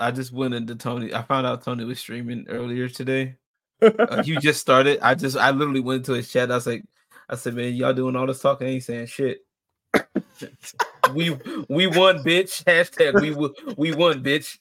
[0.00, 1.14] I just went into Tony.
[1.14, 3.36] I found out Tony was streaming earlier today.
[3.82, 4.98] uh, you just started.
[5.02, 6.50] I just I literally went into his chat.
[6.50, 6.84] I was like,
[7.28, 9.44] I said, man, y'all doing all this talking, ain't saying shit.
[11.14, 11.30] we
[11.68, 12.64] we won, bitch.
[12.64, 13.30] Hashtag we
[13.76, 14.58] we won, bitch.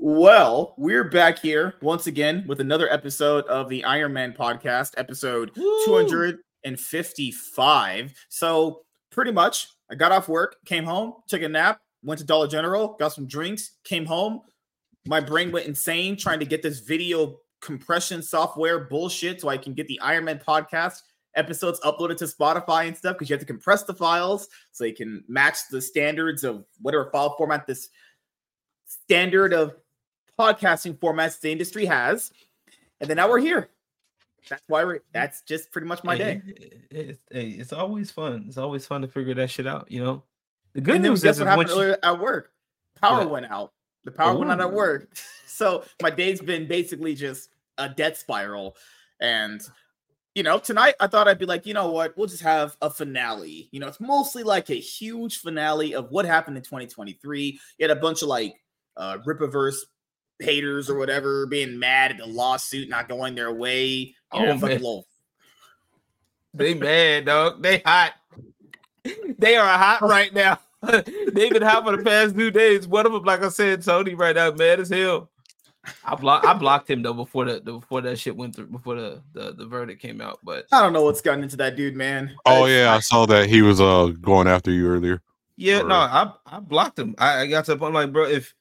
[0.00, 5.50] Well, we're back here once again with another episode of the Iron Man podcast, episode
[5.56, 5.84] Woo!
[5.86, 8.14] 255.
[8.28, 12.48] So, pretty much, I got off work, came home, took a nap, went to Dollar
[12.48, 14.42] General, got some drinks, came home.
[15.06, 19.74] My brain went insane trying to get this video compression software bullshit so I can
[19.74, 21.02] get the Iron Man podcast
[21.34, 24.92] episodes uploaded to Spotify and stuff because you have to compress the files so they
[24.92, 27.88] can match the standards of whatever file format this
[28.86, 29.74] standard of
[30.38, 32.32] podcasting formats the industry has.
[33.00, 33.70] And then now we're here.
[34.48, 36.40] That's why we're that's just pretty much my day.
[36.90, 38.44] It, it's always fun.
[38.48, 40.22] It's always fun to figure that shit out, you know.
[40.74, 42.52] The good news is what happened earlier at work.
[43.00, 43.72] Power went out.
[44.04, 44.38] The power Ooh.
[44.38, 45.08] went out at work.
[45.58, 47.48] So my day's been basically just
[47.78, 48.76] a death spiral.
[49.20, 49.60] And
[50.36, 52.88] you know, tonight I thought I'd be like, you know what, we'll just have a
[52.88, 53.68] finale.
[53.72, 57.60] You know, it's mostly like a huge finale of what happened in 2023.
[57.76, 58.54] You had a bunch of like
[58.96, 59.78] uh Rippaverse
[60.38, 64.14] haters or whatever being mad at the lawsuit not going their way.
[64.30, 65.06] Oh, know, little...
[66.54, 67.62] They mad, dog.
[67.62, 68.12] They hot.
[69.38, 70.58] They are hot right now.
[70.82, 72.86] They've been hot for the past two days.
[72.86, 75.30] One of them, like I said, Tony, right now, mad as hell.
[76.04, 78.94] I blocked I blocked him though before the, the, before that shit went through before
[78.94, 80.38] the, the the verdict came out.
[80.42, 82.34] But I don't know what's gotten into that dude, man.
[82.44, 85.22] Oh yeah, I saw that he was uh going after you earlier.
[85.56, 85.88] Yeah, or...
[85.88, 87.14] no, I I blocked him.
[87.18, 88.54] I, I got to the point like, bro, if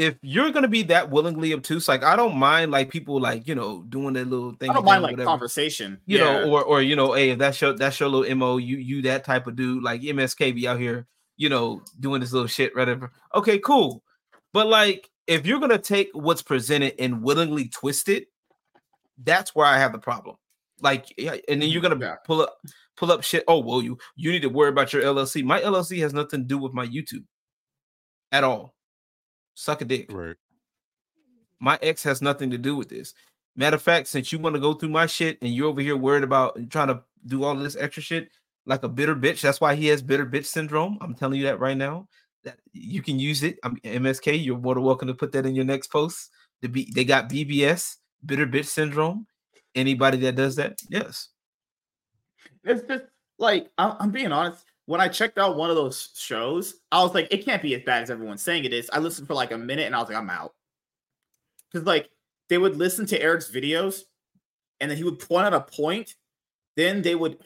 [0.00, 3.54] if you're gonna be that willingly obtuse, like I don't mind like people like you
[3.54, 4.70] know doing that little thing.
[4.70, 5.26] I don't mind like whatever.
[5.26, 6.24] conversation, you yeah.
[6.24, 9.02] know, or or you know, hey, if that's your that's your little mo, you you
[9.02, 11.06] that type of dude, like MSK be out here,
[11.36, 13.12] you know, doing this little shit, whatever.
[13.34, 14.02] Okay, cool,
[14.54, 18.28] but like if you're gonna take what's presented and willingly twist it,
[19.22, 20.36] that's where I have the problem.
[20.80, 21.92] Like, and then you're mm-hmm.
[21.92, 22.16] gonna yeah.
[22.24, 22.56] pull up
[22.96, 23.44] pull up shit.
[23.46, 25.44] Oh, well, you you need to worry about your LLC.
[25.44, 27.24] My LLC has nothing to do with my YouTube
[28.32, 28.74] at all
[29.60, 30.10] suck a dick.
[30.10, 30.36] Right.
[31.60, 33.14] My ex has nothing to do with this.
[33.56, 35.96] Matter of fact, since you want to go through my shit and you're over here
[35.96, 38.30] worried about trying to do all this extra shit
[38.64, 40.96] like a bitter bitch, that's why he has bitter bitch syndrome.
[41.00, 42.08] I'm telling you that right now.
[42.44, 43.58] That you can use it.
[43.62, 44.42] I'm MSK.
[44.42, 46.30] You're more than welcome to put that in your next post.
[46.62, 49.26] The B, they got BBS, bitter bitch syndrome.
[49.74, 51.28] Anybody that does that, yes.
[52.64, 53.04] It's just
[53.38, 57.28] like I'm being honest when I checked out one of those shows, I was like,
[57.30, 58.90] it can't be as bad as everyone's saying it is.
[58.92, 60.52] I listened for like a minute and I was like, I'm out.
[61.70, 62.10] Because like
[62.48, 64.02] they would listen to Eric's videos
[64.80, 66.16] and then he would point out a point.
[66.76, 67.38] Then they would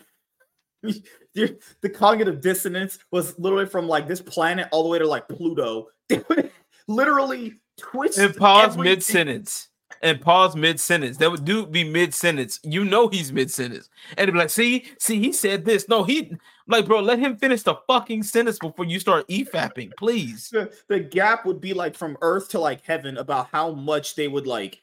[0.82, 5.88] the cognitive dissonance was literally from like this planet all the way to like Pluto.
[6.08, 6.50] They would
[6.88, 9.68] literally twist and pause mid sentence
[10.02, 11.16] and pause mid sentence.
[11.16, 12.60] That would do be mid sentence.
[12.62, 13.88] You know he's mid sentence,
[14.18, 15.88] and be like, "See, see, he said this.
[15.88, 20.48] No, he like, bro, let him finish the fucking sentence before you start efapping, please."
[20.50, 24.28] The, the gap would be like from Earth to like heaven about how much they
[24.28, 24.82] would like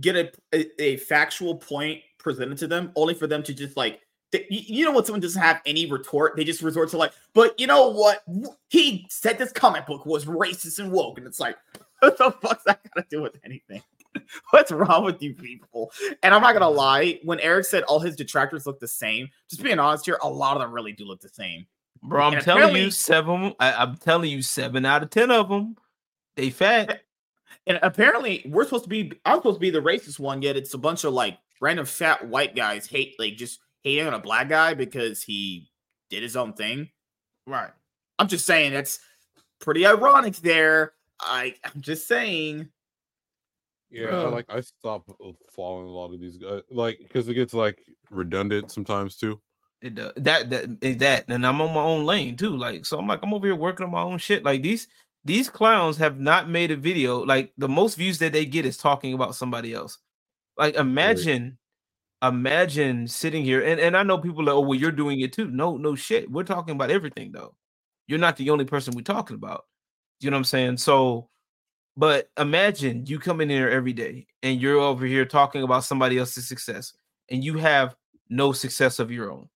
[0.00, 4.00] get a, a, a factual point presented to them, only for them to just like
[4.48, 7.66] you know what someone doesn't have any retort they just resort to like but you
[7.66, 8.24] know what
[8.70, 11.56] he said this comic book was racist and woke and it's like
[12.00, 13.82] what the fuck's that got to do with anything
[14.50, 15.92] What's wrong with you people?
[16.22, 19.62] And I'm not gonna lie, when Eric said all his detractors look the same, just
[19.62, 21.66] being honest here, a lot of them really do look the same.
[22.02, 23.54] Bro, I'm and telling you, seven.
[23.60, 25.76] I, am telling you, seven out of ten of them,
[26.36, 27.02] they fat.
[27.66, 29.12] And apparently, we're supposed to be.
[29.24, 30.42] I'm supposed to be the racist one.
[30.42, 34.14] Yet it's a bunch of like random fat white guys hate, like just hating on
[34.14, 35.70] a black guy because he
[36.10, 36.90] did his own thing.
[37.46, 37.70] Right.
[38.18, 38.98] I'm just saying that's
[39.60, 40.94] pretty ironic there.
[41.20, 42.68] I, I'm just saying.
[43.92, 47.34] Yeah, I like I stop uh, following a lot of these guys, like because it
[47.34, 49.38] gets like redundant sometimes too.
[49.82, 52.56] It does that that that, and I'm on my own lane too.
[52.56, 54.44] Like, so I'm like I'm over here working on my own shit.
[54.44, 54.88] Like these
[55.26, 57.22] these clowns have not made a video.
[57.22, 59.98] Like the most views that they get is talking about somebody else.
[60.56, 61.58] Like imagine,
[62.22, 62.28] right.
[62.28, 65.48] imagine sitting here and and I know people are, oh well you're doing it too.
[65.48, 66.30] No no shit.
[66.30, 67.54] We're talking about everything though.
[68.06, 69.64] You're not the only person we're talking about.
[70.20, 70.76] You know what I'm saying?
[70.78, 71.28] So
[71.96, 76.18] but imagine you come in here every day and you're over here talking about somebody
[76.18, 76.92] else's success
[77.30, 77.94] and you have
[78.28, 79.48] no success of your own.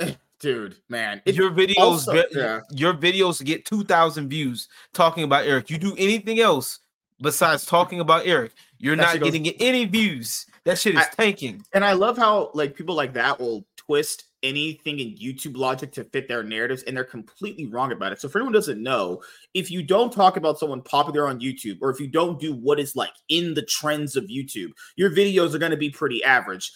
[0.40, 1.22] Dude, man.
[1.26, 2.60] Your videos also, get, yeah.
[2.70, 5.70] your videos get 2000 views talking about Eric.
[5.70, 6.80] You do anything else
[7.22, 10.46] besides talking about Eric, you're that not getting any views.
[10.64, 11.64] That shit is I, tanking.
[11.72, 16.04] And I love how like people like that will twist anything in YouTube logic to
[16.04, 18.20] fit their narratives, and they're completely wrong about it.
[18.20, 19.22] So, for anyone who doesn't know,
[19.54, 22.80] if you don't talk about someone popular on YouTube, or if you don't do what
[22.80, 26.72] is like in the trends of YouTube, your videos are going to be pretty average.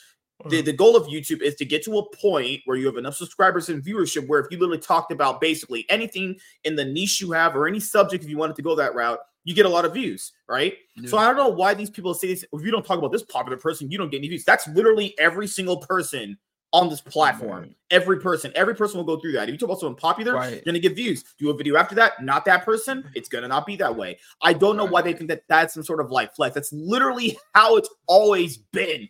[0.51, 3.17] The, the goal of YouTube is to get to a point where you have enough
[3.17, 7.33] subscribers and viewership where if you literally talked about basically anything in the niche you
[7.33, 9.87] have or any subject, if you wanted to go that route, you get a lot
[9.87, 10.75] of views, right?
[10.97, 11.09] Yeah.
[11.09, 12.45] So I don't know why these people say this.
[12.53, 14.45] If you don't talk about this popular person, you don't get any views.
[14.45, 16.37] That's literally every single person
[16.73, 17.63] on this platform.
[17.63, 17.77] Right.
[17.91, 19.49] Every person, every person will go through that.
[19.49, 20.53] If you talk about someone popular, right.
[20.53, 21.25] you're gonna get views.
[21.39, 24.19] Do a video after that, not that person, it's gonna not be that way.
[24.43, 24.93] I don't know right.
[24.93, 26.55] why they think that that's some sort of like flex.
[26.55, 29.09] That's literally how it's always been.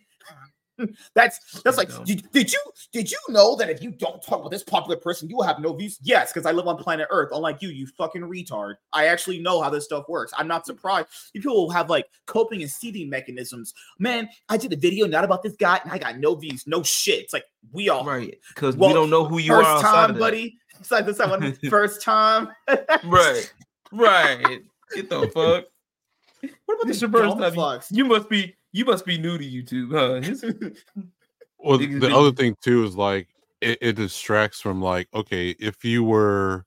[1.15, 2.59] that's that's like did, did, you
[2.91, 5.59] did you know that if you don't talk about this popular person you will have
[5.59, 5.97] no views?
[6.01, 7.29] Yes because i live on planet earth.
[7.31, 8.75] Unlike you you fucking retard.
[8.93, 10.31] I actually know how this stuff works.
[10.37, 11.07] I'm not surprised.
[11.33, 13.73] You people will have like coping and seeding mechanisms.
[13.99, 16.83] Man i did a video not about this guy and i got no views no
[16.83, 17.23] shit.
[17.23, 20.17] It's like we all right because well, we don't know who you first are time
[20.17, 20.57] buddy.
[20.79, 22.49] It's like this time first time.
[23.03, 23.51] Right
[23.91, 24.59] right.
[24.93, 25.65] Get the fuck.
[26.65, 27.81] What about this your first time.
[27.91, 30.69] You must be you must be new to YouTube, huh?
[31.57, 33.27] well, the other thing too is like
[33.59, 36.63] it, it distracts from like okay, if you were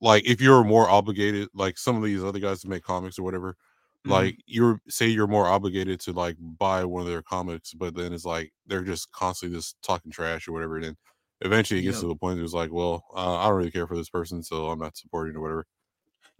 [0.00, 3.22] like if you're more obligated, like some of these other guys that make comics or
[3.22, 4.10] whatever, mm-hmm.
[4.10, 8.12] like you're say you're more obligated to like buy one of their comics, but then
[8.12, 10.76] it's like they're just constantly just talking trash or whatever.
[10.76, 10.96] And then
[11.42, 12.02] eventually it gets yep.
[12.02, 14.42] to the point where it's like, well, uh, I don't really care for this person,
[14.42, 15.66] so I'm not supporting or whatever.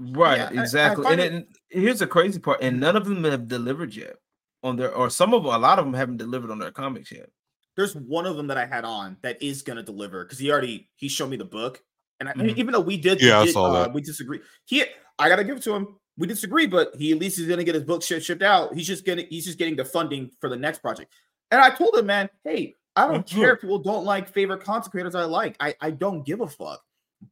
[0.00, 1.06] Right, yeah, exactly.
[1.06, 3.94] I, I and, it, and here's the crazy part, and none of them have delivered
[3.94, 4.16] yet
[4.62, 7.30] on their or some of a lot of them haven't delivered on their comics yet.
[7.76, 10.88] There's one of them that I had on that is gonna deliver because he already
[10.96, 11.82] he showed me the book,
[12.20, 12.58] and I, mm-hmm.
[12.58, 13.92] even though we did, yeah, did, I saw uh, that.
[13.92, 14.40] We disagree.
[14.64, 14.84] He,
[15.18, 15.96] I gotta give it to him.
[16.16, 18.74] We disagree, but he at least is gonna get his book shipped, shipped out.
[18.74, 21.12] He's just gonna he's just getting the funding for the next project.
[21.50, 23.40] And I told him, man, hey, I don't mm-hmm.
[23.40, 25.56] care if people don't like favorite content creators I like.
[25.60, 26.82] I I don't give a fuck.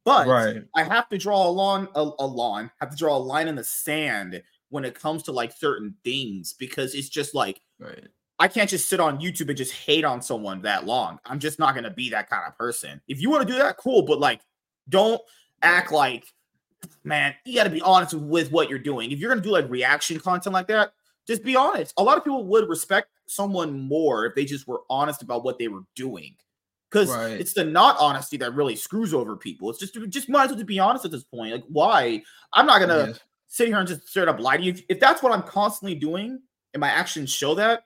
[0.03, 0.63] But right.
[0.75, 3.55] I have to draw a lawn a, a lawn, have to draw a line in
[3.55, 8.07] the sand when it comes to like certain things because it's just like right.
[8.39, 11.19] I can't just sit on YouTube and just hate on someone that long.
[11.25, 13.01] I'm just not gonna be that kind of person.
[13.07, 14.41] If you want to do that, cool, but like
[14.89, 15.21] don't
[15.61, 16.25] act like
[17.03, 19.11] man, you gotta be honest with what you're doing.
[19.11, 20.91] If you're gonna do like reaction content like that,
[21.25, 21.93] just be honest.
[21.97, 25.57] A lot of people would respect someone more if they just were honest about what
[25.57, 26.35] they were doing.
[26.89, 27.37] Because right.
[27.37, 29.69] it's the not honesty that really screws over people.
[29.69, 31.51] It's just just might as well just be honest at this point.
[31.51, 32.21] Like, why?
[32.53, 34.75] I'm not gonna yes sit here and just straight up lie to you.
[34.89, 36.39] If that's what I'm constantly doing
[36.73, 37.83] and my actions show that,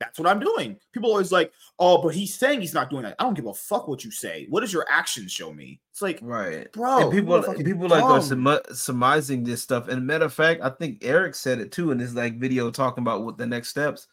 [0.00, 0.76] that's what I'm doing.
[0.92, 3.14] People always like, oh, but he's saying he's not doing that.
[3.20, 4.46] I don't give a fuck what you say.
[4.48, 5.80] What does your actions show me?
[5.92, 7.02] It's like, right, bro.
[7.02, 9.86] And people, people like are surmising this stuff.
[9.86, 13.02] And matter of fact, I think Eric said it too in his like video talking
[13.02, 14.08] about what the next steps.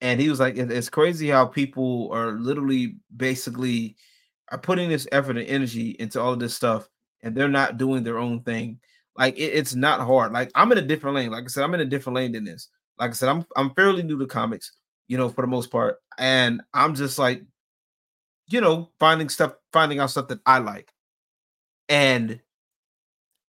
[0.00, 3.96] And he was like, it's crazy how people are literally basically
[4.50, 6.88] are putting this effort and energy into all of this stuff,
[7.22, 8.80] and they're not doing their own thing.
[9.16, 10.32] Like it, it's not hard.
[10.32, 11.30] Like I'm in a different lane.
[11.30, 12.68] Like I said, I'm in a different lane than this.
[12.98, 14.72] Like I said, I'm I'm fairly new to comics,
[15.08, 17.42] you know, for the most part, and I'm just like,
[18.48, 20.92] you know, finding stuff, finding out stuff that I like,
[21.88, 22.40] and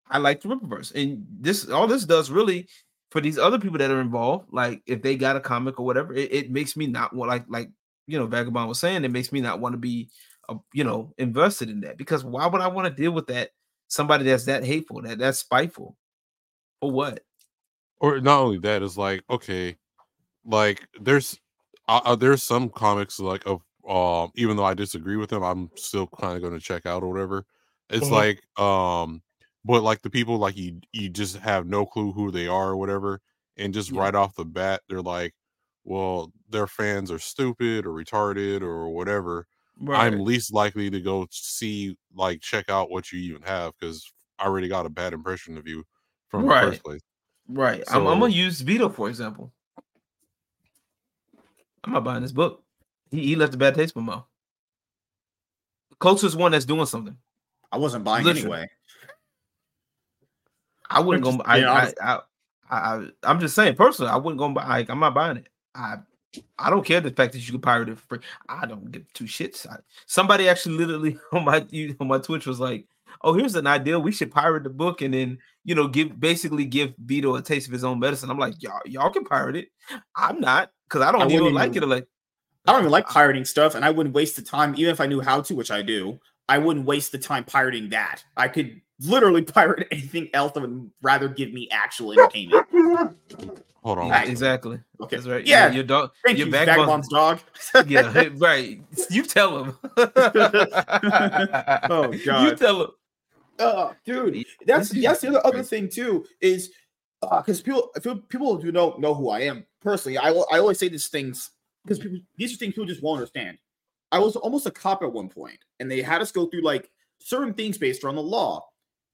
[0.10, 2.68] I like the Rippaverse, and this all this does really
[3.12, 4.48] for these other people that are involved.
[4.52, 7.46] Like if they got a comic or whatever, it, it makes me not want like
[7.50, 7.70] like
[8.08, 10.10] you know Vagabond was saying, it makes me not want to be,
[10.50, 13.52] uh, you know, invested in that because why would I want to deal with that
[13.88, 15.96] somebody that's that hateful, that that's spiteful,
[16.80, 17.22] for what?
[18.00, 19.78] Or not only that, is like okay,
[20.46, 21.40] like there's
[21.88, 25.72] uh, uh, there's some comics like of um even though I disagree with them, I'm
[25.76, 27.46] still kind of going to check out or whatever.
[27.90, 28.14] It's mm-hmm.
[28.14, 29.22] like um,
[29.66, 32.78] but like the people like you you just have no clue who they are or
[32.78, 33.22] whatever,
[33.58, 34.02] and just yeah.
[34.02, 35.34] right off the bat they're like,
[35.84, 39.48] well, their fans are stupid or retarded or whatever
[39.80, 40.14] right.
[40.14, 44.46] I'm least likely to go see like check out what you even have because I
[44.46, 45.84] already got a bad impression of you
[46.30, 46.66] from right.
[46.66, 47.02] the first place.
[47.48, 47.88] Right.
[47.88, 49.54] So, I'm, I'm, gonna use Vito for example.
[51.84, 52.64] I'm not buying this book.
[53.12, 54.26] He, he left a bad taste in my mouth.
[56.00, 57.18] Closest one that's doing something.
[57.72, 58.58] I wasn't buying Literally.
[58.58, 58.70] anyway.
[60.90, 61.42] I wouldn't go.
[61.44, 62.20] I, I, I,
[62.70, 64.68] I, I, am just saying personally, I wouldn't go buy.
[64.68, 65.48] Like, I'm not buying it.
[65.76, 65.98] I
[66.58, 68.20] I don't care the fact that you can pirate it for free.
[68.50, 69.68] I don't give two shits.
[69.68, 71.66] I, somebody actually literally on my
[72.00, 72.86] on my Twitch was like,
[73.22, 74.00] "Oh, here's an idea.
[74.00, 77.68] We should pirate the book and then you know give basically give Vito a taste
[77.68, 79.70] of his own medicine." I'm like, "Y'all, y'all can pirate it.
[80.16, 81.88] I'm not because I don't I even like it.
[81.88, 82.08] Like,
[82.66, 85.06] I don't even like pirating stuff, and I wouldn't waste the time even if I
[85.06, 86.20] knew how to, which I do.
[86.50, 88.24] I wouldn't waste the time pirating that.
[88.38, 92.66] I could literally pirate anything else that would rather give me actual entertainment.
[93.84, 94.08] Hold on.
[94.08, 94.80] Yeah, exactly.
[95.00, 95.16] Okay.
[95.16, 95.46] That's right.
[95.46, 95.68] Yeah.
[95.68, 96.12] Your, your dog.
[96.26, 97.40] Thank your you, backbone's- Vagabond's dog.
[97.88, 98.82] yeah, right.
[99.10, 99.78] You tell him.
[101.90, 102.44] Oh, God.
[102.44, 102.90] You tell him.
[103.60, 106.72] Oh, dude, that's that's the other, other thing too is
[107.24, 110.60] uh, because people if you- people who don't know who I am personally, I I
[110.60, 111.50] always say these things
[111.84, 113.58] because people these are things people just won't understand.
[114.12, 116.92] I was almost a cop at one point, and they had us go through like
[117.20, 118.64] certain things based on the law.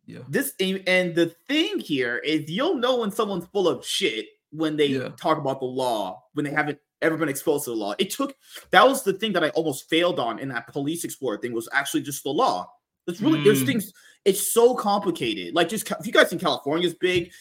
[0.06, 0.20] Yeah.
[0.28, 4.88] This and the thing here is you'll know when someone's full of shit when they
[4.88, 5.10] Yeah.
[5.20, 7.96] talk about the law when they haven't ever been exposed to the law.
[8.00, 8.36] It took
[8.72, 11.70] that was the thing that I almost failed on in that police explorer thing was
[11.72, 12.70] actually just the law.
[13.08, 13.68] It's really there's Mm.
[13.68, 13.94] things.
[14.26, 15.54] It's so complicated.
[15.56, 17.32] Like just if you guys think California is big,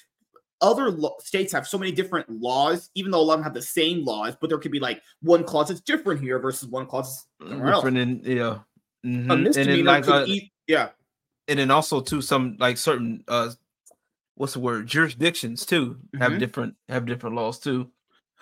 [0.61, 2.91] other lo- states have so many different laws.
[2.95, 5.03] Even though a lot of them have the same laws, but there could be like
[5.21, 7.85] one clause that's different here versus one clause somewhere else.
[7.85, 8.59] In yeah.
[9.05, 9.31] Mhm.
[9.31, 10.35] A And misdemeanor like could uh,
[10.69, 10.91] yeah.
[11.49, 13.51] And then also too some like certain uh
[14.37, 16.39] what's the word jurisdictions too have Mhm.
[16.39, 17.91] different have different laws too.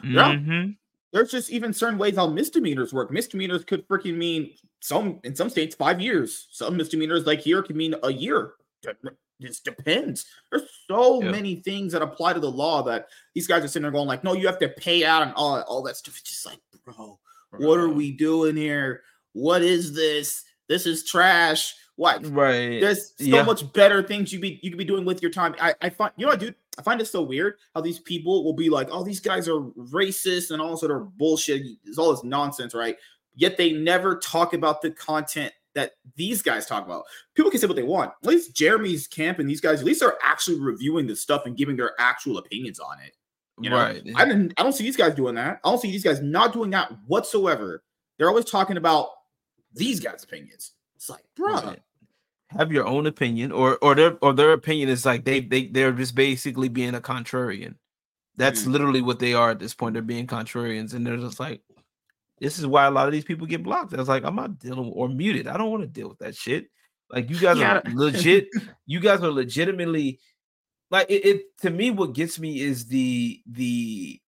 [0.03, 0.35] Yeah.
[0.35, 0.77] Mhm.
[1.13, 3.11] there's just even certain ways how misdemeanors work.
[3.11, 6.47] Misdemeanors could freaking mean some in some states five years.
[6.53, 8.53] Some misdemeanors like here can mean a year.
[8.85, 8.97] It
[9.41, 10.27] just depends.
[10.53, 11.33] There's so Yeah.
[11.33, 14.23] many things that apply to the law that these guys are sitting there going like,
[14.23, 16.17] no, you have to pay out and all all that stuff.
[16.17, 17.19] It's just like, bro,
[17.59, 19.03] what are we doing here?
[19.33, 20.45] What is this?
[20.69, 21.75] This is trash.
[22.01, 22.27] What?
[22.29, 22.81] Right.
[22.81, 23.43] There's so Yeah.
[23.43, 25.55] much better things you be you could be doing with your time.
[25.61, 26.55] I, I find you know what, dude.
[26.79, 29.61] I find it so weird how these people will be like, oh, these guys are
[29.61, 31.61] racist and all sort of bullshit.
[31.85, 32.97] It's all this nonsense, right?
[33.35, 37.05] Yet they never talk about the content that these guys talk about.
[37.35, 38.13] People can say what they want.
[38.23, 41.55] At least Jeremy's camp and these guys, at least are actually reviewing this stuff and
[41.55, 43.13] giving their actual opinions on it.
[43.61, 44.03] you know, right.
[44.17, 44.55] I didn't.
[44.57, 45.61] I don't see these guys doing that.
[45.63, 47.83] I don't see these guys not doing that whatsoever.
[48.17, 49.09] They're always talking about
[49.75, 50.73] these guys' opinions.
[50.97, 51.81] It's like, bro, Right.
[52.51, 55.93] Have your own opinion or or their or their opinion is like they they they're
[55.93, 57.75] just basically being a contrarian
[58.37, 58.73] that's Mm.
[58.73, 61.63] literally what they are at this point they're being contrarians and they're just like
[62.41, 64.59] this is why a lot of these people get blocked i was like i'm not
[64.59, 66.67] dealing or muted i don't want to deal with that shit
[67.11, 67.77] like you guys Yeah.
[67.79, 68.49] are legit
[68.87, 70.19] you guys are legitimately
[70.91, 74.21] like it, it to me what gets me is the the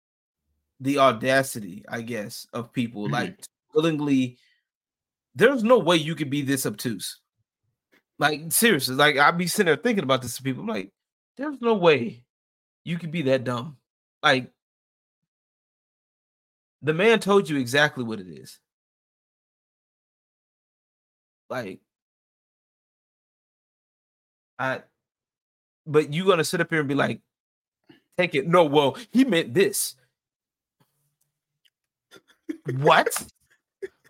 [0.81, 3.13] the audacity i guess of people Mhm.
[3.13, 4.37] like willingly
[5.35, 7.21] there's no way you could be this obtuse
[8.21, 10.63] like seriously, like I'd be sitting there thinking about this to people.
[10.63, 10.91] I'm like,
[11.39, 12.23] there's no way
[12.85, 13.79] you could be that dumb.
[14.23, 14.53] Like
[16.83, 18.61] the man told you exactly what it is.
[21.49, 21.81] Like
[24.59, 24.83] I
[25.87, 27.23] but you gonna sit up here and be like,
[28.19, 28.47] take it.
[28.47, 29.97] No, well, he meant this.
[32.77, 33.09] what?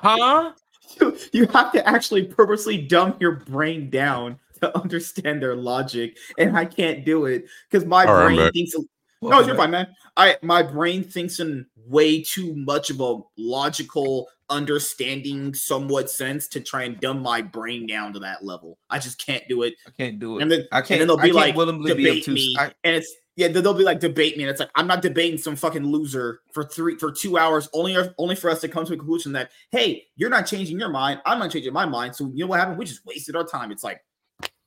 [0.01, 0.53] Huh?
[1.01, 6.57] You, you have to actually purposely dumb your brain down to understand their logic, and
[6.57, 8.53] I can't do it because my All right, I'm brain back.
[8.53, 8.75] thinks.
[9.23, 9.87] No, you're fine, man.
[10.17, 16.61] I my brain thinks in way too much of a logical, understanding, somewhat sense to
[16.61, 18.79] try and dumb my brain down to that level.
[18.89, 19.75] I just can't do it.
[19.87, 20.43] I can't do it.
[20.43, 21.01] And then I can't.
[21.01, 22.35] then they'll be can't like, willingly be debate obtuse.
[22.35, 25.03] me, I- and it's yeah, they'll be like debate me, and it's like I'm not
[25.03, 28.85] debating some fucking loser for three for two hours, only only for us to come
[28.85, 32.15] to a conclusion that hey, you're not changing your mind, I'm not changing my mind,
[32.15, 32.79] so you know what happened?
[32.79, 33.73] We just wasted our time.
[33.73, 34.01] It's like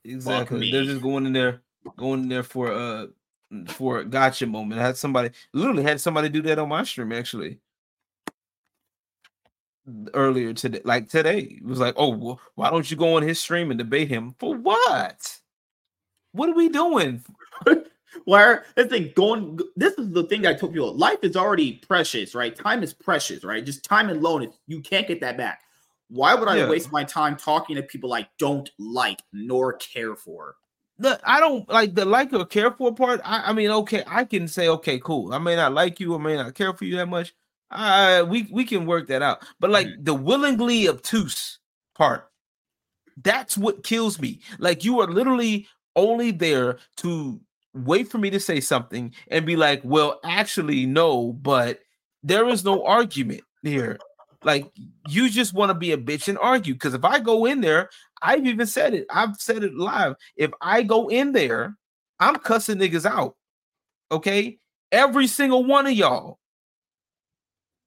[0.06, 0.72] Exactly.
[0.72, 1.62] They're just going in there,
[1.98, 3.08] going in there for uh
[3.68, 4.82] for a gotcha moment.
[4.82, 7.60] I had somebody literally had somebody do that on my stream actually
[10.14, 10.82] earlier today.
[10.84, 13.78] Like today, it was like, oh, well, why don't you go on his stream and
[13.78, 15.40] debate him for what?
[16.32, 17.24] What are we doing?
[18.26, 19.60] where the thing going.
[19.76, 22.56] This is the thing I told people: life is already precious, right?
[22.56, 23.66] Time is precious, right?
[23.66, 25.62] Just time alone, you can't get that back.
[26.10, 26.70] Why would I Yeah.
[26.70, 30.56] waste my time talking to people I don't like nor care for?
[31.00, 33.20] The, I don't like the like or care for part.
[33.26, 35.34] I, I mean, okay, I can say, okay, cool.
[35.34, 37.34] I may not like you, I may not care for you that much.
[37.72, 39.44] Uh, we we can work that out.
[39.60, 41.58] But like the willingly obtuse
[41.96, 42.30] part,
[43.24, 44.42] that's what kills me.
[44.60, 47.42] Like you are literally only there to
[47.74, 51.80] wait for me to say something and be like, well, actually, no, but
[52.22, 53.98] there is no argument here.
[54.44, 54.72] Like
[55.08, 56.74] you just want to be a bitch and argue.
[56.74, 57.90] Because if I go in there,
[58.22, 59.06] I've even said it.
[59.10, 60.16] I've said it live.
[60.36, 61.76] If I go in there,
[62.20, 63.36] I'm cussing niggas out.
[64.12, 64.60] Okay,
[64.92, 66.40] every single one of y'all.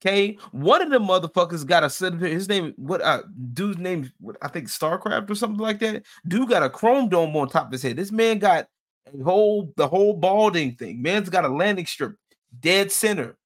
[0.03, 2.15] Okay, one of the motherfuckers got a set.
[2.15, 3.01] of His name, what?
[3.01, 3.23] Uh,
[3.55, 6.05] dude's name, what, I think Starcraft or something like that.
[6.29, 7.97] Dude got a chrome dome on top of his head.
[7.97, 8.69] This man got
[9.07, 11.03] a whole the whole balding thing.
[11.03, 12.17] Man's got a landing strip
[12.61, 13.37] dead center.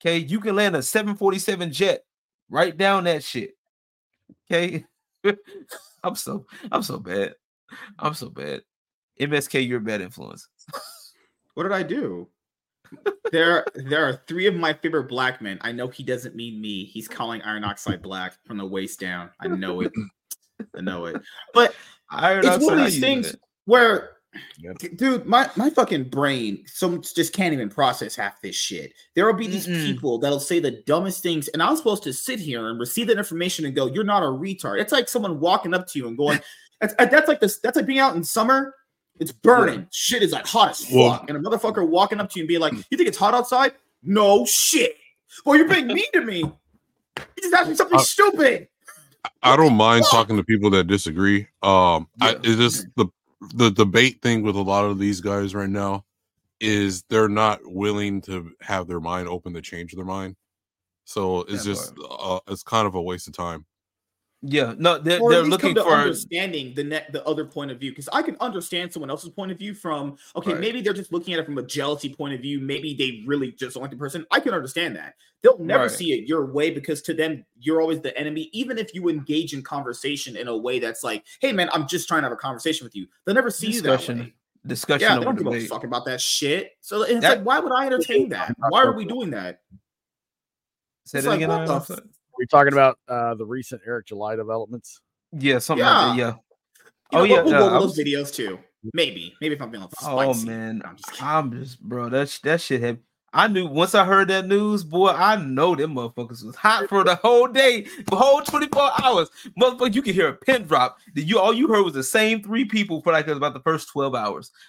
[0.00, 2.04] Okay, you can land a 747 jet
[2.50, 3.56] right down that shit.
[4.50, 4.84] Okay,
[6.02, 7.34] I'm so I'm so bad.
[7.98, 8.62] I'm so bad.
[9.20, 10.48] MSK, you're a bad influence.
[11.54, 12.28] What did I do?
[13.30, 15.58] there, there are three of my favorite black men.
[15.62, 16.84] I know he doesn't mean me.
[16.84, 19.30] He's calling iron oxide black from the waist down.
[19.40, 19.92] I know it.
[20.76, 21.20] I know it.
[21.54, 21.74] But
[22.10, 23.34] Iron it's one of these things
[23.64, 24.16] where
[24.60, 24.78] Yep.
[24.96, 28.94] dude my my fucking brain some just can't even process half this shit.
[29.14, 29.84] There will be these Mm-mm.
[29.84, 33.18] people that'll say the dumbest things and i'm supposed to sit here and receive that
[33.18, 34.80] information and go you're not a retard.
[34.80, 36.40] It's like someone walking up to you and going
[36.80, 38.74] that's, that's like this that's like being out in summer
[39.20, 39.86] it's burning.
[39.92, 40.94] Shit is like hot as fuck.
[40.94, 43.34] Well- and a motherfucker walking up to you and be like you think it's hot
[43.34, 43.72] outside?
[44.02, 44.96] No shit.
[45.44, 46.38] Well you're being mean to me.
[46.38, 48.68] You just asked me something Uh, stupid.
[49.42, 51.46] I don't mind talking to people that disagree.
[51.62, 53.06] Um, I, it's just the
[53.54, 56.04] the debate thing with a lot of these guys right now
[56.60, 60.36] is they're not willing to have their mind open to change their mind.
[61.04, 63.66] So it's just uh, it's kind of a waste of time.
[64.44, 67.44] Yeah, no, they're, they're at least come looking to for understanding the net the other
[67.44, 70.60] point of view because I can understand someone else's point of view from okay Right.
[70.60, 73.52] maybe they're just looking at it from a jealousy point of view maybe they really
[73.52, 75.90] just don't like the person I can understand that they'll never Right.
[75.92, 79.54] see it your way because to them you're always the enemy even if you engage
[79.54, 82.36] in conversation in a way that's like hey man I'm just trying to have a
[82.36, 84.18] conversation with you they'll never see you that discussion.
[84.18, 84.34] way
[84.66, 87.60] Discussion yeah they don't give a fuck about that shit so it's That- like why
[87.60, 89.60] would I entertain that why are we doing that
[91.04, 91.48] Say It's that like, again.
[91.48, 92.38] what the Oxide?
[92.38, 95.00] We're talking about uh, the recent Eric July developments.
[95.32, 96.16] Yeah, something like that.
[96.16, 96.28] Yeah.
[96.28, 96.34] You
[97.12, 98.58] Oh, know, yeah, we'll, we'll yeah, go I was- those videos too
[98.94, 100.48] maybe maybe if I'm being feeling Oh spicy.
[100.48, 101.26] man, I'm just kidding.
[101.26, 102.08] I'm just bro.
[102.08, 102.98] That that shit had.
[103.34, 105.08] I knew once I heard that news, boy.
[105.08, 109.30] I know them motherfuckers was hot for the whole day, the whole 24 hours.
[109.58, 110.98] Motherfucker, you could hear a pin drop.
[111.14, 113.88] That you all you heard was the same three people for like about the first
[113.88, 114.50] 12 hours.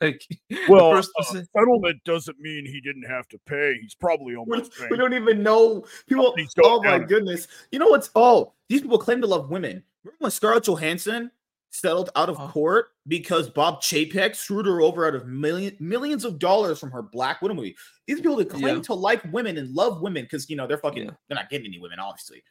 [0.00, 0.22] Like,
[0.68, 3.78] Well, first uh, settlement doesn't mean he didn't have to pay.
[3.80, 4.98] He's probably we, almost we paying.
[4.98, 6.34] don't even know people.
[6.62, 7.48] Oh my goodness!
[7.70, 8.10] You know what's?
[8.14, 9.82] Oh, these people claim to love women.
[10.04, 11.30] Remember when Scarlett Johansson
[11.70, 12.48] settled out of Oh.
[12.48, 17.02] court because Bob Chapek screwed her over out of million millions of dollars from her
[17.02, 17.76] Black Widow movie?
[18.06, 18.82] These people that claim Yeah.
[18.82, 21.10] to like women and love women because you know they're fucking Yeah.
[21.28, 22.42] they're not getting any women, obviously.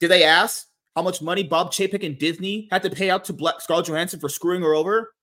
[0.00, 3.32] Did they ask how much money Bob Chapek and Disney had to pay out to
[3.32, 5.14] Black Scarlett Johansson for screwing her over?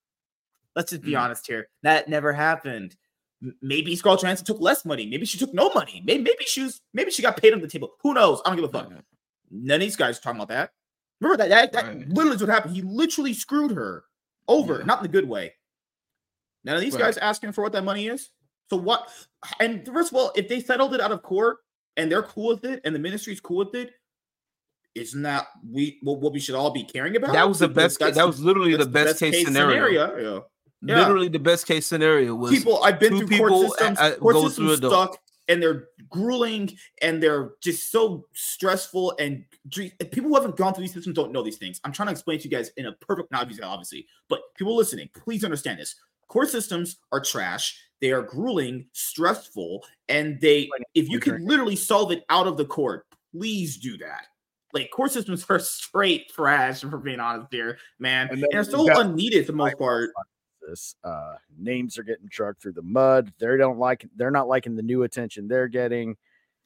[0.76, 1.22] Let's just be Mm.
[1.22, 1.70] honest here.
[1.84, 2.96] That never happened.
[3.62, 5.06] Maybe Scarlett Johansson took less money.
[5.06, 6.02] Maybe she took no money.
[6.06, 6.80] Maybe, maybe she was.
[6.94, 7.96] Maybe she got paid on the table.
[8.02, 8.40] Who knows?
[8.46, 8.92] I don't give a fuck.
[9.50, 10.72] None of these guys are talking about that.
[11.22, 11.50] Remember that?
[11.50, 12.10] That, that Right.
[12.10, 12.76] literally is what happened.
[12.76, 14.04] He literally screwed her
[14.48, 14.86] over, Yeah.
[14.86, 15.54] not in the good way.
[16.64, 17.02] None of these Right.
[17.04, 18.30] guys asking for what that money is.
[18.70, 19.08] So what?
[19.60, 21.58] And first of all, if they settled it out of court
[21.98, 23.94] and they're cool with it, and the ministry's cool with it,
[24.96, 27.34] isn't that we what, what we should all be caring about?
[27.34, 28.00] that was the best.
[28.00, 30.44] that's That was literally the that's best, case, scenario.
[30.82, 30.96] Yeah.
[30.98, 34.00] Literally the best case scenario was people I've been through court people, systems.
[34.00, 39.16] uh, court systems through a stuck, and they're grueling, and they're just so stressful.
[39.20, 41.80] And people who haven't gone through these systems don't know these things.
[41.84, 44.76] I'm trying to explain to you guys in a perfect, not obviously, obviously, but people
[44.76, 45.96] listening, please understand this.
[46.28, 47.78] Court systems are trash.
[48.00, 50.70] They are grueling, stressful, and they.
[50.96, 54.28] If you can literally solve it out of the court, please do that.
[54.74, 58.30] Like court systems are straight trash, if we're being honest here, man.
[58.30, 60.12] And And, they're so unneeded for the most part.
[60.68, 63.34] This uh, names are getting dragged through the mud.
[63.40, 64.06] They don't like.
[64.16, 66.16] They're not liking the new attention they're getting.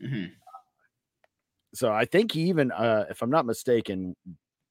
[0.02, 0.32] Mhm.
[1.74, 4.16] So I think he even, uh, if I'm not mistaken,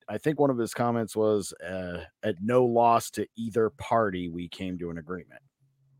[0.09, 4.49] I think one of his comments was, uh, "At no loss to either party, we
[4.49, 5.41] came to an agreement."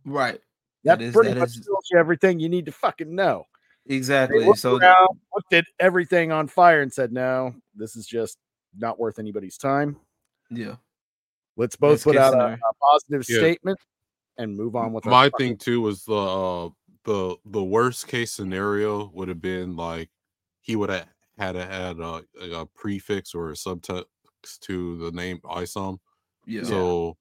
[0.05, 0.41] right.
[0.85, 3.47] That, That is- pretty that much is- tells you everything you need to fucking know.
[3.87, 4.45] Exactly.
[4.45, 8.39] looked So around, looked at everything on fire and said, "No, this is just
[8.77, 9.99] not worth anybody's time.
[10.51, 10.77] yeah.
[11.57, 13.39] Let's both Best put out a, a positive Yeah.
[13.39, 13.79] statement
[14.39, 16.69] and move on with My fucking- thing too was the uh,
[17.05, 20.11] the the worst case scenario would have been like
[20.63, 21.07] he would have
[21.39, 22.23] had a, had a,
[22.57, 24.05] a prefix or a subtext
[24.61, 25.99] to the name ISOM.
[26.47, 26.63] Yeah.
[26.63, 27.17] So,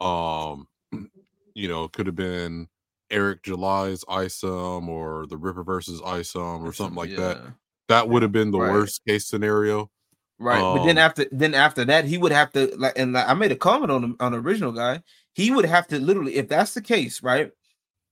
[0.00, 0.66] um,
[1.54, 2.66] you know, it could have been
[3.10, 7.42] Eric July's ISOM or the Rippaverse ISOM or something like that.
[7.88, 8.72] That would have been the Right.
[8.72, 9.90] worst case scenario.
[10.38, 13.28] Right, but then Um, after then after that, he would have to like, and like,
[13.28, 15.02] I made a comment on the on the original guy.
[15.34, 17.52] He would have to literally, if that's the case, right?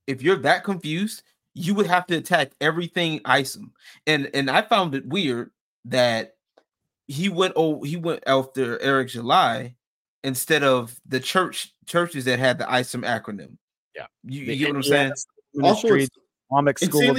[0.07, 1.23] If you're that confused,
[1.55, 3.71] you would have to attack everything ISOM.
[4.07, 5.51] And and I found it weird
[5.87, 6.37] that
[7.09, 9.75] he went oh he went after Eric July
[10.23, 13.57] instead of the church churches that had the ISOM acronym.
[13.97, 14.07] Yeah.
[14.25, 15.13] you, you get what I'm saying?
[15.63, 16.17] Also, it's
[16.49, 17.17] Islamic School.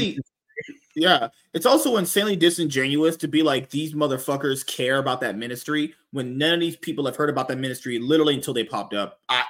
[0.96, 6.38] Yeah, it's also insanely disingenuous to be like these motherfuckers care about that ministry when
[6.38, 9.20] none of these people have heard about that ministry literally until they popped up.
[9.30, 9.44] I,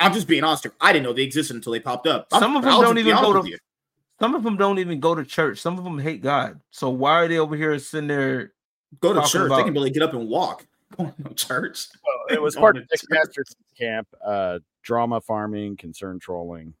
[0.00, 0.64] I'm just being honest.
[0.64, 0.72] here.
[0.80, 2.28] I didn't know they existed until they popped up.
[2.32, 3.58] I'm- Some of them I'll don't even go to-
[4.20, 5.58] Some of them don't even go to church.
[5.60, 6.60] Some of them hate God.
[6.70, 8.52] So why are they over here sitting there?
[9.00, 9.50] go to talking church.
[9.50, 10.66] They can barely get up and walk.
[10.98, 11.88] no church.
[12.30, 14.08] it was part of Dick Masterson's camp.
[14.24, 16.74] Uh, drama farming, concern trolling.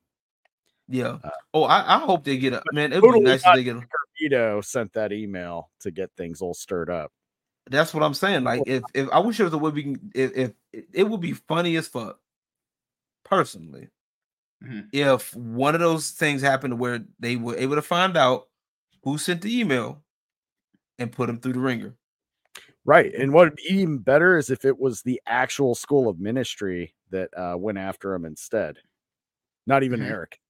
[0.88, 1.18] Yeah.
[1.22, 2.92] Uh, oh, I, I hope they get a man.
[2.92, 3.76] It'd be nice if they get.
[3.76, 3.82] A,
[4.20, 7.12] Vito sent that email to get things all stirred up.
[7.70, 8.44] that's what I'm saying.
[8.44, 11.20] Like, if if I wish it was a way we can, if, if it would
[11.20, 12.18] be funny as fuck,
[13.24, 13.88] personally,
[14.64, 14.88] Mhm.
[14.92, 18.48] if one of those things happened where they were able to find out
[19.04, 20.02] who sent the email
[20.98, 21.96] and put them through the ringer.
[22.84, 23.12] Right.
[23.14, 26.94] And what would be even better is if it was the actual school of ministry
[27.10, 28.78] that uh, went after him instead.
[29.66, 30.10] Not even Mhm.
[30.10, 30.40] Eric.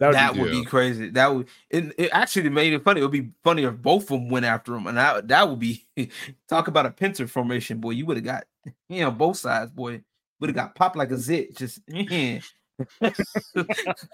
[0.00, 0.60] That would That be would Yeah.
[0.60, 1.10] be crazy.
[1.10, 3.00] That would it, it actually made it funny.
[3.00, 5.60] It would be funny if both of them went after him, and that that would
[5.60, 5.84] be
[6.48, 7.90] talk about a pincer formation, boy.
[7.90, 8.44] You would have got
[8.88, 10.02] you know both sides, boy.
[10.40, 11.56] Would have got popped like a zit.
[11.56, 12.40] Just yeah.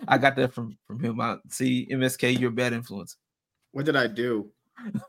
[0.06, 1.20] I got that from from him.
[1.20, 3.16] I see MSK, you're a bad influence.
[3.72, 4.50] What did I do?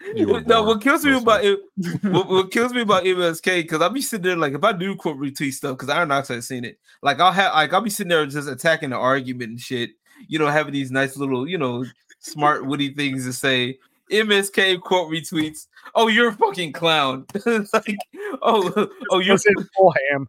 [0.46, 1.60] No, what kills me about it,
[2.02, 4.96] what, what kills me about MSK because I'll be sitting there like if I do
[4.96, 7.90] quote retweet stuff because Iron Ox has seen it, like I'll have like I'll be
[7.90, 9.90] sitting there just attacking the argument and shit,
[10.26, 11.84] you know, having these nice little you know
[12.18, 13.78] smart witty things to say.
[14.10, 15.68] MSK quote retweets.
[15.94, 17.26] Oh, you're a fucking clown.
[17.46, 17.96] like,
[18.42, 20.28] oh, oh, you're full ham.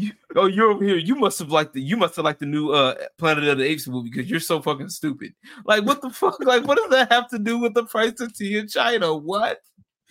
[0.00, 0.96] You, oh, you're over here.
[0.96, 3.64] You must have liked the you must have liked the new uh Planet of the
[3.64, 5.34] Apes movie because you're so fucking stupid.
[5.64, 6.42] Like, what the fuck?
[6.42, 9.14] Like, what does that have to do with the price of tea in China?
[9.14, 9.58] What?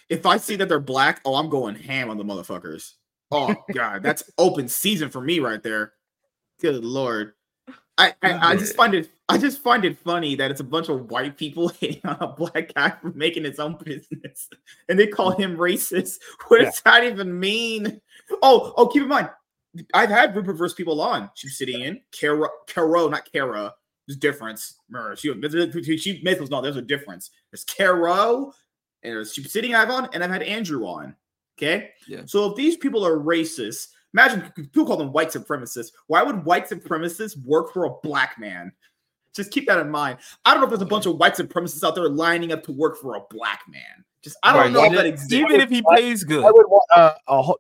[0.10, 2.94] If I see that they're black, oh, I'm going ham on the motherfuckers.
[3.32, 5.94] Oh god, that's open season for me right there.
[6.62, 7.34] Good lord.
[7.98, 10.90] I, I, I just find it I just find it funny that it's a bunch
[10.90, 14.50] of white people hating on a black guy for making his own business
[14.90, 16.18] and they call him racist.
[16.48, 18.02] What does that even mean?
[18.42, 19.30] Oh, oh, keep in mind,
[19.94, 21.30] I've had Rippaverse people on.
[21.36, 23.74] She's sitting in Kara, Caro, not Kara.
[24.08, 24.80] There's a difference.
[25.18, 27.30] She, she made us know there's a difference.
[27.52, 28.52] There's Caro,
[29.04, 31.16] and there's she's sitting I've on, and I've had Andrew on.
[31.58, 31.92] Okay.
[32.08, 32.22] Yeah.
[32.26, 35.92] So if these people are racist, imagine people call them white supremacists.
[36.08, 38.72] Why would white supremacists work for a black man?
[39.36, 40.18] Just keep that in mind.
[40.46, 42.72] I don't know if there's a bunch of white supremacists out there lining up to
[42.72, 44.04] work for a black man.
[44.24, 45.34] Just I don't Right, know if that exists.
[45.34, 46.44] Even if he pays good.
[46.44, 47.60] I would wa- uh, a whole,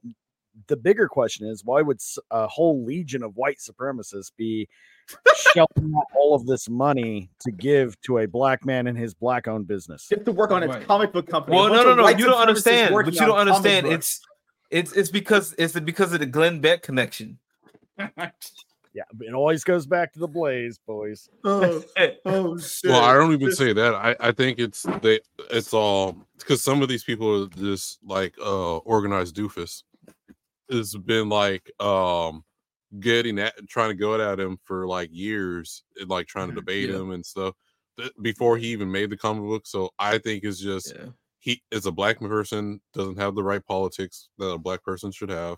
[0.69, 1.99] the bigger question is why would
[2.31, 4.69] a whole legion of white supremacists be
[5.35, 9.47] shelling out all of this money to give to a black man in his black
[9.47, 10.07] owned business?
[10.07, 10.87] Just to work on its Right.
[10.87, 11.57] comic book company.
[11.57, 12.07] A Well, no, no, no.
[12.09, 12.93] You don't understand.
[12.93, 13.87] But you don't understand.
[13.87, 14.21] It's
[14.69, 17.39] it's it's because it's because of the Glenn Beck connection.
[18.91, 21.29] Yeah, it always goes back to the blaze, boys.
[21.43, 21.83] oh,
[22.25, 22.89] oh shit.
[22.89, 23.93] Well, I don't even say that.
[23.93, 25.19] I, I think it's they
[25.51, 29.83] it's all because some of these people are just like uh organized doofus.
[30.69, 32.43] It's been like um
[32.99, 36.57] getting at trying to go at him for like years and like trying to Mhm,
[36.57, 36.95] debate yeah.
[36.95, 37.55] him and stuff
[37.97, 39.67] th- before he even made the comic book.
[39.67, 41.09] So I think it's just Yeah.
[41.39, 45.29] he is a black person, doesn't have the right politics that a black person should
[45.29, 45.57] have.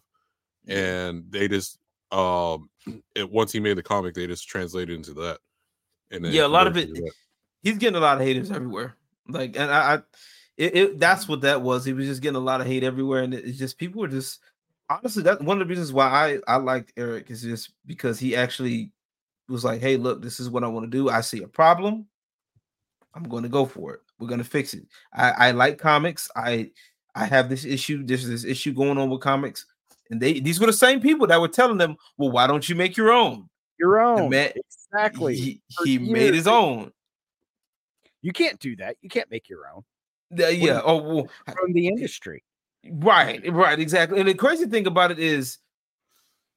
[0.68, 1.80] And they just
[2.12, 2.70] um
[3.16, 5.40] it once he made the comic, they just translated into that.
[6.12, 6.90] And then Yeah, a lot of it-
[7.64, 8.98] He's getting a lot of haters everywhere.
[9.28, 9.96] Like, and I, I
[10.58, 11.86] it, it that's what that was.
[11.86, 14.40] He was just getting a lot of hate everywhere, and it's just people were just
[14.92, 18.36] honestly that's one of the reasons why I I liked Eric is just because he
[18.36, 18.92] actually
[19.50, 21.10] was like, hey, look, this is what I want to do.
[21.10, 22.06] I see a problem.
[23.14, 24.00] I'm going to go for it.
[24.20, 24.86] We're going to fix it.
[25.14, 26.30] I, I like comics.
[26.36, 26.72] I
[27.14, 28.06] I have this issue.
[28.06, 29.66] There's this issue going on with comics,
[30.10, 32.76] and they these were the same people that were telling them, well, why don't you
[32.76, 33.50] make your own?
[33.80, 34.30] Your own.
[34.30, 35.36] man- exactly.
[35.36, 36.92] He, he made his own.
[38.22, 38.98] You can't do that.
[39.02, 39.84] You can't make your own
[40.30, 40.82] Yeah, yeah.
[40.84, 42.44] Oh, well, from the industry.
[42.90, 44.20] Right, right, exactly.
[44.20, 45.60] And the crazy thing about it is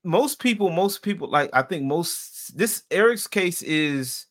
[0.04, 4.26] most people, most people like I think most this Eric's case is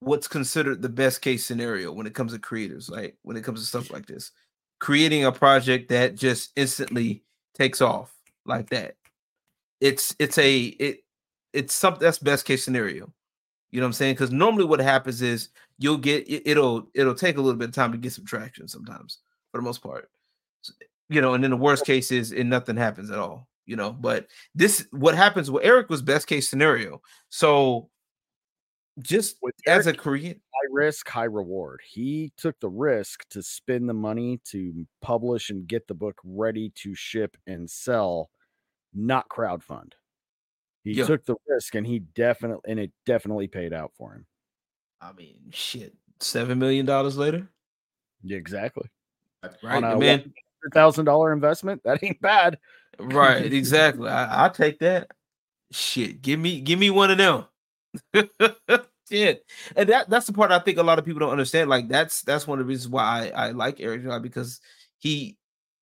[0.00, 3.60] what's considered the best case scenario when it comes to creators, like when it comes
[3.60, 4.32] to stuff like this.
[4.80, 7.22] Creating a project that just instantly
[7.54, 8.14] takes off
[8.46, 8.96] like that.
[9.80, 11.00] It's it's a it
[11.52, 13.12] it's something that's best case scenario.
[13.72, 14.14] You know what I'm saying?
[14.14, 17.74] Because normally what happens is you'll get it, it'll it'll take a little bit of
[17.74, 19.18] time to get some traction sometimes
[19.52, 20.10] for the most part
[21.08, 23.92] you know, and then the worst case is and nothing happens at all, you know.
[23.92, 27.00] But this what happens with Eric was best case scenario.
[27.28, 27.90] So
[29.00, 31.80] just With as a Eric, Korean, high risk, high reward.
[31.86, 36.70] He took the risk to spend the money to publish and get the book ready
[36.76, 38.30] to ship and sell,
[38.94, 39.92] not crowdfund.
[40.84, 41.04] He Yeah.
[41.04, 44.26] took the risk and he definitely and it definitely paid out for him.
[45.00, 47.50] I mean, shit, seven million dollars later,
[48.22, 48.88] Yeah, exactly.
[49.62, 49.84] right?
[49.84, 49.98] On
[50.66, 52.58] man, thousand dollar investment, that ain't bad.
[52.98, 54.08] right, exactly.
[54.08, 55.10] I, I'll take that.
[55.72, 57.44] Shit, give me give me one of them.
[59.08, 59.44] Shit,
[59.76, 61.70] and that that's the part I think a lot of people don't understand.
[61.70, 64.60] Like that's that's one of the reasons why I, I like Eric John because
[64.98, 65.38] he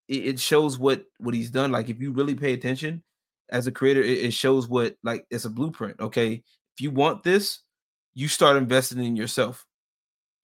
[0.09, 1.73] it, it shows what what he's done.
[1.73, 3.03] Like if you really pay attention
[3.51, 6.01] as a creator, it, it shows what like it's a blueprint.
[6.01, 6.43] Okay,
[6.77, 7.61] if you want this,
[8.15, 9.67] you start investing in yourself.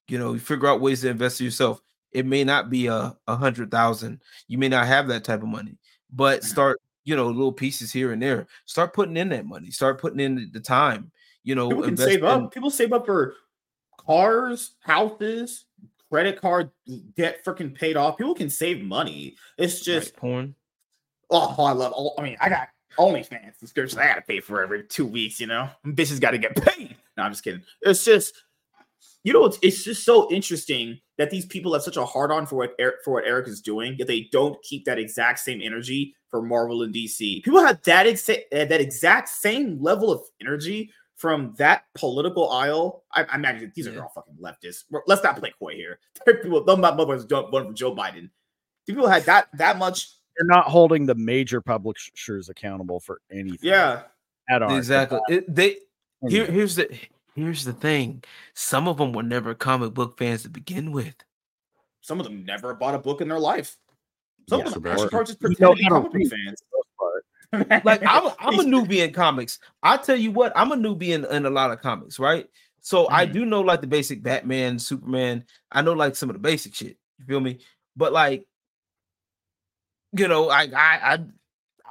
[0.09, 1.81] You know, you figure out ways to invest in yourself.
[2.13, 4.21] It may not be a, a hundred thousand.
[4.49, 5.79] You may not have that type of money,
[6.13, 6.49] but mm-hmm.
[6.49, 8.47] start, you know, little pieces here and there.
[8.67, 9.71] Start putting in that money.
[9.71, 11.13] Start putting in the time.
[11.43, 12.53] You know, People can save in- up.
[12.53, 13.35] People save up for
[13.99, 15.65] cars, houses,
[16.11, 16.71] credit card
[17.17, 18.19] debt freaking paid off.
[18.19, 19.37] People can save money.
[19.57, 20.55] It's right, just porn.
[21.31, 22.69] oh, oh I love all I mean, I got
[22.99, 23.99] OnlyFans subscription.
[23.99, 25.71] I gotta pay for every two weeks, you know.
[25.87, 26.97] Bitches gotta get paid.
[27.17, 27.63] No, I'm just kidding.
[27.83, 28.35] It's just
[29.23, 32.47] you know, it's, it's just so interesting that these people have such a hard on
[32.47, 35.61] for what Eric, for what Eric is doing, yet they don't keep that exact same
[35.63, 37.43] energy for Marvel and DC.
[37.45, 43.05] People have that exa- uh, that exact same level of energy from that political aisle.
[43.13, 44.01] I, I imagine these are Yeah.
[44.01, 44.85] all fucking leftists.
[44.91, 45.99] Well, Let's not play coy here.
[46.27, 48.31] People, them motherfuckers don't vote for Joe Biden.
[48.87, 50.09] People had that that much.
[50.39, 53.59] They're not holding the major publishers accountable for anything.
[53.61, 54.05] Yeah,
[54.49, 54.75] at all.
[54.75, 55.21] Exactly.
[55.29, 55.77] It, they
[56.31, 56.89] here, here's the
[57.35, 58.23] here's the thing.
[58.55, 61.15] Some of them were never comic book fans to begin with.
[62.03, 63.77] some of them never bought a book in their life.
[64.49, 65.05] Some Yeah, of them Sebastian.
[65.05, 66.63] actually are just You pretend know to be how to comic book fans.
[67.85, 69.59] Like I'm a, I'm a newbie in comics.
[69.83, 72.47] I tell you what, I'm a newbie in, in a lot of comics, right?
[72.81, 73.33] So I Mhm.
[73.33, 75.45] do know like the basic Batman, Superman.
[75.71, 76.97] I know like some of the basic shit.
[77.19, 77.59] You feel me?
[77.97, 78.47] But like,
[80.13, 81.19] you know, I I I.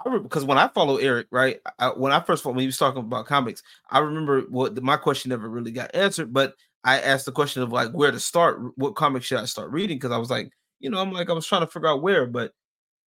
[0.03, 1.59] Because when I follow Eric, right?
[1.77, 4.97] I, when I first followed, when he was talking about comics, I remember what my
[4.97, 8.59] question never really got answered, but I asked the question of like where to start,
[8.77, 9.97] what comic should I start reading?
[9.97, 12.25] Because I was like, you know, I'm like I was trying to figure out where,
[12.25, 12.53] but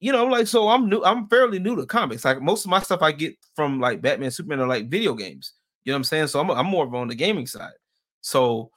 [0.02, 2.26] you know, like so I'm new, I'm fairly new to comics.
[2.26, 5.54] Like most of my stuff I get from like Batman, Superman, are like video games.
[5.86, 6.28] You know what I'm saying?
[6.28, 7.74] So I'm I'm more of on the gaming side.
[8.22, 8.72] So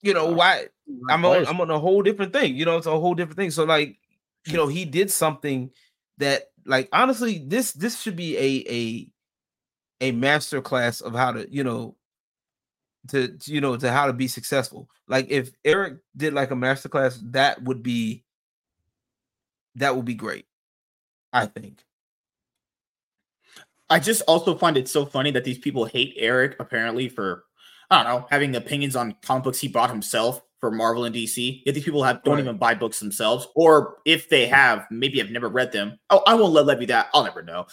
[0.00, 0.66] you know why
[1.10, 2.56] I'm on I'm on a whole different thing.
[2.56, 3.50] You know, it's a whole different thing.
[3.50, 3.98] So like,
[4.46, 5.70] you know, he did something
[6.18, 11.52] that like honestly, this this should be a a a master class of how to,
[11.52, 11.96] you know,
[13.08, 14.88] to you know to how to be successful.
[15.08, 18.24] Like if Eric did like a master class, that would be
[19.76, 20.46] that would be great.
[21.32, 21.84] I think.
[23.88, 27.44] I just also find it so funny that these people hate Eric apparently for
[27.90, 31.60] I don't know having opinions on comic books he bought himself for Marvel and DC.
[31.66, 32.44] Yet these people have don't Right.
[32.44, 35.98] even buy books themselves, or if they have, maybe have never read them.
[36.08, 37.08] Oh, I won't let Levy that.
[37.12, 37.66] I'll never know.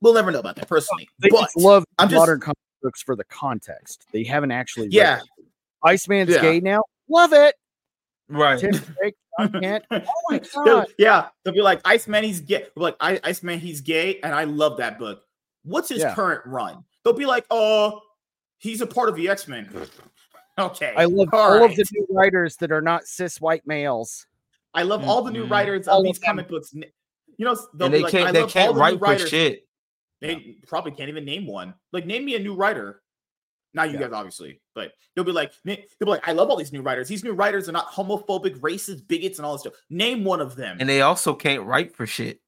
[0.00, 1.08] We'll never know about that personally.
[1.18, 4.06] They but just love I'm just- modern comic books for the context.
[4.12, 4.84] They haven't actually.
[4.86, 5.46] read yeah, it.
[5.82, 6.40] Iceman's Yeah.
[6.42, 6.82] gay now.
[7.08, 7.56] Love it.
[8.28, 8.60] Right.
[8.60, 9.84] Tim Drake, I can't.
[9.90, 10.86] Oh my They'll- god.
[10.96, 12.66] yeah, they'll be like Iceman, he's gay.
[12.76, 15.24] We're like I, Iceman, he's gay, and I love that book.
[15.64, 16.14] What's his Yeah.
[16.14, 16.84] current run?
[17.02, 18.00] They'll be like, oh,
[18.58, 19.68] he's a part of the X Men.
[20.70, 21.70] okay, I love all all, right.
[21.70, 24.26] of the new writers that are not cis white males.
[24.74, 25.50] I love all the new Mhm.
[25.50, 26.26] writers All of of these them.
[26.28, 26.72] comic books.
[26.74, 26.84] You
[27.44, 29.04] know, they'll And be like, can't I they love all can't the new write for
[29.04, 29.28] writers.
[29.30, 29.68] shit.
[30.20, 31.74] They probably can't even name one.
[31.92, 33.02] Like, name me a new writer.
[33.74, 34.04] Not you Yeah.
[34.06, 36.82] guys, obviously, but they'll be like, na- they'll be like, I love all these new
[36.82, 37.06] writers.
[37.08, 39.74] These new writers are not homophobic, racist, bigots, and all this stuff.
[39.90, 40.78] Name one of them.
[40.80, 42.40] And they also can't write for shit.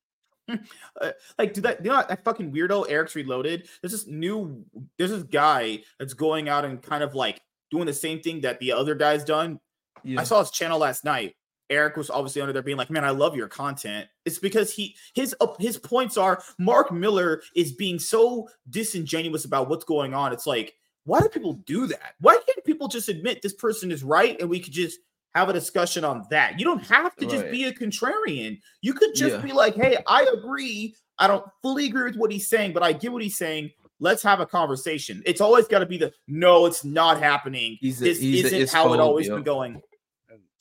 [1.00, 1.82] Uh, like, do that?
[1.84, 3.68] You know that fucking weirdo Eric's Reloaded?
[3.80, 4.64] There's this new,
[4.98, 7.40] there's this guy that's going out and kind of like
[7.70, 9.60] doing the same thing that the other guy's done.
[10.04, 10.20] Yeah.
[10.20, 11.34] I saw his channel last night.
[11.68, 14.96] Eric was obviously under there being like, "Man, I love your content." It's because he
[15.14, 20.32] his uh, his points are Mark Miller is being so disingenuous about what's going on.
[20.32, 22.14] It's like, why do people do that?
[22.20, 24.98] Why can't people just admit this person is right and we could just
[25.34, 26.58] have a discussion on that?
[26.58, 27.52] You don't have to just Right.
[27.52, 28.60] be a contrarian.
[28.82, 29.42] You could just Yeah.
[29.42, 30.96] be like, "Hey, I agree.
[31.20, 34.22] I don't fully agree with what he's saying, but I get what he's saying." Let's
[34.22, 35.22] have a conversation.
[35.26, 37.78] It's always got to be the no, it's not happening.
[37.82, 39.34] A- this he's a isn't how it always yeah.
[39.34, 39.80] been going.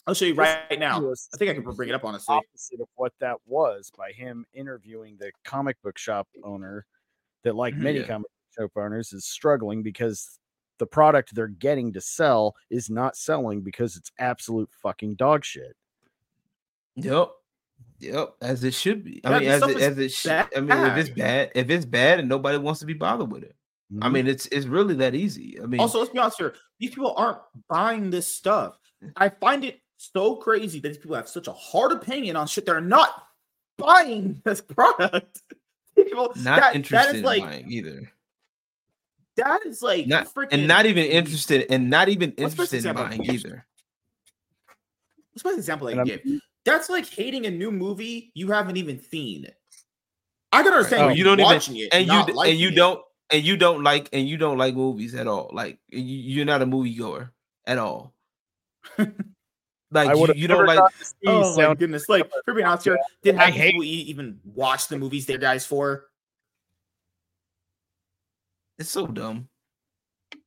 [0.07, 0.97] I'll show you this right now.
[0.99, 2.33] I think I can bring it up honestly.
[2.35, 6.85] opposite of what that was by him interviewing the comic book shop owner
[7.43, 7.79] that like Mhm.
[7.79, 8.07] many Yeah.
[8.07, 10.39] comic book shop owners is struggling because
[10.79, 15.75] the product they're getting to sell is not selling because it's absolute fucking dog shit.
[16.95, 17.31] Yep.
[17.99, 18.35] Yep.
[18.41, 19.21] As it should be.
[19.25, 20.31] I Yeah, mean, as stuff it, is as it should.
[20.31, 21.17] I mean, if it's bad.
[21.17, 23.55] bad, if it's bad and nobody wants to be bothered with it.
[24.01, 24.11] I Mhm.
[24.13, 25.59] mean, it's it's really that easy.
[25.61, 26.55] I mean, Also, let's be honest here.
[26.79, 28.77] These people aren't buying this stuff.
[29.17, 32.65] I find it so crazy that these people have such a hard opinion on shit.
[32.65, 33.25] They're not
[33.77, 35.41] buying this product.
[35.95, 38.11] People, not that- interested that is in like buying either.
[39.35, 42.73] that is like Not freaking and not even interested and not even What's the best
[42.73, 43.43] interested in buying can use?
[43.45, 43.65] either.
[45.33, 46.21] What's the best example I And give?
[46.65, 49.47] That's like hating a new movie you haven't even seen.
[50.51, 52.59] I can understand Oh, you you don't even- watching it And you not d- and
[52.59, 52.75] you it.
[52.75, 55.49] don't and you don't like and you don't like movies at all.
[55.53, 57.31] Like you, you're not a movie goer
[57.65, 58.13] at all.
[59.91, 60.79] Like you, you don't like.
[61.01, 62.07] see Oh my goodness!
[62.07, 65.65] Like for being honest here, did I hate- people even watch the movies they're guys
[65.65, 66.05] for?
[68.77, 69.49] It's so dumb.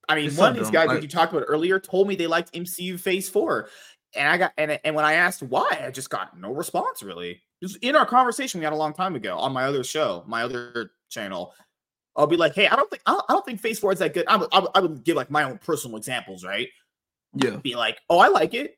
[0.08, 1.80] I mean, It's so one of these dumb, guys like- that you talked about earlier
[1.80, 3.68] told me they liked MCU Phase Four,
[4.14, 7.02] and I got and and when I asked why, I just got no response.
[7.02, 10.24] Really, just in our conversation we had a long time ago on my other show,
[10.26, 11.54] my other channel.
[12.14, 14.12] I'll be like, hey, I don't think I don't, I don't think Four is that
[14.12, 14.26] good.
[14.26, 16.68] I would, I would I would give like my own personal examples, right?
[17.34, 17.56] Yeah.
[17.56, 18.76] Be like, oh, I like it.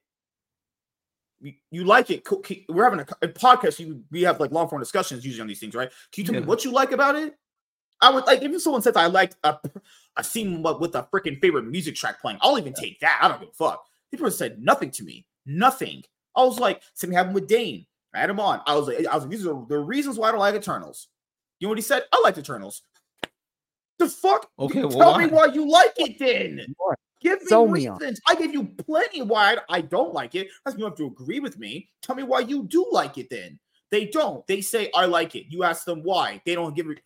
[1.40, 2.24] You, you like it?
[2.24, 2.42] Cool.
[2.68, 3.80] We're having a, a podcast.
[3.80, 5.90] You, we have like long form discussions usually on these things, right?
[6.12, 6.40] Can you tell Yeah.
[6.42, 7.34] me what you like about it?
[8.00, 9.58] I would like if someone says I liked a,
[10.16, 12.38] a scene with a freaking favorite music track playing.
[12.40, 13.18] I'll even take that.
[13.20, 13.84] I don't give a fuck.
[14.16, 15.26] People said nothing to me.
[15.46, 16.02] Nothing.
[16.36, 17.86] I was like, same happened with Dane.
[18.14, 18.60] I had him on.
[18.66, 21.08] I was like, I was like, these are the reasons why I don't like Eternals.
[21.58, 22.02] You know what he said?
[22.12, 22.82] I like Eternals.
[23.98, 24.50] The fuck?
[24.58, 25.46] Okay, well, Tell me why?
[25.48, 26.74] why you like it then.
[26.76, 26.94] Why?
[27.20, 28.20] Give me Sell me reasons.
[28.28, 30.48] I gave you plenty why I don't like it.
[30.64, 31.88] Doesn't you have to agree with me.
[32.02, 33.58] Tell me why you do like it then.
[33.90, 34.46] They don't.
[34.46, 35.46] They say I like it.
[35.48, 36.42] You ask them why.
[36.44, 37.00] They don't give it.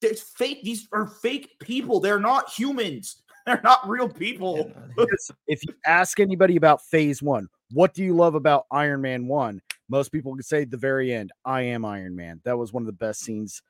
[0.00, 0.62] There's fake.
[0.62, 2.00] These are fake people.
[2.00, 3.22] They're not humans.
[3.48, 4.70] They're not real people.
[5.46, 9.62] If you ask anybody about phase one, what do you love about Iron Man one?
[9.88, 12.42] Most people could say the very end, I am Iron Man.
[12.44, 13.62] That was one of the best scenes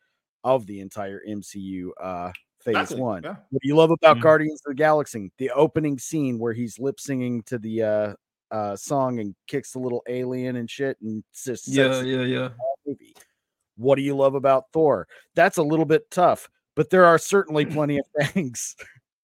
[0.43, 3.23] of the entire MCU uh phase Exactly, one.
[3.23, 3.37] yeah.
[3.51, 4.23] What do you love about Mhm.
[4.23, 5.31] Guardians of the Galaxy?
[5.38, 8.14] The opening scene where he's lip singing to the uh
[8.51, 12.49] uh song and kicks the little alien and shit and just Yeah, yeah, yeah.
[12.85, 13.14] movie.
[13.77, 15.07] What do you love about Thor?
[15.37, 18.75] That's a little bit tough, but there are certainly plenty of things.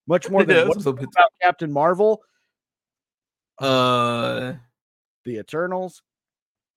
[0.07, 2.23] Much more than Yeah, what that's do a you bit- about Captain Marvel,
[3.59, 4.55] Uh,
[5.25, 6.03] the Eternals,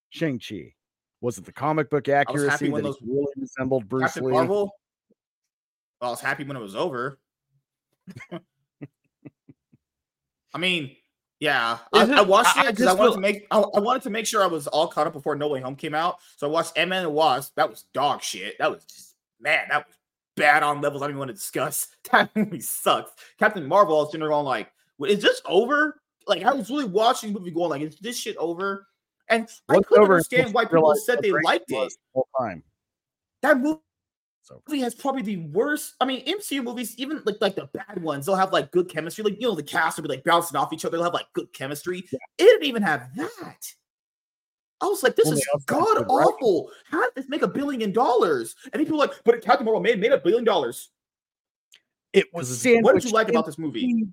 [0.10, 0.74] Shang Chi.
[1.22, 4.26] Was it the comic book was accuracy happy that when those- really resembled Bruce Captain
[4.26, 4.32] Lee?
[4.34, 4.72] Marvel.
[6.00, 7.20] Well, I was happy when it was over.
[10.54, 10.96] I mean,
[11.40, 13.48] yeah, I, it- I watched I- it I because I, just wanted feel- to make
[13.52, 15.76] I, I wanted to make sure I was all caught up before No Way Home
[15.76, 16.18] came out.
[16.38, 17.54] So I watched Ant Man and the Wasp.
[17.56, 18.58] That was dog shit.
[18.60, 19.66] That was just man.
[19.70, 19.96] That was
[20.38, 21.89] bad on levels I don't even want to discuss.
[22.12, 23.12] That movie sucks.
[23.38, 23.97] Captain Marvel.
[23.97, 24.71] I was going like,
[25.06, 28.38] "Is this over?" Like I was really watching the movie going like, "Is this shit
[28.38, 28.88] over?"
[29.28, 31.93] And I couldn't over understand why people said they liked it.
[32.15, 32.63] the time.
[33.41, 33.82] That movie
[34.67, 35.95] movie has probably the worst.
[36.00, 39.23] I mean, MCU movies, even like like the bad ones, they'll have like good chemistry.
[39.23, 40.97] Like you know, the cast will be like bouncing off each other.
[40.97, 42.00] They'll have like good chemistry.
[42.12, 43.73] It didn't even have that.
[44.82, 46.34] I was like, this Well, is they also have god good writing.
[46.34, 46.72] awful.
[46.86, 48.56] How did this make a billion dollars?
[48.66, 50.90] And then people are like, but Captain Marvel made made a billion dollars.
[52.13, 54.06] It was Because sandwiched What did you like about this movie?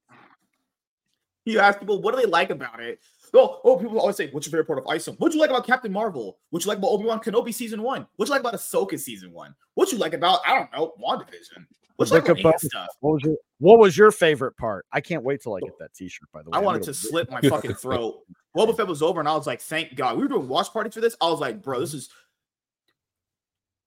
[1.44, 3.00] You ask people, what do they like about it?
[3.34, 5.16] Oh, oh, people always say, what's your favorite part of Isom?
[5.16, 6.38] What'd you like about Captain Marvel?
[6.50, 8.06] What'd you like about Obi-Wan Kenobi season one?
[8.16, 9.54] What'd you like about Ahsoka season one?
[9.74, 11.66] What'd you like about, I don't know, WandaVision?
[11.96, 12.88] What's The like Book about of any of that Boba stuff?
[13.00, 14.86] What was your What was your favorite part?
[14.92, 16.28] I can't wait till I get that T-shirt.
[16.32, 18.16] By the way, I wanted gonna slit my fucking throat.
[18.56, 20.94] Boba Fett was over, and I was like, "Thank God." We were doing watch parties
[20.94, 21.16] for this.
[21.20, 22.08] I was like, "Bro, this is."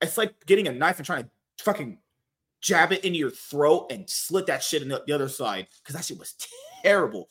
[0.01, 1.29] It's like getting a knife and trying to
[1.63, 1.97] fucking
[2.61, 5.95] jab it into your throat and slit that shit in the, the other side because
[5.95, 6.35] that shit was
[6.83, 7.29] terrible.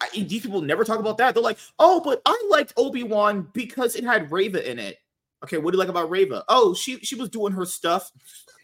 [0.00, 1.34] I, these people never talk about that.
[1.34, 4.98] They're like, "Oh, but I liked Obi Wan because it had Reva in it."
[5.44, 6.44] Okay, what do you like about Reva?
[6.48, 8.10] Oh, she she was doing her stuff.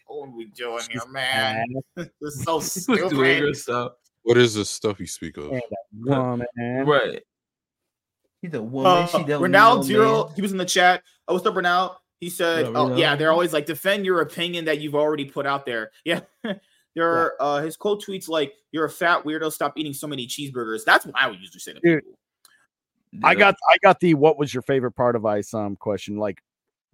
[0.07, 1.65] What are we doing here, man?
[1.95, 3.55] this is so She stupid.
[4.23, 5.51] What is the stuff you speak of?
[5.93, 6.47] Woman.
[6.57, 7.23] Right.
[8.43, 8.91] He's a woman.
[8.91, 10.35] Uh, she Ronald Zero, man.
[10.35, 11.01] he was in the chat.
[11.29, 11.93] Oh, what's up, Ronald?
[12.19, 15.47] He said, up, "Oh yeah, they're always like defend your opinion that you've already put
[15.47, 16.19] out there." Yeah,
[16.93, 19.49] there are uh, his quote tweets like, "You're a fat weirdo.
[19.49, 22.03] Stop eating so many cheeseburgers." That's what I would usually say to Dude.
[22.03, 22.19] people.
[23.23, 26.43] I got I got the what was your favorite part of ISOM question like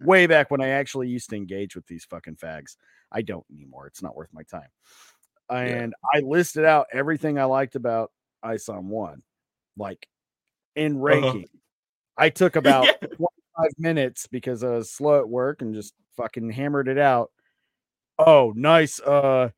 [0.00, 2.76] way back when I actually used to engage with these fucking fags.
[3.10, 3.88] I don't anymore.
[3.88, 4.68] It's not worth my time.
[5.50, 8.12] And I listed out everything I liked about
[8.44, 9.24] ISOM one,
[9.76, 10.06] like
[10.76, 11.48] in ranking.
[12.16, 12.92] I took about Yeah.
[13.08, 13.28] 25
[13.78, 17.30] minutes because I was slow at work and just fucking hammered it out.
[18.18, 19.50] Oh, nice uh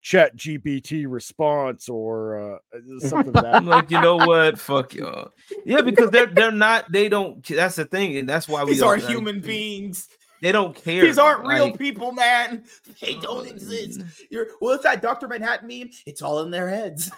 [0.00, 4.58] chat GPT response or uh something like that I'm like, you know what?
[4.58, 5.32] Fuck y'all.
[5.64, 6.90] Yeah, because they're they're not.
[6.90, 7.44] They don't.
[7.46, 8.72] That's the thing, and that's why we.
[8.72, 10.08] These don't, aren't like, human beings.
[10.40, 11.02] They don't care.
[11.02, 12.64] These aren't real like, people, man.
[13.00, 14.02] They don't exist.
[14.30, 15.90] You're well, it's that Doctor Manhattan meme.
[16.06, 17.10] It's all in their heads.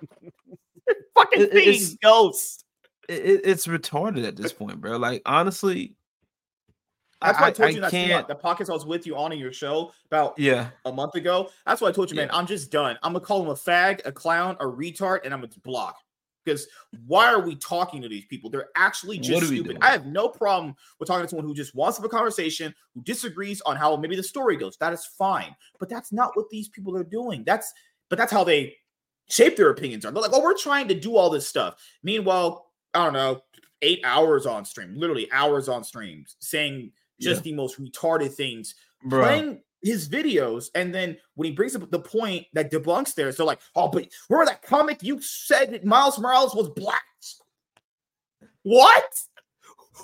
[1.16, 2.64] Fucking It- being it's- ghosts.
[3.08, 4.96] it- it- it's retarded at this point, bro.
[4.96, 5.94] Like honestly,
[7.22, 8.28] That's why I, I, told I you that can't.
[8.28, 11.50] the podcast I was with you on in your show about Yeah, a month ago.
[11.66, 12.98] That's why I told you, man, I'm just done.
[13.02, 15.96] I'm gonna call him a fag, a clown, a retard, and I'm gonna block.
[16.44, 16.66] Because
[17.06, 18.50] why are we talking to these people?
[18.50, 19.78] They're actually just stupid.
[19.80, 22.74] I have no problem with talking to someone who just wants to have a conversation,
[22.94, 24.76] who disagrees on how maybe the story goes.
[24.76, 25.56] That is fine.
[25.80, 27.44] But that's not what these people are doing.
[27.44, 27.72] That's
[28.10, 28.76] but that's how they
[29.28, 30.12] shape their opinions are.
[30.12, 31.76] They're like, oh, we're trying to do all this stuff.
[32.02, 33.42] Meanwhile, I don't know,
[33.82, 39.22] eight hours on stream, literally hours on streams, saying just the most retarded things, Bro.
[39.22, 43.46] playing his videos, and then when he brings up the point that debunks theirs, they're
[43.46, 47.02] like, "Oh, but remember that comic you said that Miles Morales was black?"
[48.64, 49.04] What?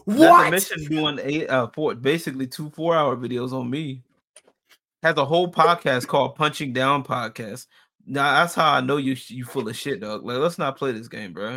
[0.05, 0.51] What?
[0.51, 4.03] mention doing eight, uh, four, basically two four-hour videos on me.
[5.03, 7.66] Has a whole podcast called Punching Down Podcast.
[8.11, 10.24] Now that's how I know you you full of shit, dog.
[10.24, 11.56] Like, let's not play this game, bro.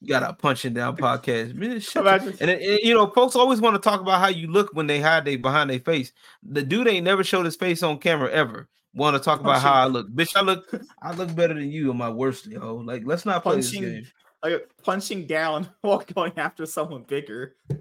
[0.00, 1.78] You got a punching down podcast, man.
[1.80, 4.26] Shut the- Imagine- and, it- it- you know, folks always want to talk about how
[4.26, 6.12] you look when they hide they behind their face.
[6.42, 8.68] The dude ain't never showed his face on camera ever.
[8.94, 10.36] Want to talk oh, about how I look, bitch?
[10.36, 10.68] I look,
[11.00, 12.74] I look better than you on my worst, yo.
[12.84, 14.06] Like, let's not play Punching- this game.
[14.42, 17.54] like punching down while going after someone bigger.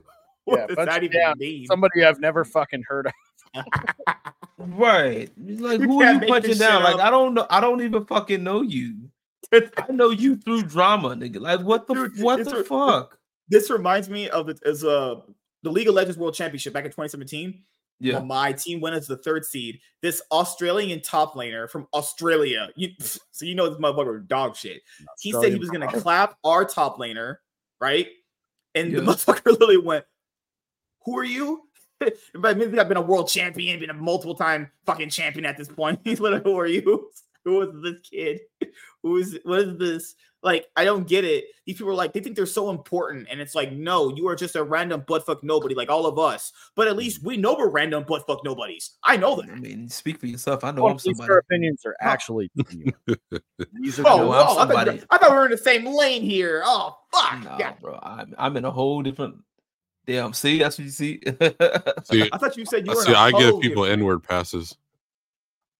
[0.48, 1.36] Yeah, does that punching even down.
[1.38, 1.66] mean?
[1.68, 3.08] Somebody I've never fucking heard
[3.56, 3.64] of.
[4.68, 5.30] Right?
[5.38, 6.82] Like, You who are you punching down?
[6.82, 7.02] shit Like, up.
[7.02, 7.48] I don't know.
[7.50, 9.10] I don't even fucking know you.
[9.54, 11.40] I know you through drama, nigga.
[11.42, 13.18] Like, what the Dude, what the a- fuck?
[13.50, 15.16] this reminds me of the as uh
[15.64, 17.64] the League of Legends World Championship back in 2017.
[18.04, 18.18] Yeah.
[18.18, 19.80] when my team went as the third seed.
[20.02, 22.70] This Australian top laner from Australia.
[22.76, 22.90] You,
[23.32, 24.82] so you know this motherfucker dog shit.
[25.20, 27.36] He said he was gonna clap our top laner,
[27.80, 28.08] right?
[28.74, 30.06] And the motherfucker literally went,
[31.06, 31.62] "Who are you?"
[32.36, 35.68] but maybe I've been a world champion, been a multiple time fucking champion at this
[35.68, 36.00] point.
[36.06, 37.10] He's literally, "Who are you?
[37.46, 38.42] Who is this kid?
[39.04, 41.46] Who is what is this?" Like, I don't get it.
[41.68, 44.36] These people are like, they think they're so important, and it's like, no, you are
[44.36, 46.52] just a random buttfuck nobody, like all of us.
[46.76, 48.98] But at least we know we're random buttfuck nobodies.
[49.04, 49.52] I know them.
[49.54, 50.64] I mean, speak for yourself.
[50.64, 51.32] I know Well, I'm these somebody.
[51.32, 52.08] are opinions are oh.
[52.08, 52.50] actually.
[52.56, 55.00] These are Oh, No, no, oh, I'm whoa, I, thought.
[55.12, 56.64] I thought we were in the same lane here.
[56.66, 57.44] Oh, fuck.
[57.44, 57.74] Nah, Yeah.
[57.80, 58.00] bro.
[58.02, 59.36] I'm, I'm in a whole different.
[60.08, 60.34] Damn.
[60.34, 61.20] See, that's what you see.
[62.06, 63.02] See, I thought you said you I were.
[63.04, 63.10] see.
[63.12, 64.76] in a I give people different- N-word passes.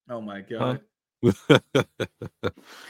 [0.10, 0.82] Oh my god.
[1.24, 1.60] Huh?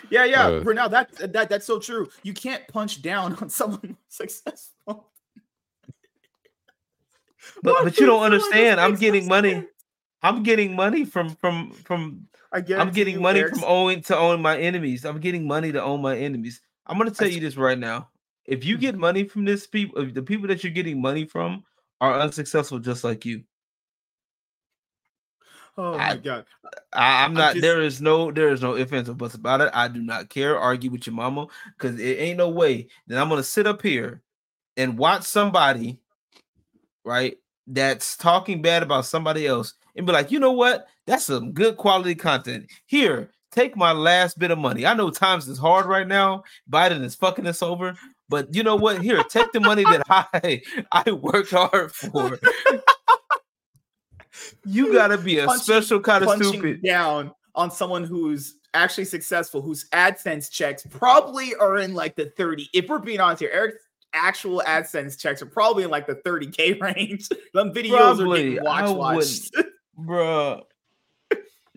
[0.09, 0.47] Yeah, yeah.
[0.47, 2.09] Uh, Bro, now that that that's so true.
[2.23, 5.09] You can't punch down on someone successful.
[7.63, 8.79] but Why but you don't feel like this understand.
[8.81, 9.51] I'm getting money.
[9.53, 9.65] sense?
[10.23, 12.27] I'm getting money from from from.
[12.51, 12.79] I get.
[12.79, 15.05] I'm getting money from owning to own my enemies.
[15.05, 16.61] I'm getting money to own my enemies.
[16.85, 18.09] I'm gonna tell That's- you this right now.
[18.45, 21.63] If you get money from this people, the people that you're getting money from
[21.99, 23.43] are unsuccessful just like you.
[25.77, 26.45] Oh my I- god.
[26.93, 27.53] I, I'm not.
[27.53, 28.31] just- there is no.
[28.31, 29.71] There is no ands or buts about it.
[29.73, 30.57] I do not care.
[30.59, 34.21] Argue with your mama because it ain't no way that I'm gonna sit up here
[34.77, 35.99] and watch somebody,
[37.05, 37.37] right,
[37.67, 40.87] that's talking bad about somebody else and be like, you know what?
[41.07, 42.67] That's some good quality content.
[42.85, 44.85] Here, take my last bit of money.
[44.85, 46.43] I know times is hard right now.
[46.69, 47.95] Biden is fucking us over.
[48.31, 49.01] But you know what?
[49.01, 50.61] Here, take the money that I
[50.91, 52.39] I worked hard for.
[54.65, 56.81] you gotta be a Punching- special kind of stupid.
[56.81, 62.69] down on someone who's actually successful, whose AdSense checks probably are in like the 30.
[62.73, 66.81] If we're being honest here, Eric's actual AdSense checks are probably in like the 30k
[66.95, 67.27] range.
[67.53, 68.57] Them videos Probably.
[68.59, 69.55] are I getting watch watched.
[69.99, 70.61] Bruh.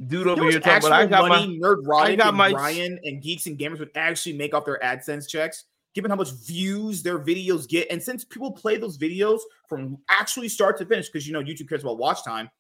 [0.06, 3.20] Dude over here talking about I got my money Nerdrotic got and my- Ryan and
[3.22, 7.18] Geeks and Gamers would actually make off their AdSense checks, given how much views their
[7.18, 7.90] videos get.
[7.90, 11.68] And since people play those videos from actually start to finish, because you know YouTube
[11.68, 12.50] cares about watch time,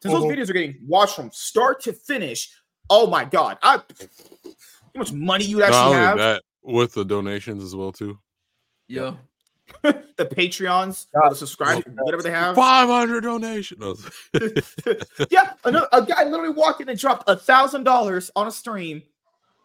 [0.00, 0.40] since those mm-hmm.
[0.40, 2.50] videos are getting watched from start to finish,
[2.90, 3.80] oh my god, I
[4.94, 8.18] how much money you Not actually only have, that, with the donations as well too.
[8.88, 9.14] yeah.
[9.82, 12.54] the Patreons, or the subscribers, whatever they have.
[12.54, 14.06] Five hundred donations.
[15.30, 19.02] yeah, another, a guy literally walked in and dropped a thousand dollars on a stream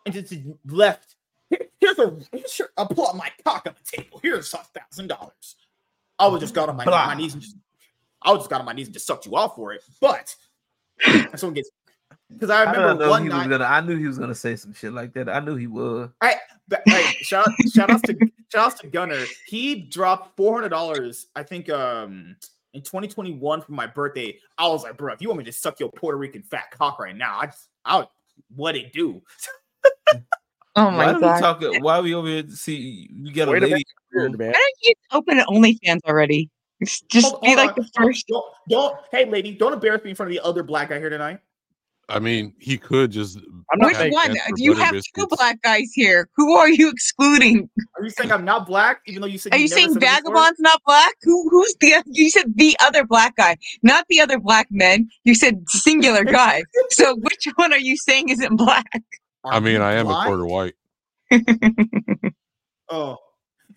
[0.06, 0.34] and just
[0.66, 1.16] left.
[1.50, 4.20] Here- Here's a here's your, I'll pull out my cock on the table.
[4.22, 5.56] Here's a thousand dollars.
[6.20, 7.08] I would just got on my, Blah.
[7.08, 7.56] my knees and just
[8.22, 9.82] I would just got on my knees and just sucked you off for it.
[10.02, 10.36] But
[11.36, 11.70] someone gets
[12.30, 13.50] because I I, remember know one night.
[13.50, 15.30] gonna I knew he was gonna say some shit like that.
[15.30, 16.12] I knew he would.
[16.68, 18.16] But, hey, shout out, shout outs to
[18.54, 19.24] shout outs to Gunner.
[19.48, 21.28] He dropped four hundred dollars.
[21.36, 22.36] I think um
[22.74, 24.38] in 2021 for my birthday.
[24.58, 27.00] I was like, bro, if you want me to suck your Puerto Rican fat cock
[27.00, 28.08] right now, I just I would
[28.56, 29.22] what it do.
[30.76, 31.40] Oh why my do we god!
[31.40, 34.50] talk why we over here see you got a Wait a lady weird, man.
[34.50, 36.50] Why don't you open an OnlyFans already?
[36.82, 37.76] Just, just Hold- be hold like on.
[37.78, 38.28] the first.
[38.28, 41.10] Don't, don't hey lady, don't embarrass me in front of the other black guy here
[41.10, 41.40] tonight.
[42.10, 43.38] I mean, he could just.
[43.72, 44.32] I'm not Which one?
[44.32, 46.28] Do You butter have two black guys here.
[46.36, 47.70] Who are you excluding?
[47.98, 49.98] Are you saying I'm not black, even though you said Are you never saying said
[49.98, 50.16] it before?
[50.16, 51.14] Vagabond's not black?
[51.22, 51.48] Who?
[51.50, 52.04] Who's the?
[52.08, 55.08] You said the other black guy, not the other black men.
[55.24, 56.64] You said singular guy.
[56.90, 59.04] so which one are you saying isn't black?
[59.44, 60.28] Are I mean, I am a blind?
[60.28, 60.74] quarter white.
[62.92, 63.18] Oh,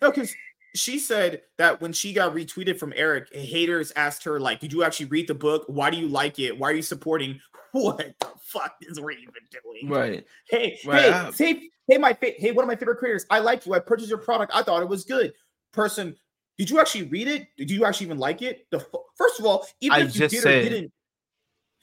[0.01, 0.33] no, because
[0.75, 4.83] she said that when she got retweeted from Eric, haters asked her like, "Did you
[4.83, 5.65] actually read the book?
[5.67, 6.57] Why do you like it?
[6.57, 7.39] Why are you supporting?
[7.73, 10.25] What the fuck is Raven doing?" Right.
[10.49, 13.25] Hey, Right, hey, I- hey, hey, my fa- hey, one of my favorite creators.
[13.29, 13.73] I like you.
[13.75, 14.51] I purchased your product.
[14.55, 15.33] I thought it was good.
[15.73, 16.15] Person,
[16.57, 17.47] did you actually read it?
[17.57, 18.65] Did you actually even like it?
[18.71, 18.85] The f-
[19.15, 20.91] first of all, even I if you just did or didn't,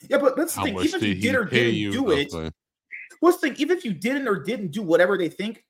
[0.09, 0.81] yeah, but that's the How thing.
[0.81, 1.93] Even if you did or didn't you?
[1.93, 2.53] do That's it, like-
[3.21, 3.57] what's the thing?
[3.59, 5.65] Even if you didn't or didn't do whatever they think,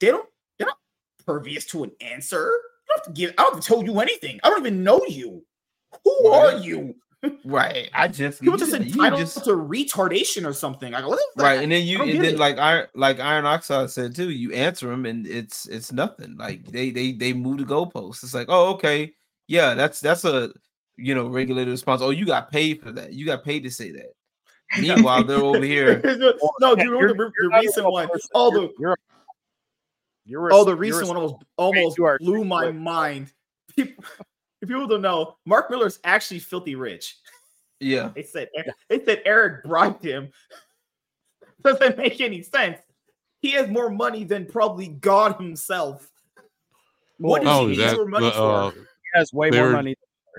[0.00, 0.28] they don't.
[0.58, 0.78] They're not
[1.26, 2.46] pervious to an answer.
[2.46, 3.30] I don't have to give.
[3.38, 4.40] I don't have to tell you anything.
[4.42, 5.44] I don't even know you.
[6.04, 6.54] Who Right.
[6.54, 6.94] are you?
[7.44, 7.88] Right.
[7.94, 10.92] I just People just entitled just- to retardation or something.
[10.92, 11.42] Like what is that?
[11.42, 12.38] right and then you and then it.
[12.38, 16.66] like iron like iron oxide said too you answer them and it's it's nothing like
[16.70, 19.14] they they they move the goalposts it's like oh okay
[19.48, 20.52] yeah that's that's a
[20.98, 23.90] you know regulated response oh you got paid for that you got paid to say
[23.90, 24.12] that
[24.80, 26.00] meanwhile they're over here
[26.60, 28.08] no, dude, You're- the, you're the recent one.
[28.08, 28.28] person.
[28.34, 28.96] All the you're,
[30.26, 33.32] you're a- oh, the you're recent one almost almost you are blew my mind.
[33.76, 34.04] People,
[34.62, 37.16] if people don't know, Mark Millar's actually filthy rich.
[37.80, 38.48] yeah They said
[38.88, 40.30] they said Eric bribed him.
[41.62, 42.78] Doesn't make any sense.
[43.40, 46.08] He has more money than probably God himself.
[47.18, 48.78] What does Oh, he need that more money uh, for?
[48.78, 49.94] He has way more were- money.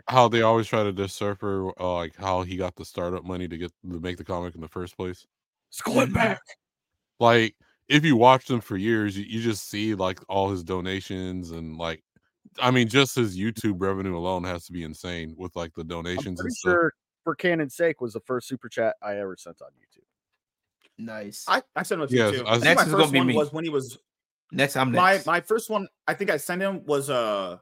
[0.07, 3.57] How they always try to decipher uh, like how he got the startup money to
[3.57, 5.25] get to make the comic in the first place.
[5.69, 6.41] Split back.
[7.19, 7.55] Like
[7.87, 11.77] if you watch them for years, you, you just see like all his donations and
[11.77, 12.03] like
[12.59, 15.87] I mean just his YouTube revenue alone has to be insane with like the I'm
[15.87, 16.71] donations pretty and stuff.
[16.71, 16.93] sure
[17.23, 20.03] for canon's sake was the first super chat I ever sent on YouTube.
[20.97, 22.45] nice I, I sent him to Yes, too.
[22.45, 23.35] I- I think Next my is gonna first be one me.
[23.35, 23.97] was when he was
[24.51, 27.57] next i'm my next my first one I think I sent him was uh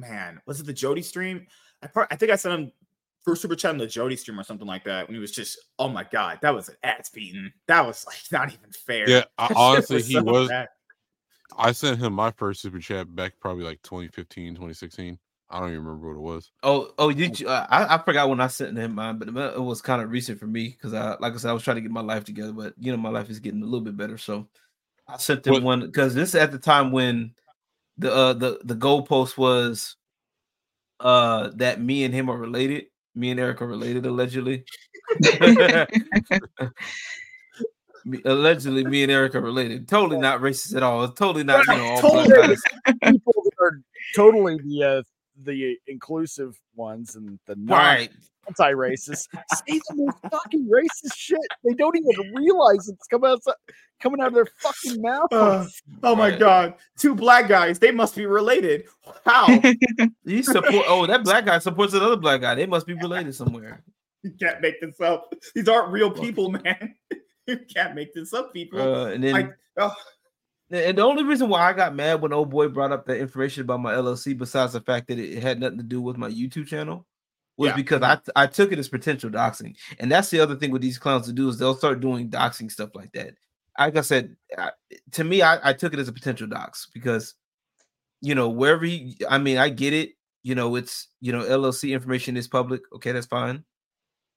[0.00, 1.46] man, was it the Jody stream?
[1.82, 2.72] I part I think I sent him
[3.24, 5.58] first super chat on the Jody stream or something like that when he was just
[5.78, 7.52] oh my god, that was an ass beating.
[7.66, 9.08] That was like not even fair.
[9.08, 10.48] Yeah, I, That shit honestly, he so was.
[10.48, 10.68] bad.
[11.56, 15.18] I sent him my first super chat back probably like 2015, 2016.
[15.52, 16.52] I don't even remember what it was.
[16.62, 19.60] oh oh did you uh, I, I forgot when i sent him mine but it
[19.60, 21.80] was kind of recent for me because i like i said i was trying to
[21.80, 24.16] get my life together but you know my life is getting a little bit better
[24.16, 24.46] so
[25.08, 27.34] i sent him What- one because this is at the time when
[28.00, 29.96] the uh the the goalpost was
[31.00, 32.86] uh that me and him are related.
[33.14, 34.64] Me and eric are related allegedly.
[38.24, 39.86] Allegedly me and eric are related.
[39.86, 41.06] Totally not racist at all.
[41.08, 42.56] Totally not you know all Totally.
[43.04, 43.82] People that are
[44.14, 45.02] totally the uh,
[45.42, 48.10] the inclusive ones and the non right
[48.50, 49.28] anti-racist
[49.66, 51.38] say the most fucking racist shit.
[51.64, 53.40] They don't even realize it's coming out
[54.00, 55.32] coming out of their fucking mouth.
[55.32, 55.66] Uh,
[56.02, 58.84] oh my god, two black guys, they must be related.
[59.24, 59.46] How?
[60.24, 63.82] you support oh that black guy supports another black guy they must be related somewhere
[64.22, 65.34] you can't make this up.
[65.54, 66.94] These aren't real people, man.
[67.46, 68.80] You can't make this up, people.
[68.80, 69.48] uh, and then I,
[69.78, 69.94] oh,
[70.70, 73.62] And the only reason why I got mad when old boy brought up that information
[73.62, 76.66] about my LLC, besides the fact that it had nothing to do with my YouTube
[76.66, 77.06] channel,
[77.56, 77.76] was Yeah.
[77.76, 80.98] because I I took it as potential doxing, and that's the other thing with these
[80.98, 83.34] clowns to do is they'll start doing doxing stuff like that.
[83.78, 84.70] Like I said, I,
[85.12, 87.34] to me, I, I took it as a potential dox because,
[88.20, 90.10] you know, wherever he, I mean, I get it.
[90.42, 92.82] You know, it's you know LLC information is public.
[92.94, 93.64] Okay, that's fine.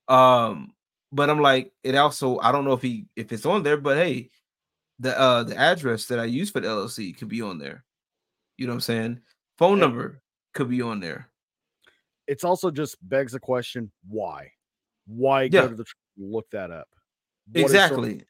[0.07, 0.74] Um,
[1.11, 3.97] but I'm like, it also I don't know if he if it's on there, but
[3.97, 4.30] hey,
[4.99, 7.84] the uh the address that I use for the LLC could be on there.
[8.57, 9.22] You know what I'm saying?
[9.57, 9.86] Phone Yeah.
[9.86, 10.22] number
[10.53, 11.30] could be on there.
[12.28, 14.52] It's also just begs the question why?
[15.08, 15.62] Why Yeah.
[15.62, 15.86] go to the
[16.18, 16.88] look that up?
[17.52, 18.24] What exactly.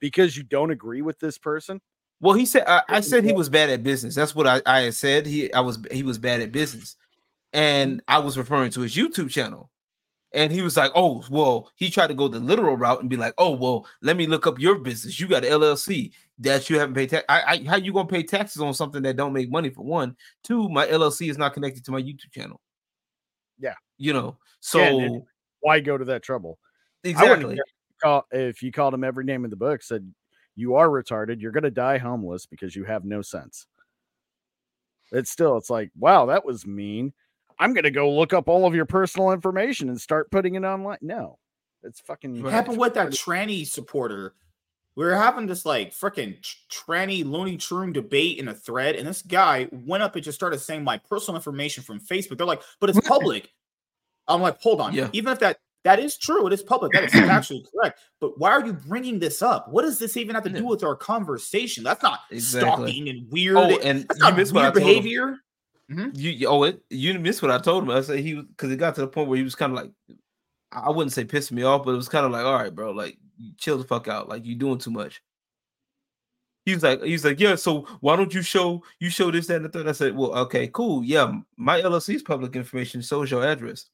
[0.00, 1.80] because you don't agree with this person.
[2.20, 4.14] Well, he said I, I said he was bad at business.
[4.14, 5.26] That's what I, I had said.
[5.26, 6.96] He I was he was bad at business.
[7.54, 7.60] Mm-hmm.
[7.60, 9.70] And I was referring to his YouTube channel.
[10.32, 13.16] And he was like, Oh, well, he tried to go the literal route and be
[13.16, 15.18] like, Oh, well, let me look up your business.
[15.18, 17.24] You got an LLC that you haven't paid tax.
[17.28, 20.14] I, I how you gonna pay taxes on something that don't make money for one?
[20.44, 22.60] Two, my LLC is not connected to my YouTube channel.
[23.60, 23.74] Yeah.
[23.98, 25.22] You know, so Yeah, and
[25.60, 26.58] Why go to that trouble?
[27.04, 27.54] Exactly.
[27.54, 30.12] if you call- if you called him every name in the book, said
[30.56, 33.66] you are retarded, you're gonna die homeless because you have no sense.
[35.12, 37.12] It's still, it's like, wow, that was mean.
[37.58, 40.98] I'm gonna go look up all of your personal information and start putting it online.
[41.02, 41.38] No,
[41.82, 42.52] it's fucking Right.
[42.52, 44.34] happened with that tranny supporter.
[44.96, 46.36] We were having this like freaking
[46.70, 50.58] tranny loony Tune debate in a thread, and this guy went up and just started
[50.60, 52.36] saying my personal information from Facebook.
[52.38, 53.50] They're like, but it's public.
[54.28, 54.92] I'm like, hold on.
[54.92, 55.08] Yeah.
[55.12, 56.92] Even if that that is true, it is public.
[56.92, 58.00] That is actually correct.
[58.20, 59.68] But why are you bringing this up?
[59.68, 61.82] What does this even have to do with our conversation?
[61.84, 62.90] That's not Exactly.
[62.92, 63.56] stalking and weird.
[63.56, 65.02] Oh, and that's you not missed what I weird told him.
[65.02, 65.36] behavior.
[65.90, 66.08] Mm-hmm.
[66.14, 67.90] You you- oh it you missed what I told him.
[67.90, 69.90] I said he because it got to the point where he was kind of like
[70.72, 72.74] I I wouldn't say pissed me off, but it was kind of like, all right,
[72.74, 73.16] bro, like
[73.58, 74.28] chill the fuck out.
[74.28, 75.22] Like you doing too much.
[76.66, 77.54] He's like, he's like, yeah.
[77.54, 79.88] So why don't you show you show this that, and the third?
[79.88, 81.02] I said, well, okay, cool.
[81.02, 83.02] Yeah, my LLC is public information.
[83.02, 83.86] So is your address.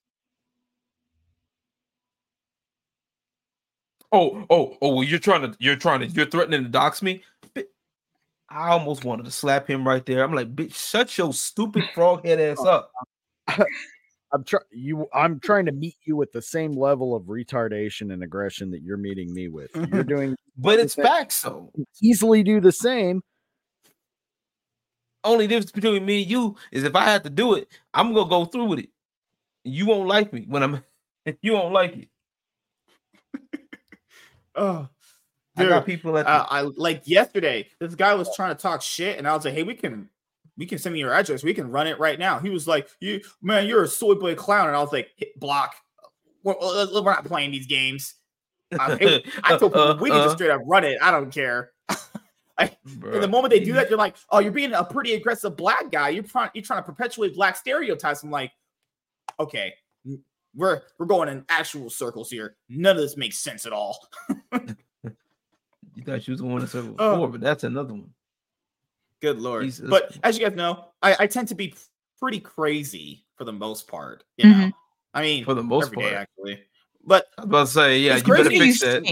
[4.12, 4.94] Oh, oh, oh!
[4.94, 7.22] Well, you're trying to, you're trying to, you're threatening to dox me.
[8.48, 10.22] I almost wanted to slap him right there.
[10.22, 12.92] I'm like, bitch, shut your stupid frog head ass up.
[14.32, 15.06] I'm trying you.
[15.14, 18.96] I'm trying to meet you with the same level of retardation and aggression that you're
[18.96, 19.70] meeting me with.
[19.74, 21.70] You're doing But it's facts, though.
[22.02, 23.22] easily do the same.
[25.24, 28.28] Only difference between me and you is if I have to do it, I'm gonna
[28.28, 28.90] go through with it.
[29.64, 30.84] You won't like me when I'm.
[31.42, 32.08] You won't like it.
[34.54, 34.88] Oh,
[35.56, 37.68] I got people at the, uh, I like yesterday.
[37.80, 40.08] This guy was trying to talk shit, and I was like, "Hey, we can,
[40.56, 41.42] we can send me your address.
[41.42, 44.34] We can run it right now." He was like, "You man, you're a soy boy
[44.34, 45.74] clown," and I was like, "Hit block.
[46.42, 48.14] We're, we're not playing these games."
[48.72, 50.34] I, I told people we can just uh-huh.
[50.36, 50.98] straight up run it.
[51.00, 51.72] I don't care.
[52.58, 55.90] And the moment they do that, you're like, "Oh, you're being a pretty aggressive black
[55.90, 56.08] guy.
[56.08, 58.50] You're trying, you're trying to perpetuate black stereotypes." I'm like,
[59.38, 59.74] "Okay,
[60.54, 62.56] we're we're going in actual circles here.
[62.70, 64.08] None of this makes sense at all."
[65.96, 67.12] You thought she was going to serve Oh.
[67.12, 68.10] before, but that's another one.
[69.26, 69.64] Good lord.
[69.64, 69.90] Jesus.
[69.90, 71.74] But as you guys know, I, I tend to be
[72.20, 74.22] pretty crazy for the most part.
[74.36, 74.72] You know, Mhm.
[75.14, 76.14] I mean, For the most every day, part.
[76.14, 76.62] actually.
[77.04, 79.02] But I was about to say, yeah, you better fix that.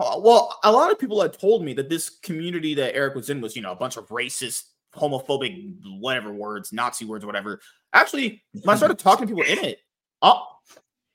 [0.00, 3.30] Uh, well, a lot of people had told me that this community that Eric was
[3.30, 4.64] in was, you know, a bunch of racist,
[4.96, 7.60] homophobic, whatever words, Nazi words, whatever.
[7.92, 9.78] Actually, when I started talking to people in it,
[10.22, 10.40] uh,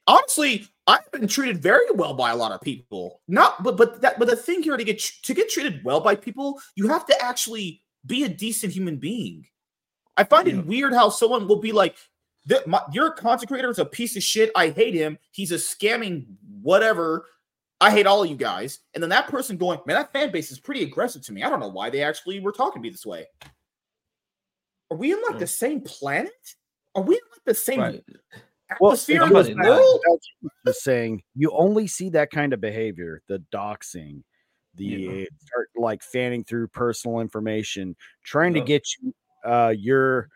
[0.07, 3.21] honestly, I've been treated very well by a lot of people.
[3.27, 6.15] Not, but but that but the thing here to get to get treated well by
[6.15, 9.47] people, you have to actually be a decent human being.
[10.17, 10.59] I find Yeah.
[10.59, 11.97] it weird how someone will be like,
[12.47, 14.51] "Th- my, "Your content creator is a piece of shit.
[14.55, 15.17] I hate him.
[15.31, 16.27] He's a scamming
[16.61, 17.25] whatever."
[17.81, 18.79] I hate all of you guys.
[18.93, 21.43] And then that person going, man, that fan base is pretty aggressive to me.
[21.43, 23.25] I don't know why they actually were talking to me this way.
[24.89, 25.39] Are we in like Yeah.
[25.39, 26.31] the same planet?
[26.95, 28.03] Are we in like the same Right.
[28.79, 30.01] Well, atmosphere it in goes world?
[30.65, 34.23] Just saying, you only see that kind of behavior, the doxing,
[34.75, 35.25] the Yeah.
[35.39, 38.61] start like fanning through personal information, trying Yeah.
[38.61, 39.13] to get you
[39.43, 40.27] uh, your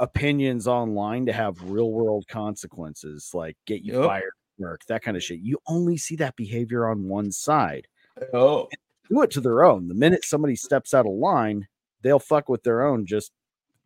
[0.00, 4.04] opinions online to have real world consequences, like get you Yep.
[4.04, 5.40] fired, work, that kind of shit.
[5.40, 7.86] You only see that behavior on one side.
[8.32, 8.68] Oh,
[9.10, 9.86] do it to their own.
[9.88, 11.68] The minute somebody steps out of line,
[12.00, 13.32] they'll fuck with their own just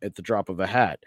[0.01, 1.03] at the drop of a hat.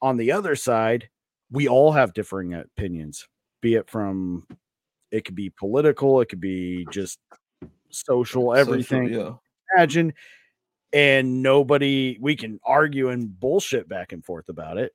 [0.00, 1.10] On the other side,
[1.50, 3.28] we all have differing opinions,
[3.60, 4.46] be it from
[5.10, 7.18] it could be political, it could be just
[7.90, 9.12] social, everything.
[9.12, 9.32] yeah.
[9.76, 10.12] Imagine,
[10.92, 14.92] and nobody we can argue and bullshit back and forth about it,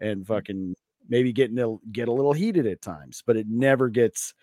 [0.00, 0.32] and mm-hmm.
[0.32, 0.74] fucking
[1.08, 4.34] maybe getting a, get a little heated at times, but it never gets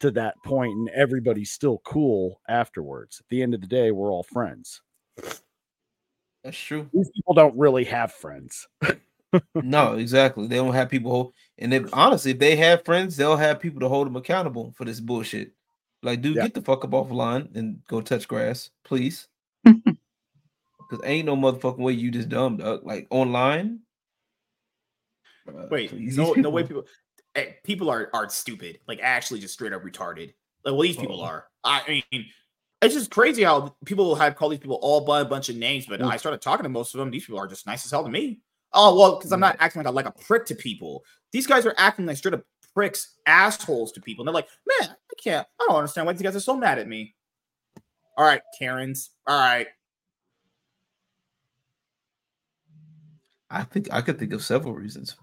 [0.00, 3.20] to that point and everybody's still cool afterwards.
[3.20, 4.80] At the end of the day, we're all friends.
[6.42, 6.88] That's true.
[6.92, 8.66] These people don't really have friends.
[9.54, 10.46] No, exactly.
[10.48, 13.80] They don't have people hold, and if honestly, if they have friends, they'll have people
[13.80, 15.52] to hold them accountable for this bullshit.
[16.02, 16.44] Like, dude, Yeah.
[16.44, 19.28] get the fuck up off line and go touch grass, please.
[20.90, 22.80] Because ain't no motherfucking way you just dumb duck.
[22.84, 23.78] Like online.
[25.70, 26.84] Wait, please, no, no way people
[27.36, 30.34] eh, people are are stupid, like actually just straight up retarded.
[30.64, 31.26] Like, well, these people Oh.
[31.26, 31.46] are.
[31.62, 32.26] I mean,
[32.82, 35.86] it's just crazy how people have called these people all by a bunch of names,
[35.86, 36.10] but Mm.
[36.10, 37.10] I started talking to most of them.
[37.12, 38.40] These people are just nice as hell to me.
[38.72, 39.42] Oh well, because I'm mm.
[39.42, 41.04] not acting like a, like a prick to people.
[41.32, 42.44] These guys are acting like straight up
[42.74, 44.22] pricks, assholes to people.
[44.22, 44.48] And they're like,
[44.80, 45.46] man, I can't.
[45.60, 47.14] I don't understand why these guys are so mad at me.
[48.16, 49.10] All right, Karens.
[49.26, 49.66] All right.
[53.50, 55.16] I think I could think of several reasons.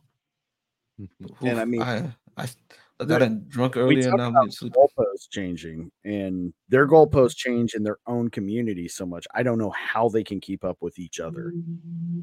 [1.41, 2.47] And I mean- I, I
[2.99, 6.53] look, We- I done drunk we earlier, talk and now I'm about goalposts changing and
[6.69, 9.27] their goalposts change in their own community so much.
[9.35, 11.53] I don't know how they can keep up with each other.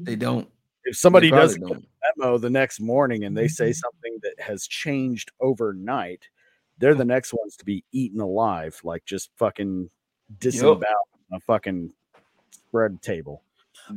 [0.03, 0.49] They don't.
[0.85, 1.85] If somebody does a don't.
[2.17, 6.29] memo the next morning and they say something that has changed overnight,
[6.77, 9.89] they're the next ones to be eaten alive, like just fucking
[10.39, 10.83] disemboweled
[11.31, 11.91] on a fucking
[12.51, 13.41] spread table.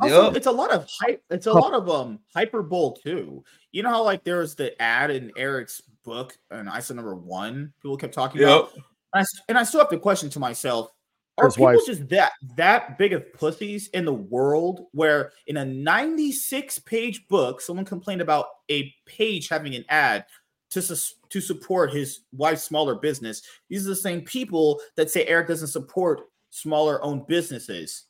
[0.00, 0.36] Also, Yup.
[0.36, 1.22] it's a lot of hype.
[1.30, 3.44] It's a lot of um hyperbole too.
[3.72, 7.72] You know how like there was the ad in Eric's book and ISO number one.
[7.82, 8.82] People kept talking about, and
[9.14, 10.90] I, s- and I still have the question to myself:
[11.38, 14.86] Are His people wife- just that that big of pussies in the world?
[14.92, 20.26] Where in a ninety-six page book, someone complained about a page having an ad
[20.70, 23.42] to sus- to support his wife's smaller business.
[23.68, 28.04] These are the same people that say Eric doesn't support smaller owned businesses.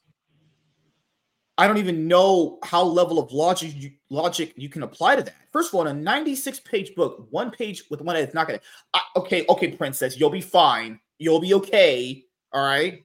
[1.56, 5.34] I don't even know how level of logic you, logic you can apply to that.
[5.52, 8.46] First of all, in a 96 page book, one page with one ad that's not
[8.46, 8.60] gonna.
[8.94, 11.00] I, okay, okay, princess, you'll be fine.
[11.18, 12.24] You'll be okay.
[12.52, 13.04] All right.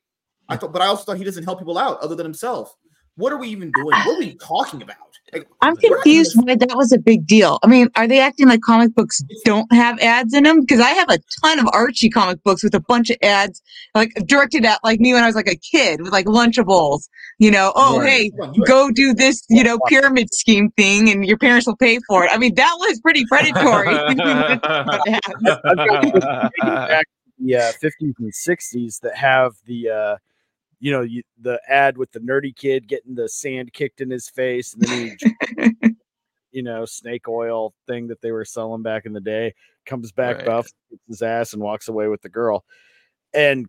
[0.50, 2.76] I thought, but I also thought he doesn't help people out other than himself.
[3.16, 3.86] What are we even doing?
[3.86, 4.98] What are we talking about?
[5.32, 7.60] Like, I'm confused why that was a big deal.
[7.64, 10.62] I mean, are they acting like comic books don't have ads in them?
[10.62, 13.62] Because I have a ton of Archie comic books with a bunch of ads,
[13.94, 17.08] like directed at like me when I was like a kid with like Lunchables.
[17.40, 18.10] You know, oh Right.
[18.10, 22.00] hey, Come go do this, you know, pyramid scheme thing, and your parents will pay
[22.08, 22.32] for it.
[22.32, 23.90] I mean, that was pretty predatory.
[23.90, 24.18] I've
[25.78, 30.18] got back to the uh, 50s and 60s that have the uh,
[30.84, 34.28] you know you, the ad with the nerdy kid getting the sand kicked in his
[34.30, 35.18] face and then he
[36.52, 39.54] you know snake oil thing that they were selling back in the day
[39.86, 40.46] comes back Right.
[40.46, 40.68] buff
[41.08, 42.66] his ass and walks away with the girl.
[43.34, 43.68] And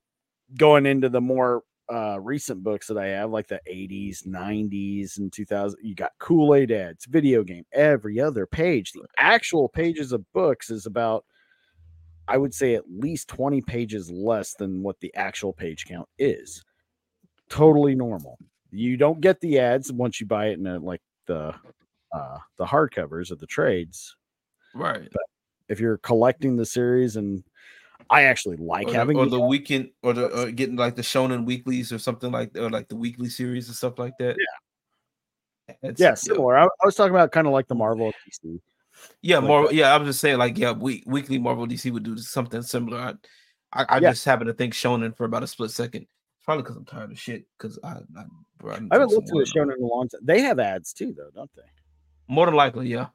[0.57, 1.62] going into the more
[1.93, 6.73] uh recent books that i have like the 80s 90s and 2000 you got kool-aid
[6.73, 8.93] ads video game every other page.
[8.93, 11.25] The actual pages of books is about
[12.27, 16.65] i would say at least 20 pages less than what the actual page count is
[17.51, 18.38] totally normal
[18.70, 21.55] you don't get the ads once you buy it in a, like the
[22.12, 24.16] uh the hardcovers or the trades
[24.74, 25.09] right.
[25.68, 27.45] if you're collecting the series and
[28.11, 30.97] i actually like Or the, having or the the weekend, or the or getting like
[30.97, 34.36] the Shonen weeklies or something like, or like the weekly series and stuff like that.
[34.38, 35.74] Yeah.
[35.82, 38.61] It's- yeah similar I, I was talking about kind of like the marvel DC.
[39.22, 39.66] Yeah, like more.
[39.66, 39.74] that.
[39.74, 42.99] Yeah, I was just saying, like, yeah, week, weekly Marvel DC would do something similar.
[42.99, 43.14] I,
[43.72, 44.11] I, I Yeah.
[44.11, 46.07] just happen to think Shonen for about a split second.
[46.45, 47.45] Probably because I'm tired of shit.
[47.59, 48.24] Because I, I,
[48.59, 50.59] bro, I, I haven't looked at more it shown in a long time they have
[50.59, 51.62] ads too though don't they
[52.28, 53.07] More than likely, yeah.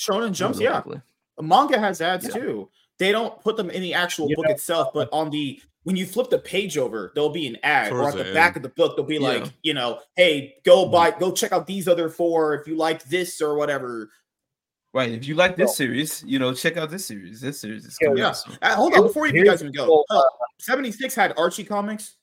[0.00, 0.74] Shonen Jumps, yeah.
[0.74, 1.00] likely.
[1.40, 2.34] manga has ads Yeah.
[2.34, 2.70] too.
[2.98, 5.94] They don't put them in the actual You book know, itself, but on the when
[5.96, 8.56] you flip the page over, there'll be an ad, or at the the back end.
[8.56, 9.40] of the book, there'll be Yeah.
[9.40, 10.92] like, you know, hey, go Mhm.
[10.92, 14.10] buy, go check out these other four if you like this or whatever.
[14.92, 15.10] Right.
[15.12, 17.40] If you like this Well- series, you know, check out this series.
[17.40, 18.28] This series is Yeah, coming yeah.
[18.30, 18.58] out.
[18.62, 22.16] Uh, hold on, before you guys even go, uh, oh, 76 had Archie comics.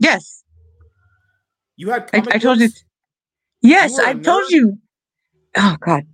[0.00, 0.42] Yes,
[1.76, 2.68] You had I, comic I told you.
[2.68, 2.84] books?
[3.62, 4.78] Yes, were a I told you.
[5.56, 6.04] Oh God,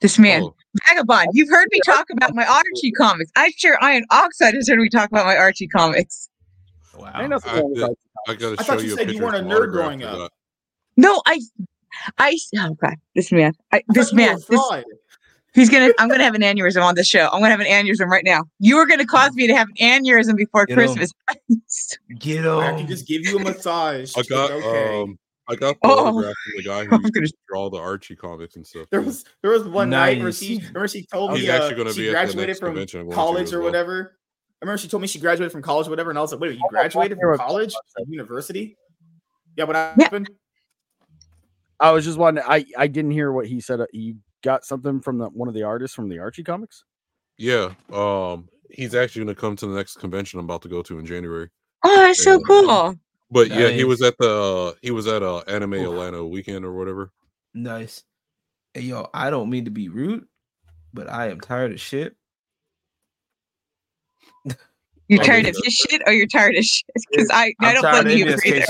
[0.00, 0.42] this man.
[0.42, 0.54] Oh,
[0.88, 3.30] Vagabond, you've heard me talk about my Archie comics.
[3.36, 6.28] I sure Iron Oxide has heard me talk about my Archie comics.
[6.94, 7.12] Wow.
[7.16, 7.96] Ain't nothing I wrong with did-
[8.28, 10.18] I gotta I show thought you you said you weren't a nerd growing up.
[10.18, 10.30] that.
[10.96, 11.40] No, I,
[12.18, 12.36] I.
[12.58, 13.52] Oh God, this man.
[13.72, 14.36] I, I this thought you were man.
[14.36, 14.84] This, fraud.
[15.56, 15.92] He's gonna.
[15.98, 17.24] I'm gonna have an aneurysm on this show.
[17.32, 18.44] I'm gonna have an aneurysm right now.
[18.60, 20.94] You were gonna cause me to have an aneurysm before Get 'em.
[20.94, 21.12] Christmas.
[22.20, 24.12] Get I can just give you a massage.
[24.16, 25.00] I got okay.
[25.02, 26.06] um I got the Oh.
[26.08, 28.86] autograph the guy who used gonna- to draw the Archie comics and stuff.
[28.90, 32.02] There was there was one night where she remember she told me uh, gonna she
[32.06, 33.66] be graduated from convention I'm going to college as or well.
[33.68, 34.18] whatever.
[34.60, 36.40] I remember she told me she graduated from college or whatever, and I was like,
[36.40, 37.74] "Wait, you Oh, graduated from college,
[38.08, 38.76] university?"
[39.56, 39.94] Yeah, what Yeah.
[39.98, 40.30] happened?
[41.78, 42.46] I was just wondering.
[42.48, 43.80] I I didn't hear what he said.
[43.80, 44.16] Uh, You
[44.46, 46.84] got something from the, one of the artists from the Archie comics.
[47.36, 47.72] Yeah.
[47.92, 51.04] Um he's actually gonna come to the next convention I'm about to go to in
[51.04, 51.50] January.
[51.84, 52.94] Oh, that's so cool.
[53.30, 55.88] But yeah, he was at the uh, he was at uh anime Oof.
[55.88, 57.10] Atlanta weekend or whatever.
[57.54, 58.04] Nice.
[58.72, 60.26] Hey, yo, I don't mean to be rude,
[60.94, 62.14] but I am tired of shit.
[65.08, 66.84] You're I tired mean, of his shit, or you're tired of shit?
[67.10, 68.26] Because I, I don't tired blame you.
[68.26, 68.66] MSK either.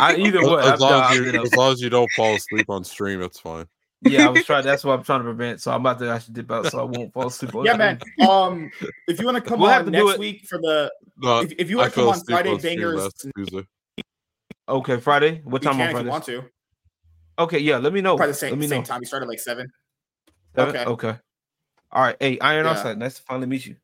[0.00, 0.62] I either way.
[0.62, 2.84] As I'm, long as, you you, know, as long as you don't fall asleep on
[2.84, 3.66] stream, that's fine.
[4.02, 4.64] Yeah, I was trying.
[4.64, 5.60] That's what I'm trying to prevent.
[5.60, 7.54] So I'm about to actually dip out, so I won't fall asleep.
[7.54, 7.98] on Yeah, stream.
[8.18, 8.28] man.
[8.30, 8.70] Um,
[9.08, 11.52] if you want to come We'll have on to next week for the No, if,
[11.58, 13.10] if you want to come on Friday on bangers.
[14.68, 15.40] Okay, Friday.
[15.44, 16.08] What time can on if you Friday?
[16.10, 16.44] want to.
[17.38, 17.78] Okay, yeah.
[17.78, 18.16] Let me know.
[18.16, 18.84] Probably the same let me same know.
[18.84, 19.00] time.
[19.00, 19.66] You started like seven.
[20.54, 20.76] Seven?
[20.76, 20.84] okay.
[20.90, 21.18] Okay.
[21.92, 22.16] All right.
[22.20, 22.72] Hey, Iron Yeah.
[22.72, 22.98] Oxide.
[22.98, 23.76] Nice to finally meet you.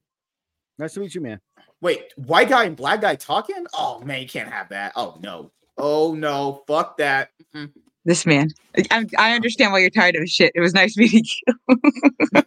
[0.79, 1.41] Nice to meet you, man.
[1.81, 3.65] Wait, white guy and black guy talking?
[3.75, 4.93] Oh man, you can't have that.
[4.97, 5.51] Oh no.
[5.79, 6.62] Oh no.
[6.67, 7.31] Fuck that.
[7.55, 7.71] Mm-mm.
[8.05, 8.51] This man.
[8.91, 10.53] I, I understand why you're tired of his shit.
[10.55, 11.55] It was nice meeting you.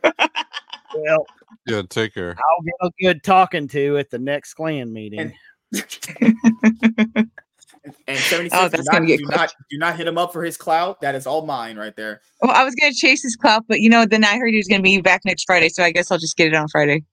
[0.95, 1.25] Well,
[1.67, 2.29] Yeah, take care.
[2.31, 5.19] I'll get a good talking to at the next clan meeting.
[5.19, 5.33] And,
[8.07, 10.33] and 76 Oh, do, that's not, gonna get do not do not hit him up
[10.33, 11.01] for his clout.
[11.01, 12.21] That is all mine right there.
[12.41, 14.67] well, I was gonna chase his clout, but you know, then I heard he was
[14.67, 17.03] gonna be back next Friday, so I guess I'll just get it on Friday.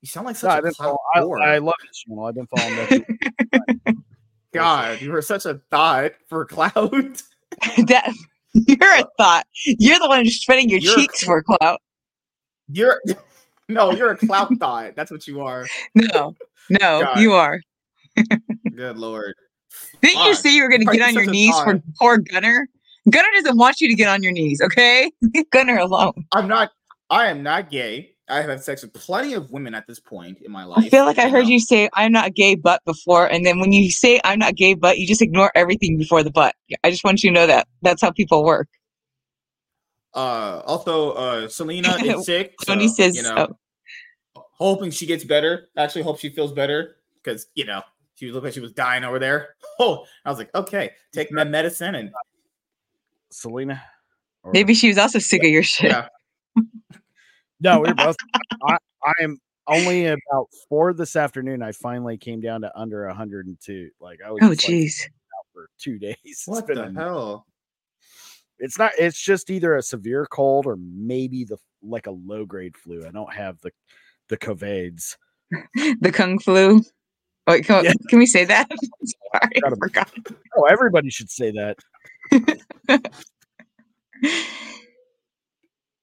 [0.00, 1.40] You sound like such I've a been clout follow- whore.
[1.42, 2.24] I, I love this channel.
[2.24, 3.96] I've been following that.
[4.52, 6.72] God, you were such a thought for clout.
[7.86, 8.14] that
[8.54, 9.46] you're a thought.
[9.64, 11.80] You're the one who's spreading your You're a cheeks for clout.
[12.68, 13.00] You're
[13.68, 14.94] no, you're a clout thought.
[14.96, 15.66] That's what you are.
[15.94, 16.34] No,
[16.70, 17.18] no, God.
[17.18, 17.60] you are.
[18.74, 19.34] Good lord.
[20.02, 20.42] Didn't you Fuck.
[20.42, 22.68] say you were gonna Why get on your such a knees for poor Gunner?
[23.08, 25.10] Gunner doesn't want you to get on your knees, okay?
[25.34, 26.12] Leave Gunner alone.
[26.32, 26.72] I'm not.
[27.10, 28.11] I am not gay.
[28.32, 30.86] I have had sex with plenty of women at this point in my life.
[30.86, 31.50] I feel like I heard know?
[31.50, 34.72] you say I'm not gay but before, and then when you say I'm not gay
[34.72, 36.54] but, you just ignore everything before the but.
[36.82, 38.68] I just want you to know that that's how people work.
[40.14, 42.54] Uh, also, uh, Selena is sick.
[42.62, 43.48] So, Tony says you know,
[44.34, 45.68] hoping she gets better.
[45.76, 47.82] Actually, hope she feels better because you know
[48.14, 49.56] She looked like she was dying over there.
[49.78, 52.12] Oh, I was like, okay, take my medicine and
[53.30, 53.82] Selena.
[54.44, 55.90] Or- Maybe she was also sick of your shit.
[55.90, 56.08] yeah.
[57.62, 58.16] No, we we're both.
[58.66, 59.38] I, I am
[59.68, 61.62] only about four this afternoon.
[61.62, 63.90] I finally came down to under 102.
[64.00, 64.40] Like I was.
[64.42, 65.02] Oh, just, like, jeez.
[65.04, 66.16] out for two days.
[66.24, 67.46] It's What the a- hell?
[68.58, 68.92] It's not.
[68.98, 73.04] It's just either a severe cold or maybe the like a low grade flu.
[73.06, 73.70] I don't have the
[74.28, 75.16] the COVIDs.
[76.00, 76.80] The kung flu.
[77.46, 77.92] Oh, Wait, can, Yeah.
[78.08, 78.70] can we say that?
[79.04, 80.10] Sorry, I forgot.
[80.56, 81.76] Oh, everybody should say that.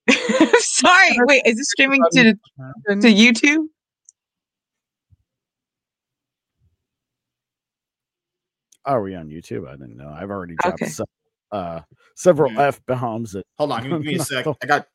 [0.60, 1.18] Sorry.
[1.26, 3.66] Wait, is this streaming to to YouTube?
[8.86, 9.68] Oh, are we on YouTube?
[9.68, 10.10] I didn't know.
[10.10, 10.91] I've already dropped Okay.
[10.91, 11.05] some,
[11.51, 11.82] uh,
[12.16, 12.68] several Yeah.
[12.68, 13.34] f bombs.
[13.34, 14.45] That Hold on, give me, a sec.
[14.62, 14.88] I got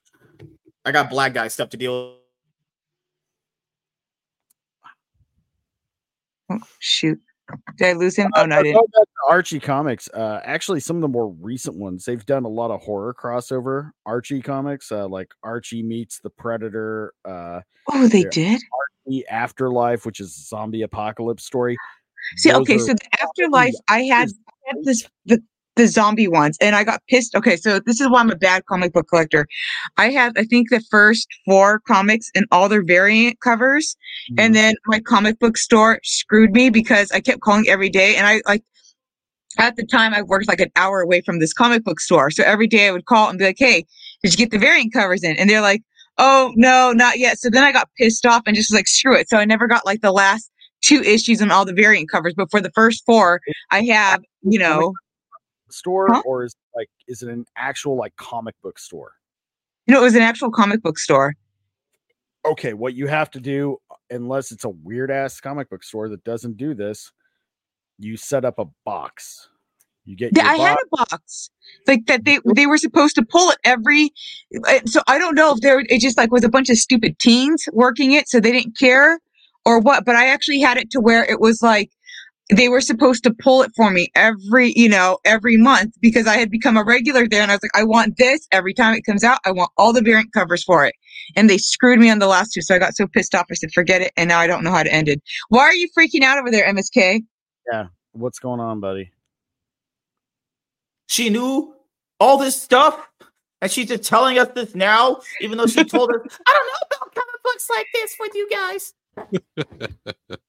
[0.84, 2.20] I got black guy stuff to deal with.
[6.50, 7.20] Oh, shoot.
[7.76, 8.30] Did I lose him?
[8.36, 8.74] Oh no, I didn't.
[8.74, 10.08] going back to Archie comics.
[10.08, 13.90] Uh, actually, some of the more recent ones, they've done a lot of horror crossover.
[14.06, 18.62] Archie comics, uh, like Archie meets the Predator, uh, Oh, they did.
[19.06, 21.76] the Afterlife, which is a zombie apocalypse story.
[22.36, 25.42] See, Those okay, so the afterlife, I had, I had this the,
[25.76, 27.34] the zombie ones, and I got pissed.
[27.34, 29.46] Okay, so this is why I'm a bad comic book collector.
[29.96, 33.96] I have, I think, the first four comics and all their variant covers,
[34.30, 34.40] Mm-hmm.
[34.40, 38.26] and then my comic book store screwed me because I kept calling every day, and
[38.26, 38.62] I like.
[39.56, 42.42] At the time, I worked like an hour away from this comic book store, so
[42.42, 43.84] every day I would call and be like, "Hey,
[44.22, 45.82] did you get the variant covers in?" And they're like,
[46.18, 49.14] "Oh no, not yet." So then I got pissed off and just was like, "Screw
[49.16, 50.50] it!" So I never got like the last
[50.82, 54.58] two issues and all the variant covers, but for the first four, I have, you
[54.58, 54.92] know,
[55.70, 56.22] store, Huh?
[56.24, 59.12] or is it like is it an actual like comic book store?
[59.86, 61.34] you know, it was an actual comic book store.
[62.46, 63.78] Okay, what you have to do,
[64.10, 67.10] unless it's a weird ass comic book store that doesn't do this,
[67.98, 69.48] you set up a box.
[70.04, 71.50] You get Yeah, I had a box
[71.86, 72.24] like that.
[72.26, 74.12] They they were supposed to pull it every.
[74.68, 77.18] uh, So I don't know if there it just like was a bunch of stupid
[77.18, 79.18] teens working it, so they didn't care
[79.64, 80.04] or what.
[80.04, 81.90] But I actually had it to where it was like
[82.50, 86.36] they were supposed to pull it for me every you know every month because I
[86.36, 89.02] had become a regular there, and I was like, I want this every time it
[89.02, 89.38] comes out.
[89.44, 90.94] I want all the variant covers for it,
[91.36, 92.62] and they screwed me on the last two.
[92.62, 93.46] So I got so pissed off.
[93.50, 95.22] I said, forget it, and now I don't know how to end it.
[95.48, 97.20] Why are you freaking out over there, MSK?
[97.72, 97.86] Yeah.
[98.12, 99.10] What's going on, buddy?
[101.08, 101.74] She knew
[102.20, 103.08] all this stuff,
[103.60, 106.86] and she's just telling us this now, even though she told us, I don't know
[106.86, 108.92] about comic books like this with you guys.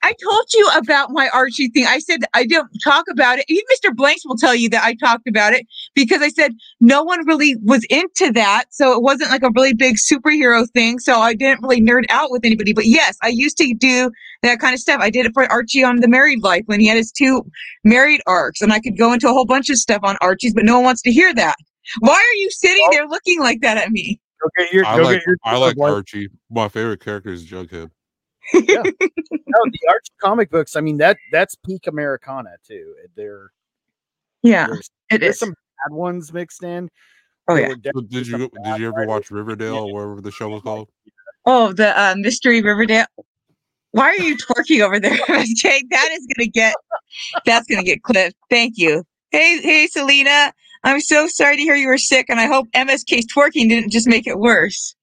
[0.02, 1.86] I told you about my Archie thing.
[1.88, 3.46] I said I don't talk about it.
[3.48, 3.96] Even Mr.
[3.96, 7.56] Blanks will tell you that I talked about it because I said no one really
[7.64, 8.66] was into that.
[8.70, 11.00] So it wasn't like a really big superhero thing.
[11.00, 12.74] So I didn't really nerd out with anybody.
[12.74, 14.12] But yes, I used to do
[14.44, 15.00] that kind of stuff.
[15.02, 17.46] I did it for Archie on the married life when he had his two
[17.84, 18.62] married arcs.
[18.62, 20.84] And I could go into a whole bunch of stuff on Archie's, but no one
[20.86, 21.56] wants to hear that.
[22.00, 24.20] Why are you sitting there looking like that at me?
[24.42, 24.86] Go get your.
[24.86, 25.78] I like get your I like.
[25.80, 26.30] Archie.
[26.50, 27.90] My favorite character is Jughead.
[28.54, 30.76] no, the Archie comic books.
[30.76, 32.96] I mean that that's peak Americana too.
[33.16, 33.52] They're
[34.44, 35.40] Yeah, there's, it there's is.
[35.40, 36.90] some bad ones mixed in.
[37.48, 37.70] Oh yeah.
[37.94, 40.90] So did you did you ever watch Riverdale or whatever the show was called?
[41.46, 43.06] Oh, the uh, mystery Riverdale.
[43.92, 45.18] Why are you twerking over there,
[45.56, 45.90] Jake?
[45.90, 46.76] That is gonna get.
[47.46, 48.36] That's gonna get clipped.
[48.50, 49.04] Thank you.
[49.32, 50.54] Hey, hey, Selena.
[50.84, 54.08] I'm so sorry to hear you were sick, and I hope MSK's twerking didn't just
[54.08, 54.95] make it worse.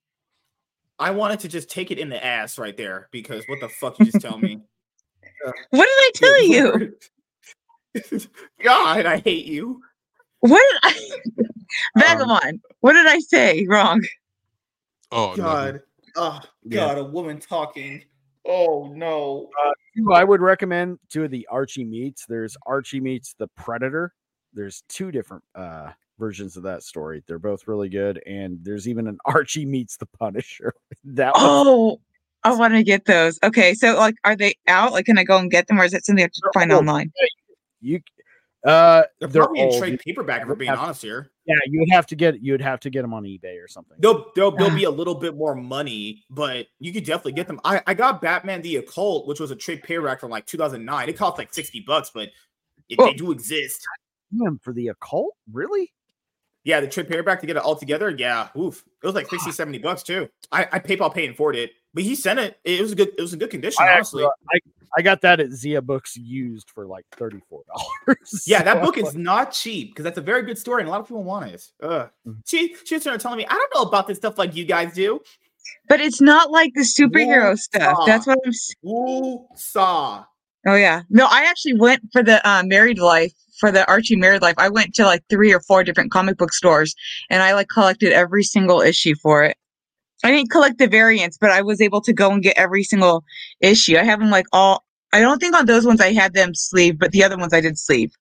[1.02, 3.98] I wanted to just take it in the ass right there because what the fuck
[3.98, 4.60] you just tell me?
[5.70, 6.94] What did I tell you?
[8.62, 9.80] God, I hate you.
[10.38, 11.46] What did I?
[11.98, 12.54] Vagabond.
[12.54, 14.00] Um, what did I say wrong?
[15.10, 15.42] Oh, nothing.
[15.44, 15.80] Ah, God.
[16.14, 16.86] Oh Yeah.
[16.94, 18.04] God, a woman talking.
[18.46, 19.50] Oh no.
[19.66, 22.24] Uh, two I would recommend two of the Archie meets.
[22.28, 24.14] There's Archie meets the Predator.
[24.54, 27.22] There's two different uh versions of that story.
[27.26, 30.72] They're both really good, and there's even an Archie meets the Punisher.
[31.04, 32.00] That one's Oh,
[32.44, 33.38] I want to get those.
[33.42, 34.92] Okay, so like, are they out?
[34.92, 36.72] Like, can I go and get them, or is that something I have to find
[36.72, 36.80] old.
[36.80, 37.12] online?
[37.80, 38.00] you.
[38.64, 39.78] Uh, They're, they're probably in old.
[39.80, 41.30] trade paperback if we're being Have- honest here.
[41.46, 43.96] Yeah, you would have to get you'd have to get them on eBay or something.
[43.98, 44.76] They'll there'll, there'll Ah.
[44.76, 47.58] be a little bit more money, but you could definitely get them.
[47.64, 51.08] I, I got Batman the Occult, which was a trade paperback from like 2009.
[51.08, 52.28] It cost like 60 bucks, but
[52.88, 53.06] it, Oh.
[53.06, 53.84] they do exist.
[54.38, 55.92] Damn, for the occult, really?
[56.64, 58.10] Yeah, the trade paperback to get it all together.
[58.10, 58.84] Yeah, oof.
[59.02, 60.28] It was like 60, 70 bucks too.
[60.52, 62.58] I, I PayPal paid and for it, but he sent it.
[62.64, 64.24] It was a good, it was in good condition, I, honestly.
[64.24, 64.58] actually, I
[64.98, 68.44] I got that at Zia Books used for like thirty four dollars.
[68.46, 71.00] Yeah, that book is not cheap because that's a very good story and a lot
[71.00, 71.66] of people want it.
[71.82, 72.10] Ugh.
[72.28, 72.42] Mhm.
[72.46, 74.64] She she was trying to tell me, I don't know about this stuff like you
[74.66, 75.20] guys do.
[75.88, 77.98] But it's not like the superhero Woo, stuff.
[78.06, 78.50] That's what I'm.
[78.50, 80.24] s- Woo saw.
[80.66, 81.02] Oh yeah.
[81.08, 83.32] No, I actually went for the uh, married life
[83.62, 84.56] for the Archie married life.
[84.58, 86.96] I went to like three or four different comic book stores
[87.30, 89.56] and I like collected every single issue for it.
[90.24, 93.22] I didn't collect the variants, but I was able to go and get every single
[93.60, 93.96] issue.
[93.96, 94.82] I have them like all.
[95.12, 97.60] I don't think on those ones I had them sleeve, but the other ones I
[97.60, 98.12] did sleeve.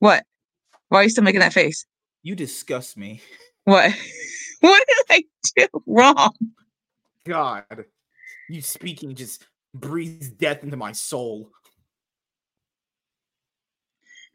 [0.00, 0.24] What?
[0.88, 1.86] Why are you still making that face?
[2.24, 3.20] You disgust me.
[3.62, 3.92] What?
[4.60, 5.24] what did I
[5.56, 6.32] do wrong?
[7.24, 7.84] God,
[8.48, 11.50] you speaking just breathes death into my soul.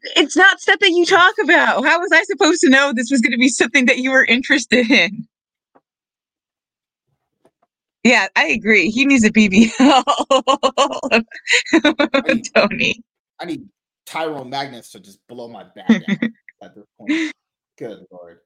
[0.02, 1.84] It's not stuff that you talk about.
[1.86, 4.24] How was I supposed to know this was going to be something that you were
[4.24, 5.26] interested in?
[8.04, 8.90] Yeah, I agree.
[8.90, 10.04] He needs a BBL.
[12.54, 13.02] Tony.
[13.40, 13.68] I need
[14.06, 16.18] Tyrone Magnus to just blow my back out
[16.62, 17.16] at this point.
[17.78, 18.38] Good lord.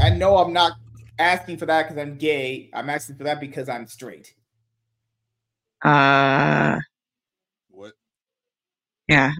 [0.00, 0.72] I know I'm not
[1.18, 2.70] asking for that because I'm gay.
[2.74, 4.34] I'm asking for that because I'm straight.
[5.84, 6.78] Uh,
[7.70, 7.94] What?
[9.08, 9.32] yeah.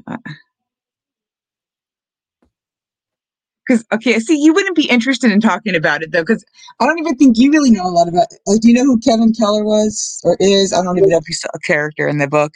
[3.67, 6.45] Because okay, see, you wouldn't be interested in talking about it though, because
[6.81, 8.27] I don't even think you really know a lot about.
[8.31, 8.41] It.
[8.47, 10.73] Like, do you know who Kevin Keller was or is?
[10.73, 12.53] I don't even know if he's a character in the book.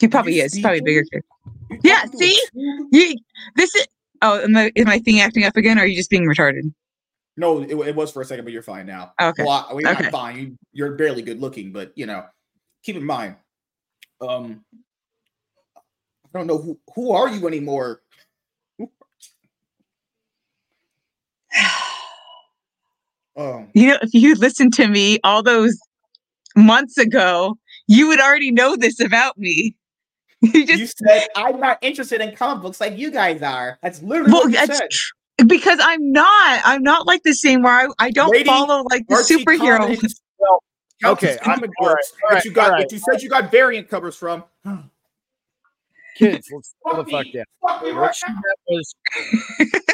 [0.00, 0.54] He probably is.
[0.54, 1.28] He's probably a bigger character.
[1.84, 2.48] Yeah, talking to a see?
[2.92, 3.16] You,
[3.56, 3.86] this is.
[4.22, 6.72] Oh, am I, is my thing acting up again, or are you just being retarded?
[7.36, 9.12] No, it, it was for a second, but you're fine now.
[9.20, 9.42] Okay.
[9.42, 10.04] Well, I, well, you're Okay.
[10.04, 10.36] not fine.
[10.36, 12.24] You, you're barely good looking, but you know,
[12.82, 13.36] keep in mind.
[14.20, 14.64] Um,
[15.76, 18.02] I don't know who who are you anymore.
[23.34, 25.74] Um, You know, if you listened to me all those
[26.54, 27.56] months ago,
[27.88, 29.74] you would already know this about me.
[30.42, 33.78] You just you said I'm not interested in comic books like you guys are.
[33.82, 34.90] That's literally well, what you that's said.
[34.90, 36.60] tr- because I'm not.
[36.64, 40.12] I'm not like the same where I, I don't Lady, follow like the Archie superhero.
[40.38, 40.62] Well,
[41.12, 42.92] okay, as I'm- comic all right, books all right, you got all that right.
[42.92, 44.44] you said you got variant covers from.
[46.18, 47.32] kids, let's slow the Fuck fuck me.
[47.32, 47.44] down.
[47.66, 48.16] Fuck me right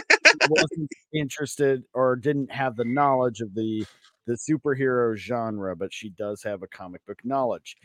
[0.30, 0.46] she now.
[0.48, 3.86] meant was she wasn't interested or didn't have the knowledge of the
[4.26, 7.76] the superhero genre, but she does have a comic book knowledge.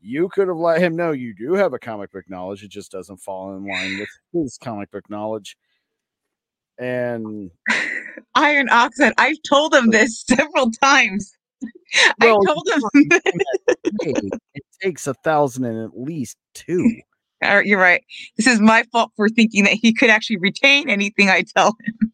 [0.00, 2.62] You could have let him know you do have a comic book knowledge.
[2.62, 5.56] It just doesn't fall in line with his comic book knowledge.
[6.78, 7.50] And
[8.34, 9.14] Iron Oxide.
[9.18, 11.32] I've told him this several times.
[12.20, 12.82] Well, I told him.
[14.00, 17.00] it takes a thousand and at least two.
[17.42, 18.02] Right, You're right.
[18.36, 22.12] This is my fault for thinking that he could actually retain anything I tell him.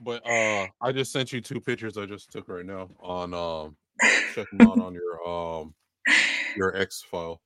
[0.00, 3.76] But uh, I just sent you two pictures I just took right now on um,
[4.34, 5.74] check them out on your um,
[6.56, 7.40] your X file.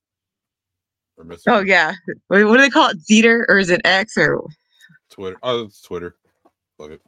[1.46, 1.94] Oh yeah.
[2.28, 2.98] What, what do they call it?
[2.98, 4.42] Zeter or is it X or?
[5.10, 5.36] Twitter.
[5.42, 6.16] Oh, it's Twitter.
[6.78, 7.02] Fuck it.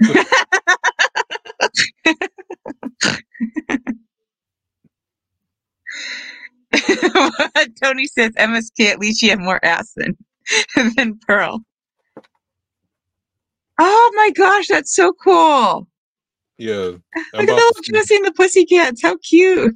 [7.82, 8.86] Tony says MSK.
[8.90, 10.16] At least you have more ass than
[10.96, 11.60] than Pearl.
[13.78, 15.88] Oh my gosh, that's so cool!
[16.58, 16.74] Yeah.
[16.74, 17.02] I'm Look
[17.34, 19.02] at about those to- Josie and the Pussycats.
[19.02, 19.74] How cute!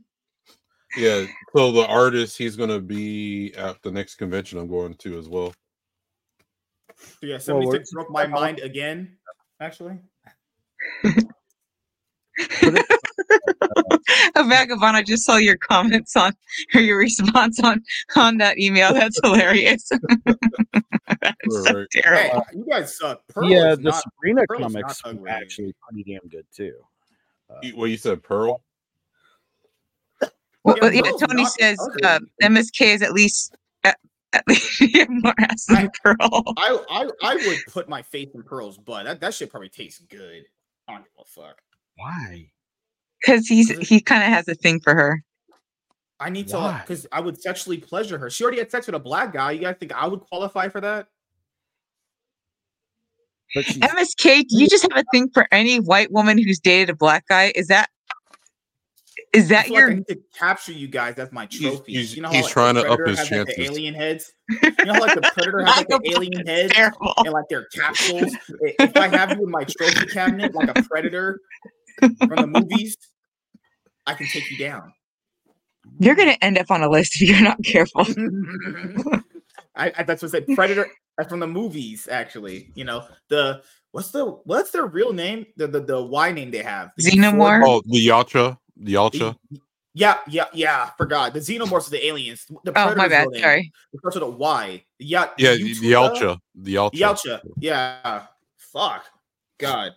[0.96, 1.26] Yeah.
[1.56, 5.52] So the artist, he's gonna be at the next convention I'm going to as well.
[6.96, 9.16] So yeah, Well, 76 we're- broke my mind again.
[9.60, 9.98] Actually,
[14.36, 14.96] A vagabond.
[14.96, 16.32] I just saw your comments on
[16.74, 17.82] or your response on
[18.16, 18.92] on that email.
[18.94, 19.88] That's hilarious.
[21.20, 22.30] That's so Right.
[22.32, 23.22] hey, you guys suck.
[23.28, 24.02] Pearl yeah, the not.
[24.02, 26.74] Sabrina Pearl comics were actually pretty damn good too.
[27.62, 28.62] You- Well, you said Pearl.
[30.64, 33.54] Well, Yeah, well, yeah, Pearl's Tony says uh, MSK is at least
[33.84, 33.96] at,
[34.32, 36.16] at least you have more ass than Pearl.
[36.58, 39.04] I, I I would put my faith in Pearl's butt.
[39.06, 40.44] That that shit probably tastes good.
[40.88, 41.60] I don't give a fuck.
[41.96, 42.50] Why?
[43.20, 45.22] Because he's he kind of has a thing for her.
[46.20, 48.28] I need to uh, because I would sexually pleasure her.
[48.30, 49.52] She already had sex with a black guy.
[49.52, 51.06] You guys think I would qualify for that?
[53.54, 56.90] But she's MSK, do you just have a thing for any white woman who's dated
[56.90, 57.52] a black guy?
[57.54, 57.88] Is that
[59.32, 61.80] is I that feel like your I need to capture you guys as my He's-
[61.86, 63.58] he's- you know how he's like, trying to up his has, like, chances.
[63.58, 64.32] alien heads.
[64.62, 67.14] You know how like the predator has like the alien heads terrible?
[67.18, 68.34] and like their capsules.
[68.60, 71.40] If I have you in my trophy cabinet like a predator
[71.98, 72.96] from the movies,
[74.06, 74.92] I can take you down.
[75.98, 78.02] You're gonna end up on a list if you're not careful.
[79.74, 80.46] I, I that's what I said.
[80.54, 80.86] Predator
[81.18, 82.70] uh, from the movies, actually.
[82.74, 85.46] You know the what's the what's their real name?
[85.56, 86.90] The the, the Y name they have.
[86.96, 87.62] The Xenomorph?
[87.66, 88.58] Oh, the Yautja.
[88.76, 89.36] The Yautja.
[89.94, 90.90] Yeah, yeah, yeah.
[90.96, 92.46] Forgot the xenomorphs are the aliens.
[92.62, 93.28] The Oh my bad.
[93.30, 93.42] name.
[93.42, 93.72] Sorry.
[93.92, 94.84] It starts with a Y.
[95.00, 96.38] Yeah, Yeah, the, the Yautja.
[96.54, 96.92] The Yautja.
[96.92, 97.40] Yalcha.
[97.58, 98.26] Yeah.
[98.56, 99.06] Fuck.
[99.58, 99.92] God.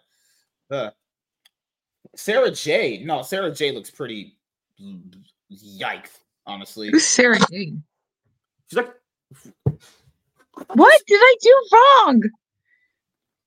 [0.72, 0.90] Uh,
[2.16, 3.02] Sara Jay.
[3.04, 3.72] No, Sara Jay.
[3.72, 4.38] looks pretty.
[5.52, 6.10] Yikes.
[6.46, 6.90] honestly.
[6.92, 7.84] Who's Sarah Jane?
[8.70, 8.94] She's like,
[10.74, 12.22] What did I do wrong?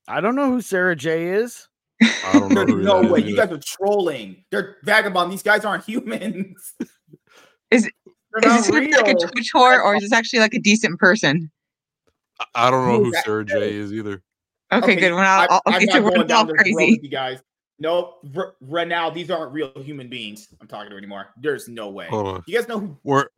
[0.07, 1.69] I don't know who Sara Jay is.
[2.03, 2.65] I don't know.
[2.67, 3.21] there's no way.
[3.21, 3.47] is You either.
[3.47, 4.45] guys are trolling.
[4.51, 5.33] They're vagabond.
[5.33, 6.75] These guys aren't humans.
[7.71, 7.89] Is-
[8.41, 9.17] They're Is this not like a real.
[9.17, 11.51] Twitch whore, or is this actually like a decent person?
[12.41, 13.25] I- I don't know Who who is that?
[13.25, 14.23] Sara Jay is either.
[14.73, 15.13] Okay, good.
[15.13, 17.01] We're not, I'll, I'm get not to going all this road crazy.
[17.03, 17.39] you guys.
[17.79, 20.49] No, r- right now these aren't real human beings.
[20.61, 21.29] I'm talking to anymore.
[21.37, 22.07] There's no way.
[22.09, 22.43] Hold on.
[22.47, 22.97] You guys know who?
[23.03, 23.31] Where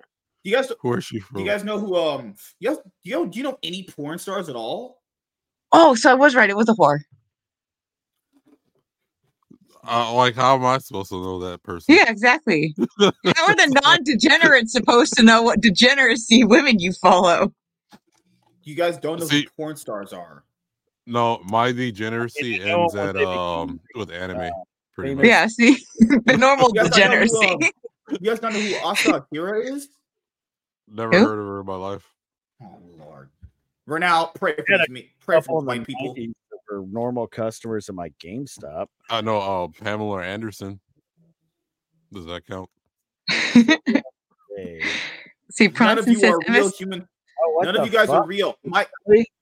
[0.44, 1.40] You guys, where is she from?
[1.40, 1.96] you guys know who?
[1.96, 5.00] Um, you guys, you know, do you know any porn stars at all?
[5.72, 6.50] Oh, so I was right.
[6.50, 6.98] It was a whore.
[9.88, 11.94] uh, like how am I supposed to know that person?
[11.94, 12.74] Yeah, exactly.
[12.98, 13.06] How
[13.46, 17.52] are the non-degenerates supposed to know what degeneracy women you follow?
[18.64, 20.44] You guys don't know See- who porn stars are.
[21.06, 24.50] No, my degeneracy ends at um with anime.
[24.94, 25.26] Pretty much.
[25.26, 25.78] Yeah, see,
[26.24, 27.46] the normal You guys know who, degeneracy.
[27.48, 27.58] um,
[28.10, 29.88] You guys don't know who Asa Akira is?
[30.88, 31.24] Never Who?
[31.24, 32.04] heard of her in my life.
[32.62, 33.28] Oh Lord.
[33.86, 35.10] Renal, pray for Yeah, me.
[35.20, 36.14] Pray for in these the white people.
[36.16, 38.86] 90s that were normal customers in my GameStop.
[39.10, 40.80] I know uh Pamela Anderson.
[42.12, 42.68] Does that count?
[44.56, 44.80] Hey.
[45.50, 47.06] see, None of you are real MS- human.
[47.44, 48.24] Oh, None of you guys fuck?
[48.24, 48.56] are real.
[48.64, 48.86] My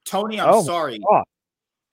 [0.03, 0.99] Tony, I'm Oh, sorry.
[0.99, 1.23] God.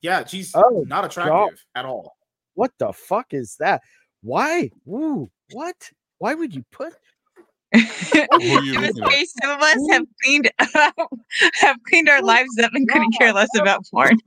[0.02, 2.16] Yeah, she's Oh, not attractive at all.
[2.54, 3.82] What the fuck is that?
[4.22, 4.70] Why?
[4.88, 5.90] Ooh, what?
[6.18, 6.92] Why would you put?
[7.72, 9.26] Who are you looking at?
[9.42, 10.94] Some of us have cleaned up,
[11.54, 14.18] have cleaned our lives up and couldn't care less about porn.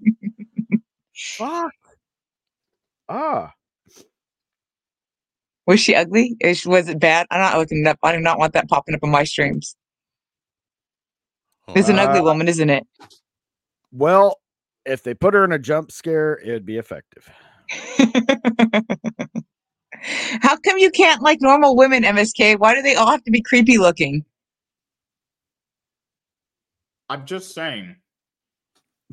[1.14, 1.72] Fuck.
[3.08, 3.54] Ah,
[5.68, 6.36] Was she ugly?
[6.40, 7.28] Is, was it bad?
[7.30, 8.00] I'm not looking it up.
[8.02, 9.76] I do not want that popping up in my streams.
[11.70, 12.88] It's an ugly Uh, woman, isn't it?
[13.92, 14.40] well,
[14.86, 17.30] if they put her in a jump scare, it'd be effective.
[20.42, 22.60] How come you can't like normal women, MSK?
[22.60, 24.24] Why do they all have to be creepy looking?
[27.10, 27.96] I'm just saying.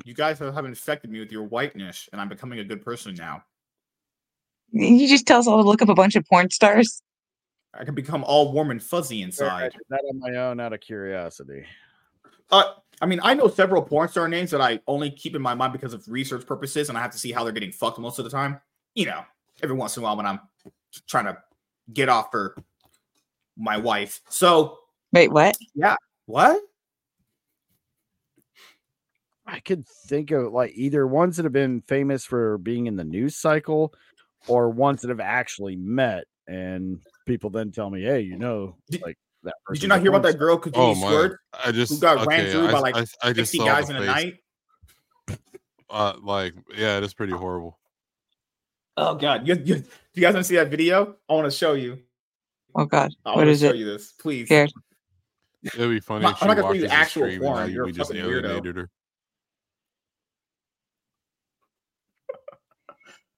[0.04, 3.14] You guys have have infected me with your whiteness, and I'm becoming a good person
[3.14, 3.44] now.
[4.72, 7.02] You just tell us all to look up a bunch of porn stars.
[7.74, 9.72] I can become all warm and fuzzy I inside.
[9.72, 11.64] did that on my own out of curiosity.
[12.50, 12.64] Uh,
[13.02, 15.72] I mean, I know several porn star names that I only keep in my mind
[15.72, 18.24] because of research purposes, and I have to see how they're getting fucked most of
[18.24, 18.60] the time.
[18.94, 19.24] You know,
[19.60, 20.38] every once in a while when I'm
[21.08, 21.36] trying to
[21.92, 22.56] get off for
[23.56, 24.20] my wife.
[24.28, 24.78] So
[25.12, 25.56] Wait, what?
[25.74, 25.96] Yeah,
[26.26, 26.60] what?
[29.46, 33.04] I could think of like either ones that have been famous for being in the
[33.04, 33.92] news cycle
[34.46, 39.18] or ones that have actually met and people then tell me, hey, you know, like
[39.44, 41.30] that Did you not hear about that girl Kajuni Oh my!
[41.64, 43.96] I just who got ran through I, by like I, I just 60 guys the
[43.96, 44.38] in a night?
[45.90, 47.78] Uh, like yeah, it is pretty horrible.
[48.96, 49.82] Oh god, you, you,
[50.14, 51.16] you guys want to see that video?
[51.28, 51.98] I want to show you.
[52.74, 53.76] Oh God, I what want to show it?
[53.76, 54.46] you this, please.
[54.46, 54.72] Scared.
[55.64, 57.92] It'd be funny I'm not gonna show you the actual stream porn, you're a we
[57.92, 58.44] just fucking weirdo.
[58.44, 58.90] alienated her.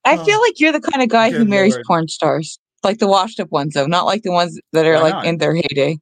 [0.05, 0.23] I Oh.
[0.23, 1.85] feel like you're the kind of guy who marries Lord.
[1.85, 5.01] porn stars, like the washed up ones, though, not like the ones that are Why
[5.01, 5.25] like not?
[5.25, 5.97] in their heyday.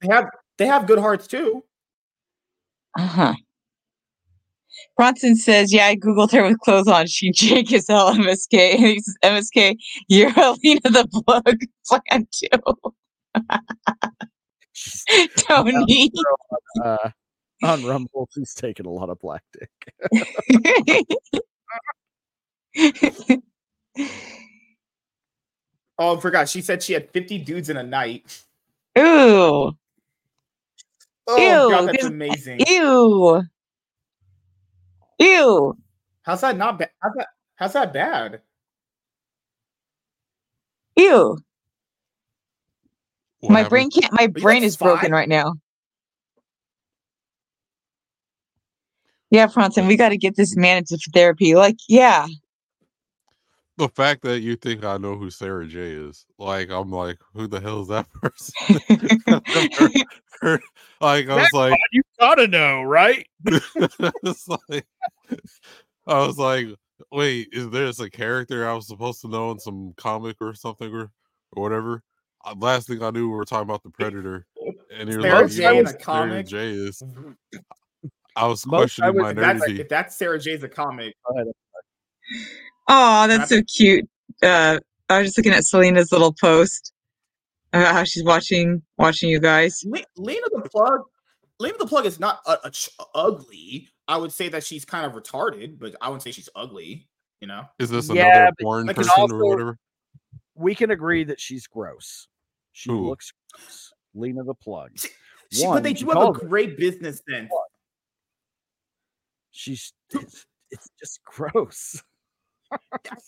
[0.00, 0.24] They have
[0.56, 1.62] they have good hearts too.
[2.98, 3.34] Uh huh.
[4.96, 7.06] Bronson says, "Yeah, I googled her with clothes on.
[7.06, 9.76] She Jake is hell MSK." And he says, "MSK,
[10.08, 12.48] you're a Lena the plug plan too."
[15.36, 16.10] Tony.
[16.84, 17.10] uh,
[17.62, 19.70] on Rumble, she's taking a lot of black dick.
[25.98, 26.48] Oh, I forgot.
[26.48, 28.42] She said she had 50 dudes in a night.
[28.98, 29.72] Ooh,
[31.30, 32.60] Oh Ew, god, that's amazing.
[32.66, 33.42] ew,
[35.18, 35.76] ew.
[36.22, 36.90] How's that not bad?
[37.02, 37.26] How's that
[37.56, 38.40] how's that bad?
[40.96, 41.38] Ew.
[43.40, 44.12] What my brain can't.
[44.12, 45.54] My you brain got is broken right now.
[49.30, 51.54] Yeah, Bronson, we got to get this man into therapy.
[51.54, 52.26] Like, yeah,
[53.78, 57.46] The fact that you think I know who Sara Jay is, like I'm like, who
[57.46, 58.52] the hell is that person?
[60.40, 60.60] Her-
[61.00, 63.24] like I was like, you gotta know, right?
[63.44, 64.84] it's like,
[66.06, 66.66] I was like,
[67.12, 70.92] wait, is there's a character I was supposed to know in some comic or something
[70.92, 71.10] or,
[71.52, 72.02] or whatever?
[72.44, 74.46] Uh, last thing I knew, we were talking about the Predator,
[74.92, 76.46] and he was Sarah like, J you know in a Sarah comic?
[76.46, 77.02] J is.
[78.36, 79.78] I was Most- I questioning my If that's, nerdity.
[79.80, 81.14] if that's Sara Jay's a comic,
[82.88, 84.08] Oh, that's so cute.
[84.42, 84.78] Uh,
[85.08, 86.92] I was just looking at Selena's little post
[87.72, 89.82] about how she's watching watching you guys.
[89.86, 91.00] Le- Lena the plug,
[91.60, 93.88] Lena the plug is not a, a ch- ugly.
[94.06, 97.08] I would say that she's kind of retarded, but I wouldn't say she's ugly.
[97.40, 99.78] You know, Is this another but porn like, person also- or whatever?
[100.54, 102.26] We can agree that she's gross.
[102.72, 103.08] She Who?
[103.08, 103.92] looks gross.
[104.14, 104.90] Lena the plug.
[104.98, 105.08] She-
[105.52, 107.48] she- but they do have a calls it- great business then.
[109.50, 112.02] She's it's, it's just gross.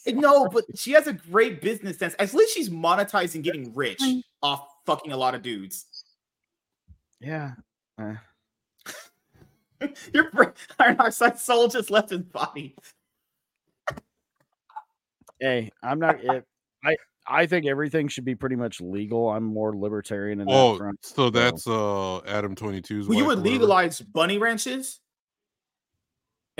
[0.07, 2.15] No, but she has a great business sense.
[2.19, 4.01] At least she's monetizing getting rich
[4.43, 5.87] off fucking a lot of dudes.
[7.21, 7.53] Yeah.
[8.01, 8.15] eh.
[10.15, 12.75] Your brain, our soul just left his body.
[15.41, 16.23] Hey, I'm not.
[16.23, 16.45] It,
[16.85, 16.97] I
[17.27, 19.31] I think everything should be pretty much legal.
[19.31, 20.99] I'm more libertarian in that Oh, front.
[21.03, 23.53] so that's uh Adam 22's Well, you would or whatever?
[23.55, 25.01] legalize bunny ranches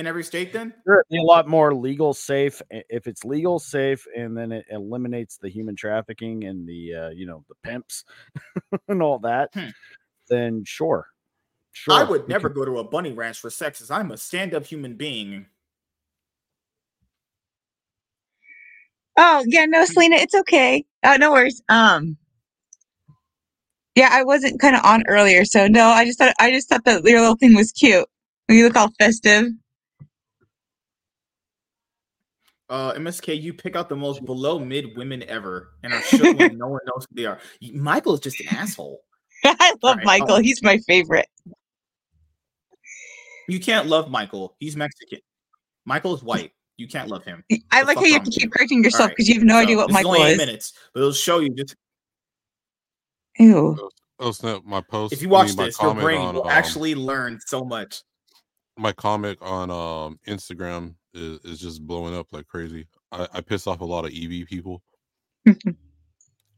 [0.01, 0.75] in every state then?
[0.85, 4.65] Sure, it'd be a lot more legal safe if it's legal safe and then it
[4.71, 8.05] eliminates the human trafficking and the uh, you know the pimps
[8.89, 9.69] and all that Hmm.
[10.29, 11.07] then sure
[11.73, 14.17] sure I would never can- go to a bunny ranch for sex as I'm a
[14.17, 15.47] stand-up human being.
[19.17, 20.85] Oh yeah, no, Selena, it's okay.
[21.03, 21.61] Uh, no worries.
[21.69, 22.17] Um,
[23.97, 26.85] yeah, I wasn't kind of on earlier, so no, I just thought I just thought
[26.85, 28.07] that your little thing was cute.
[28.49, 29.47] You look all festive.
[32.71, 36.57] Uh, MSK, you pick out the most below mid women ever and are shook when
[36.57, 37.41] no one knows who they are.
[37.75, 39.01] Michael is just an asshole.
[39.45, 40.37] I love Alright, Michael.
[40.37, 41.27] um, He's my favorite.
[43.49, 44.55] You can't love Michael.
[44.61, 45.19] He's Mexican.
[45.85, 46.53] Michael is white.
[46.77, 47.43] You can't love him.
[47.73, 48.51] I the like how you have to keep you?
[48.51, 50.39] correcting yourself Alright, because you have no idea what Michael is only eight is.
[50.39, 51.75] minutes, but it'll show you just
[53.39, 53.91] Ew.
[54.21, 54.63] Oh snap!
[54.65, 55.13] My post.
[55.13, 58.03] if you I watch mean, this, your brain on, will um, actually learn so much.
[58.79, 62.87] my comic on um Instagram is, is just blowing up like crazy.
[63.13, 64.83] I, I piss off a lot of EV people.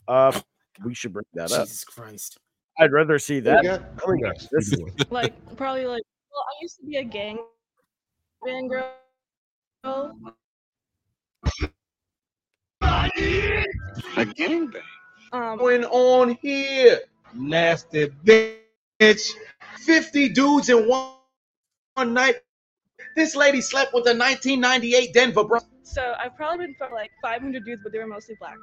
[0.08, 0.40] uh
[0.84, 2.38] we should bring that up Jesus Christ.
[2.80, 4.48] i'd rather see that Oh Kleenex.
[4.50, 4.74] This-
[5.10, 6.02] like probably like
[6.32, 7.38] well i used to be a gang
[8.44, 8.90] bang girl
[14.16, 14.82] A gangbang.
[15.32, 17.00] um going on here?
[17.34, 19.30] Nasty bitch.
[19.78, 21.12] 50 dudes in one,
[21.94, 22.36] one night.
[23.16, 25.68] This lady slept with a 1998 Denver Broncos.
[25.82, 28.56] so i've probably been for like 500 dudes but they were mostly black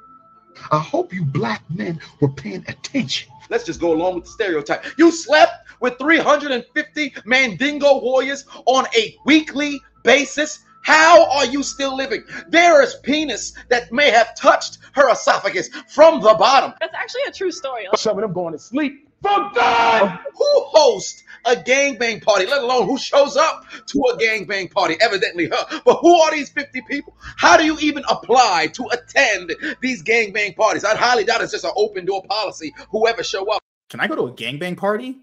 [0.72, 3.30] I hope you black men were paying attention.
[3.50, 4.84] Let's just go along with the stereotype.
[4.98, 10.58] You slept with 350 Mandingo warriors on a weekly basis.
[10.82, 12.24] How are you still living?
[12.48, 16.72] There is penis that may have touched her esophagus from the bottom.
[16.80, 19.08] that's actually a true story Some of them going to sleep.
[19.22, 20.18] For God!
[20.34, 24.96] Who hosts a gangbang party, let alone who shows up to a gangbang party?
[25.00, 25.80] Evidently her.
[25.84, 27.14] But who are these 50 people?
[27.36, 30.84] How do you even apply to attend these gangbang parties?
[30.84, 32.72] I'd highly doubt it's just an open door policy.
[32.90, 33.62] Whoever show up.
[33.90, 35.18] Can I go to a gangbang party?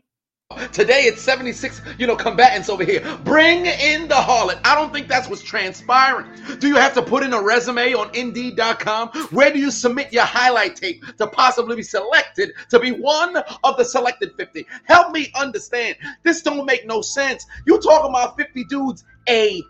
[0.71, 3.01] Today it's 76, you know, combatants over here.
[3.23, 4.61] Bring in the harlot.
[4.63, 6.25] I don't think that's what's transpiring.
[6.59, 9.09] Do you have to put in a resume on Indeed.com?
[9.31, 13.75] Where do you submit your highlight tape to possibly be selected to be one of
[13.77, 14.65] the selected 50?
[14.85, 15.97] Help me understand.
[16.23, 17.45] This don't make no sense.
[17.65, 19.61] You talking about 50 dudes a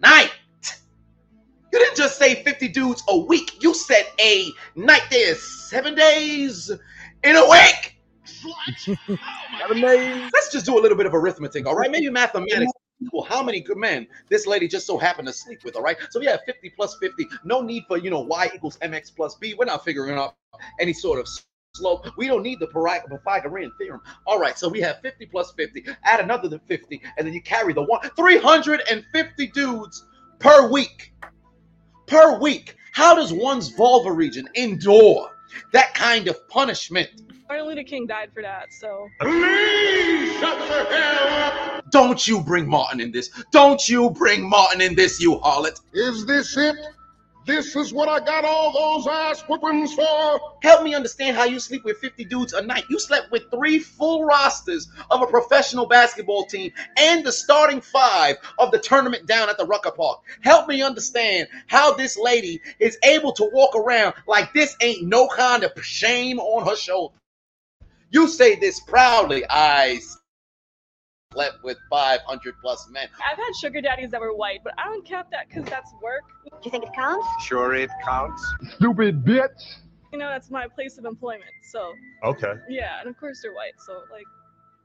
[0.00, 0.30] night.
[1.72, 3.62] You didn't just say 50 dudes a week.
[3.62, 5.02] You said a night.
[5.10, 6.70] There's seven days
[7.24, 7.99] in a week.
[9.70, 11.90] Let's just do a little bit of arithmetic, all right?
[11.90, 12.72] Maybe mathematics
[13.02, 15.96] equal how many good men this lady just so happened to sleep with, all right?
[16.10, 17.26] So we have 50 plus 50.
[17.44, 19.54] No need for, you know, y equals mx plus b.
[19.54, 20.34] We're not figuring out
[20.80, 21.26] any sort of
[21.74, 22.06] slope.
[22.16, 24.02] We don't need the Pythagorean theorem.
[24.26, 25.84] All right, so we have 50 plus 50.
[26.04, 28.00] Add another 50, and then you carry the one.
[28.16, 30.04] 350 dudes
[30.38, 31.14] per week.
[32.06, 32.76] Per week.
[32.92, 35.30] How does one's vulva region endure
[35.72, 37.08] that kind of punishment?
[37.50, 41.90] Martin luther king died for that so Please shut the hell up!
[41.90, 43.30] Don't you bring Martin in this.
[43.50, 45.80] Don't you bring Martin in this, you harlot.
[45.92, 46.76] Is this it?
[47.46, 50.40] This is what I got all those ass whoopings for?
[50.62, 52.84] Help me understand how you sleep with 50 dudes a night.
[52.88, 58.36] You slept with three full rosters of a professional basketball team and the starting five
[58.58, 60.20] of the tournament down at the Rucker Park.
[60.42, 65.26] Help me understand how this lady is able to walk around like this ain't no
[65.26, 67.14] kind of shame on her shoulder.
[68.10, 69.44] You say this proudly.
[69.48, 70.00] I
[71.32, 73.06] slept with 500 plus men.
[73.24, 76.22] i've had sugar daddies that were white but i don't count that because that's work
[76.44, 77.24] Do you think it counts?
[77.44, 78.44] Sure, it counts.
[78.74, 79.76] Stupid bitch.
[80.12, 81.92] you know that's my place of employment so
[82.24, 82.54] Okay.
[82.68, 84.24] yeah and of course they're white so like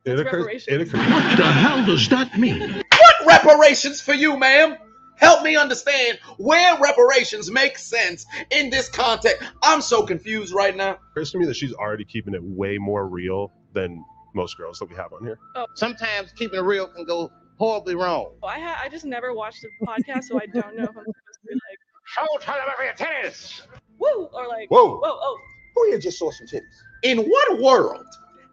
[0.05, 0.33] It occurs.
[0.33, 0.67] reparations.
[0.67, 0.99] It occurs.
[1.11, 2.59] What the hell does that mean?
[2.59, 4.77] What reparations for you, ma'am?
[5.17, 9.43] Help me understand where reparations make sense in this context.
[9.63, 10.97] I'm so confused right now.
[11.11, 14.89] occurs to me that she's already keeping it way more real than most girls that
[14.89, 15.39] we have on here.
[15.55, 15.65] Oh.
[15.75, 18.33] Sometimes keeping it real can go horribly wrong.
[18.43, 20.95] oh, i ha- i just never watched the podcast so i don't know if i'm
[21.05, 23.61] supposed to be like Show time of your tennis.
[23.97, 24.97] woo or like Whoa.
[24.97, 25.37] whoa oh
[25.75, 26.61] Who here just saw some titties?
[27.03, 28.05] In what world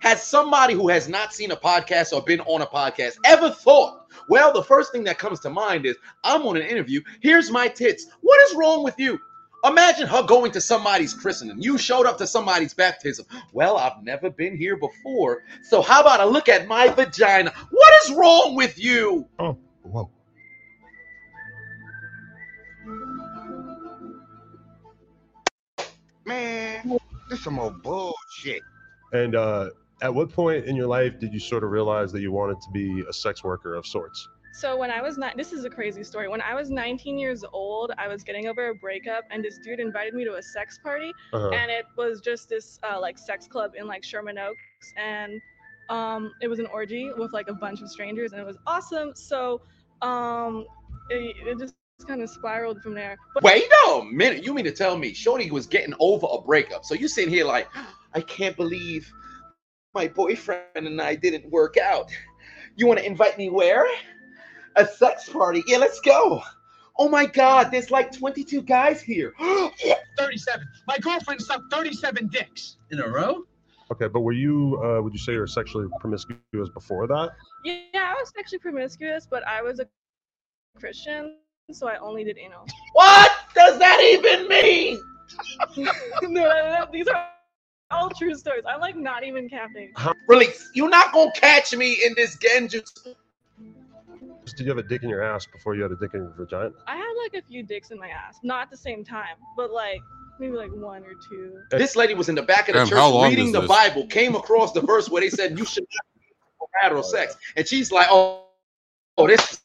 [0.02, 4.10] has somebody who has not seen a podcast or been on a podcast ever thought,
[4.28, 7.68] well, the first thing that comes to mind is I'm on an interview, here's my
[7.68, 8.08] tits.
[8.20, 9.20] What is wrong with you?
[9.64, 11.62] Imagine her going to somebody's christening.
[11.62, 13.26] You showed up to somebody's baptism.
[13.52, 15.44] Well, I've never been here before.
[15.62, 17.52] So how about a look at my vagina?
[17.70, 19.28] What is wrong with you?
[19.38, 20.10] Oh, whoa.
[26.24, 26.98] Man,
[27.30, 28.62] this some old bullshit.
[29.12, 29.70] And uh,
[30.02, 32.70] at what point in your life did you sort of realize that you wanted to
[32.70, 34.28] be a sex worker of sorts?
[34.54, 36.28] So when I was not, this is a crazy story.
[36.28, 39.80] When I was 19 years old, I was getting over a breakup, and this dude
[39.80, 41.48] invited me to a sex party, Uh-huh.
[41.50, 45.40] and it was just this uh, like sex club in like Sherman Oaks, and
[45.88, 49.12] um, it was an orgy with like a bunch of strangers, and it was awesome.
[49.14, 49.62] So
[50.02, 50.66] um,
[51.08, 51.74] it, it just
[52.06, 53.16] kind of spiraled from there.
[53.34, 54.44] But Wait a minute.
[54.44, 56.84] You mean to tell me Shorty was getting over a breakup?
[56.84, 57.68] So you sitting here like,
[58.14, 59.10] I can't believe
[59.94, 62.10] my boyfriend and I didn't work out.
[62.76, 63.86] You want to invite me where?
[64.76, 65.62] A sex party.
[65.66, 66.42] Yeah, let's go.
[66.98, 69.32] Oh my God, there's like 22 guys here.
[70.18, 70.66] 37.
[70.86, 72.76] My girlfriend sucked 37 dicks.
[72.90, 73.44] In a row?
[73.90, 77.30] Okay, but were you, uh, would you say you were sexually promiscuous before that?
[77.64, 79.88] yeah, I was sexually promiscuous, but I was a
[80.78, 81.36] Christian,
[81.70, 82.66] so I only did anal.
[82.94, 85.02] What does that even mean?
[85.76, 85.92] no,
[86.22, 87.28] no, no, these are
[87.92, 88.64] all true stories.
[88.66, 89.92] I'm like not even capping.
[90.28, 93.14] Really, You're not gonna catch me in this genjutsu.
[94.56, 96.34] Did you have a dick in your ass before you had a dick in your
[96.36, 96.72] vagina?
[96.86, 99.72] I had like a few dicks in my ass, not at the same time, but
[99.72, 100.00] like
[100.40, 101.58] maybe like one or two.
[101.70, 103.68] This lady was in the back of the Damn, church reading the this?
[103.68, 107.66] Bible, came across the verse where they said you should not have oral sex, and
[107.66, 108.46] she's like, "Oh,
[109.16, 109.60] oh, this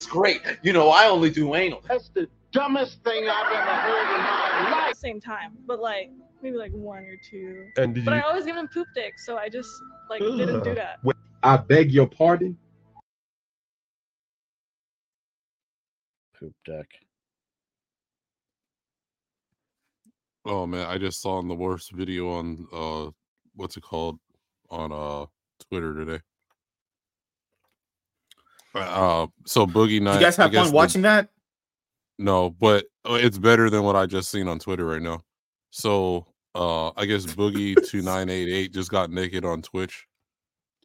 [0.00, 0.42] is great.
[0.62, 4.70] You know, I only do anal." That's the dumbest thing I've ever heard in my
[4.70, 4.88] life.
[4.88, 6.10] At the same time, but like
[6.44, 7.66] maybe like one or two.
[7.78, 8.20] And did But you?
[8.20, 9.70] I always give him poop dick, so I just
[10.10, 11.00] like didn't do that.
[11.42, 12.56] I beg your pardon.
[16.38, 16.86] Poop dick.
[20.44, 23.10] Oh man, I just saw in the worst video on uh
[23.56, 24.18] what's it called
[24.70, 25.24] on uh
[25.70, 26.20] Twitter today.
[28.74, 30.14] Uh so Boogie Night.
[30.16, 31.30] you guys have guess fun the- watching that?
[32.16, 35.22] No, but uh, it's better than what I just seen on Twitter right now.
[35.72, 40.06] So uh I guess Boogie two nine eight eight just got naked on Twitch.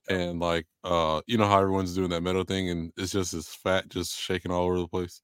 [0.09, 3.47] And like uh you know how everyone's doing that metal thing and it's just his
[3.47, 5.21] fat just shaking all over the place.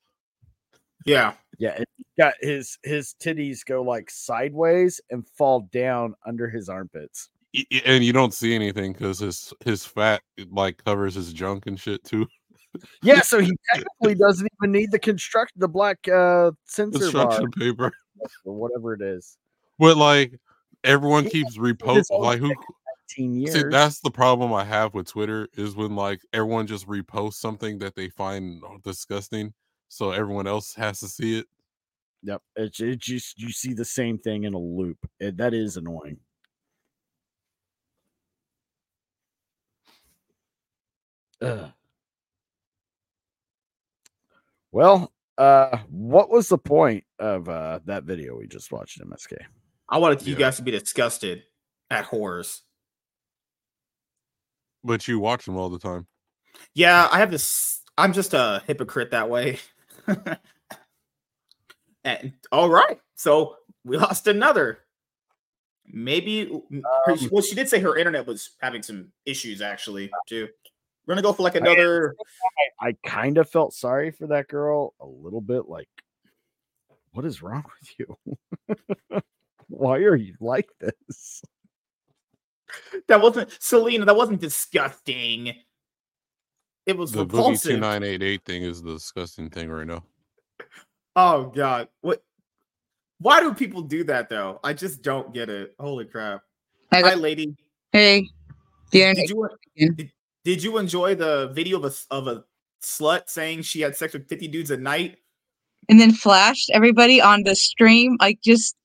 [1.06, 1.34] Yeah.
[1.58, 6.68] Yeah, and he got his his titties go like sideways and fall down under his
[6.68, 7.30] armpits.
[7.54, 11.66] Y- y- And you don't see anything because his his fat like covers his junk
[11.68, 12.28] and shit too.
[13.02, 17.52] Yeah, so he technically doesn't even need the construct the black uh sensor bar Construction
[17.52, 17.92] paper.
[18.44, 19.38] or whatever it is.
[19.80, 20.40] But like
[20.84, 22.54] everyone keeps reposting like who
[23.08, 27.78] see that's the problem I have with Twitter is when like everyone just reposts something
[27.80, 29.54] that they find disgusting
[29.88, 31.48] so everyone else has to see it.
[32.24, 34.98] Yep, it's it just you see the same thing in a loop.
[35.20, 36.18] It, that is annoying.
[41.42, 41.72] Ugh.
[44.72, 49.38] Well, uh, what was the point of uh that video we just watched, MSK?
[49.88, 51.44] I wanted you guys to be disgusted
[51.90, 52.62] at horrors.
[54.84, 56.08] But you watch them all the time.
[56.74, 57.82] Yeah, I have this.
[57.98, 59.60] I'm just a hypocrite that way.
[62.04, 64.80] and all right, so we lost another.
[65.88, 70.48] Maybe her, Um, well, she did say her internet was having some issues actually too.
[71.06, 72.16] We're gonna go for like another.
[72.82, 75.68] I kind of felt sorry for that girl a little bit.
[75.68, 75.90] Like,
[77.12, 79.22] what is wrong with you?
[79.68, 81.42] Why are you like this?
[83.08, 84.06] That wasn't Selena.
[84.06, 85.54] That wasn't disgusting.
[86.86, 87.72] It was The Boogie repulsive.
[87.80, 90.04] 2988 thing is the disgusting thing right now.
[91.16, 92.22] Oh god, what?
[93.20, 94.60] Why do people do that though?
[94.64, 95.74] I just don't get it.
[95.80, 96.42] Holy crap!
[96.92, 97.56] I Hi, lady.
[97.94, 98.28] Hey,
[98.92, 100.12] the Did you did,
[100.44, 102.44] did you enjoy the video of a s- of a
[102.84, 105.18] slut saying she had sex with fifty dudes a night?
[105.88, 108.18] and then flashed everybody on the stream.
[108.20, 108.76] Like just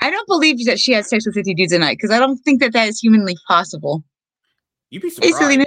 [0.00, 2.38] I don't believe that she had sex with 50 dudes a night because I don't
[2.38, 4.02] think that that is humanly possible.
[4.90, 5.36] You'd be Hey, surprised.
[5.36, 5.64] Selena.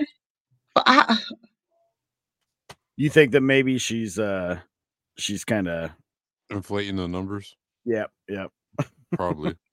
[0.73, 1.17] But I,
[2.97, 4.59] You think that maybe she's uh
[5.17, 5.91] she's kind of
[6.49, 7.55] Inflating the numbers.
[7.85, 8.51] yep yep
[9.15, 9.55] Probably.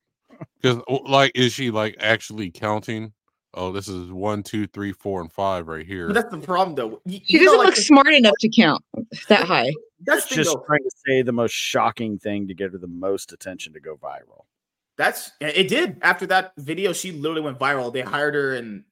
[0.60, 3.12] Because like is she like actually counting?
[3.54, 6.06] Oh, this is one, two, three, four, and five right here.
[6.06, 7.00] But that's the problem though.
[7.04, 8.82] You, she you know, doesn't like look smart enough to count
[9.28, 9.72] that high.
[10.00, 10.64] That's It's thing, just though.
[10.66, 13.96] trying to say the most shocking thing to get her the most attention to go
[13.96, 14.44] viral.
[14.96, 16.92] That's it did after that video.
[16.92, 17.92] She literally went viral.
[17.92, 18.84] They hired her, and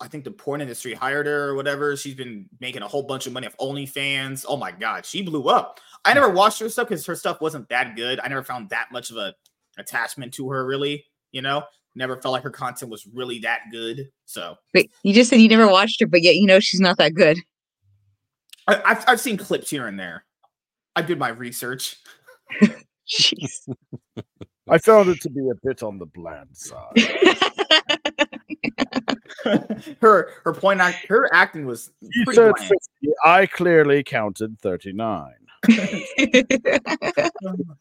[0.00, 1.96] I think the porn industry hired her or whatever.
[1.96, 4.44] She's been making a whole bunch of money off OnlyFans.
[4.48, 5.80] Oh my god, she blew up.
[6.04, 8.20] I never watched her stuff because her stuff wasn't that good.
[8.20, 9.34] I never found that much of a
[9.78, 10.64] attachment to her.
[10.64, 11.64] Really, you know,
[11.96, 14.08] never felt like her content was really that good.
[14.26, 16.98] So Wait, you just said you never watched her, but yet you know she's not
[16.98, 17.38] that good.
[18.68, 20.24] I, I've I've seen clips here and there.
[20.94, 21.96] I did my research.
[23.08, 23.68] Jeez.
[24.68, 26.98] I found it to be a bit on the bland side.
[30.00, 32.68] her her point act her acting was He pretty said bland.
[32.68, 32.80] 50.
[33.24, 35.32] I clearly counted 39.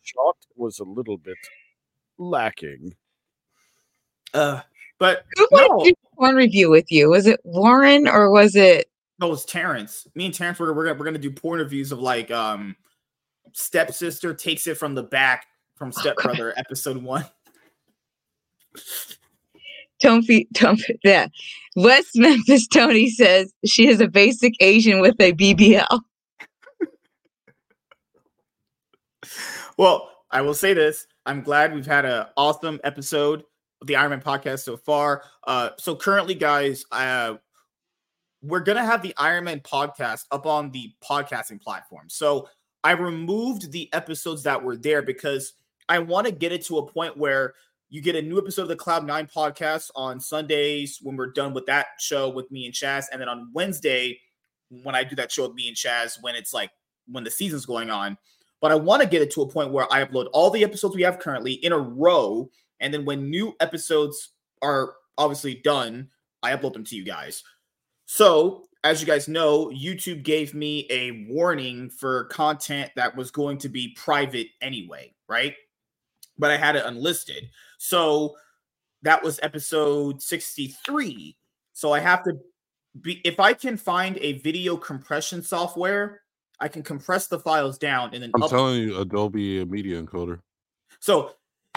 [0.04, 1.38] Shot was a little bit
[2.18, 2.96] lacking.
[4.36, 4.62] Uh,
[5.00, 7.10] but Who wanted to do a porn review with you?
[7.10, 8.90] Was it Warren or was it?
[9.20, 10.06] No, it was Terrence.
[10.14, 12.76] Me and Terrence were we're gonna, we're gonna do porn reviews of like um
[13.54, 17.26] stepsister takes it from the back from stepbrother episode one.
[20.28, 21.28] Be, don't yeah.
[21.78, 26.02] West Memphis Tony says she is a basic Asian with a BBL.
[29.78, 31.08] Well, I will say this.
[31.26, 33.44] I'm glad we've had an awesome episode
[33.86, 35.24] the Ironman podcast so far.
[35.46, 37.36] Uh, so currently, guys, uh,
[38.42, 42.10] we're gonna have the Ironman podcast up on the podcasting platform.
[42.10, 42.48] So
[42.84, 45.54] I removed the episodes that were there because
[45.90, 47.54] I want to get it to a point where
[47.90, 51.54] you get a new episode of the Cloud Nine podcast on Sundays when we're done
[51.54, 54.20] with that show with me and Chaz, and then on Wednesday
[54.84, 56.72] when I do that show with me and Chaz when it's like
[57.08, 58.18] when the season's going on.
[58.62, 60.96] But I want to get it to a point where I upload all the episodes
[60.96, 62.50] we have currently in a row,
[62.80, 64.32] and then when new episodes
[64.62, 66.10] are obviously done,
[66.44, 67.44] I upload them to you guys.
[68.06, 73.58] So, as you guys know, YouTube gave me a warning for content that was going
[73.60, 75.56] to be private anyway, right?
[76.38, 77.50] But I had it unlisted.
[77.80, 78.36] So
[79.02, 81.36] that was episode 63.
[81.74, 82.34] So I have to
[83.02, 86.22] be if I can find a video compression software,
[86.60, 90.40] I can compress the files down and then I'm up- telling you, Adobe Media Encoder.
[91.00, 91.32] so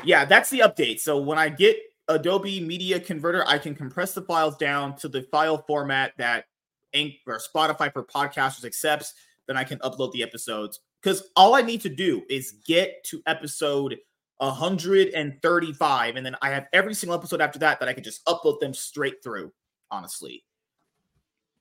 [0.05, 1.01] yeah, that's the update.
[1.01, 5.23] So when I get Adobe Media Converter, I can compress the files down to the
[5.31, 6.47] file format that
[6.95, 9.15] Anchor or Spotify for podcasters accepts.
[9.47, 13.23] Then I can upload the episodes because all I need to do is get to
[13.27, 13.97] episode
[14.39, 18.61] 135, and then I have every single episode after that that I can just upload
[18.61, 19.53] them straight through.
[19.91, 20.45] Honestly,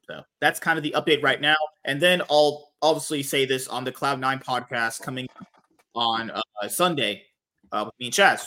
[0.08, 1.56] so that's kind of the update right now.
[1.86, 5.28] And then I'll obviously say this on the Cloud Nine podcast coming
[5.96, 7.24] on uh, Sunday
[7.72, 8.44] uh, with me and Chaz.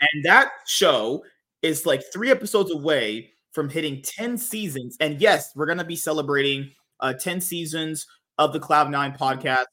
[0.00, 1.24] And that show
[1.62, 4.96] is like three episodes away from hitting 10 seasons.
[5.00, 6.70] And yes, we're going to be celebrating
[7.00, 8.06] uh, 10 seasons
[8.38, 9.64] of the Cloud Nine podcast.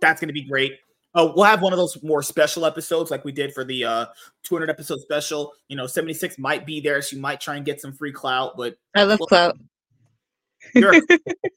[0.00, 0.74] That's going to be great.
[1.14, 4.06] Uh, we'll have one of those more special episodes like we did for the uh,
[4.42, 5.52] 200 episode special.
[5.68, 7.00] You know, 76 might be there.
[7.02, 9.56] She might try and get some free clout, but I love clout.
[10.74, 10.94] you're,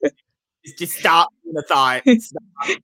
[0.77, 2.03] just stop the thought.
[2.07, 2.81] Stop.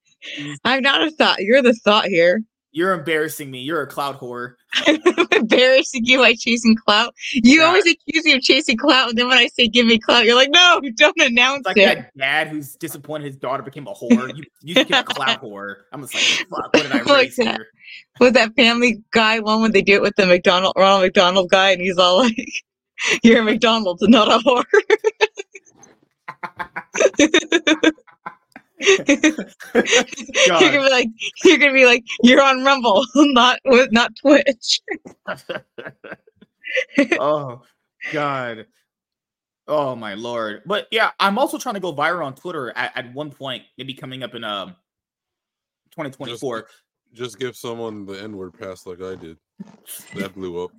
[0.66, 1.42] I'm not a thought.
[1.42, 2.42] You're the thought here.
[2.74, 3.60] You're embarrassing me.
[3.60, 4.56] You're a cloud whore.
[5.32, 7.14] Embarrassing you by chasing clout.
[7.34, 7.68] You Yeah.
[7.68, 10.36] always accuse me of chasing clout, and then when I say give me clout, you're
[10.36, 11.86] like, no, don't announce It's like it.
[11.98, 14.36] that dad who's disappointed his daughter became a whore.
[14.36, 15.76] You, you became a cloud whore.
[15.92, 17.68] I'm just like, fuck, what did I raise here?
[18.20, 21.72] with that family guy one when they do it with the McDonald Ronald McDonald guy
[21.72, 22.36] and he's all like
[23.24, 24.64] You're a McDonald's and not a whore.
[29.76, 29.86] you're
[30.46, 31.08] gonna be like
[31.44, 34.82] you're gonna be like you're on Rumble, not with not Twitch.
[37.20, 37.62] oh
[38.12, 38.66] God.
[39.68, 40.64] Oh my lord.
[40.66, 43.94] But yeah, I'm also trying to go viral on Twitter at, at one point, maybe
[43.94, 44.76] coming up in um
[45.92, 46.68] 2024.
[47.14, 49.38] Just give someone the N word pass like I did.
[50.16, 50.72] That blew up.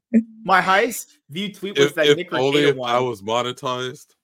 [0.44, 2.90] My highest view tweet was If, that if Nick only if one.
[2.90, 4.14] I was monetized.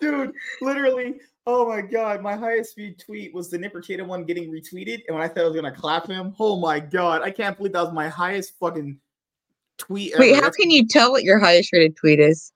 [0.00, 1.20] Dude, literally.
[1.46, 5.16] Oh my god, my highest viewed tweet was the Nick Rekieta one getting retweeted, and
[5.16, 7.82] when I thought I was gonna clap him, oh my god, I can't believe that
[7.82, 8.98] was my highest fucking
[9.78, 10.14] tweet.
[10.18, 10.44] Wait, ever.
[10.44, 12.52] how can you tell what your highest rated tweet is?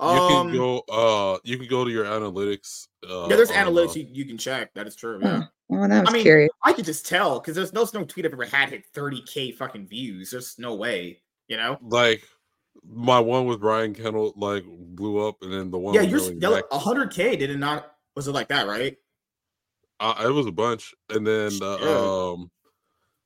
[0.00, 2.88] You Um, can go uh you can go to your analytics.
[3.08, 4.74] Uh, yeah, there's on, analytics uh, you, you can check.
[4.74, 5.20] That is true.
[5.22, 5.44] Yeah.
[5.70, 6.50] Oh, that was I mean, curious.
[6.62, 9.86] I could just tell because there's no no tweet I've ever had hit 30k fucking
[9.86, 10.30] views.
[10.30, 11.78] There's no way, you know.
[11.82, 12.22] like
[12.86, 16.34] my one with Brian Kendall like blew up, and then the one yeah, with you're
[16.34, 17.38] Millie yeah, Mack, 100k.
[17.38, 17.92] Did it not?
[18.16, 18.66] Was it like that?
[18.66, 18.96] Right?
[20.00, 22.50] uh, it was a bunch, and then uh, um,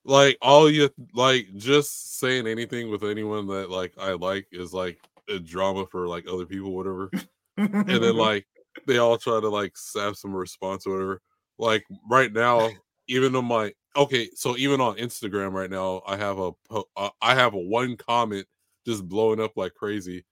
[0.05, 4.99] like all you like just saying anything with anyone that like I like is like
[5.29, 7.11] a drama for like other people, whatever.
[7.57, 8.47] and then like
[8.87, 11.21] they all try to like have some response or whatever.
[11.59, 12.71] Like right now,
[13.09, 17.35] even on my okay, so even on Instagram right now, I have a uh, I
[17.35, 18.47] have a one comment
[18.87, 20.25] just blowing up like crazy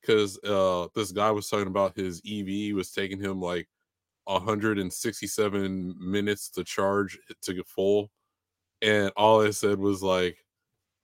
[0.00, 3.68] because uh this guy was talking about his EV was taking him like
[4.26, 8.10] 167 minutes to charge to get full,
[8.82, 10.38] and all I said was like,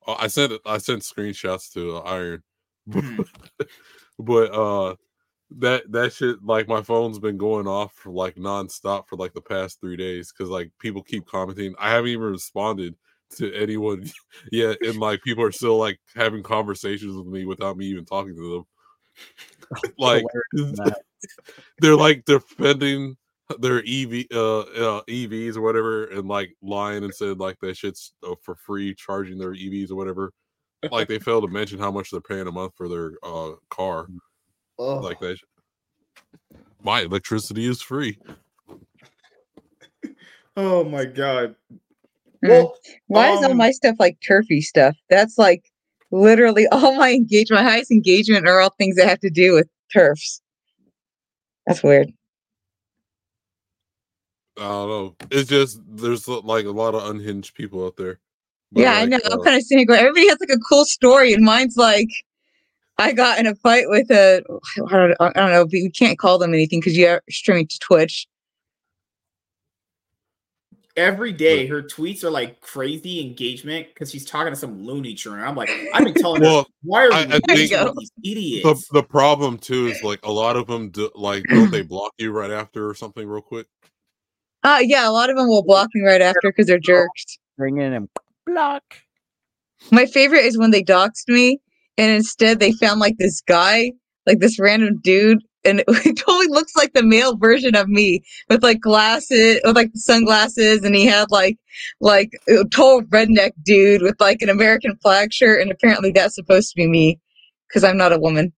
[0.07, 2.43] uh, I sent I sent screenshots to Iron,
[4.19, 4.95] but uh
[5.49, 9.41] that that shit like my phone's been going off for like nonstop for like the
[9.41, 11.73] past three days because like people keep commenting.
[11.79, 12.95] I haven't even responded
[13.37, 14.09] to anyone
[14.51, 18.35] yet, and like people are still like having conversations with me without me even talking
[18.35, 18.65] to
[19.73, 19.91] them.
[19.97, 20.23] like
[21.79, 23.15] they're like defending
[23.59, 28.13] their EV uh, uh EVs or whatever, and like lying and said like that shit's
[28.27, 30.33] uh, for free charging their EVs or whatever.
[30.91, 34.07] Like they failed to mention how much they're paying a month for their uh car.
[34.79, 35.03] Ugh.
[35.03, 35.37] Like that.
[36.83, 38.17] My electricity is free.
[40.59, 41.55] Oh my god.
[42.43, 42.71] Mm.
[43.05, 44.95] Why is all um, my stuff like turfy stuff?
[45.07, 45.63] That's like
[46.09, 49.67] literally all my engagement, my highest engagement are all things that have to do with
[49.93, 50.41] turfs.
[51.67, 52.11] That's weird.
[54.57, 55.15] I don't know.
[55.29, 58.19] It's just there's like a lot of unhinged people out there.
[58.71, 59.19] yeah, I like, know.
[59.25, 59.93] I'm uh, kind of cynical.
[59.93, 62.09] Everybody has like a cool story, and mine's like,
[62.99, 64.43] I got in a fight with a,
[64.89, 67.79] I don't, I don't know, but you can't call them anything because you're streaming to
[67.79, 68.27] Twitch.
[70.95, 75.39] Every day, her tweets are like crazy engagement because she's talking to some loony tune.
[75.39, 78.11] I'm like, I've been telling her, Well, why are I- you I think with these
[78.23, 78.87] idiots?
[78.89, 82.13] the the problem too is like a lot of them do, like don't they block
[82.17, 83.67] you right after or something real quick?
[84.63, 87.37] Uh, yeah, a lot of them will block me right after because they're jerks.
[87.59, 88.09] Bring in and
[88.47, 88.83] block.
[89.91, 91.59] My favorite is when they doxed me
[91.97, 93.91] and instead they found like this guy,
[94.25, 98.63] like this random dude, and it, totally looks like the male version of me with
[98.63, 101.57] like glasses, with like sunglasses, and he had like
[102.01, 106.69] like a total redneck dude with like an American flag shirt, and apparently that's supposed
[106.69, 107.19] to be me
[107.67, 108.53] because I'm not a woman.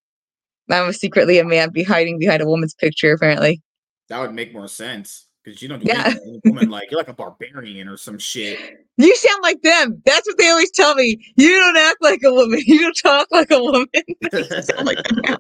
[0.70, 3.62] I'm secretly a man be hiding behind a woman's picture, apparently.
[4.10, 6.14] that would make more sense because you don't do Yeah.
[6.46, 8.60] woman like you're like a barbarian or some shit.
[9.00, 10.02] You sound like them.
[10.06, 11.18] That's what they always tell me.
[11.38, 12.60] You don't act like a woman.
[12.68, 13.88] You don't talk like a woman.
[14.62, 15.38] Sound like them now.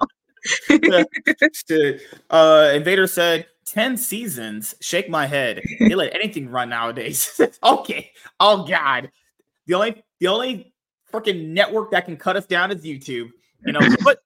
[2.30, 5.61] Uh, Invader said, 10 seasons, shake my head.
[5.80, 7.40] They let anything run nowadays.
[7.64, 8.11] okay.
[8.40, 9.11] Oh God.
[9.68, 10.73] The only the only
[11.11, 13.30] freaking network that can cut us down is YouTube.
[13.65, 14.19] You know, but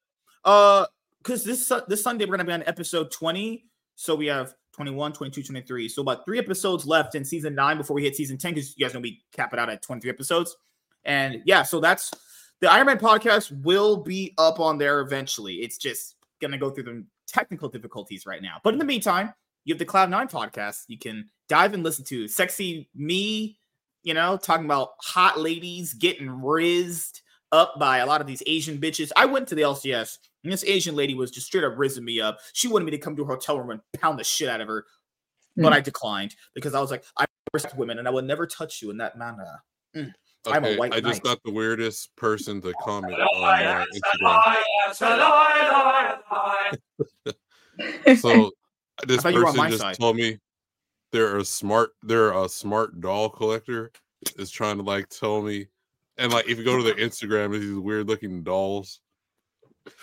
[0.46, 0.86] uh
[1.24, 3.66] because this this Sunday we're gonna be on episode 20.
[3.96, 5.88] So we have 21, 22, 23.
[5.88, 8.86] So about three episodes left in season nine before we hit season 10, because you
[8.86, 10.56] guys know we cap it out at 23 episodes.
[11.06, 12.12] And yeah, so that's
[12.60, 15.56] the Iron Man podcast will be up on there eventually.
[15.56, 18.58] It's just gonna go through the technical difficulties right now.
[18.64, 19.34] But in the meantime,
[19.66, 20.84] you have the Cloud Nine podcast.
[20.88, 23.58] You can dive and listen to sexy me,
[24.04, 27.22] you know, talking about hot ladies getting rizzed
[27.52, 29.12] up by a lot of these Asian bitches.
[29.16, 32.20] I went to the LCS and this Asian lady was just straight up rizzing me
[32.22, 32.40] up.
[32.54, 34.68] She wanted me to come to her hotel room and pound the shit out of
[34.68, 34.86] her,
[35.58, 35.74] but Hmm.
[35.74, 38.90] I declined because I was like, I respect women and I will never touch you
[38.90, 39.64] in that manner.
[39.96, 40.12] Mm.
[40.46, 41.36] I'm a Okay, white I just knight.
[41.36, 44.64] got the weirdest person to comment on my Instagram.
[48.18, 48.52] So
[49.08, 49.98] this thought you were on person my just side.
[49.98, 50.38] told me
[51.12, 53.92] they're a smart they're a smart doll collector
[54.38, 55.68] is trying to like tell me
[56.18, 59.00] and like if you go to their Instagram there's these weird looking dolls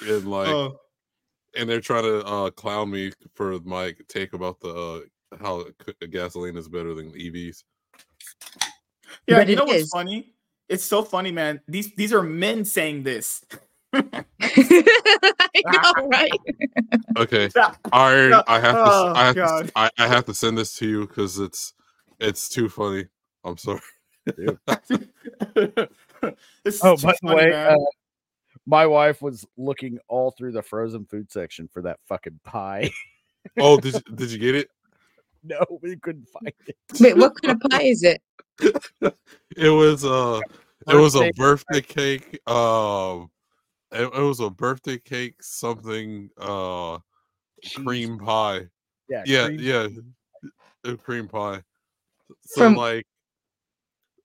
[0.06, 0.76] and like Oh.
[1.56, 4.68] and they're trying to uh clown me for my take about the
[5.32, 5.64] uh, how
[6.10, 7.64] gasoline is better than EVs.
[9.26, 9.90] Yeah, But you it know what's is.
[9.90, 10.34] funny?
[10.68, 11.60] It's so funny, man.
[11.66, 13.44] These these are men saying this.
[13.92, 14.24] I
[15.66, 16.30] know, right?
[17.16, 17.50] Okay.
[17.54, 17.74] Yeah.
[17.92, 19.66] Iron, I have to, Oh, I have God.
[19.66, 21.74] to, I, I have to send this to you because it's,
[22.18, 23.06] it's too funny.
[23.44, 23.80] I'm sorry.
[26.62, 27.76] This Oh, too by the way, uh,
[28.70, 32.88] my wife was looking all through the frozen food section for that fucking pie.
[33.58, 34.68] Oh, did you, did you get it?
[35.42, 36.76] no, we couldn't find it.
[37.00, 38.22] Wait, what kind of pie is it?
[39.56, 40.40] It was uh
[40.88, 42.48] it was a Birthday- birthday cake.
[42.48, 43.30] Um
[43.92, 46.98] it, it was a birthday cake something uh
[47.74, 48.68] cream pie.
[49.08, 49.88] Yeah, Yeah, cream- yeah.
[50.84, 51.62] A cream pie.
[52.42, 53.06] So From- like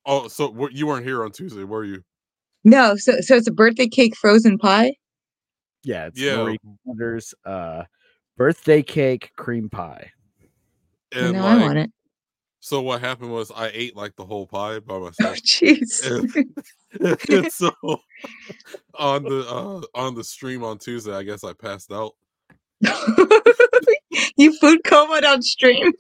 [0.05, 2.03] Oh, so w- you weren't here on Tuesday, were you?
[2.65, 4.95] No, so so it's a birthday cake frozen pie.
[5.83, 6.37] Yeah, it's Yeah.
[6.37, 7.83] Marie Callender's uh,
[8.37, 10.11] birthday cake cream pie.
[11.11, 11.91] And no, like I want it.
[12.59, 15.37] so what happened was I ate like the whole pie by Oh, myself.
[15.37, 16.03] jeez.
[16.99, 17.71] and, and so
[18.97, 22.13] on the uh on the stream on Tuesday, I guess I passed out.
[24.37, 25.93] You food coma on stream.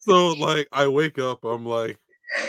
[0.00, 1.98] So like I wake up, I'm like,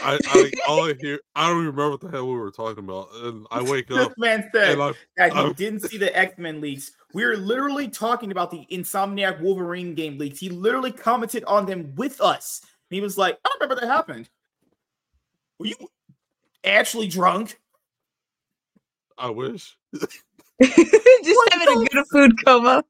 [0.01, 2.83] I, I all I hear, I don't even remember what the hell we were talking
[2.83, 5.97] about, and I wake This up man said and I, that he I'm- didn't see
[5.97, 6.91] the X Men leaks.
[7.13, 10.39] We were literally talking about the Insomniac Wolverine game leaks.
[10.39, 12.61] He literally commented on them with us.
[12.63, 14.29] And he was like, I don't remember that happened.
[15.59, 15.75] Were you
[16.63, 17.59] actually drunk?
[19.17, 19.77] I wish.
[20.61, 22.83] Just having a good food coma.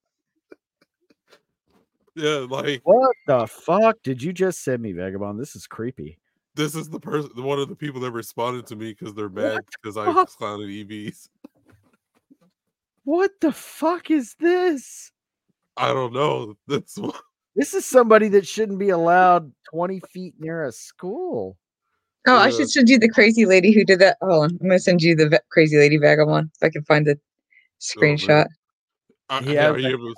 [2.16, 5.40] Yeah, like What the fuck did you just send me, Vagabond?
[5.40, 6.18] This is creepy.
[6.58, 9.62] This is the person, one of the people that responded to me because they're mad
[9.82, 10.30] because I fuck?
[10.38, 11.30] clowned EVs.
[13.06, 15.12] What the fuck is this?
[15.78, 16.56] I don't know.
[16.68, 17.16] That's what
[17.56, 21.58] This is somebody that shouldn't be allowed 20 feet near a school.
[22.28, 22.58] Oh, I Yeah.
[22.58, 24.18] should send you the crazy lady who did that.
[24.22, 24.58] Hold on.
[24.60, 27.18] I'm gonna send you the va- crazy lady vagabond if I can find the
[27.80, 28.48] screenshot.
[29.30, 30.16] I, He has are a you able to-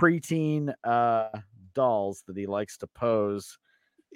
[0.00, 1.28] preteen uh
[1.74, 3.58] dolls that he likes to pose.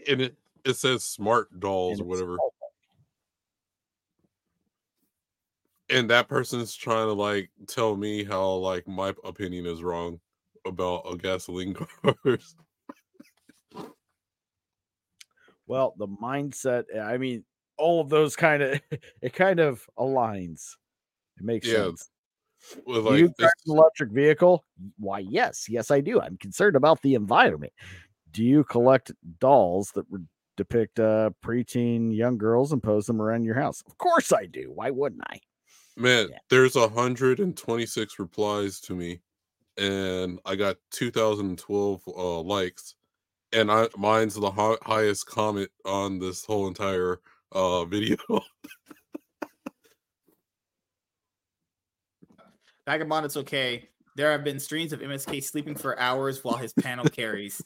[0.09, 0.37] and it,
[0.67, 2.37] it says smart dolls or whatever.
[5.89, 10.19] And that person's trying to like tell me how like my opinion is wrong
[10.67, 11.75] about a gasoline
[12.25, 12.57] cars.
[15.69, 17.45] Well, the mindset, eh, I mean,
[17.79, 18.81] all of those kind of
[19.23, 20.75] it kind of aligns.
[21.39, 22.11] It makes Yeah, sense.
[22.85, 24.65] With Do like you drive this- an electric vehicle?
[24.99, 26.21] Why, yes, yes, I do.
[26.21, 27.73] I'm concerned about the environment.
[28.33, 30.27] Do you collect dolls that would
[30.57, 33.83] depict uh, preteen young girls and pose them around your house?
[33.87, 34.73] Of course I do.
[34.75, 35.41] Why wouldn't I?
[35.97, 39.21] Man, there's a hundred and twenty-six replies to me,
[39.79, 42.95] and I got two thousand and twelve uh, likes,
[43.53, 47.21] and I mine's the hi- highest comment on this whole entire
[47.53, 48.19] uh video.
[52.87, 53.89] Vagabond, it's okay.
[54.17, 57.61] There have been streams of MSK sleeping for hours while his panel carries.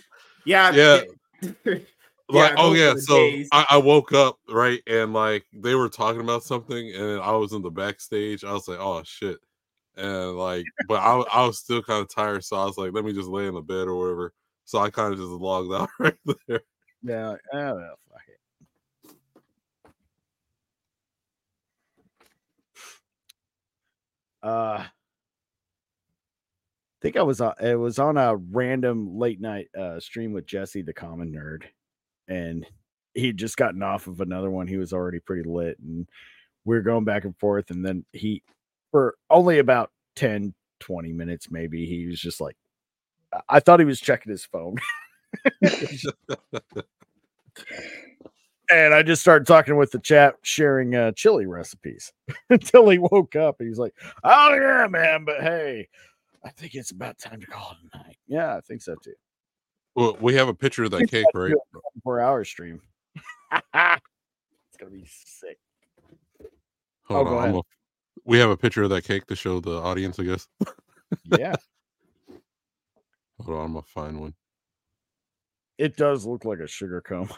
[0.44, 1.02] Yeah,
[1.44, 1.74] Yeah.
[2.32, 3.16] like, oh yeah, so.
[3.52, 7.52] I, I woke up right, and like they were talking about something, and I was
[7.52, 8.44] in the backstage.
[8.44, 9.38] I was like, oh shit,
[9.96, 13.04] and like, but I I was still kind of tired, so I was like, let
[13.04, 14.32] me just lay in the bed or whatever.
[14.64, 16.16] So I kind of just logged out right
[16.46, 16.62] there.
[17.02, 19.14] Yeah, oh, well, fuck it.
[24.42, 24.90] Uh, I
[27.02, 27.54] think I was on.
[27.60, 31.64] It was on a random late night uh stream with Jesse, the common nerd,
[32.30, 32.66] and
[33.14, 34.66] he'd just gotten off of another one.
[34.68, 36.08] He was already pretty lit, and
[36.64, 37.70] we were going back and forth.
[37.70, 38.42] And then he,
[38.92, 42.56] for only about 10, 20 minutes, maybe, he was just like,
[43.48, 44.76] I- thought he was checking his phone.
[48.70, 52.12] and I just started talking with the chat, sharing uh, chili recipes
[52.50, 53.56] until he woke up.
[53.60, 53.94] And he's like,
[54.24, 55.88] "Oh yeah, man, but hey,
[56.44, 59.14] I think it's about time to call it a night." Yeah, I think so too.
[60.00, 61.52] Well, we have a picture of that cake, right?
[62.02, 62.80] Four hour stream.
[63.52, 63.62] it's
[64.78, 65.58] gonna be sick.
[66.40, 66.46] Oh,
[67.16, 67.62] Hold go on, gonna-
[68.24, 70.48] we have a picture of that cake to show the audience, I guess.
[71.36, 71.54] Yeah,
[73.42, 74.32] Hold on, I'm gonna find one.
[75.76, 77.28] it does look like a sugar cone.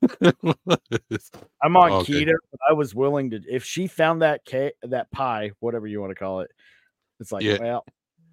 [1.62, 2.24] I'm on Okay.
[2.24, 6.00] keto, but I was willing to if she found that cake, that pie, whatever you
[6.00, 6.50] want to call it.
[7.20, 7.58] It's like, Yeah.
[7.60, 7.84] well,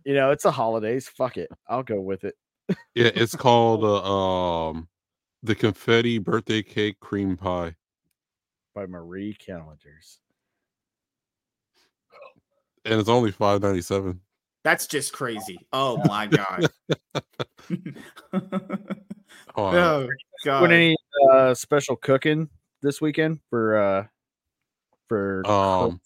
[0.05, 1.09] you know, it's a holidays.
[1.09, 2.35] Fuck it, I'll go with it.
[2.95, 4.87] Yeah, it's called uh, um
[5.43, 7.75] the confetti birthday cake cream pie.
[8.75, 10.19] by Marie Callender's.
[12.85, 14.21] And it's only five ninety seven.
[14.63, 15.65] That's just crazy.
[15.71, 16.69] Oh my god.
[19.55, 19.75] Hold on.
[19.75, 20.07] oh
[20.43, 20.59] god.
[20.59, 20.97] Doing any
[21.31, 22.49] uh, special cooking
[22.81, 24.07] this weekend for uh
[25.07, 26.01] for Um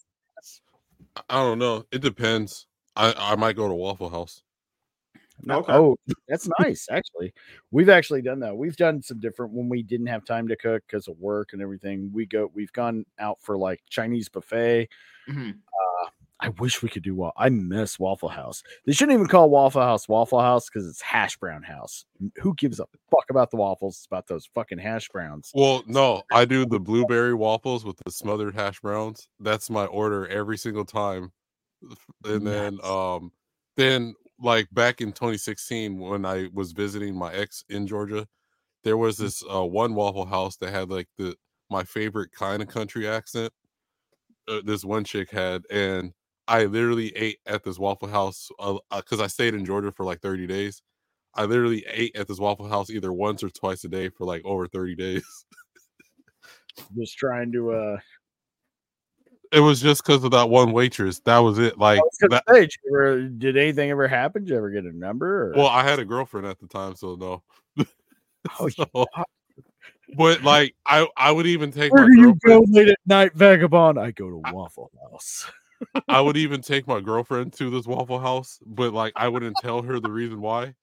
[1.28, 1.84] I don't know.
[1.90, 2.66] It depends.
[2.96, 4.43] I, I might go to Waffle House.
[5.48, 5.72] Okay.
[5.72, 5.96] Oh,
[6.28, 6.86] that's nice.
[6.90, 7.32] Actually,
[7.70, 8.56] we've actually done that.
[8.56, 11.60] We've done some different when we didn't have time to cook because of work and
[11.62, 12.10] everything.
[12.12, 14.88] We go, we've gone out for like Chinese buffet.
[15.28, 15.50] Mhm.
[15.50, 16.08] Uh,
[16.40, 17.32] I wish we could do well.
[17.36, 18.62] I miss Waffle House.
[18.84, 22.04] They shouldn't even call Waffle House Waffle House because it's Hash Brown House.
[22.42, 23.96] Who gives a fuck about the waffles?
[23.98, 25.50] It's about those fucking hash browns.
[25.54, 29.28] Well, no, I do the blueberry waffles with the smothered hash browns.
[29.40, 31.32] That's my order every single time.
[32.24, 33.30] And then um
[33.76, 38.26] then like back in 2016 when I was visiting my ex in Georgia,
[38.84, 41.36] there was this uh one waffle house that had like the
[41.70, 43.52] my favorite kind of country accent.
[44.48, 46.12] Uh, this one chick had and
[46.48, 50.04] I literally ate at this waffle house uh, uh, cuz I stayed in Georgia for
[50.04, 50.82] like 30 days.
[51.34, 54.42] I literally ate at this waffle house either once or twice a day for like
[54.46, 55.24] over 30 days.
[56.96, 57.98] Just trying to uh
[59.54, 61.20] It was just because of that one waitress.
[61.20, 61.78] That was it.
[61.78, 62.42] Like was that.
[62.48, 64.42] say, did, you ever, did anything ever happen?
[64.44, 65.50] Did you ever get a number?
[65.50, 65.52] Or?
[65.56, 67.42] Well, I had a girlfriend at the time, so no.
[68.60, 69.06] Oh, So-
[70.16, 72.66] but like, I I would even take where my do you girlfriend.
[72.66, 73.98] go late at night, vagabond?
[73.98, 75.50] I go to Waffle House.
[76.08, 79.82] I would even take my girlfriend to this Waffle House, but like I wouldn't tell
[79.82, 80.74] her the reason why.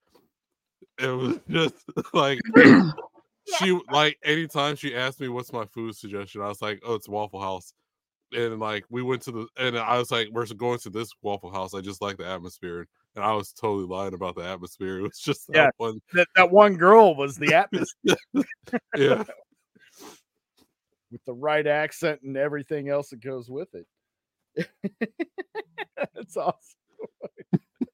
[0.99, 1.75] It was just
[2.13, 2.39] like
[3.59, 7.07] she like anytime she asked me what's my food suggestion, I was like, "Oh, it's
[7.09, 7.73] Waffle House,"
[8.33, 11.51] and like we went to the and I was like, "We're going to this Waffle
[11.51, 11.73] House.
[11.73, 14.99] I just like the atmosphere." And I was totally lying about the atmosphere.
[14.99, 15.69] It was just that Yeah.
[15.77, 15.99] one.
[16.13, 18.15] That, that one girl was the atmosphere
[18.95, 19.23] Yeah,
[21.11, 23.85] with the right accent and everything else that goes with it.
[26.15, 26.55] That's awesome.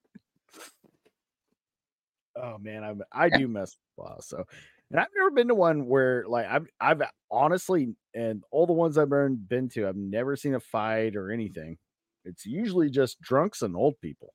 [2.36, 4.46] oh man, I'm I do mess with House, so
[4.92, 8.98] and I've never been to one where like I've I've honestly and all the ones
[8.98, 11.78] I've been been to, I've never seen a fight or anything.
[12.24, 14.34] It's usually just drunks and old people.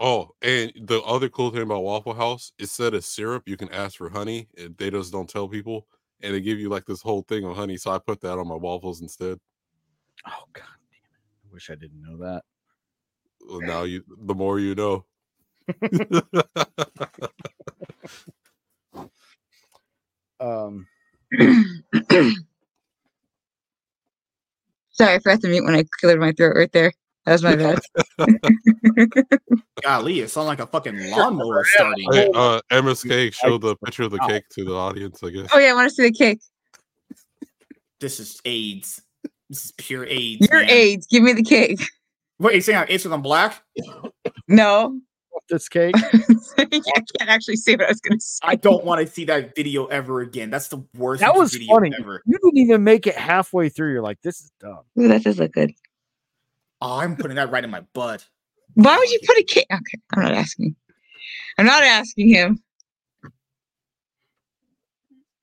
[0.00, 3.96] Oh, and the other cool thing about Waffle House, instead of syrup, you can ask
[3.96, 4.48] for honey.
[4.56, 5.86] And they just don't tell people,
[6.22, 7.76] and they give you like this whole thing of honey.
[7.76, 9.38] So I put that on my waffles instead.
[10.26, 11.48] Oh god damn it.
[11.50, 12.42] I wish I didn't know that.
[13.48, 15.04] Well, now you, the more you know.
[20.40, 20.86] Um
[24.98, 26.92] Sorry, I forgot to mute when I cleared my throat right there.
[27.24, 27.78] That was my bad.
[29.82, 32.06] Golly, it sounds like a fucking lawnmower starting.
[32.12, 35.22] Hey, uh, MSK showed the picture of the cake to the audience.
[35.22, 35.48] I guess.
[35.52, 36.40] oh yeah, I want to see the cake.
[38.00, 39.02] This is AIDS.
[39.48, 40.48] This is pure AIDS.
[40.50, 40.70] Your man.
[40.70, 41.06] AIDS.
[41.06, 41.80] Give me the cake.
[42.38, 43.62] Wait, you saying I'm AIDS because I'm black?
[44.48, 44.98] No,
[45.48, 45.94] this cake.
[46.58, 48.40] I can't actually say what I was going to say.
[48.42, 50.50] I don't want to see that video ever again.
[50.50, 51.92] That's the worst That was video funny.
[51.98, 52.22] ever.
[52.26, 53.92] You didn't even make it halfway through.
[53.92, 54.80] You're like, this is dumb.
[54.98, 55.72] Ooh, that does look good.
[56.80, 58.26] Oh, I'm putting that right in my butt.
[58.74, 59.66] Why would you put a cake?
[59.72, 60.76] Okay, I'm not asking.
[61.58, 62.62] I'm not asking him.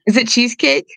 [0.06, 0.88] Is it cheesecake,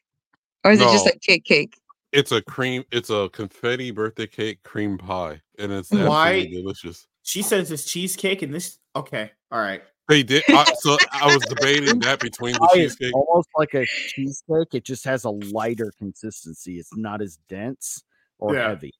[0.65, 1.75] or is it just like cake cake?
[2.12, 2.85] It's a cream.
[2.93, 6.29] It's a confetti birthday cake cream pie, and it's Why?
[6.31, 7.07] absolutely delicious.
[7.29, 8.79] She says it's cheesecake and this.
[8.97, 9.83] Okay, all right.
[10.09, 10.43] They did.
[10.49, 13.15] I, so I was debating that between the Pie cheesecake.
[13.15, 14.73] almost like a cheesecake.
[14.73, 16.79] It just has a lighter consistency.
[16.79, 18.03] It's not as dense
[18.39, 18.69] or Yeah.
[18.69, 18.95] heavy.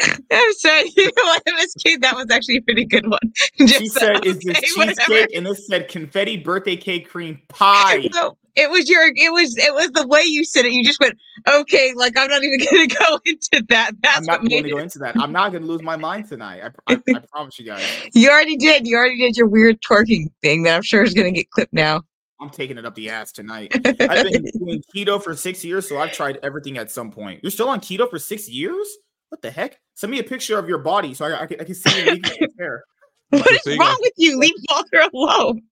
[0.00, 0.90] I'm sorry.
[0.96, 1.44] You know what?
[1.44, 3.20] MSK, that was actually a pretty good one.
[3.58, 8.08] Just She said, I'll "Is this cheesecake?" And this said confetti birthday cake cream pie.
[8.14, 9.06] No, it was your.
[9.06, 9.56] It was.
[9.56, 10.72] It was the way you said it.
[10.72, 11.16] You just went,
[11.48, 11.92] okay.
[11.94, 13.92] Like I'm not even going to go into that.
[14.02, 15.16] That's I'm not going to go into that.
[15.18, 16.62] I'm not going to lose my mind tonight.
[16.86, 17.84] I, I, I promise you guys.
[18.14, 18.86] You already did.
[18.86, 21.72] You already did your weird twerking thing that I'm sure is going to get clipped
[21.72, 22.02] now.
[22.40, 23.72] I'm taking it up the ass tonight.
[23.74, 27.40] I've been doing keto for six years, so I've tried everything at some point.
[27.42, 28.86] You're still on keto for six years?
[29.30, 29.80] What the heck?
[29.94, 32.20] Send me a picture of your body so I, I, can, I can see you
[32.38, 32.84] your hair.
[33.30, 34.38] What is wrong is- with you?
[34.38, 35.62] Leave Walter alone.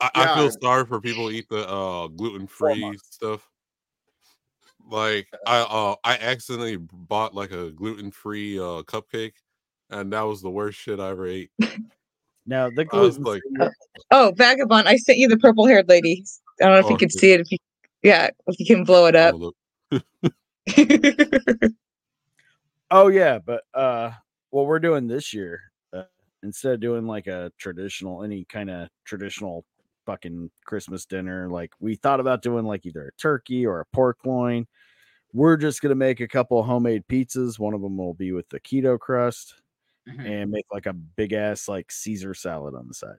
[0.00, 3.46] I, I feel sorry for people who eat the uh gluten free stuff.
[4.88, 9.34] Like I uh I accidentally bought like a gluten free uh cupcake,
[9.90, 11.50] and that was the worst shit I ever ate.
[12.46, 13.72] Now the I was gluten like,
[14.10, 14.88] Oh, vagabond!
[14.88, 16.24] I sent you the purple haired lady.
[16.60, 17.20] I don't know if you can could shit.
[17.20, 17.40] see it.
[17.40, 17.58] If you,
[18.02, 19.34] yeah, if you can blow it up.
[22.90, 24.12] "I'm gonna look." Oh yeah, but uh
[24.50, 25.60] what we're doing this year,
[25.92, 26.02] uh,
[26.42, 29.64] instead of doing like a traditional any kind of traditional
[30.06, 34.18] fucking Christmas dinner, like we thought about doing like either a turkey or a pork
[34.24, 34.66] loin.
[35.32, 37.58] We're just gonna make a couple homemade pizzas.
[37.58, 39.54] One of them will be with the keto crust
[40.08, 40.26] Mhm.
[40.26, 43.18] and make like a big ass like Caesar salad on the side.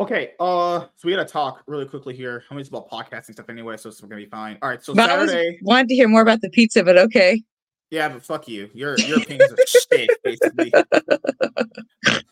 [0.00, 2.44] Okay, uh, so we gotta talk really quickly here.
[2.48, 4.56] How many is about podcasting stuff anyway, so it's gonna be fine.
[4.62, 7.42] All right, so But I Saturday, wanted to hear more about the pizza, but okay.
[7.90, 8.70] Yeah, but fuck you.
[8.74, 10.72] Your your opinions are shit, basically.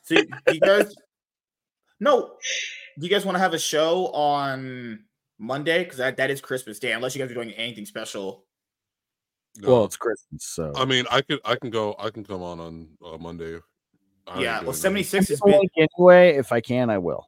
[0.02, 0.94] So you, you guys,
[1.98, 2.34] no,
[2.98, 5.04] do you guys want to have a show on
[5.38, 5.82] Monday?
[5.82, 8.44] Because that, that is Christmas Day, unless you guys are doing anything special.
[9.62, 9.84] Well, No.
[9.84, 12.88] it's Christmas, so I mean, I could I can go I can come on on
[13.04, 13.58] uh, Monday.
[14.28, 15.70] I Yeah, well, seventy six is I'll busy.
[15.98, 16.36] anyway.
[16.36, 17.26] If I can, I will.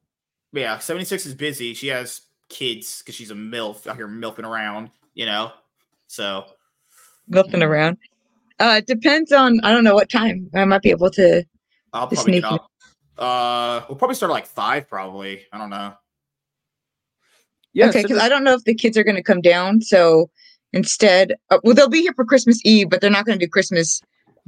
[0.53, 1.75] Yeah, seventy six is busy.
[1.75, 4.91] She has kids because she's a milf out here milking around.
[5.15, 5.53] You know,
[6.07, 6.45] so
[7.27, 7.99] Milking around.
[8.61, 10.49] Uh, it depends on I don't know what time.
[10.55, 11.45] I might be able to.
[11.93, 12.69] I'll The probably get up.
[13.17, 15.47] Uh, we'll probably start at like five, probably.
[15.53, 15.95] I don't know.
[17.73, 19.81] Yeah, okay, so because I don't know if the kids are going to come down.
[19.83, 20.31] So
[20.73, 23.49] instead, uh, well, they'll be here for Christmas Eve, but they're not going to do
[23.51, 24.01] Christmas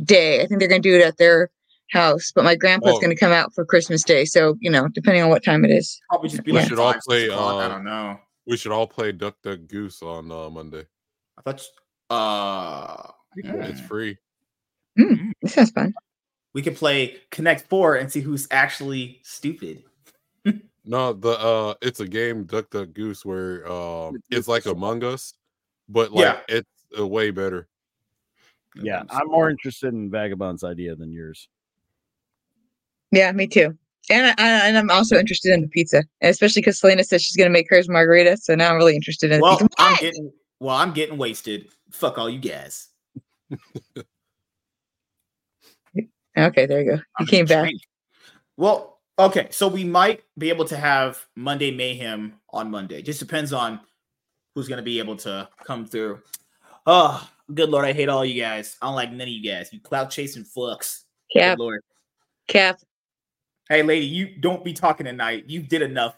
[0.03, 0.43] Day.
[0.43, 1.51] I think they're going to do it at their
[1.91, 2.33] house.
[2.35, 3.01] But my grandpa's Oh.
[3.01, 4.25] going to come out for Christmas Day.
[4.25, 6.01] So you know, depending on what time it is.
[6.09, 8.19] Probably just be We like should all play, o'clock, I uh, don't know.
[8.47, 10.85] We should all play Duck Duck Goose on uh, Monday.
[11.39, 11.63] I thought.
[12.09, 14.19] Uh, It's free.
[14.99, 15.95] Mm, this sounds fun.
[16.53, 19.85] We could play Connect Four and see who's actually stupid.
[20.83, 25.35] No, the uh it's a game Duck Duck Goose where um it's like Among Us,
[25.91, 26.41] but like Yeah.
[26.57, 27.69] it's uh, way better.
[28.75, 31.49] Yeah, I'm more interested in Vagabond's idea than yours.
[33.13, 33.77] Yeah, me too.
[34.09, 37.23] And I, I- and I'm also interested in the pizza, and especially because Selena says
[37.23, 38.39] she's gonna make hers margarita.
[38.39, 39.39] So now I'm really interested in.
[39.39, 39.75] the Well, pizza.
[39.79, 41.67] I'm getting well, I'm getting wasted.
[41.93, 42.89] Fuck all you guys.
[46.37, 47.03] Okay, there you go.
[47.19, 47.73] He came back.
[48.57, 53.03] Well, okay, so we might be able to have Monday Mayhem on Monday.
[53.03, 53.81] Just depends on
[54.55, 56.21] who's gonna be able to come through.
[56.87, 58.77] Oh, good lord, I hate all you guys.
[58.81, 59.73] I don't like none of you guys.
[59.73, 61.03] You cloud chasing fucks.
[61.33, 61.59] Cap.
[61.59, 61.83] Good lord.
[62.47, 62.81] Cap.
[63.69, 65.45] Hey, lady, you don't be talking tonight.
[65.47, 66.17] You did enough.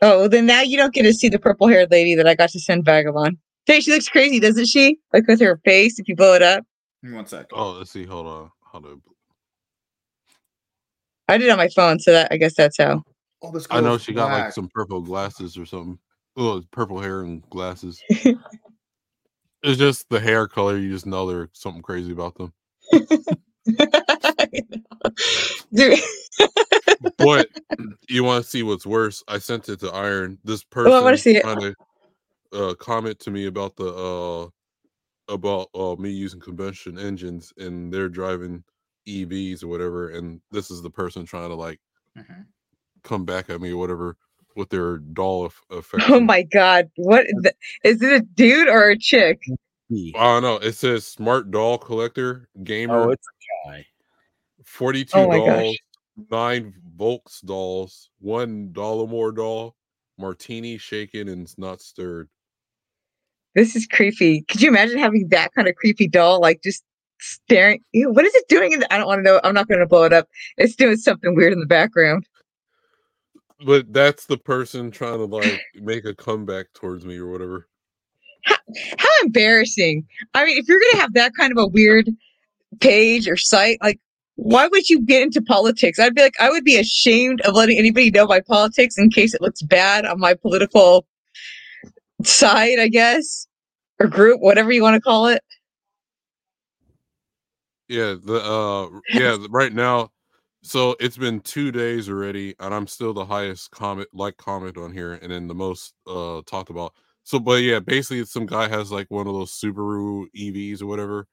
[0.00, 2.34] Oh, well, then now you don't get to see the purple haired lady that I
[2.34, 3.38] got to send Vagabond.
[3.66, 4.98] Hey, she looks crazy, doesn't she?
[5.12, 6.64] Like with her face, if you blow it up.
[7.02, 7.46] One sec.
[7.52, 8.04] Oh, let's see.
[8.04, 8.50] Hold on.
[8.64, 9.02] Hold on.
[11.28, 13.02] I did it on my phone, so that I guess that's how.
[13.42, 15.98] Oh, this I know girl's she got like some purple glasses or something.
[16.36, 18.02] Oh, purple hair and glasses.
[18.08, 18.36] it's
[19.78, 20.76] just the hair color.
[20.76, 22.52] You just know there's something crazy about them.
[25.72, 25.98] Dude.
[27.18, 27.48] But
[28.08, 29.24] you want to see what's worse?
[29.26, 30.38] I sent it to Iron.
[30.44, 31.44] This Oh, I wanna see it.
[32.52, 34.48] Trying to uh, comment to me about the uh
[35.32, 38.62] about uh me using combustion engines and they're driving
[39.08, 41.80] EVs or whatever, and this is the person trying to like
[42.18, 42.42] Mm-hmm.
[43.02, 44.16] come back at me or whatever
[44.54, 46.04] with their doll eff- effect.
[46.10, 46.90] Oh my god.
[46.96, 47.54] What the,
[47.84, 49.40] is it a dude or a chick?
[49.90, 50.56] I don't know.
[50.56, 53.04] It says smart doll collector gamer.
[53.08, 53.86] Oh, it's a guy.
[54.66, 55.46] 42 Oh my gosh.
[55.46, 55.78] dolls,
[56.30, 59.74] nine Volks dolls, one Dollamore doll,
[60.18, 62.28] martini shaken and not stirred.
[63.54, 64.42] This is creepy.
[64.42, 66.82] Could you imagine having that kind of creepy doll, like just
[67.20, 67.82] staring?
[67.92, 68.72] Ew, what is it doing?
[68.72, 69.40] In the, I don't want to know.
[69.44, 70.28] I'm not going to blow it up.
[70.56, 72.26] It's doing something weird in the background.
[73.64, 77.68] But that's the person trying to like make a comeback towards me or whatever.
[78.44, 80.04] How embarrassing!
[80.34, 82.10] I mean, if you're going to have that kind of a weird
[82.80, 84.00] page or site, like,
[84.34, 86.00] why would you get into politics?
[86.00, 89.34] I'd be like, I would be ashamed of letting anybody know my politics in case
[89.34, 91.06] it looks bad on my political
[92.26, 93.46] side, I guess,
[94.00, 95.42] or group, whatever you want to call it.
[97.88, 100.10] Yeah, the uh yeah, right now
[100.62, 104.92] so it's been 2 days already and I'm still the highest comment like comment on
[104.92, 106.94] here and then the most uh talked about.
[107.24, 111.26] So but yeah, basically some guy has like one of those Subaru EVs or whatever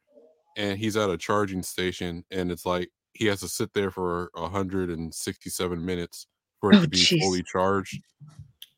[0.58, 4.30] and he's at a charging station and it's like he has to sit there for
[4.34, 6.28] 167 minutes
[6.60, 7.22] for it Oh, to be jeez.
[7.22, 8.02] fully charged.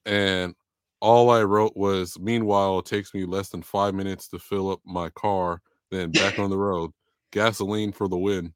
[0.06, 0.54] And
[1.02, 4.80] all I wrote was meanwhile it takes me less than 5 minutes to fill up
[4.86, 6.92] my car then back on the road
[7.32, 8.54] gasoline for the win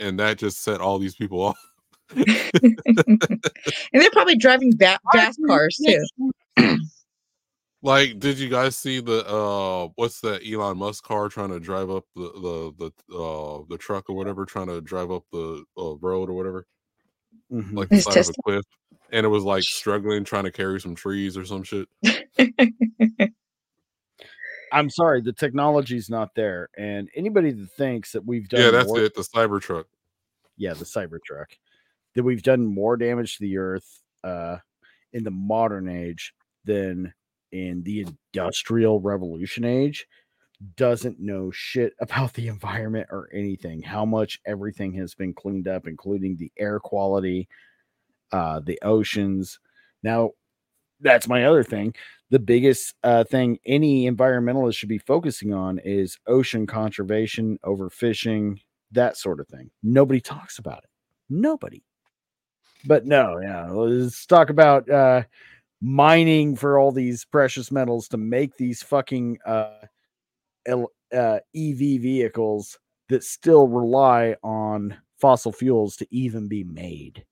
[0.00, 1.58] and that just set all these people off
[2.14, 2.78] and
[3.92, 6.06] they're probably driving ba- fast cars too.
[7.82, 11.90] like did you guys see the uh what's that elon musk car trying to drive
[11.90, 15.94] up the the the uh the truck or whatever trying to drive up the uh,
[16.00, 16.66] road or whatever
[17.52, 17.76] Mhm.
[17.76, 18.34] like the side of a Tesla.
[18.44, 18.64] cliff
[19.12, 21.88] and it was like struggling trying to carry some trees or some shit
[24.70, 28.88] I'm sorry, the technology's not there, and anybody that thinks that we've done yeah that's
[28.88, 29.84] more, it the cybertruck
[30.58, 31.46] yeah, the Cybertruck,
[32.14, 34.58] that we've done more damage to the earth uh,
[35.12, 37.14] in the modern age than
[37.52, 40.06] in the industrial revolution age
[40.76, 43.80] doesn't know shit about the environment or anything.
[43.80, 47.48] How much everything has been cleaned up, including the air quality,
[48.32, 49.58] uh, the oceans.
[50.02, 50.32] Now,
[51.00, 51.94] that's my other thing.
[52.30, 58.60] The biggest uh, thing any environmentalist should be focusing on is ocean conservation, overfishing,
[58.92, 59.70] that sort of thing.
[59.82, 60.90] Nobody talks about it.
[61.30, 61.82] Nobody.
[62.84, 65.22] But no, yeah, let's talk about uh,
[65.80, 69.86] mining for all these precious metals to make these fucking uh,
[70.66, 72.78] el- uh, EV vehicles
[73.08, 77.24] that still rely on fossil fuels to even be made.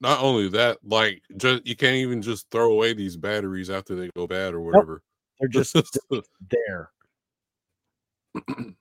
[0.00, 4.10] Not only that like just you can't even just throw away these batteries after they
[4.14, 5.02] go bad or whatever
[5.40, 5.76] They're just
[6.50, 6.90] there.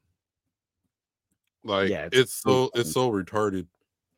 [1.65, 3.65] Like Yeah, it's, it's so really it's so retarded.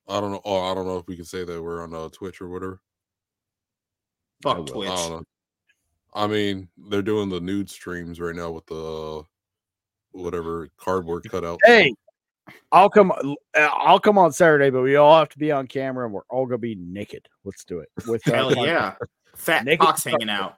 [0.08, 0.42] I don't know.
[0.44, 2.82] Oh, I don't know if we can say that we're on uh, Twitch or whatever.
[4.44, 4.90] Fuck I Twitch.
[4.90, 5.24] don't know.
[6.14, 9.24] I mean, they're doing the nude streams right now with the uh,
[10.12, 11.60] whatever cardboard cutout.
[11.64, 11.94] Hey,
[12.72, 13.12] I'll come.
[13.12, 16.22] uh, I'll come on Saturday, but we all have to be on camera, and we're
[16.30, 17.28] all gonna be naked.
[17.44, 17.90] Let's do it.
[18.08, 18.96] With Hell yeah.
[19.36, 20.58] Fat Naked cocks hanging out.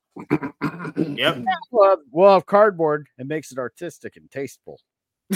[0.95, 1.43] Yep.
[1.71, 3.07] We'll have, we'll have cardboard.
[3.17, 4.79] It makes it artistic and tasteful.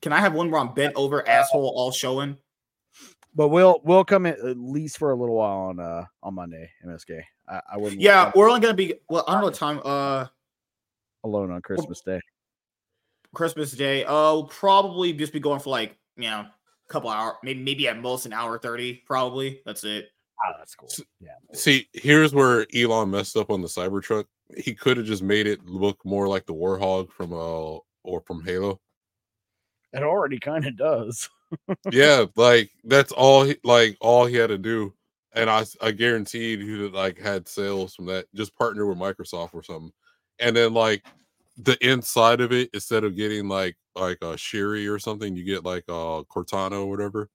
[0.00, 2.36] Can I have one where I'm bent over, asshole all showing?
[3.34, 6.70] But we'll we'll come in at least for a little while on uh on Monday,
[6.86, 7.20] MSK.
[7.48, 10.26] I, I wouldn't Yeah, we're only gonna be well, I don't know what time uh
[11.22, 12.20] alone on Christmas Day.
[13.34, 14.04] Christmas Day.
[14.04, 17.88] Uh we'll probably just be going for like, you know, a couple hour, maybe maybe
[17.88, 19.60] at most an hour 30, probably.
[19.64, 20.10] That's it.
[20.44, 20.90] Oh, that's cool.
[21.20, 21.30] Yeah.
[21.54, 24.26] See, here's where Elon messed up on the Cybertruck.
[24.56, 28.44] He could have just made it look more like the Warthog from uh or from
[28.44, 28.80] Halo.
[29.92, 31.28] It already kind of does.
[31.90, 34.92] yeah, like that's all he like all he had to do.
[35.32, 38.26] And I I guaranteed he would, like had sales from that.
[38.34, 39.92] Just partner with Microsoft or something.
[40.38, 41.04] And then like
[41.56, 45.64] the inside of it, instead of getting like like a Sherry or something, you get
[45.64, 47.30] like a Cortana or whatever,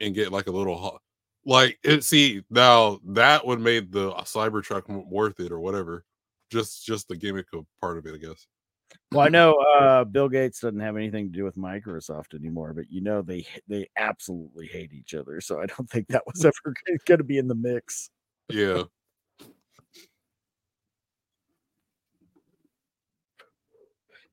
[0.00, 1.00] and get like a little
[1.44, 2.04] like it.
[2.04, 6.04] See now that would made the Cybertruck m- worth it or whatever.
[6.50, 8.46] Just just the gimmick of part of it, I guess.
[9.10, 12.90] Well, I know uh, Bill Gates doesn't have anything to do with Microsoft anymore, but
[12.90, 15.40] you know they they absolutely hate each other.
[15.40, 16.74] So I don't think that was ever
[17.06, 18.10] going to be in the mix.
[18.50, 18.82] Yeah.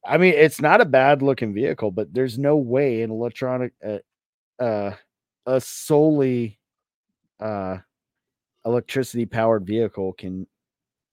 [0.09, 3.99] I mean, it's not a bad looking vehicle, but there's no way an electronic, uh,
[4.61, 4.95] uh
[5.45, 6.59] a solely
[7.39, 7.77] uh
[8.65, 10.45] electricity powered vehicle can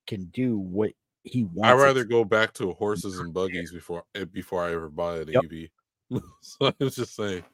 [0.06, 0.92] can do what
[1.22, 1.80] he wants.
[1.80, 5.28] I'd rather go back to horses and buggies before eh, before I ever buy an
[5.28, 5.44] Yep.
[5.44, 6.20] EV.
[6.40, 7.44] so I was just saying,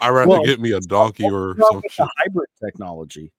[0.00, 1.82] I'd rather Well, get me a donkey or some
[2.18, 3.32] hybrid technology.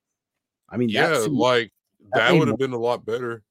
[0.69, 1.71] I mean, Yeah, that's like
[2.11, 3.43] that that would have been a lot better.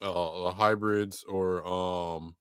[0.00, 2.36] Uh, the hybrids or um,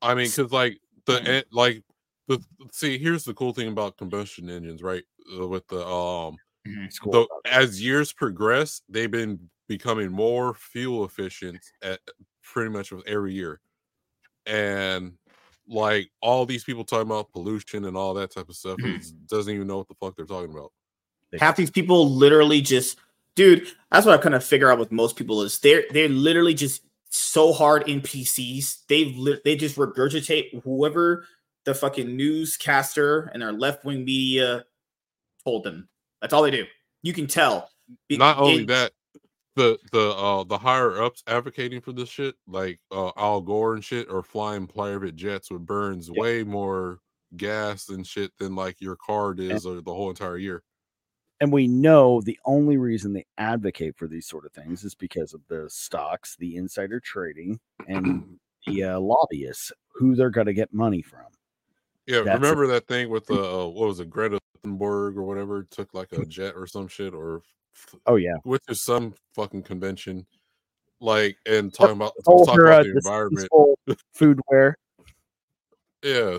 [0.00, 1.82] I mean, because like the like
[2.26, 2.42] the
[2.72, 5.04] see, here's the cool thing about combustion engines, right?
[5.38, 12.00] Uh, with the um, the, as years progress, they've been becoming more fuel efficient at
[12.42, 13.60] pretty much with every year,
[14.46, 15.12] and
[15.68, 19.54] like all these people talking about pollution and all that type of stuff is, doesn't
[19.54, 20.72] even know what the fuck they're talking about.
[21.38, 22.98] Half these people literally just,
[23.36, 23.66] dude.
[23.90, 26.82] That's what I kind of figure out with most people is they're they're literally just
[27.10, 28.86] so hard in PCs.
[28.88, 31.26] They li- they just regurgitate whoever
[31.64, 34.64] the fucking newscaster and their left wing media
[35.44, 35.88] told them.
[36.20, 36.64] That's all they do.
[37.02, 37.70] You can tell.
[38.08, 38.92] Be- Not only it- that,
[39.54, 43.84] the the uh the higher ups advocating for this shit, like uh Al Gore and
[43.84, 46.98] shit, are flying private jets with burns way more
[47.36, 50.62] gas and shit than like your car does or the whole entire year.
[51.42, 55.34] And we know the only reason they advocate for these sort of things is because
[55.34, 57.58] of the stocks, the insider trading,
[57.88, 58.38] and
[58.68, 61.26] the uh, lobbyists who they're going to get money from.
[62.06, 62.42] Yeah, That's it.
[62.42, 66.12] remember that thing with the uh, what was it, Greta Thunberg or whatever took like
[66.12, 67.42] a jet or some shit or
[68.06, 70.24] Oh yeah, which is some fucking convention,
[71.00, 73.48] like and talking about talking her about uh, the environment.
[74.16, 74.74] foodware.
[76.04, 76.38] Yeah.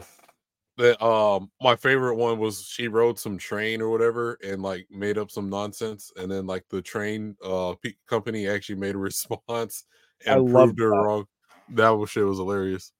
[0.78, 5.20] That um my favorite one was she rode some train or whatever and like made
[5.20, 9.86] up some nonsense and then like the train uh pe- company actually made a response
[10.26, 11.26] and love proved her wrong.
[11.70, 12.91] That was shit was hilarious.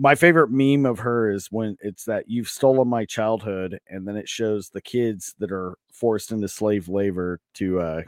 [0.00, 4.16] My favorite meme of her is when it's that you've stolen my childhood, and then
[4.16, 8.02] it shows the kids that are forced into slave labor to uh,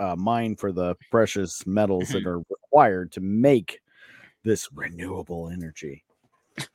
[0.00, 3.78] uh, mine for the precious metals that are required to make
[4.42, 6.04] this renewable energy.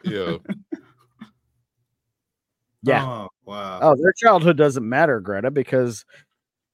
[0.03, 0.37] Yeah.
[2.85, 3.05] Yeah.
[3.05, 3.79] Oh, wow.
[3.81, 6.03] Oh, their childhood doesn't matter, Greta, because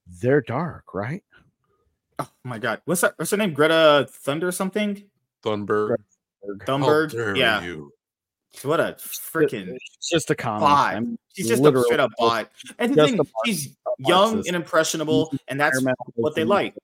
[0.07, 1.23] they're dark, right?
[2.18, 2.81] Oh my god.
[2.86, 3.14] What's that?
[3.18, 3.53] What's her name?
[3.53, 5.03] Greta Thunder something?
[5.45, 5.98] Thunberg.
[6.65, 7.11] Thunberg.
[7.11, 7.61] dare Yeah.
[7.61, 7.94] you.
[8.64, 10.61] What a freaking It's just a comic.
[10.61, 10.95] bot.
[10.95, 12.49] I'm She's just a literally straight up bot.
[12.80, 14.48] And the thing, a bot- she's young Marxist.
[14.48, 15.80] and impressionable, and that's
[16.15, 16.48] what they thing.
[16.48, 16.76] like.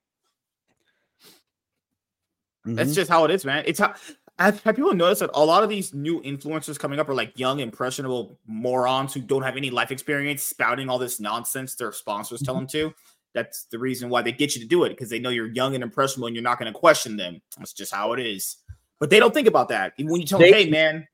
[2.68, 2.76] Mhm.
[2.76, 3.64] That's just how it is, man.
[3.65, 3.95] It's how
[4.38, 7.38] have, have people noticed that a lot of these new influencers coming up are like
[7.40, 12.41] young, impressionable morons who don't have any life experience, spouting all this nonsense their sponsors
[12.41, 12.90] tell them mm-hmm.
[12.90, 12.94] to.
[13.34, 15.76] That's the reason why they get you to do it because they know you're young
[15.76, 17.41] and impressionable and you're not going to question them.
[17.57, 18.57] That's just how it is.
[18.99, 19.94] But they don't think about that.
[19.98, 21.07] Even when you tell them, They "Hey, can- man,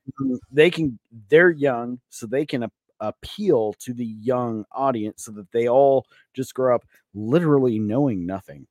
[0.52, 1.00] they can
[1.30, 6.06] they're young so they can ap- appeal to the young audience so that they all
[6.36, 6.86] just grow up
[7.16, 8.68] literally knowing nothing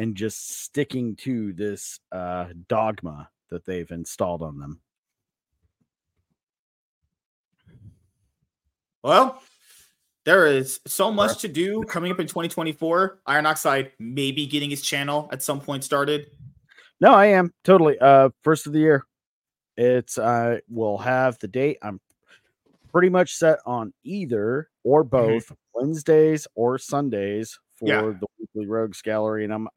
[0.00, 4.80] and just sticking to this uh dogma that they've installed on them.
[9.02, 9.42] Well,
[10.24, 13.20] there is so much to do coming up in 2024.
[13.26, 16.28] Iron Oxide may be getting his channel at some point started.
[17.00, 17.98] no i am totally.
[17.98, 19.04] Uh first of the year.
[19.76, 21.76] It's uh we'll have the date.
[21.82, 22.00] I'm
[22.90, 28.02] pretty much set on either or both Wednesdays or Sundays for Yeah.
[28.02, 29.44] the weekly Rogues Gallery.
[29.44, 29.68] And I'm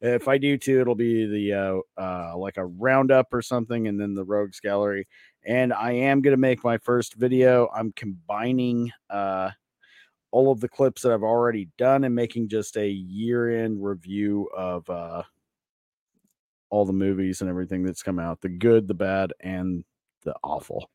[0.00, 4.00] if I do too, it'll be the uh, uh like a roundup or something, and
[4.00, 5.06] then the Rogues Gallery.
[5.44, 7.68] And I am gonna make my first video.
[7.74, 9.50] I'm combining uh
[10.32, 14.88] all of the clips that I've already done and making just a year-end review of
[14.88, 15.22] uh
[16.70, 19.84] all the movies and everything that's come out, the good, the bad, and
[20.22, 20.88] the awful.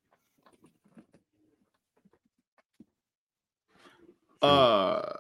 [4.42, 5.14] Uh,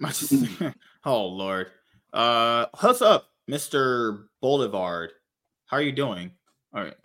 [1.04, 1.68] oh Lord.
[2.12, 5.12] Uh, what's up, Mister Boulevard?
[5.66, 6.30] How are you doing?
[6.74, 6.96] All right,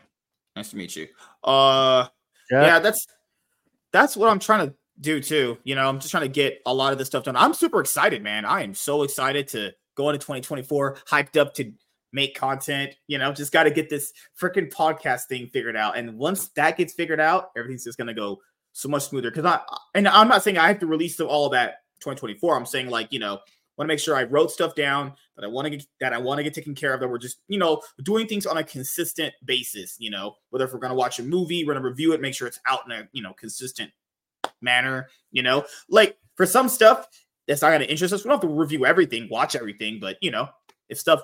[0.56, 1.08] nice to meet you.
[1.44, 2.08] Uh,
[2.52, 2.66] Yeah.
[2.66, 3.08] yeah, that's
[3.92, 5.58] that's what I'm trying to do too.
[5.64, 7.36] You know, I'm just trying to get a lot of this stuff done.
[7.36, 8.46] I'm super excited, man.
[8.46, 11.72] I am so excited to go into 2024, hyped up to
[12.14, 12.96] make content.
[13.08, 14.12] You know, just got to get this
[14.42, 15.98] freaking podcast thing figured out.
[15.98, 18.40] And once that gets figured out, everything's just gonna go
[18.74, 19.32] so much smoother.
[19.32, 19.60] Because I
[19.94, 22.56] and I'm not saying I have to release all of that 2024.
[22.56, 23.40] I'm saying like you know,
[23.78, 26.18] want to make sure I wrote stuff down that I want to get that I
[26.18, 27.00] want to get taken care of.
[27.00, 29.96] That we're just you know doing things on a consistent basis.
[30.00, 32.48] You know, whether if we're gonna watch a movie, we're gonna review it, make sure
[32.48, 33.92] it's out in a you know consistent
[34.62, 35.08] manner.
[35.32, 37.08] You know, like for some stuff
[37.48, 40.00] that's not gonna interest us, we don't have to review everything, watch everything.
[40.00, 40.50] But you know,
[40.90, 41.22] if stuff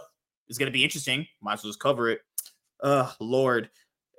[0.48, 2.22] is gonna be interesting, might as well just cover it.
[2.82, 3.70] Uh, Lord.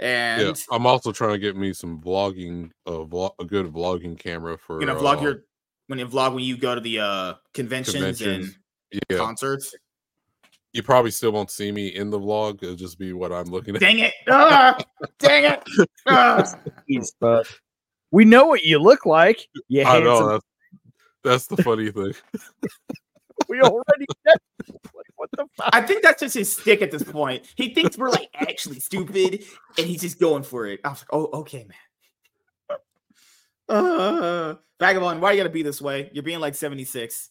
[0.01, 4.18] And yeah, I'm also trying to get me some vlogging, uh, vlog, a good vlogging
[4.18, 4.81] camera for.
[4.81, 5.44] you're gonna vlog uh, your
[5.86, 8.56] when you vlog when you go to the uh conventions, conventions.
[8.93, 9.74] and Yeah, concerts.
[10.73, 12.62] you probably still won't see me in the vlog.
[12.62, 13.81] It'll just be what I'm looking at.
[13.81, 14.15] Dang it!
[14.28, 14.77] Ah,
[15.19, 15.62] dang it!
[16.06, 16.44] Ah.
[17.19, 17.47] But
[18.11, 19.48] we know what you look like.
[19.69, 20.44] You I know that's
[21.24, 22.12] that's the funny thing.
[23.48, 24.36] we already like,
[25.16, 25.70] what the fuck?
[25.73, 27.44] I think that's just his stick at this point.
[27.56, 29.44] He thinks we're like actually stupid,
[29.78, 30.81] and he's just going for it.
[30.85, 31.77] I was like, oh, okay, man.
[33.69, 36.11] Uh, Vagabond, why you gotta be this way?
[36.12, 37.31] You're being like 76.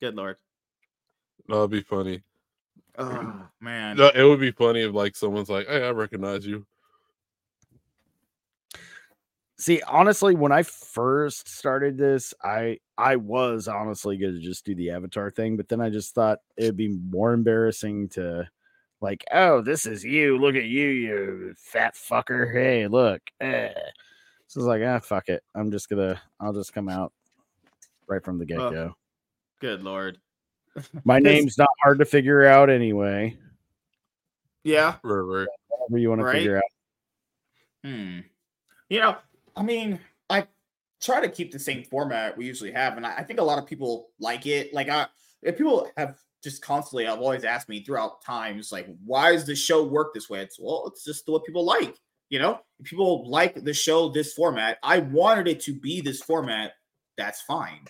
[0.00, 0.36] Good lord.
[1.48, 2.22] No, it'd be funny.
[2.98, 3.96] Oh man.
[3.96, 6.66] No, it would be funny if like someone's like, "Hey, I recognize you."
[9.58, 14.90] See, honestly, when I first started this, I I was honestly gonna just do the
[14.90, 18.48] avatar thing, but then I just thought it'd be more embarrassing to
[19.00, 20.38] like, oh, this is you.
[20.38, 22.52] Look at you, you fat fucker.
[22.52, 23.20] Hey, look.
[23.40, 23.72] Eh.
[24.48, 25.42] So it's like, ah, fuck it.
[25.54, 27.12] I'm just gonna I'll just come out
[28.08, 28.94] right from the get go.
[29.60, 30.18] Good lord.
[31.04, 33.36] My name's not hard to figure out anyway.
[34.64, 34.96] Yeah.
[35.02, 35.48] Right, right.
[35.68, 36.32] Whatever you want Right?
[36.32, 36.62] to figure out.
[37.84, 38.18] Hmm.
[38.88, 39.16] You know,
[39.56, 40.46] I mean, I
[41.00, 43.58] try to keep the same format we usually have, and I, I think a lot
[43.58, 44.74] of people like it.
[44.74, 45.06] Like, I
[45.42, 49.56] if people have just constantly, I've always asked me throughout times, like, why does the
[49.56, 50.40] show work this way?
[50.40, 51.96] It's well, it's just what people like.
[52.28, 54.78] You know, if people like the show this format.
[54.82, 56.72] I wanted it to be this format.
[57.16, 57.86] That's fine.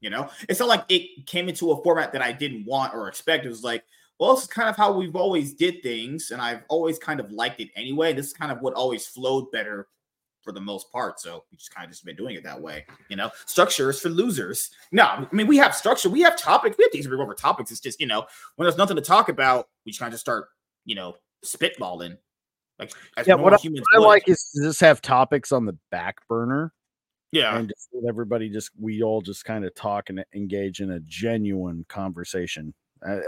[0.00, 3.08] You know, it's not like it came into a format that I didn't want or
[3.08, 3.46] expect.
[3.46, 3.84] It was like,
[4.18, 7.30] well, this is kind of how we've always did things, and I've always kind of
[7.30, 8.12] liked it anyway.
[8.12, 9.88] This is kind of what always flowed better
[10.42, 11.20] for the most part.
[11.20, 12.84] So we just kind of just been doing it that way.
[13.08, 14.70] You know, structure is for losers.
[14.90, 17.34] No, I mean we have structure, we have topics, we have things to go over
[17.34, 17.70] topics.
[17.70, 18.26] It's just you know
[18.56, 20.48] when there's nothing to talk about, we just kind of just start
[20.84, 22.18] you know spitballing.
[23.16, 26.26] Like Yeah, what I, what I like is to just have topics on the back
[26.28, 26.72] burner.
[27.32, 27.56] Yeah.
[27.56, 31.84] And just everybody just we all just kind of talk and engage in a genuine
[31.88, 32.74] conversation.
[33.04, 33.18] Uh,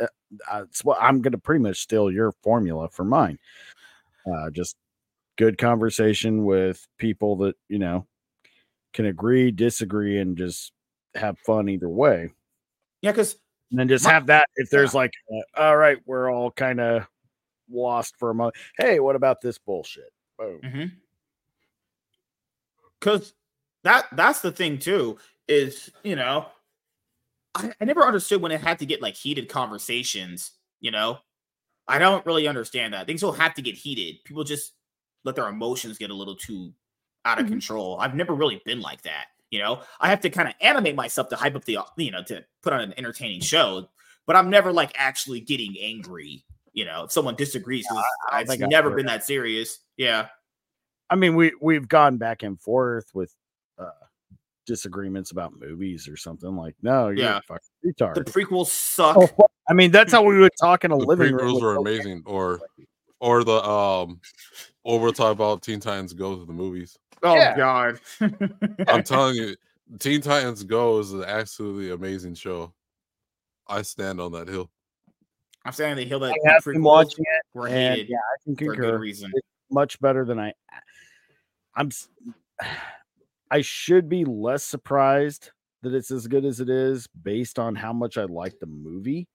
[0.51, 3.39] uh, what I'm gonna pretty much steal your formula for mine.
[4.31, 4.77] Uh, just
[5.37, 8.07] good conversation with people that you know
[8.93, 10.73] can agree, disagree, and just
[11.15, 12.31] have fun either way.
[13.03, 13.37] Yeah, because
[13.71, 17.07] and then just have that if there's like, uh, all right, we're all kind of
[17.71, 18.57] lost for a moment.
[18.79, 20.13] Hey, what about this bullshit?
[20.39, 20.61] Boom.
[20.65, 20.85] Mm-hmm.
[23.01, 23.35] because
[23.85, 25.19] that that's the thing too
[25.49, 26.47] is you know
[27.55, 31.19] I, I never understood when it had to get like heated conversations you know
[31.87, 34.73] i don't really understand that things will have to get heated people just
[35.25, 36.73] let their emotions get a little too
[37.25, 37.51] out of Mhm.
[37.51, 40.97] control i've never really been like that you know i have to kind of animate
[40.97, 43.89] myself to hype up the you know to put on an entertaining show
[44.27, 46.45] but i'm never like actually getting angry
[46.75, 49.79] you know if someone disagrees 'cause I don't it's think I've never been that serious
[49.97, 50.29] yeah
[51.11, 53.35] I mean, we we've gone back and forth with
[53.79, 53.91] uh
[54.67, 56.75] disagreements about movies or something like.
[56.83, 57.39] No, you're Yeah.
[57.39, 58.15] a fucking retard.
[58.15, 59.47] the prequels suck Oh.
[59.69, 61.47] I mean, that's how we would talk in a The living room.
[61.57, 62.61] prequels were no amazing, or
[63.21, 64.21] or the um,
[64.83, 66.99] or we'll talk about Teen Titans Go to the movies.
[67.23, 67.55] Oh Yeah.
[67.57, 68.01] God!
[68.89, 69.57] I'm telling you,
[70.01, 72.73] Teen Titans Go is an absolutely amazing show.
[73.69, 74.71] I stand on that hill.
[75.65, 78.17] I'm saying the hill that I the have been watching it, were and hated yeah,
[78.19, 78.91] I can for a concur.
[78.93, 79.31] good reason.
[79.35, 80.53] It's much better than I.
[81.75, 81.87] I'm.
[81.89, 82.09] s-
[83.51, 85.51] I should be less surprised
[85.83, 89.29] that it's as good as it is based on how much I like the movie.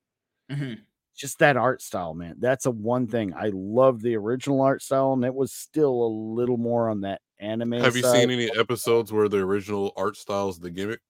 [0.51, 0.79] Mhm.
[1.15, 2.35] Just that art style, man.
[2.39, 3.33] That's a one thing.
[3.33, 7.21] I love the original art style, and it was still a little more on that
[7.39, 7.73] anime.
[7.73, 8.21] Have you side.
[8.21, 11.01] seen any episodes where the original art style is the gimmick?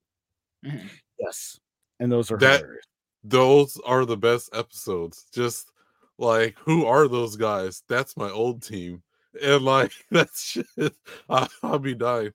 [1.20, 1.60] Yes,
[2.00, 2.86] and those are That hilarious.
[3.24, 5.26] Those are the best episodes.
[5.34, 5.72] Just
[6.18, 7.84] like who are those guys?
[7.88, 9.04] That's my old team,
[9.44, 10.94] and like that's shit.
[11.30, 12.32] I, I'll be dying.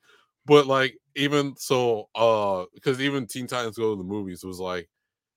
[0.46, 4.88] But like even so, uh, because even Teen Titans Go to the movies was like,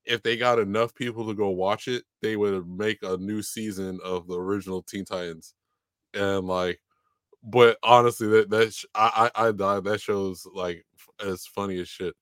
[0.05, 3.99] if they got enough people to go watch it, they would make a new season
[4.03, 5.53] of the original Teen Titans,
[6.13, 6.79] and like.
[7.43, 9.85] But honestly, that that sh- I I, I died.
[9.85, 10.85] That show's like
[11.25, 12.13] as funny as shit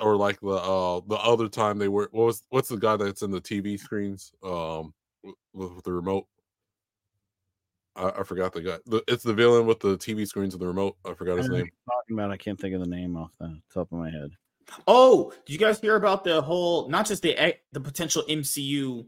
[0.00, 3.22] or like the uh the other time they were what was what's the guy that's
[3.22, 4.92] in the TV screens um
[5.54, 6.26] with, with the remote
[7.94, 10.66] I, I forgot the guy the, it's the villain with the TV screens and the
[10.66, 13.30] remote I forgot his I name talking about, I can't think of the name off
[13.40, 14.32] the top of my head.
[14.86, 19.06] Oh, did you guys hear about the whole not just the the potential MCU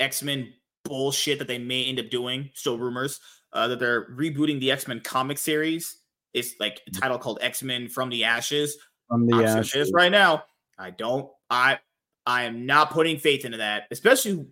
[0.00, 0.52] X Men
[0.84, 2.50] bullshit that they may end up doing?
[2.54, 3.20] Still rumors
[3.52, 5.98] uh, that they're rebooting the X Men comic series.
[6.34, 8.76] It's like a title called X Men from the Ashes.
[9.08, 9.72] From the I'm saying Ashes.
[9.72, 10.44] this right now.
[10.78, 11.30] I don't.
[11.50, 11.78] I
[12.26, 14.46] I am not putting faith into that, especially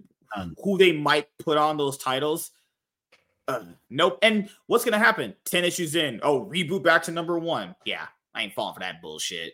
[0.63, 2.51] who they might put on those titles.
[3.47, 4.19] Uh, nope.
[4.23, 5.35] And what's gonna happen?
[5.45, 6.21] Ten issues in.
[6.23, 7.75] Oh, reboot back to number one.
[7.85, 9.53] Yeah, I ain't falling for that bullshit.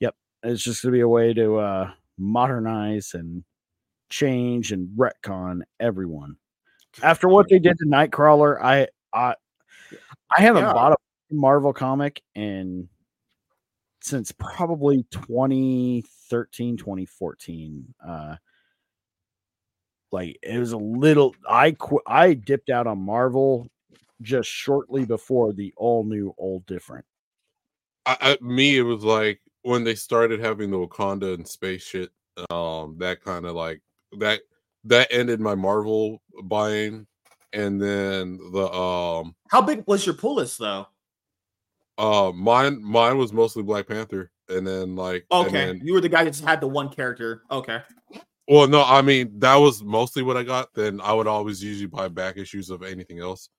[0.00, 0.14] Yep.
[0.42, 3.44] It's just gonna be a way to uh modernize and
[4.10, 6.36] change and retcon everyone.
[7.02, 9.34] After what they did to Nightcrawler, I I
[10.36, 10.72] I haven't Yeah.
[10.72, 10.96] bought a
[11.30, 12.88] Marvel comic in
[14.00, 17.94] since probably 2013, 2014.
[18.06, 18.36] Uh
[20.12, 23.68] like it was a little I qu- I dipped out on Marvel
[24.22, 27.04] just shortly before the all new, all different.
[28.06, 32.10] I, I me it was like when they started having the Wakanda and space shit
[32.50, 33.82] um that kind of like
[34.18, 34.40] that
[34.84, 37.06] that ended my Marvel buying
[37.52, 40.86] and then the um How big was your pull list though?
[42.00, 46.08] Uh mine mine was mostly Black Panther and then like Okay, then- you were the
[46.08, 47.42] guy that just had the one character.
[47.50, 47.80] Okay,
[48.48, 50.72] Well, no, I mean that was mostly what I got.
[50.74, 53.50] Then I would always usually buy back issues of anything else,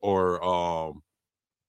[0.00, 1.02] or um,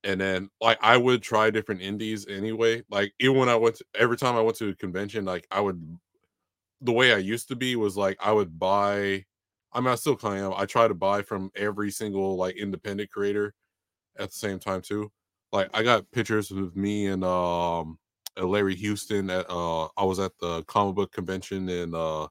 [0.05, 2.83] and then like I would try different indies anyway.
[2.89, 5.59] Like even when I went to, every time I went to a convention, like I
[5.59, 5.99] would,
[6.81, 9.25] the way I used to be was like I would buy.
[9.73, 10.59] I mean, I still kind of am.
[10.59, 13.53] I try to buy from every single like independent creator
[14.17, 15.11] at the same time too.
[15.53, 17.99] Like I got pictures with me and um
[18.39, 22.27] uh, Larry Houston at uh I was at the comic book convention in uh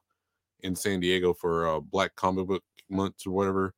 [0.61, 3.73] in San Diego for uh Black Comic Book Month or whatever.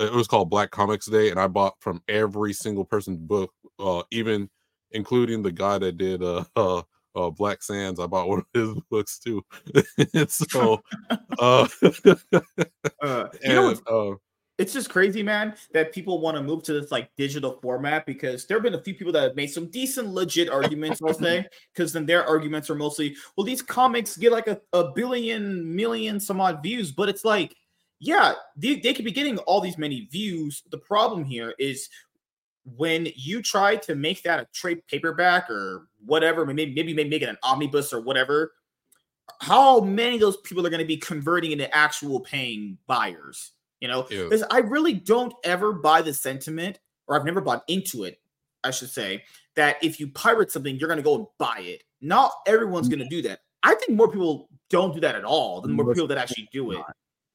[0.00, 3.52] Uh, It was called Black Comics Day, and I bought from every single person's book,
[3.78, 4.50] uh even
[4.92, 6.82] including the guy that did uh uh,
[7.16, 8.00] uh Black Sands.
[8.00, 9.44] I bought one of his books too.
[10.28, 10.82] So
[11.38, 11.68] uh,
[13.02, 14.16] uh, you know and uh
[14.58, 18.44] it's just crazy, man, that people want to move to this like digital format because
[18.46, 21.46] there have been a few people that have made some decent, legit arguments, I'll say,
[21.72, 26.18] because then their arguments are mostly, well, these comics get like a, a billion, million
[26.18, 27.54] some odd views, but it's like,
[28.00, 30.64] yeah, they, they could be getting all these many views.
[30.70, 31.88] The problem here is
[32.76, 37.22] when you try to make that a trade paperback or whatever, maybe maybe maybe make
[37.22, 38.52] it an omnibus or whatever,
[39.40, 43.52] how many of those people are going to be converting into actual paying buyers?
[43.80, 44.24] You know, Yeah.
[44.24, 48.20] because I really don't ever buy the sentiment, or I've never bought into it,
[48.64, 49.24] I should say,
[49.54, 51.84] that if you pirate something, you're going to go and buy it.
[52.00, 53.40] Not everyone's going to do that.
[53.62, 56.72] I think more people don't do that at all than more people that actually do
[56.72, 56.82] it.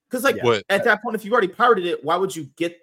[0.10, 2.80] Because like What- at that point, if you've already pirated it, why would you get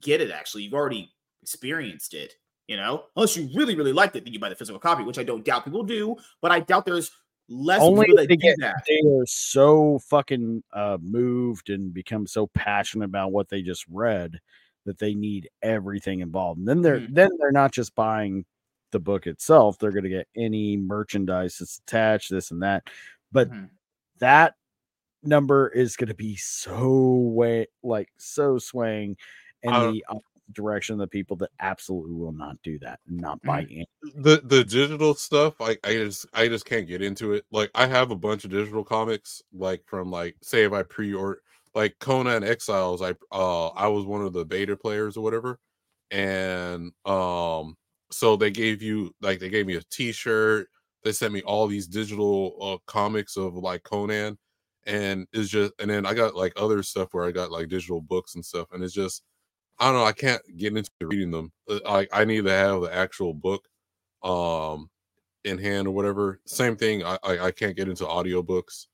[0.00, 0.30] get it?
[0.30, 1.12] Actually, you've already
[1.42, 2.36] experienced it.
[2.68, 5.18] You know, unless you really really liked it, then you buy the physical copy, which
[5.18, 6.16] I don't doubt people do.
[6.40, 7.10] But I doubt there's
[7.50, 8.84] less Only people they get that.
[8.86, 14.38] they are so fucking uh moved and become so passionate about what they just read
[14.86, 16.58] that they need everything involved.
[16.60, 17.08] And then they're Mhm.
[17.08, 18.44] then they're not just buying
[18.92, 22.84] the book itself, they're gonna get any merchandise that's attached, this and that.
[23.32, 23.70] But Mhm.
[24.18, 24.54] that
[25.22, 29.16] number is going to be so way like so swaying
[29.62, 30.04] and Uh, the
[30.52, 33.84] direction of the people that absolutely will not do that not buy in.
[34.16, 37.86] the the digital stuff I, I just i just can't get into it like i
[37.86, 41.40] have a bunch of digital comics like from like say if i pre-order
[41.74, 45.58] like conan exiles i uh i was one of the beta players or whatever
[46.10, 47.76] and um
[48.10, 50.66] so they gave you like they gave me a t-shirt
[51.04, 54.36] they sent me all these digital uh comics of like conan
[54.86, 58.00] and it's just and then i got like other stuff where i got like digital
[58.00, 59.22] books and stuff and it's just
[59.80, 62.82] i don't know i can't get into reading them Uh, like i need to have
[62.82, 63.66] the actual book
[64.22, 64.88] um
[65.44, 66.40] in hand or whatever.
[66.44, 67.04] Same thing.
[67.04, 68.86] I I, I can't get into audiobooks.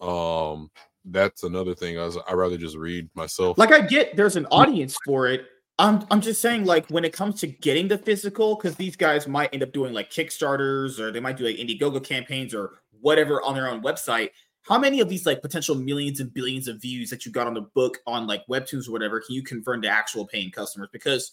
[0.00, 0.70] Um
[1.06, 1.98] that's another thing.
[1.98, 3.58] I was I rather just read myself.
[3.58, 5.46] Like I get there's an audience for it.
[5.78, 9.26] I'm I'm just saying like when it comes to getting the physical, because these guys
[9.26, 13.42] might end up doing like Kickstarters or they might do like Indiegogo campaigns or whatever
[13.42, 14.30] on their own website.
[14.70, 17.54] How many of these like potential millions and billions of views that you got on
[17.54, 20.88] the book on like webtoons or whatever can you convert into actual paying customers?
[20.92, 21.32] Because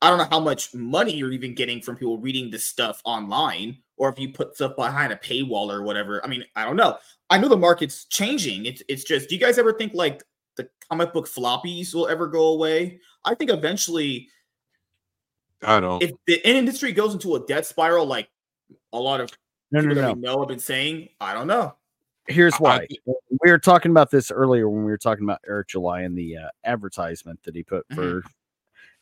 [0.00, 3.78] I don't know how much money you're even getting from people reading this stuff online,
[3.96, 6.24] or if you put stuff behind a paywall or whatever.
[6.24, 6.98] I mean, I don't know.
[7.30, 8.66] I know the market's changing.
[8.66, 9.28] It's it's just.
[9.28, 10.22] Do you guys ever think like
[10.56, 13.00] the comic book floppies will ever go away?
[13.24, 14.28] I think eventually,
[15.62, 16.00] I don't.
[16.00, 18.28] if the industry goes into a death spiral, like
[18.92, 19.32] a lot of
[19.72, 20.12] No, no, people that no.
[20.12, 21.74] we know have been saying, I don't know.
[22.28, 22.86] Here's I- why.
[23.42, 26.36] we were talking about this earlier when we were talking about Eric July and the
[26.38, 27.94] uh, advertisement that he put Mhm.
[27.94, 28.22] for,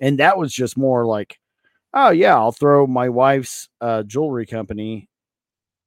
[0.00, 1.38] and that was just more like,
[1.94, 5.08] oh yeah, I'll throw my wife's uh, jewelry company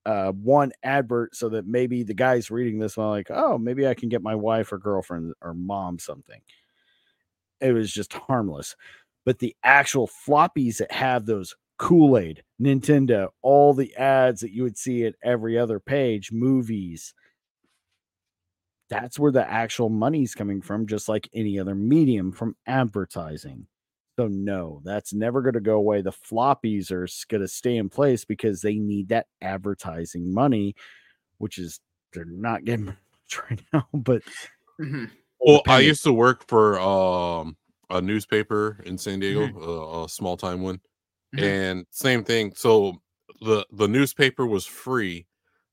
[0.05, 3.93] uh, one advert so that maybe the guy's reading this one like, oh, maybe I
[3.93, 6.39] can get my wife or girlfriend or mom something.
[7.59, 8.73] It was just harmless,
[9.26, 14.64] but the actual floppies that have those Kool Aid, Nintendo, all the ads that you
[14.64, 17.14] would see at every other page, movies.
[18.89, 23.68] That's where the actual money's coming from, just like any other medium from advertising.
[24.19, 26.01] So, no, that's never going to go away.
[26.01, 30.73] The floppies are going to stay in place because they need that advertising money,
[31.39, 31.80] which is
[32.14, 32.95] they're not getting much
[33.49, 33.88] right now.
[33.93, 34.23] But
[34.80, 35.11] Mhm.
[35.39, 37.57] Well, I used to work for um
[37.89, 39.61] a newspaper in San Diego, Mm-hmm.
[40.01, 40.81] uh, a small time one,
[41.35, 41.43] Mhm.
[41.43, 42.53] and same thing.
[42.55, 43.01] So
[43.41, 45.27] the the newspaper was free,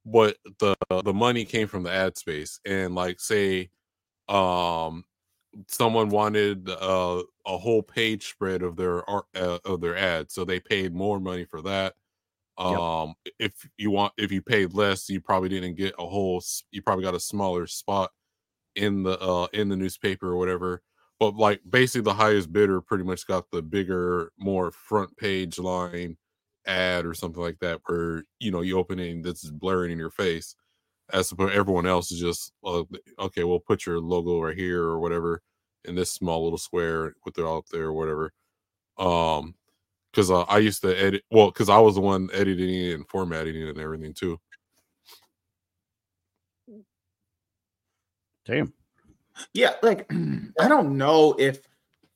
[0.05, 2.60] but the the money came from the ad space.
[2.64, 3.70] And like, say,
[4.28, 5.05] um,
[5.68, 10.44] someone wanted uh, a whole page spread of their ar- uh, of their ad, so
[10.44, 11.94] they paid more money for that.
[12.59, 12.66] Yep.
[12.66, 16.43] Um, if you want, if you paid less, you probably didn't get a whole.
[16.70, 18.10] You probably got a smaller spot
[18.76, 20.82] in the uh in the newspaper or whatever
[21.20, 26.16] but like basically the highest bidder pretty much got the bigger more front page line
[26.66, 29.93] ad or something like that where you know you open it and this is blaring
[29.93, 30.55] in your face
[31.12, 32.82] as opposed everyone else is just uh,
[33.19, 35.43] okay we'll put your logo right here or whatever
[35.85, 38.32] in this small little square with it out there or whatever
[38.99, 39.55] um
[40.11, 43.09] because uh, i used to edit well because i was the one editing it and
[43.09, 44.39] formatting it and everything too
[48.45, 48.73] damn.
[49.53, 50.11] Yeah, like
[50.61, 51.61] I don't know if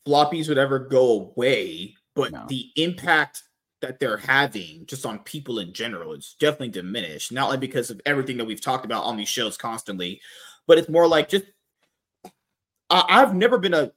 [0.07, 2.47] floppies would ever go away, but No.
[2.49, 3.43] the impact
[3.81, 7.33] that they're having just on people in general it's definitely diminished.
[7.33, 10.21] Not like because of everything that we've talked about on these shows constantly,
[10.67, 11.45] but it's more like just
[12.91, 13.93] I, I've never been a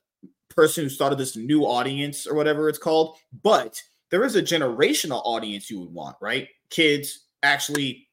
[0.49, 5.21] person who started this new audience or whatever it's called, but there is a generational
[5.23, 6.49] audience you would want, right?
[6.69, 8.07] Kids actually,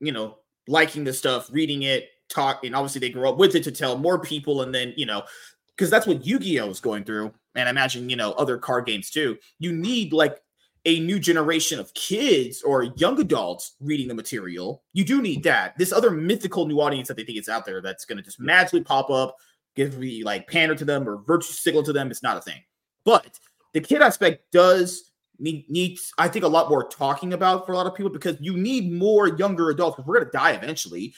[0.00, 3.64] you know, liking the stuff, reading it, talk, and obviously they grow up with it
[3.64, 5.22] to tell more people, and then you know,
[5.68, 9.10] because that's what Yu-Gi-Oh is going through, and I imagine you know other card games
[9.10, 9.38] too.
[9.58, 10.38] You need like
[10.86, 14.82] a new generation of kids or young adults reading the material.
[14.92, 15.76] You do need that.
[15.76, 18.40] This other mythical new audience that they think is out there that's going to just
[18.40, 19.36] magically pop up,
[19.76, 22.10] give me like pander to them or virtue signal to them.
[22.10, 22.62] It's not a thing.
[23.04, 23.38] But
[23.74, 27.76] the kid aspect does need needs I think a lot more talking about for a
[27.76, 31.14] lot of people because you need more younger adults because we're gonna die eventually.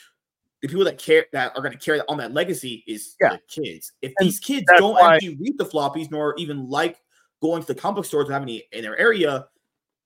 [0.60, 3.30] The people that care that are gonna carry on that legacy is Yeah.
[3.36, 3.92] the kids.
[4.00, 6.98] If And these kids don't why- actually read the floppies nor even like
[7.42, 9.46] going to the comic book stores and any in their area,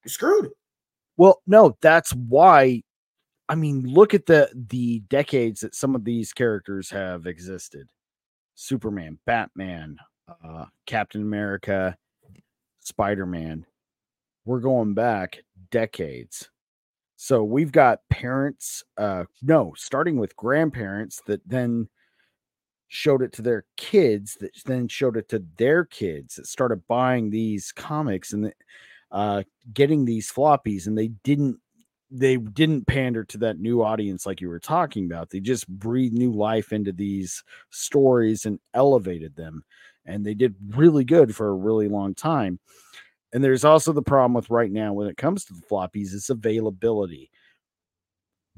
[0.04, 0.50] you're screwed.
[1.16, 2.82] Well, no, that's why.
[3.48, 7.88] I mean, look at the the decades that some of these characters have existed:
[8.56, 9.98] Superman, Batman,
[10.44, 11.96] uh, Captain America,
[12.80, 13.64] Spider Man.
[14.44, 15.38] We're going back
[15.70, 16.48] decades.
[17.16, 21.88] So we've got parents, uh, no, starting with grandparents that then
[22.88, 27.30] showed it to their kids, that then showed it to their kids that started buying
[27.30, 28.52] these comics and
[29.10, 29.42] uh,
[29.72, 31.58] getting these floppies, and they didn't
[32.10, 35.30] they didn't pander to that new audience like you were talking about.
[35.30, 39.64] They just breathed new life into these stories and elevated them,
[40.04, 42.60] and they did really good for a really long time.
[43.32, 46.30] And there's also the problem with right now when it comes to the floppies is
[46.30, 47.30] availability.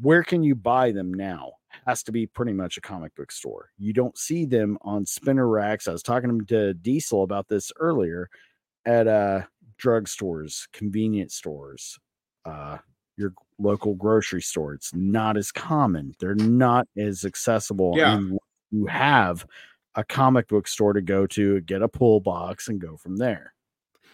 [0.01, 1.58] Where can you buy them now?
[1.87, 3.71] Has to be pretty much a comic book store.
[3.79, 5.87] You don't see them on spinner racks.
[5.87, 8.29] I was talking to Diesel about this earlier
[8.87, 9.43] at uh
[9.83, 11.99] drugstores, convenience stores,
[12.45, 12.79] uh
[13.17, 14.75] your local grocery store.
[14.75, 16.15] It's not as common.
[16.21, 17.95] They're not as accessible.
[17.97, 18.15] Yeah.
[18.17, 18.39] And
[18.71, 19.45] you have
[19.97, 23.53] a comic book store to go to, get a pull box, and go from there.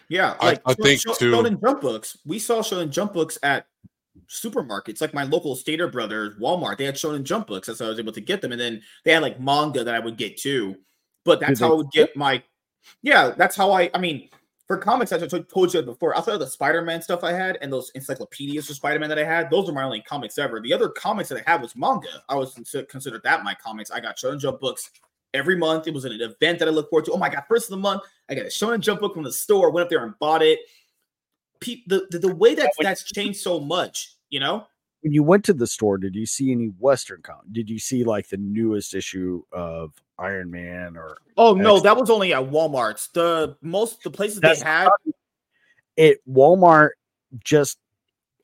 [0.09, 2.17] Yeah, I- like I Sho- think Sho- too- Shonen Jump books.
[2.25, 3.67] We saw Shonen Jump books at
[4.27, 6.77] supermarkets, like my local Stater Brothers, Walmart.
[6.77, 7.67] They had Shonen Jump books.
[7.67, 8.51] That's how I was able to get them.
[8.51, 10.75] And then they had like manga that I would get too.
[11.23, 12.43] But that's how I would get my.
[13.01, 13.89] Yeah, that's how I.
[13.93, 14.29] I mean,
[14.67, 17.71] for comics, as I told you before, outside of the Spider-Man stuff I had and
[17.71, 20.59] those encyclopedias for Spider-Man that I had, those are my only comics ever.
[20.59, 22.23] The other comics that I had was manga.
[22.29, 23.91] I was consider- considered that my comics.
[23.91, 24.89] I got Shonen Jump books
[25.33, 25.87] every month.
[25.87, 27.11] It was an event that I look forward to.
[27.11, 29.31] Oh my god, first of the month, I got a Shonen Jump book from the
[29.31, 29.69] store.
[29.69, 30.59] Went up there and bought it.
[31.65, 34.67] Pe- the, the the way that that's changed so much, you know.
[35.01, 37.41] When you went to the store, did you see any Western com?
[37.51, 41.97] Did you see like the newest issue of Iron Man or Oh no, X- that
[41.97, 43.07] was only at Walmart's.
[43.09, 44.89] The most the places That's they had.
[45.95, 46.91] it Walmart
[47.43, 47.77] just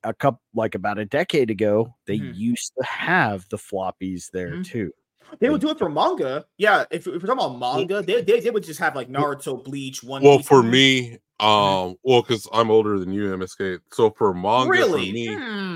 [0.03, 2.35] a couple like about a decade ago, they Mhm.
[2.35, 4.65] used to have the floppies there Mhm.
[4.65, 4.91] too.
[5.39, 6.45] They would do it for manga.
[6.57, 9.63] Yeah, if, if we're talking about manga, they, they, they would just have like Naruto,
[9.63, 10.47] Bleach, One Well, Piece.
[10.47, 13.79] for me, um, well, because I'm older than you, MSK.
[13.91, 15.73] So for manga, really, for me, Hmm.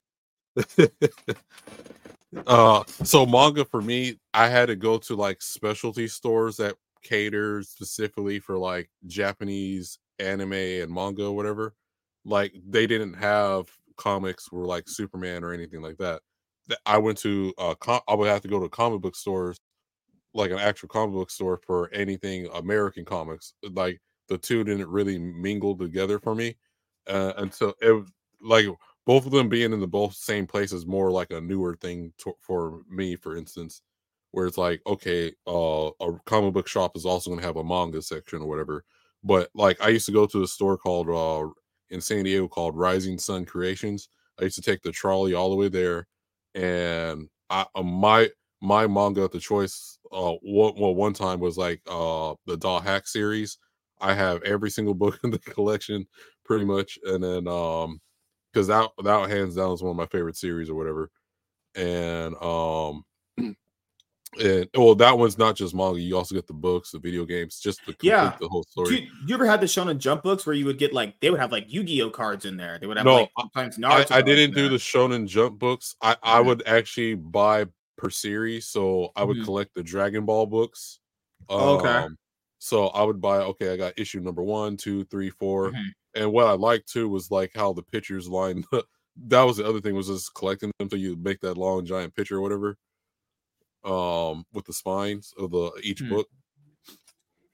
[2.48, 7.62] uh so manga for me i had to go to like specialty stores that cater
[7.64, 11.74] specifically for like japanese anime and manga or whatever
[12.26, 16.22] like they didn't have comics were like superman or anything like that Th-
[16.86, 19.60] i went to uh com- i would have to go to comic book stores
[20.34, 25.18] like an actual comic book store for anything american comics like the two didn't really
[25.20, 26.56] mingle together for me
[27.08, 28.04] uh, until it
[28.42, 28.66] like
[29.06, 32.12] both of them being in the both same place is more like a newer thing
[32.18, 33.82] to, for me for instance
[34.32, 37.64] where it's like okay uh a comic book shop is also going to have a
[37.64, 38.84] manga section or whatever
[39.24, 41.48] but like i used to go to a store called uh
[41.90, 44.10] in san diego called rising sun creations.
[44.40, 46.08] I used to take the trolley all the way there
[46.56, 48.30] and i uh, my
[48.62, 53.08] my manga of the choice uh one, well one time was like uh the .hack
[53.08, 53.58] series
[54.02, 56.08] i have every single book in the collection
[56.46, 58.00] pretty much and then um
[58.54, 61.12] because that that hands down is one of my favorite series or whatever.
[61.76, 63.04] And um
[64.40, 67.60] and well that one's not just manga, you also get the books, the video games,
[67.60, 68.36] just to complete Yeah.
[68.40, 69.02] the whole story.
[69.02, 71.40] you, you ever had the Shonen Jump books where you would get like they would
[71.40, 72.78] have like Yu-Gi-Oh cards in there?
[72.80, 74.12] They would have No, like sometimes Naruto.
[74.12, 75.96] I, I didn't do the Shonen Jump books.
[76.02, 77.66] I, I would actually buy
[77.98, 79.46] per series, so I would Mhm.
[79.46, 81.00] collect the Dragon Ball books.
[81.50, 81.88] Oh, okay.
[81.88, 82.18] Um,
[82.60, 83.38] so I would buy.
[83.38, 85.92] Okay, I got issue number one, two, three, four, Mhm.
[86.16, 88.86] and what I liked too was like how the pictures lined up.
[89.28, 92.14] That was the other thing was just collecting them so you make that long giant
[92.16, 92.78] picture or whatever.
[93.86, 96.10] Um, with the spines of the each Hmm.
[96.10, 96.28] book,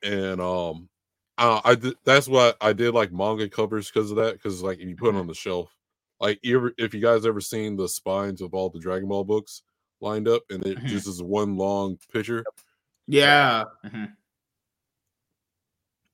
[0.02, 0.90] and um,
[1.38, 1.95] uh, I did.
[2.06, 4.34] That's what I did like manga covers because of that.
[4.34, 5.18] Because like if you put Mm-hmm.
[5.18, 5.76] it on the shelf,
[6.20, 9.64] like ever, if you guys ever seen the spines of all the Dragon Ball books
[9.99, 10.88] lined up, and it Mhm.
[10.88, 12.44] just is one long picture.
[13.08, 13.66] Yeah.
[13.84, 14.16] Mhm.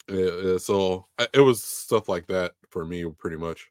[0.09, 3.69] Yeah, yeah, so I- it was stuff like that for me, pretty much.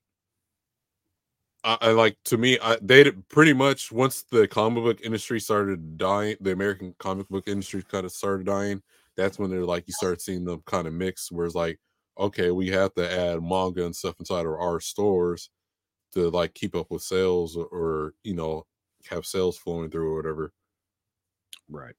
[1.67, 5.99] I, I like to me, I they pretty much once the comic book industry started
[5.99, 8.83] dying, the American comic book industry kind of started dying.
[9.17, 11.81] That's when they're like you start seeing them kind of mix, where it's like,
[12.19, 15.51] okay, we have to add manga and stuff inside of our stores
[16.15, 18.65] to like keep up with sales or, or you know
[19.11, 20.53] have sales flowing through or whatever.
[21.69, 21.95] Right.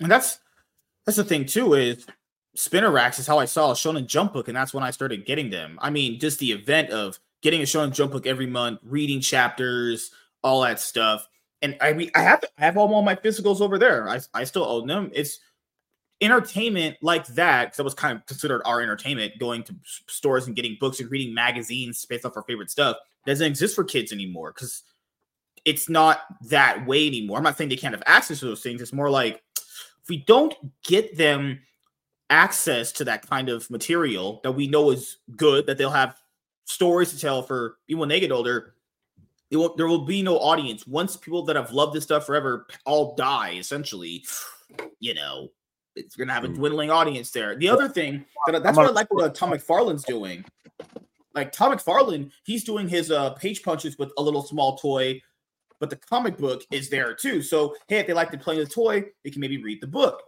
[0.00, 0.40] And that's
[1.06, 2.04] that's the thing too is
[2.56, 5.24] spinner racks is how I saw a Shonen Jump book, and that's when I started
[5.24, 5.78] getting them.
[5.80, 10.10] I mean, just the event of getting a Shonen Jump book every month, reading chapters,
[10.42, 11.28] all that stuff.
[11.60, 14.08] And I re- I have I have all my physicals over there.
[14.08, 15.10] I I still own them.
[15.14, 15.38] It's
[16.22, 19.74] entertainment like that because that was kind of considered our entertainment going to
[20.06, 22.96] stores and getting books and reading magazines based off our favorite stuff
[23.26, 24.84] doesn't exist for kids anymore because
[25.64, 28.80] it's not that way anymore i'm not saying they can't have access to those things
[28.80, 30.54] it's more like if we don't
[30.84, 31.58] get them
[32.30, 36.16] access to that kind of material that we know is good that they'll have
[36.64, 38.74] stories to tell for even when they get older
[39.50, 42.66] it won't, there will be no audience once people that have loved this stuff forever
[42.86, 44.24] all die essentially
[45.00, 45.48] you know
[45.94, 46.54] it's gonna have a Mm.
[46.54, 47.54] dwindling audience there.
[47.54, 50.42] The other thing that that's what I like what Tom McFarlane's doing.
[51.34, 55.20] Like Tom McFarlane, he's doing his uh Page Punchers with a little small toy,
[55.80, 57.42] but the comic book is there too.
[57.42, 60.22] So hey, if they like to play the toy, they can maybe read the book.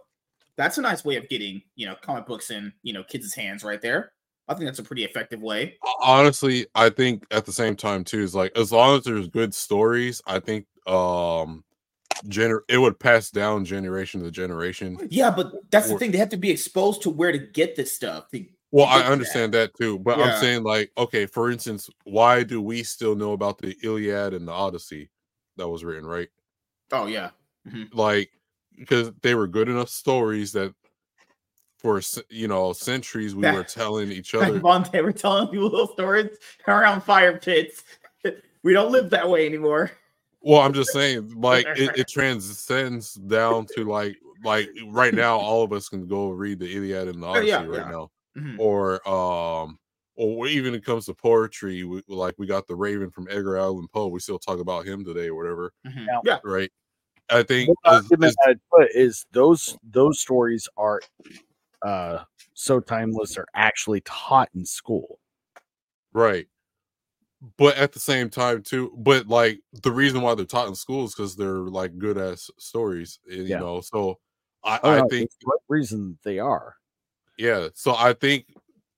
[0.55, 3.63] That's a nice way of getting you know comic books in you know kids' hands
[3.63, 4.11] right there.
[4.47, 5.77] I think that's a pretty effective way.
[6.01, 9.53] honestly i think at the same time too is like as long as there's good
[9.53, 11.63] stories i think um
[12.27, 16.29] gener- it would pass down generation to generation Yeah, but that's the thing; they have
[16.29, 18.25] to be exposed to where to get this stuff.
[18.31, 20.25] They- well i understand that too but Yeah.
[20.25, 24.47] i'm saying like okay for instance why do we still know about the iliad and
[24.47, 25.09] the odyssey
[25.57, 26.29] that was written right
[26.91, 27.29] Oh yeah,
[27.67, 27.93] Mhm.
[27.95, 28.29] like
[28.77, 30.73] because they were good enough stories that
[31.85, 32.01] for
[32.31, 34.55] you know centuries we Back- were telling each other.
[34.55, 36.35] in day, we're telling people little stories
[36.67, 37.83] around fire pits.
[38.63, 39.91] We don't live that way anymore.
[40.41, 45.63] Well, I'm just saying, like it, it transcends down to like like right now, all
[45.63, 47.91] of us can go read the Iliad and the Oh, Odyssey yeah, right yeah.
[47.91, 48.55] now, Mhm.
[48.57, 49.77] or um,
[50.15, 53.57] or even when it comes to poetry, we, like we got the Raven from Edgar
[53.57, 54.07] Allan Poe.
[54.07, 56.07] We still talk about him today or whatever, Mhm.
[56.23, 56.39] Yeah.
[56.43, 56.71] right?
[57.29, 61.01] I think One as- argument as- I'd put is those those stories are
[61.85, 65.19] uh so timeless are actually taught in school.
[66.13, 66.47] Right.
[67.57, 71.05] But at the same time, too, but like the reason why they're taught in school
[71.05, 73.59] is because they're like good ass stories, eh, you Yeah.
[73.59, 73.81] know.
[73.81, 74.19] So
[74.63, 76.77] I, Oh, I no, think, a reason they are.
[77.37, 77.69] yeah.
[77.73, 78.47] So I think,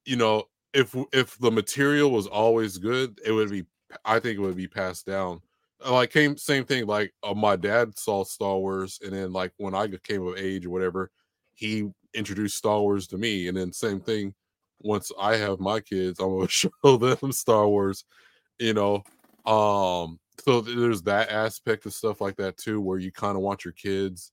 [0.05, 3.65] you know, if if the material was always good, it would be.
[4.05, 5.41] I think it would be passed down.
[5.85, 6.85] Like came same thing.
[6.87, 10.65] Like uh, my dad saw Star Wars, and then like when I came of age
[10.65, 11.11] or whatever,
[11.53, 14.33] he introduced Star Wars to me, and then same thing.
[14.81, 18.05] Once I have my kids, I'm gonna show them Star Wars.
[18.59, 19.03] You know,
[19.51, 20.19] um.
[20.45, 23.73] So there's that aspect of stuff like that too, where you kind of want your
[23.73, 24.31] kids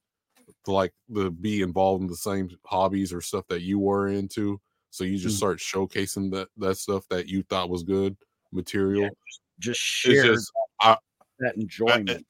[0.66, 4.60] to like to be involved in the same hobbies or stuff that you were into.
[4.90, 5.38] So you just Mm.
[5.38, 8.16] start showcasing that that stuff that you thought was good
[8.52, 9.16] material.
[9.58, 10.98] Just It's share just I,
[11.40, 12.26] that enjoyment,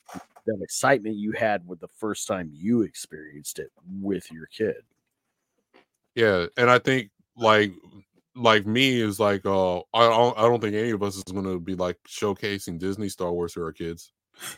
[0.46, 4.82] that excitement you had with the first time you experienced it with your kid.
[6.14, 7.72] Yeah, and I think like
[8.36, 11.58] like me is like uh I don't I don't think any of us is gonna
[11.58, 14.12] be like showcasing Disney Star Wars to our kids.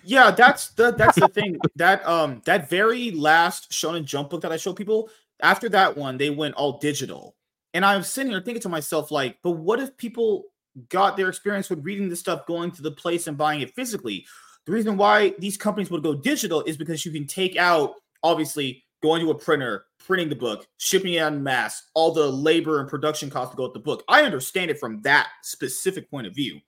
[0.05, 1.59] Yeah, that's the that's the thing.
[1.77, 5.11] That um that very last Shonen Jump book that I showed people,
[5.41, 7.37] after that one, they went all digital.
[7.75, 10.45] And I'm sitting here thinking to myself, like, but what if people
[10.89, 14.25] got their experience with reading this stuff, going to the place and buying it physically?
[14.65, 18.85] The reason why these companies would go digital is because you can take out, obviously,
[19.03, 22.89] going to a printer, printing the book, shipping it en mass, all the labor and
[22.89, 24.05] production costs to go with the book.
[24.09, 26.61] I understand it from that specific point of view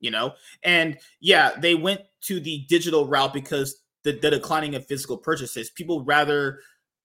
[0.00, 0.32] you know?
[0.62, 5.70] And yeah they went to the digital route because the, the declining of physical purchases.
[5.70, 6.60] People rather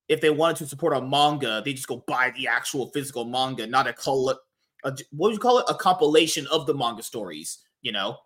[0.07, 3.65] if they wanted to support a manga they just go buy the actual physical manga
[3.65, 4.37] not a it
[4.83, 5.65] a, what would you call it?
[5.69, 8.17] A compilation of the manga stories you know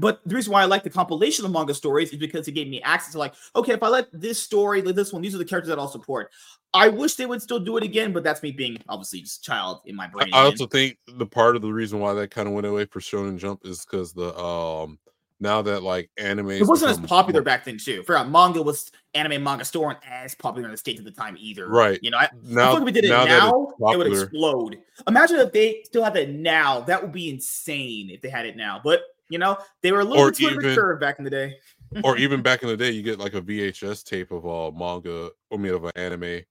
[0.00, 2.68] but the reason why I like the compilation of manga stories is because it gave
[2.68, 5.38] me access to like, okay, if I let this story, like this one, these are
[5.38, 6.30] the characters that I'll support.
[6.72, 9.42] I wish they would still do it again, but that's me being obviously just a
[9.42, 10.30] child in my brain.
[10.32, 13.00] I also think the part of the reason why that kind of went away for
[13.00, 14.98] Shonen Jump is because the um
[15.40, 18.02] now that like anime It wasn't as popular back then, too.
[18.04, 21.36] For manga was anime manga store weren't as popular in the states at the time
[21.40, 21.68] either.
[21.68, 21.98] Right.
[22.02, 24.78] You know, I, Now- I if we did it now now, it would explode.
[25.08, 26.80] Imagine if they still had that now.
[26.82, 28.80] That would be insane if they had it now.
[28.84, 31.56] But you know, they were a little too curve back in the day.
[32.04, 35.30] or even back in the day, you get like a VHS tape of a manga,
[35.50, 36.42] or mean, of an anime,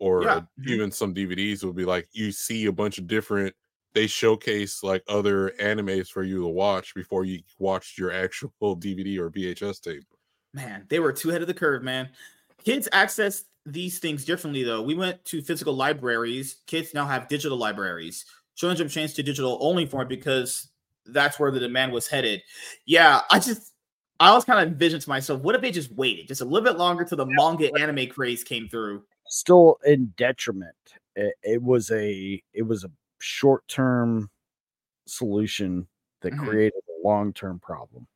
[0.00, 0.34] or Yeah.
[0.34, 3.54] uh, even some DVDs would be like you see a bunch of different.
[3.94, 9.18] They showcase like other animes for you to watch before you watched your actual DVD
[9.18, 10.04] or VHS tape.
[10.54, 12.10] Man, they were too ahead of the curve, man.
[12.64, 14.82] Kids access these things differently, though.
[14.82, 16.56] We went to physical libraries.
[16.66, 18.24] Kids now have digital libraries.
[18.56, 20.68] Shonen Jump changed to digital only form because
[21.06, 22.42] that's where the demand was headed.
[22.86, 23.72] Yeah, I just,
[24.20, 26.64] I always kind of envisioned to myself, what if they just waited just a little
[26.64, 29.02] bit longer till the manga anime craze came through?
[29.28, 30.74] Still in detriment.
[31.16, 34.30] It, it was a it was a short term
[35.06, 35.86] solution
[36.20, 36.38] that Mhm.
[36.38, 38.06] created a long term problem.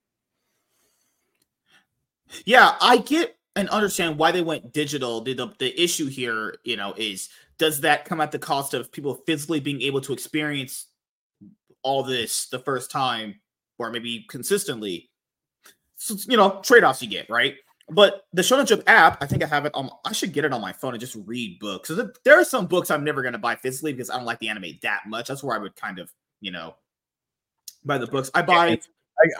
[2.44, 5.20] Yeah, I get and understand why they went digital.
[5.22, 8.92] The, the the issue here, you know, is does that come at the cost of
[8.92, 10.86] people physically being able to experience
[11.86, 13.40] all this the first time
[13.78, 15.08] or maybe consistently?
[15.94, 17.54] So, you know, trade-offs you get, right?
[17.88, 19.88] But the Shonen Jump app, I think I have it on.
[20.04, 21.88] I should get it on my phone and just read books.
[21.88, 24.40] So there are some books I'm never going to buy physically because I don't like
[24.40, 25.28] the anime that much.
[25.28, 26.74] That's where I would kind of, you know,
[27.84, 28.30] buy the books.
[28.34, 28.80] I buy.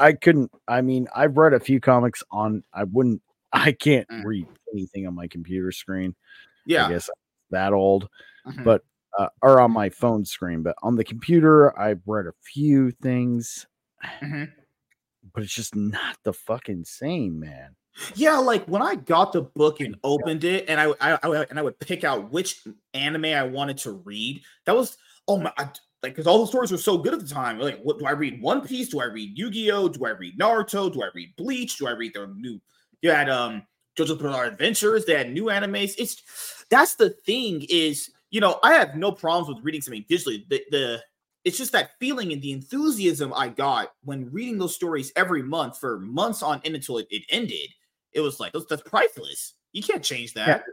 [0.01, 3.21] I, I couldn't I mean I've read a few comics on I wouldn't
[3.53, 6.15] I can't read anything on my computer screen.
[6.67, 6.87] Yeah.
[6.87, 7.15] I guess I'm
[7.51, 8.09] that old.
[8.47, 8.65] Mhm.
[8.65, 8.85] But
[9.19, 13.67] uh, or on my phone screen, but on the computer I've read a few things,
[14.23, 14.51] Mhm.
[15.35, 17.75] but it's just not the fucking same, man.
[18.15, 21.47] Yeah, like when I got the book and opened it, and I, I, I would-
[21.51, 22.61] and I would pick out which
[22.93, 24.43] anime I wanted to read.
[24.67, 24.99] That was
[25.29, 25.63] oh my, I,
[26.03, 27.59] like because all the stories were so good at the time.
[27.59, 28.41] Like, what do I read?
[28.43, 28.91] One Piece?
[28.91, 29.89] Do I read Yu Gi Oh?
[29.89, 30.93] Do I read Naruto?
[30.93, 31.79] Do I read Bleach?
[31.79, 32.61] Do I read the new?
[33.01, 33.63] You had um
[33.99, 35.07] JoJo's Bizarre Adventures.
[35.07, 35.95] They had new animes.
[35.97, 36.23] It's
[36.71, 40.47] that's the thing is you know I have no problems with reading something digitally.
[40.51, 41.03] The the
[41.45, 45.79] it's just that feeling and the enthusiasm I got when reading those stories every month
[45.79, 47.71] for months on end until it, it ended.
[48.13, 49.55] It was like that's, that's priceless.
[49.73, 50.65] You can't change that.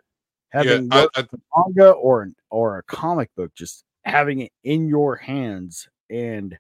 [0.49, 5.15] Having I- worked manga or an, or a comic book, just having it in your
[5.15, 6.57] hands and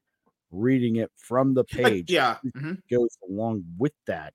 [0.51, 2.81] reading it from the Like, page yeah, it mhm.
[2.89, 4.33] goes along with that.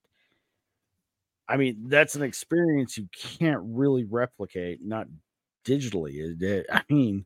[1.48, 5.06] I mean, that's an experience you can't really replicate, not
[5.68, 6.14] digitally.
[6.14, 7.24] It, it- I mean,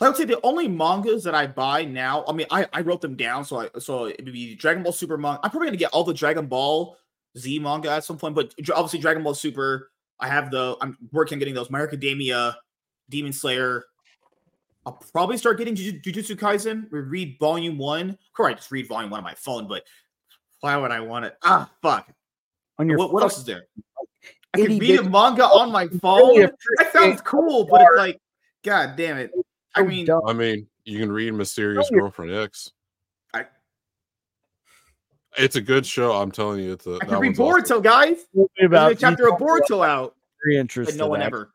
[0.00, 2.24] I would say the only mangas that I buy now.
[2.28, 4.92] I mean, I, I wrote them down, so I so it would be Dragon Ball
[4.92, 5.40] Super manga.
[5.42, 6.96] I'm probably gonna get all the Dragon Ball
[7.36, 9.90] Z manga at some point, but obviously Dragon Ball Super.
[10.20, 10.76] I have the.
[10.80, 11.70] I'm working on getting those.
[11.70, 12.56] My Academia,
[13.08, 13.84] Demon Slayer.
[14.86, 16.90] I'll probably start getting Jujutsu Kaisen.
[16.90, 18.16] We read Volume One.
[18.36, 19.84] Correct, just read Volume One on my phone, but
[20.60, 21.36] why would I want it?
[21.42, 22.12] Ah, fuck.
[22.78, 23.64] on your What, what else is there?
[24.54, 26.40] I can read a manga on my really phone.
[26.78, 28.20] That sounds cool, but it's like,
[28.64, 29.30] god damn it.
[29.74, 30.08] I mean.
[30.26, 32.72] I mean, you can read Mysterious Girlfriend X.
[33.32, 33.46] I-
[35.38, 36.12] It's a good show.
[36.12, 36.94] I'm telling you, it's a.
[36.94, 37.80] I that can read one's awesome.
[37.80, 38.16] Boruto, guys.
[38.34, 40.96] Tell me There's about a chapter of Boruto out, very but interested.
[40.98, 41.50] no one ever.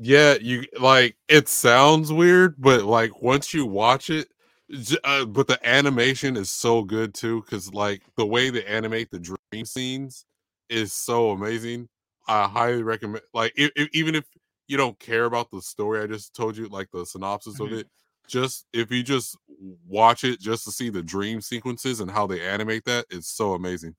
[0.00, 4.28] Yeah, you like it sounds weird, but like once you watch it,
[4.70, 9.10] j- uh, but the animation is so good too because like the way they animate
[9.10, 10.26] the dream scenes
[10.68, 11.88] is so amazing.
[12.26, 13.24] I highly recommend.
[13.32, 14.24] Like, if, if, even if
[14.66, 17.80] you don't care about the story I just told you, like the synopsis of Mhm.
[17.80, 17.90] it,
[18.26, 19.36] just if you just
[19.86, 23.52] watch it just to see the dream sequences and how they animate that, it's so
[23.52, 23.94] amazing.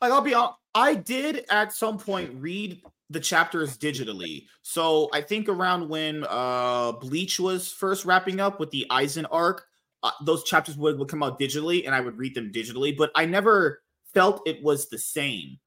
[0.00, 4.46] Like I'll be honest, I did at some point read the chapters digitally.
[4.62, 9.66] So I think around when uh Bleach was first wrapping up with the Aizen arc,
[10.02, 13.10] uh, those chapters would, would come out digitally and I would read them digitally, but
[13.14, 13.82] I never
[14.14, 15.58] felt it was the same.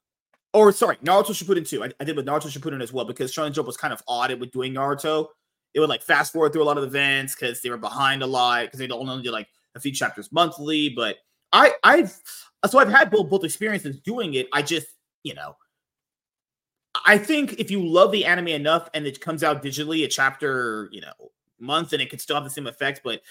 [0.53, 1.83] Or sorry, Naruto Shippuden too.
[1.83, 4.37] I, I did with Naruto Shippuden as well because Shonen Jump was kind of odd
[4.39, 5.27] with doing Naruto.
[5.73, 8.27] It would like fast forward through a lot of events because they were behind a
[8.27, 10.89] lot because they don't only do like a few chapters monthly.
[10.89, 11.17] But
[11.53, 12.13] I I've
[12.69, 14.47] so I've had both both experiences doing it.
[14.51, 14.87] I just
[15.23, 15.55] you know
[17.05, 20.89] I think if you love the anime enough and it comes out digitally a chapter
[20.91, 21.13] you know
[21.61, 23.21] month and it could still have the same effects, but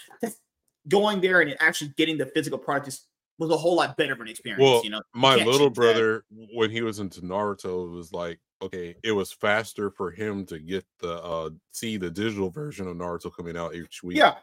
[0.89, 3.07] going there and actually getting the physical product just
[3.41, 4.63] was a whole lot better of an experience.
[4.63, 5.81] Well, you know, You my little cheat that.
[5.81, 10.47] brother, when he was into Naruto, it was like, okay, it was faster for him
[10.47, 14.35] to get the uh see the digital version of Naruto coming out each week, Yeah.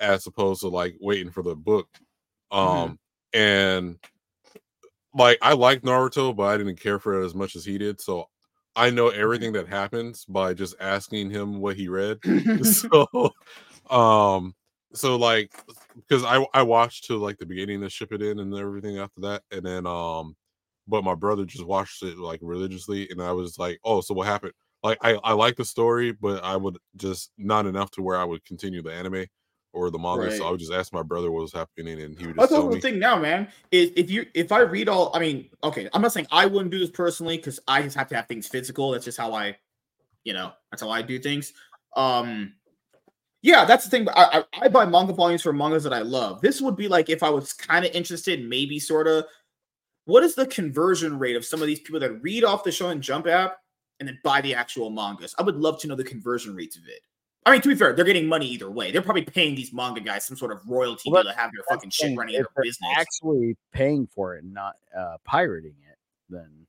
[0.00, 1.88] as opposed to like waiting for the book.
[2.52, 2.66] Mm-hmm.
[2.92, 2.98] Um,
[3.34, 3.98] and
[5.14, 8.00] like I like Naruto, but I didn't care for it as much as he did,
[8.00, 8.28] so
[8.76, 9.20] I know Mm-hmm.
[9.20, 12.18] everything that happens by just asking him what he read.
[12.62, 13.32] so,
[13.90, 14.54] um,
[14.94, 15.52] so like
[15.96, 19.64] because I I watched to like the beginning of Shippuden and everything after that, and
[19.64, 20.36] then um,
[20.86, 24.26] but my brother just watched it like religiously, and I was like, oh, so what
[24.26, 24.52] happened?
[24.82, 28.24] Like I I like the story, but I would just not enough to where I
[28.24, 29.26] would continue the anime
[29.72, 30.30] or the manga.
[30.30, 30.52] So I Right.
[30.52, 32.80] would just ask my brother what was happening, and he would just That's the me.
[32.80, 33.50] thing now, man.
[33.70, 36.70] Is if you if I read all, I mean, okay, I'm not saying I wouldn't
[36.70, 38.90] do this personally because I just have to have things physical.
[38.92, 39.58] That's just how I,
[40.24, 41.54] you know, that's how I do things.
[41.96, 42.54] Um,
[43.42, 44.08] yeah, that's the thing.
[44.10, 46.40] I I, I buy manga volumes for mangas that I love.
[46.40, 49.24] This would be like if I was kind of interested, maybe sort of.
[50.04, 53.00] What is the conversion rate of some of these people that read off the Shonen
[53.00, 53.58] Jump app
[54.00, 55.34] and then buy the actual mangas?
[55.38, 57.00] I would love to know the conversion rates of it.
[57.44, 58.90] I mean, to be fair, they're getting money either way.
[58.90, 61.90] They're probably paying these manga guys some sort of royalty Well, to have their fucking
[61.90, 62.90] shit running if their they're business.
[62.96, 65.98] Actually paying for it, and not uh, pirating it.
[66.28, 66.66] Then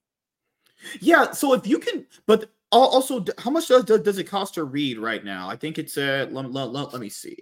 [1.01, 4.99] Yeah, so if you can, but also, how much does, does it cost to read
[4.99, 5.49] right now?
[5.49, 7.37] I think it's uh, let, let, let, let me see.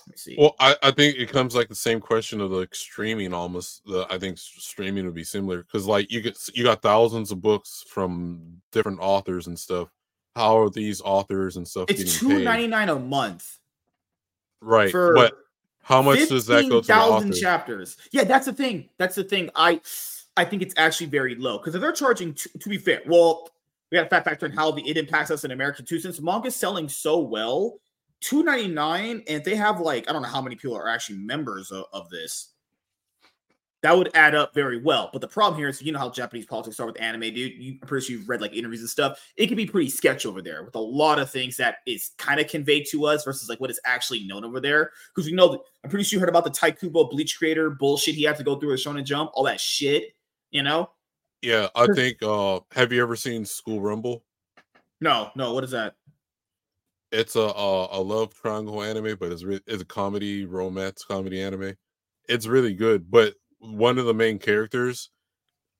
[0.00, 0.36] Let me see.
[0.38, 3.82] Well, I, I think it comes like the same question of like streaming almost.
[3.86, 7.40] The, I think streaming would be similar because like you get you got thousands of
[7.40, 9.88] books from different authors and stuff.
[10.34, 12.44] How are these authors and stuff it's getting two paid?
[12.44, 13.58] ninety nine a month.
[14.60, 15.34] Right, for but
[15.82, 17.96] how much does that go to thousand chapters.
[18.10, 18.88] Yeah, that's the thing.
[18.98, 19.50] That's the thing.
[19.54, 19.80] I
[20.36, 23.50] I think it's actually very low because if they're charging, to, to be fair, well,
[23.92, 26.00] we got to fact factor in how the, it impacts us in America too.
[26.00, 27.78] Since manga's selling so well,
[28.20, 31.18] two ninety nine, and they have like I don't know how many people are actually
[31.18, 32.48] members of, of this.
[33.82, 35.10] That would add up very well.
[35.12, 37.52] But the problem here is, you know how Japanese politics are with anime, dude.
[37.62, 39.20] You, I'm pretty sure you've read like interviews and stuff.
[39.36, 42.40] It can be pretty sketch over there with a lot of things that is kind
[42.40, 44.92] of conveyed to us versus like what is actually known over there.
[45.14, 48.14] Because we know I'm pretty sure you heard about the Tite Kubo Bleach creator bullshit
[48.14, 50.14] he had to go through with Shonen Jump, all that shit.
[50.50, 50.88] You know?
[51.42, 52.22] Yeah, I think.
[52.22, 54.24] uh Have you ever seen School Rumble?
[55.00, 55.52] No, no.
[55.52, 55.94] What is that?
[57.10, 61.42] It's a a, a love triangle anime, but it's re- it's a comedy romance comedy
[61.42, 61.74] anime.
[62.28, 65.10] It's really good, but one of the main characters,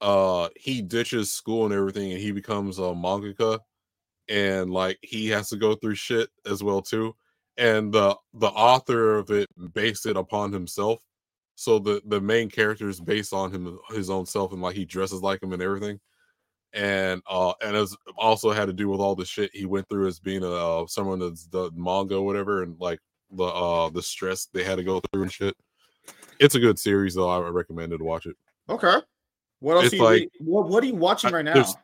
[0.00, 3.60] uh, he ditches school and everything, and he becomes a mangaka,
[4.28, 7.15] and like he has to go through shit as well too.
[7.57, 11.00] And the the author of it based it upon himself,
[11.62, 14.84] so the the main character is based on him his own self, and like he
[14.84, 16.00] dresses like him and everything.
[16.73, 20.07] and uh and it's also had to do with all the shit he went through
[20.08, 22.99] as being a uh, someone that's the manga or whatever and like
[23.31, 25.55] the uh the stress they had to go through and shit
[26.41, 28.36] it's a good series though i recommended to watch it
[28.70, 28.97] Okay.
[29.60, 29.84] What else?
[29.86, 31.55] It's Are you like- read- what, what are you watching right now?
[31.55, 31.74] there's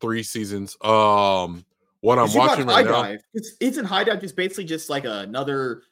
[0.00, 1.64] three seasons um
[2.00, 3.20] what I'm watching right now Dive.
[3.34, 5.82] It's, isn't HIDIVE just basically just like another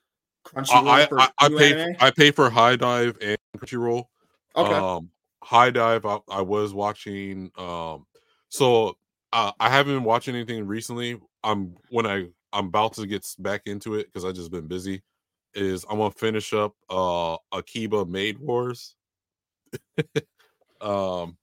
[0.55, 1.97] Crunchyroll I, for I, I pay anime?
[2.01, 4.05] I pay for HIDIVE and Crunchyroll.
[4.57, 4.73] Okay.
[4.73, 5.11] Um,
[5.45, 7.51] HIDIVE I, I was watching.
[7.57, 8.07] Um,
[8.49, 8.97] so
[9.33, 11.21] uh, I haven't been watching anything recently.
[11.45, 15.03] I'm when I I'm about to get back into it because I just been busy.
[15.55, 18.95] Is I'm gonna finish up uh Akiba Maid Wars.
[20.81, 21.37] um,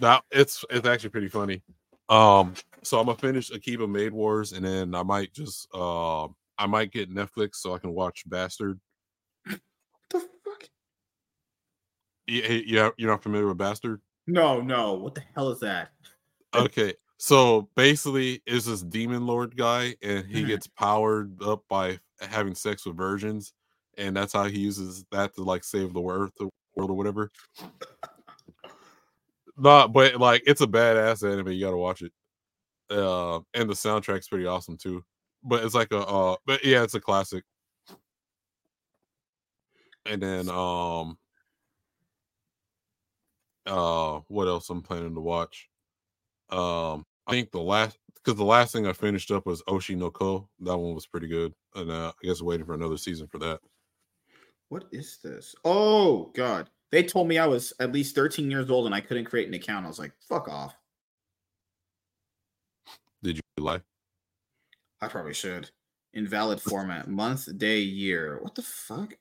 [0.00, 1.62] that it's it's actually pretty funny.
[2.08, 6.28] Um, so I'm gonna finish Akiba Maid Wars, and then I might just uh,
[6.60, 8.78] I might get Netflix so I can watch Bastard.
[9.46, 9.60] What
[10.10, 10.68] the fuck?
[12.26, 14.02] Yeah, yeah, you're not familiar with Bastard.
[14.26, 14.92] No, no.
[14.92, 15.88] What the hell is that?
[16.54, 20.48] Okay, so basically, is this demon lord guy, and he Mhm.
[20.48, 23.54] gets powered up by having sex with virgins,
[23.96, 27.30] and that's how he uses that to like save the world, the world or whatever.
[29.56, 31.52] Not, but like it's a badass anime.
[31.52, 32.12] You gotta watch it.
[32.90, 35.02] Uh, and the soundtrack's pretty awesome too.
[35.42, 37.44] But it's like a, uh, but yeah, it's a classic.
[40.06, 41.18] And then, um,
[43.66, 45.68] uh, what else I'm planning to watch?
[46.50, 50.10] Um, I think the last because the last thing I finished up was Oshi no
[50.10, 50.48] Ko.
[50.60, 53.60] That one was pretty good, and uh, I guess waiting for another season for that.
[54.70, 55.54] What is this?
[55.64, 56.70] Oh god.
[56.90, 59.54] They told me I was at least 13 years old and I couldn't create an
[59.54, 59.84] account.
[59.84, 60.74] I was like, fuck off.
[63.22, 63.80] Did you lie?
[65.02, 65.70] I probably should.
[66.12, 67.08] Invalid format.
[67.08, 68.38] Month, day, year.
[68.42, 69.14] What the fuck?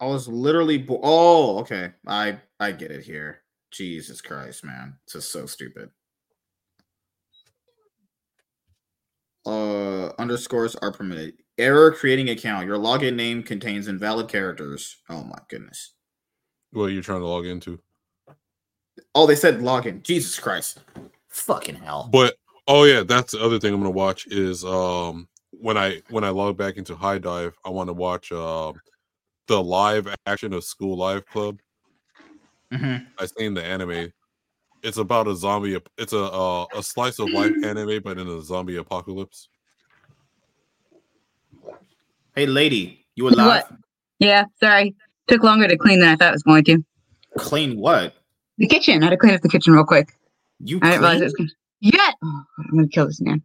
[0.00, 1.92] I was literally bo- Oh, okay.
[2.06, 3.42] I I get it here.
[3.70, 4.98] Jesus Christ, man.
[5.06, 5.90] This is so stupid.
[9.46, 11.34] Uh underscores are permitted.
[11.58, 12.66] Error creating account.
[12.66, 14.96] Your login name contains invalid characters.
[15.08, 15.94] Oh my goodness.
[16.72, 17.78] What are you're trying to log into?
[19.14, 20.02] Oh, they said login.
[20.02, 20.80] Jesus Christ.
[21.28, 22.08] Fucking hell.
[22.12, 22.36] But
[22.66, 26.30] oh yeah, that's the other thing I'm gonna watch is um when I when I
[26.30, 28.74] log back into HIDIVE, I want to watch um
[29.46, 31.60] the live action of School Live Club.
[32.72, 33.06] Mhm.
[33.18, 34.12] I seen the anime.
[34.82, 35.80] It's about a zombie.
[35.96, 39.48] It's a uh, a slice of life anime, but in a zombie apocalypse.
[42.34, 43.64] Hey lady, you alive?
[43.68, 43.78] What?
[44.18, 44.94] Yeah, sorry.
[45.28, 46.84] Took longer to clean than I thought it was going to.
[47.38, 48.14] Clean what?
[48.58, 49.02] The kitchen.
[49.02, 50.12] I had to clean up the kitchen real quick.
[50.60, 51.48] You I didn't realize it was gonna.
[51.48, 51.63] Yeah.
[52.24, 53.42] Oh, I'm gonna kill this man.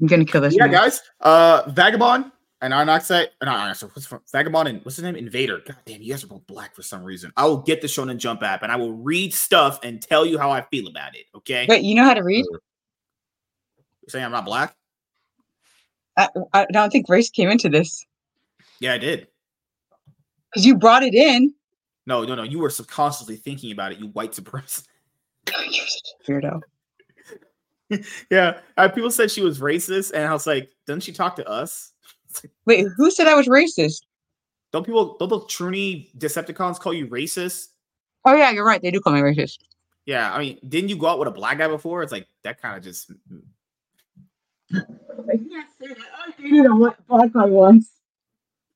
[0.00, 0.72] I'm gonna kill this yeah, man.
[0.72, 1.00] guys.
[1.20, 3.90] Uh, Vagabond and Inoxite, not Inoxite.
[3.94, 5.16] What's from Vagabond and what's his name?
[5.16, 5.60] Invader.
[5.66, 7.32] God damn, you guys are both black for some reason.
[7.36, 10.38] I will get the Shonen Jump app and I will read stuff and tell you
[10.38, 11.24] how I feel about it.
[11.34, 11.66] Okay.
[11.68, 12.44] Wait, you know how to read?
[12.50, 12.60] You're
[14.08, 14.74] saying I'm not black?
[16.18, 18.04] I, I don't think race came into this
[18.80, 19.28] Yeah, I did.
[20.52, 21.54] because you brought it in.
[22.06, 22.42] No, no, no.
[22.42, 23.98] You were subconsciously thinking about it.
[24.00, 24.84] You white supremacist.
[25.70, 26.60] You're such a weirdo.
[28.30, 31.48] yeah, uh, people said she was racist, and I was like, doesn't she talk to
[31.48, 31.92] us?
[32.66, 34.02] Wait, who said I was racist?
[34.72, 37.68] Don't people, don't the Truny Decepticons call you racist?
[38.24, 38.80] Oh yeah, you're right.
[38.80, 39.58] They do call me racist.
[40.06, 42.02] Yeah, I mean, didn't you go out with a black guy before?
[42.02, 43.10] It's like that kind of just.
[44.72, 45.98] I can't say that.
[45.98, 47.90] I dated a white black guy once.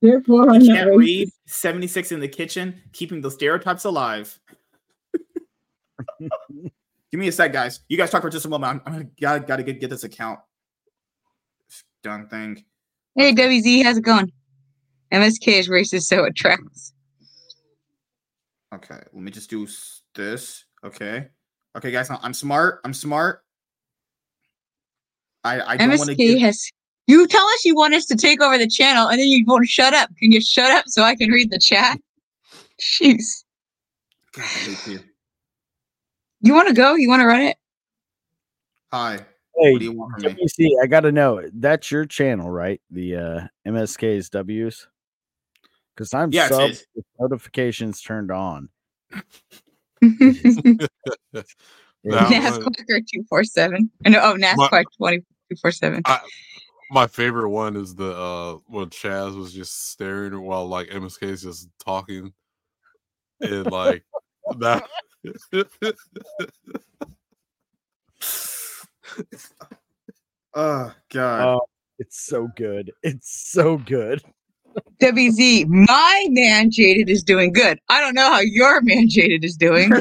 [0.01, 0.99] Therefore, I'm can't racist.
[0.99, 4.39] read 76 in the kitchen, keeping the stereotypes alive.
[6.21, 7.81] Give me a sec, guys.
[7.89, 8.73] You guys talk for just a moment.
[8.73, 10.41] I'm, I'm gonna gotta, gotta get, get this account
[12.03, 12.65] done thing.
[13.17, 14.33] Hey WZ, how's it going?
[15.13, 16.93] MSK is racist, so it tracks.
[18.75, 19.69] Okay, let me just do
[20.15, 20.65] this.
[20.85, 21.29] Okay,
[21.77, 22.11] okay, guys.
[22.11, 22.81] I'm- smart.
[22.85, 23.45] I'm smart.
[25.45, 26.41] I I don't want to MSK give.
[26.41, 26.69] has.
[27.07, 29.69] You tell us you want us to take over the channel, and then you won't
[29.69, 30.11] shut up.
[30.19, 32.01] Can you shut up so I can read the chat?
[32.81, 33.45] Jeez.
[34.33, 35.01] God, I hate you.
[36.45, 36.95] You want to go?
[36.95, 37.57] You want to run it?
[38.93, 39.17] Hi.
[39.57, 40.35] Hey, What do you want from me?
[40.45, 42.83] WC, I gotta know that's your channel, right?
[42.91, 44.87] The uh MSK's W's.
[45.97, 48.69] Because I'm Yeah, sub with notifications turned on.
[52.07, 53.91] That Nas one- Quacker two four seven.
[54.07, 56.03] No, oh Nas My- twenty two four seven.
[56.91, 61.43] My favorite one is the uh when Chaz was just staring while like MSK is
[61.43, 62.35] just talking,
[63.41, 64.05] and like
[64.59, 64.87] that.
[70.55, 71.49] Oh God.
[71.49, 71.67] Oh,
[71.99, 72.93] it's so good.
[73.03, 74.23] It's so good.
[75.01, 77.79] WZ, my man Jaded is doing good.
[77.89, 79.93] I don't know how your man Jaded is doing.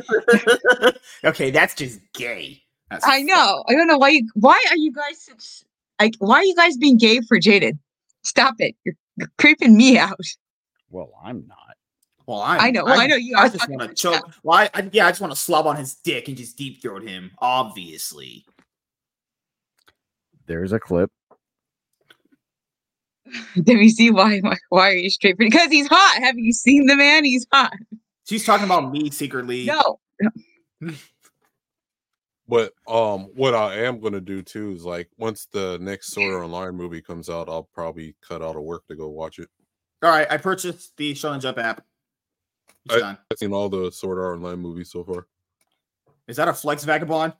[1.23, 2.61] okay, that's just gay.
[2.89, 3.63] That's I know.
[3.67, 4.27] I don't know why you.
[4.35, 5.63] Why are you guys such?
[5.99, 7.77] Like, why are you guys being gay for Jaded?
[8.23, 8.75] Stop it!
[8.83, 10.19] You're, you're creeping me out.
[10.89, 11.77] Well, I'm not.
[12.25, 14.23] Well, i I know- well, I know you I are just want to choke.
[14.43, 16.81] Well, I, I, yeah, I just want to slob on his dick and just deep
[16.81, 17.31] throat him.
[17.39, 18.45] Obviously,
[20.45, 21.11] There's a clip.
[23.57, 24.39] WZ, why?
[24.39, 25.37] Why, why are you straight?
[25.37, 26.21] Because he's hot.
[26.21, 27.25] Have you seen the man?
[27.25, 27.73] He's hot.
[28.27, 29.65] she's talking about me secretly.
[29.65, 29.99] No.
[32.45, 36.43] But um, what I am gonna do too is like once the next Sword Art
[36.43, 39.47] Online movie comes out, I'll probably cut out of work to go watch it.
[40.03, 41.85] All right, I purchased the Shonen Jump app.
[42.89, 43.17] I, done.
[43.31, 45.27] I've seen all the Sword Art Online movies so far.
[46.27, 47.33] Is that a flex vagabond?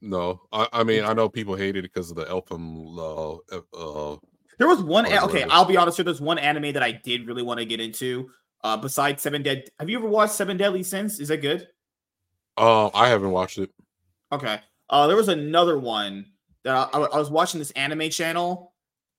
[0.00, 2.94] No, I, I mean I know people hated it because of the Elfin.
[2.98, 4.16] Uh, uh,
[4.58, 5.06] There was one.
[5.06, 5.44] A- okay?
[5.44, 6.04] I'll be honest here.
[6.04, 8.30] There's one anime that I did really want to get into.
[8.62, 11.20] Uh, besides Seven Dead, have you ever watched Seven Deadly Sins?
[11.20, 11.68] Is that good?
[12.56, 13.70] uh, I haven't watched it.
[14.32, 14.60] Okay.
[14.90, 16.26] Uh, there was another one
[16.64, 18.72] that I, I, I was watching this anime channel.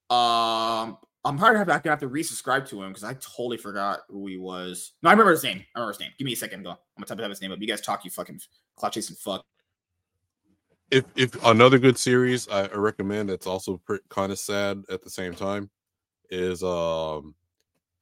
[0.10, 4.02] Um, I'm probably have, to- gonna have to resubscribe to him because I totally forgot
[4.10, 4.94] who he was.
[5.02, 5.66] No, I remember his name.
[5.76, 6.12] I remember his name.
[6.20, 6.64] Give me a second.
[6.64, 6.70] Go.
[6.72, 7.60] I'm gonna type out his name up.
[7.60, 8.06] You guys talk.
[8.06, 8.40] You fucking
[8.78, 9.44] cloud chasing fuck.
[10.92, 15.10] If if another good series I, I recommend that's also kind of sad at the
[15.10, 15.70] same time
[16.30, 17.34] is um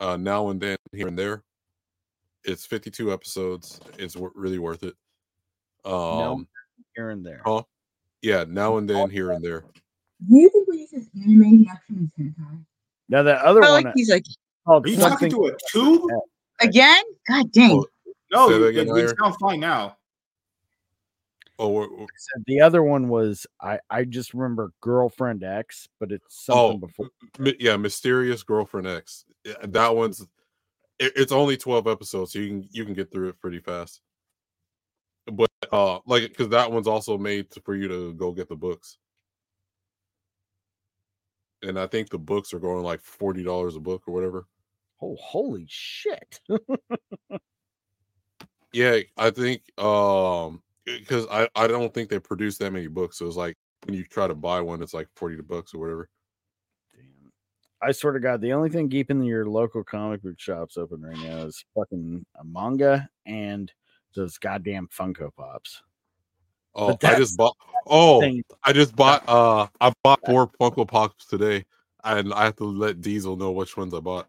[0.02, 1.44] uh now and then here and there.
[2.44, 3.80] It's 52 episodes.
[3.98, 4.96] It's w- really worth it.
[5.86, 6.46] Um,
[6.94, 7.42] here and there.
[7.46, 7.64] huh?
[8.22, 9.64] Yeah, now and then here and there.
[10.30, 12.66] Do you think when he says anime, he actually means hentai?
[13.14, 14.26] Now the other one like he's like
[14.66, 16.02] called Are you talking to a tube?
[16.60, 17.04] again.
[17.30, 17.84] God dang.
[18.32, 19.14] No, Say you, again, you Larry.
[19.22, 19.98] sound fine now.
[21.60, 26.12] Oh, we're- we're- said the other one was I I just remember girlfriend X, but
[26.12, 27.10] it's something oh, before.
[27.38, 29.26] mi- yeah, mysterious girlfriend X.
[29.64, 30.22] That one's
[30.98, 34.02] it, it's only 12 episodes, so you can you can get through it pretty fast.
[35.32, 38.98] But uh, like because that one's also made for you to go get the books.
[41.64, 44.46] And I think the books are going like forty dollars a book or whatever.
[45.02, 46.40] Oh, holy shit!
[48.74, 53.28] Yeah, I think um because I I don't think they produce that many books, so
[53.28, 56.10] it's like when you try to buy one, it's like forty bucks or whatever.
[56.96, 57.32] Damn!
[57.82, 61.18] I swear to God, the only thing keeping your local comic book shops open right
[61.18, 63.72] now is fucking a manga and
[64.16, 65.84] those goddamn Funko Pops.
[66.76, 67.56] Oh, I just bought.
[67.86, 68.44] Oh, thing.
[68.64, 69.24] I just bought.
[69.28, 71.66] Uh, I bought four Funko Pops today,
[72.04, 74.28] and I have to let Diesel know which ones I bought.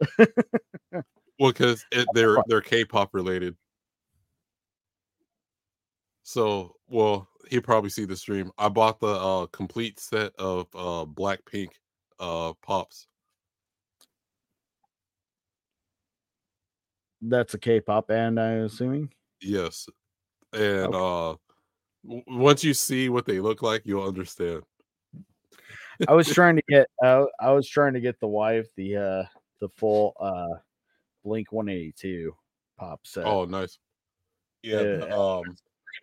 [0.18, 1.84] well, because
[2.14, 3.56] they're they're K-pop related.
[6.22, 8.50] So, well, he'll probably see the stream.
[8.58, 11.68] I bought the uh complete set of uh Blackpink
[12.18, 13.06] uh pops.
[17.22, 19.12] That's a K-pop band, I'm assuming.
[19.42, 19.88] Yes,
[20.52, 21.36] and uh,
[22.02, 24.62] once you see what they look like, you'll understand.
[26.08, 29.24] I was trying to get uh, I was trying to get the wife the uh
[29.60, 30.58] the full uh
[31.24, 32.34] Blink 182
[32.78, 33.26] pop set.
[33.26, 33.78] Oh, nice.
[34.62, 35.44] Yeah, Yeah, um,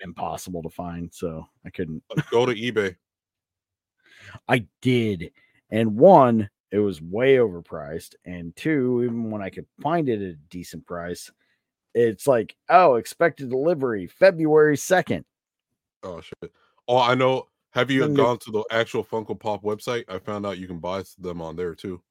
[0.02, 2.04] impossible to find, so I couldn't.
[2.32, 2.96] go to eBay.
[4.48, 5.32] I did,
[5.72, 10.34] and one, it was way overpriced, and two, even when I could find it at
[10.34, 11.32] a decent price,
[11.94, 15.26] it's like, oh, expected delivery February second.
[16.04, 16.52] Oh shit.
[16.88, 17.48] Oh, I know.
[17.72, 20.06] Have you gone to the actual Funko Pop website?
[20.08, 22.02] I found out you can buy them on there too.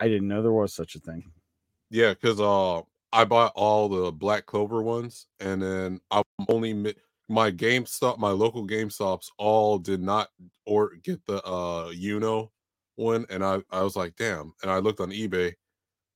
[0.00, 1.30] I didn't know there was such a thing.
[1.90, 2.80] Yeah, because uh,
[3.12, 6.94] I bought all the Black Clover ones, and then I'm only mi-
[7.28, 10.28] my GameStop, my local GameStops, all did not
[10.64, 12.50] or get the uh Uno
[12.96, 14.52] one, and I I was like, damn.
[14.62, 15.54] And I looked on eBay.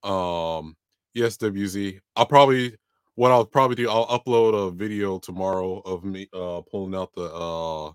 [0.03, 0.75] Um,
[1.13, 1.99] yes, WZ.
[2.15, 2.75] I'll probably
[3.21, 3.87] what I'll probably do.
[3.87, 7.91] I'll upload a video tomorrow of me uh pulling out the uh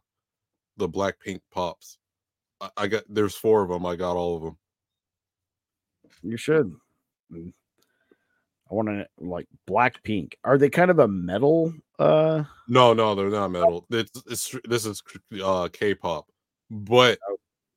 [0.77, 1.99] the black pink pops.
[2.61, 3.85] I, I got there's four of them.
[3.85, 4.57] I got all of them.
[6.23, 6.73] You should.
[7.33, 7.53] Mm.
[8.71, 10.37] I want to like black pink.
[10.45, 11.75] Are they kind of a metal?
[11.99, 13.85] Uh, No, no, they're not metal.
[13.91, 15.03] It's, it's this is
[15.43, 16.29] uh K-pop,
[16.71, 17.19] but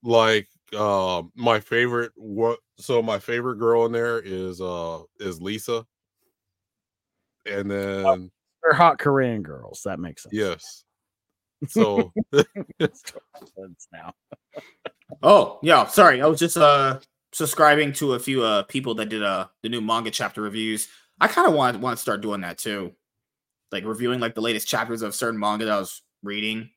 [0.03, 0.47] like
[0.77, 5.83] uh, my favorite what so my favorite girl in there is uh is Lisa,
[7.45, 8.31] and then
[8.63, 9.81] they're hot Korean girls.
[9.85, 10.33] That makes sense.
[10.33, 10.83] yes,
[11.67, 12.11] so
[12.81, 14.13] Sense now.
[15.21, 15.85] Oh, yeah.
[15.87, 16.21] Sorry.
[16.21, 16.99] I was just uh
[17.31, 20.87] subscribing to a few uh people that did uh the new manga chapter reviews.
[21.19, 22.93] I kind of want want to start doing that too.
[23.71, 26.69] Like reviewing like the latest chapters of certain manga that I was reading.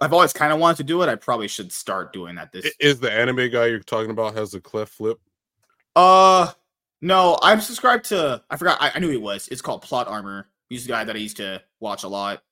[0.00, 1.08] I've always kind of wanted to do it.
[1.08, 4.54] I probably should start doing that this is the anime guy you're talking about has
[4.54, 5.18] a cleft flip?
[5.94, 6.50] Uh,
[7.02, 8.42] no, I'm subscribed to.
[8.48, 8.80] I forgot.
[8.80, 9.48] I, I knew he was.
[9.48, 10.48] It's called Plot Armor.
[10.68, 12.42] He's the guy that I used to watch a lot,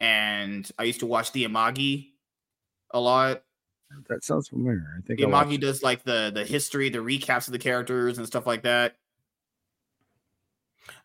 [0.00, 2.10] and I used to watch the Amagi
[2.90, 3.42] a lot.
[4.08, 4.84] That sounds familiar.
[4.98, 8.26] I think The Amagi does like the the history, the recaps of the characters and
[8.26, 8.96] stuff like that.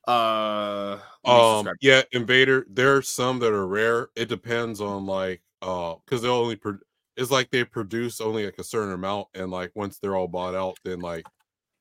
[0.08, 2.66] Uh, let Um, yeah, Invader.
[2.70, 4.10] There are some that are rare.
[4.16, 6.80] It depends on like, uh, because they only pro-
[7.16, 10.56] it's like they produce only like a certain amount, and like once they're all bought
[10.56, 11.26] out, then like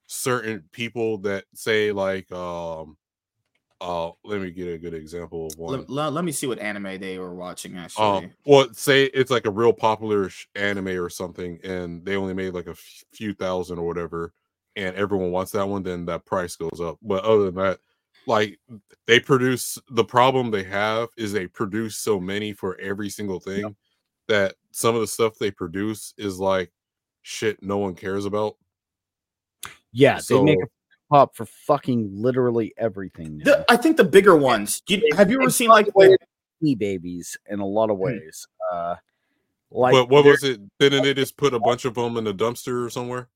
[0.09, 2.97] certain people that say like, um,
[3.81, 5.79] uh, let me get a good example of one.
[5.79, 7.77] Let, let, let me see what anime they were watching.
[7.77, 12.35] Actually, Um, well, say it's like a real popular anime or something, and they only
[12.35, 14.33] made like a f- few thousand or whatever,
[14.75, 16.99] and everyone wants that one, then that price goes up.
[17.03, 17.79] But other than that,
[18.27, 18.59] like
[19.07, 23.77] they produce the problem they have is they produce so many for every single thing
[24.27, 26.73] that some of the stuff they produce is like
[27.23, 28.57] shit no one cares about.
[29.99, 30.69] Yeah, they make a
[31.11, 33.39] pop for fucking literally everything.
[33.39, 34.81] The, I think the bigger ones.
[34.89, 36.17] You, have you ever seen like the,
[36.63, 38.47] e babies in a lot of ways?
[38.73, 38.95] Uh,
[39.73, 40.61] like, but what was it?
[40.79, 43.29] Didn't they just put a bunch of them in a dumpster or somewhere?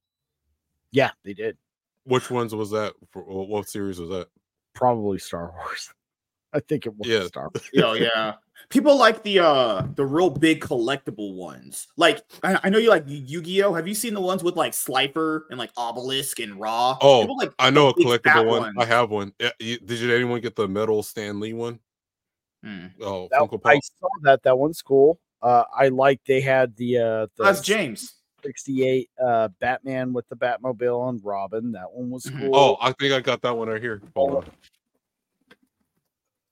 [0.92, 1.56] Yeah, they did.
[2.04, 2.94] Which ones was that?
[3.10, 4.28] For, what what series was that?
[4.72, 5.92] Probably Star Wars.
[6.52, 7.26] I think it was Yeah.
[7.26, 7.68] Star Wars.
[7.72, 8.34] Yo, yeah.
[8.68, 11.88] People like the uh the real big collectible ones.
[11.96, 13.74] Like I, I know you like Yu-Gi-Oh.
[13.74, 16.96] Have you seen the ones with like Slifer and like Obelisk and Ra?
[17.00, 18.74] Oh, People like I know a collectible one.
[18.78, 19.32] I have one.
[19.38, 21.78] Did you anyone get the metal Stan Lee one?
[22.64, 22.86] Hmm.
[23.00, 24.42] Oh, That- Funko I saw that.
[24.44, 25.18] That one's cool.
[25.42, 28.14] Uh, I like they had the uh the That's James.
[28.44, 31.72] 68 uh Batman with the Batmobile and Robin.
[31.72, 32.40] That one was Mhm.
[32.40, 32.56] cool.
[32.56, 34.00] Oh, I think I got that one right here.
[34.16, 34.44] Hold on.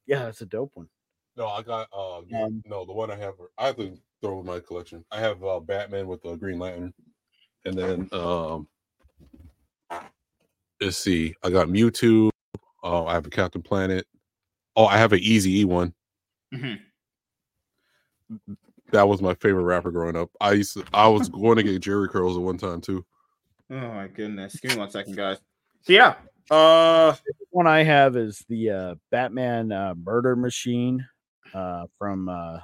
[0.07, 0.89] yeah, that's a dope one.
[1.37, 3.35] No, I got uh Um, no the one I have.
[3.57, 5.05] I have to throw in my collection.
[5.11, 6.93] I have uh Batman with the Green Lantern,
[7.65, 8.69] and then um
[10.81, 12.31] let's see, I got Mewtwo.
[12.83, 14.07] Oh, I have a Captain Planet.
[14.77, 15.95] Oh, I have an Easy E one.
[16.55, 16.81] Mhm.
[18.93, 20.31] That was my favorite rapper growing up.
[20.41, 23.05] I used to, I was going to get Jheri curls at one time too.
[23.71, 24.59] Oh my goodness.
[24.59, 25.39] Give me one second, guys.
[25.83, 26.15] So yeah.
[26.51, 27.15] Uh
[27.51, 31.07] one I have is the uh Batman uh murder machine
[31.55, 32.61] uh from uh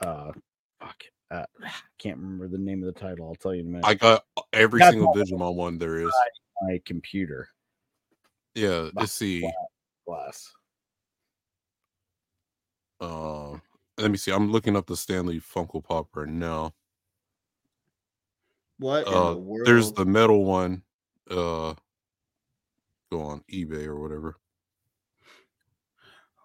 [0.00, 0.32] uh
[0.80, 3.28] fuck uh I can't remember the name of the title.
[3.28, 3.86] I'll tell you in a minute.
[3.86, 6.12] I got every That's single all Digimon one there is.
[6.62, 7.48] my computer
[8.54, 9.50] Yeah, let's see.
[10.06, 10.52] glass.
[13.00, 13.58] Uh,
[13.98, 14.30] let me see.
[14.30, 16.72] I'm looking up the Stan Lee Funko Pop right now.
[18.78, 19.66] what in Uh, the world?
[19.66, 20.82] there's the metal one.
[21.30, 21.74] Uh,
[23.10, 24.36] go on eBay or whatever.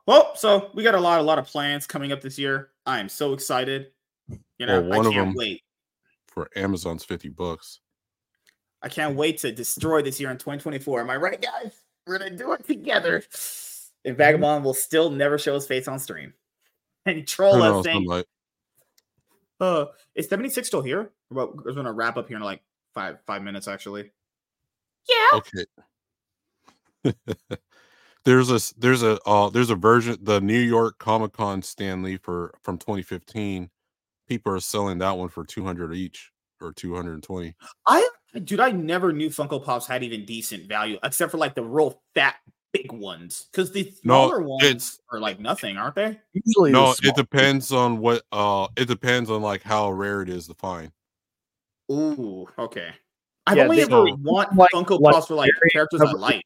[0.08, 2.70] Well, so we got a lot, a lot of plans coming up this year.
[2.86, 3.92] I am so excited.
[4.58, 5.62] You know, Well, I one of can't them- wait.
[6.28, 7.80] For Amazon's fifty bucks.
[8.82, 11.02] I can't wait to destroy this year in 2024.
[11.02, 11.74] Am I right, guys?
[12.06, 13.24] We're gonna do it together.
[14.06, 16.34] And Vagabond will still never show his face on stream.
[17.06, 18.28] And troll Who us saying, Somebody-
[19.62, 21.10] uh, is 76 still here?
[21.32, 22.62] Well, we're gonna wrap up here in like
[22.94, 24.12] five five minutes, actually.
[25.10, 25.40] Yeah.
[25.40, 25.66] Okay.
[28.28, 32.04] there's a s- there's a uh there's a version the New York Comic Con Stan
[32.04, 33.70] Lee for from 2015.
[34.28, 36.32] People are selling that one for 200 each
[36.62, 37.56] or 220.
[37.88, 38.10] I
[38.44, 42.02] dude, I never knew Funko Pops had even decent value, except for like the real
[42.16, 42.36] fat
[42.74, 43.48] big ones.
[43.50, 46.20] Because the No, smaller ones are like nothing, aren't they?
[46.34, 50.48] Usually No, it depends on what uh it depends on like how rare it is
[50.48, 50.92] to find.
[51.90, 52.90] Ooh, okay.
[53.46, 56.46] I've Yeah, only ever want like- Funko like Pops for like characters I covered- like.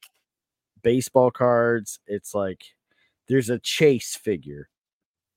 [0.82, 1.98] Baseball cards.
[2.06, 2.62] It's like
[3.28, 4.68] there's a chase figure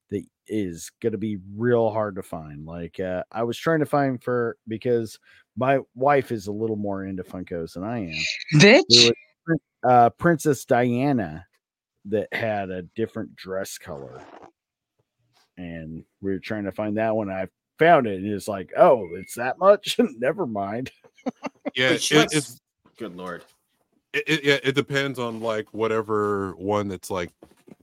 [0.10, 2.66] that is gonna be real hard to find.
[2.66, 5.20] Like uh, I was trying to find for because
[5.58, 8.60] my wife is a little more into Funkos than I am.
[8.60, 9.12] Bitch.
[9.48, 11.46] Was uh, Princess Diana
[12.06, 14.22] that had a different dress color,
[15.58, 17.30] and we were trying to find that one.
[17.30, 17.48] I
[17.80, 19.98] found it, and it's like, oh, it's that much.
[20.18, 20.92] Never mind.
[21.76, 22.60] Yeah, it, it's
[22.98, 23.44] Good lord.
[24.16, 27.32] It, yeah, it depends on like whatever one that's like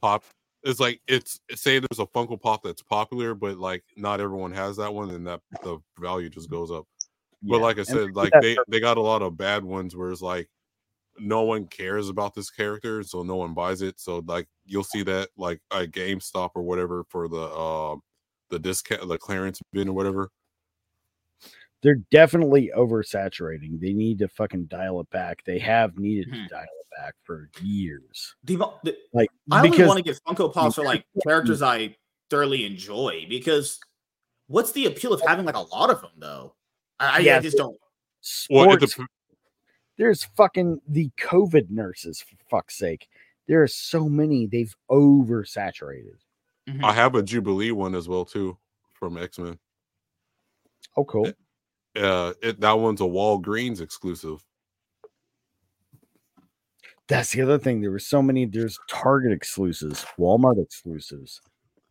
[0.01, 0.25] pop.
[0.65, 4.77] It's like it's say there's a Funko Pop that's popular, but like not everyone has
[4.77, 6.87] that one, and that the value just goes up.
[7.43, 10.23] But like I said, like they they got a lot of bad ones where it's
[10.23, 10.49] like
[11.19, 13.99] no one cares about this character, so no one buys it.
[13.99, 17.97] So like you'll see that like at GameStop or whatever for the uh
[18.51, 20.31] the discount the clearance bin or whatever.
[21.83, 23.81] They're definitely oversaturating.
[23.81, 25.43] They need to fucking dial it back.
[25.45, 26.45] They have needed Mhm.
[26.45, 28.35] to dial it back for years.
[28.45, 31.97] The, the, Like I only because want to get Funko Pops for like characters I
[32.31, 33.81] thoroughly enjoy because
[34.47, 36.55] what's the appeal of having like a lot of them though?
[37.01, 37.77] I, I, I just don't.
[38.21, 38.95] Sports.
[38.95, 39.07] dep-
[39.99, 43.09] there's fucking the COVID nurses for fuck's sake.
[43.49, 44.47] There are so many.
[44.47, 46.17] They've oversaturated.
[46.69, 46.85] Mm-hmm.
[46.85, 48.57] I have a Jubilee one as well too
[48.93, 49.59] from X Men.
[50.97, 51.31] Oh, cool.
[51.97, 54.43] Uh, it, that one's a Walgreens exclusive.
[57.09, 57.81] That's the other thing.
[57.81, 58.47] There were so many.
[58.47, 61.41] There's Target exclusives, Walmart exclusives,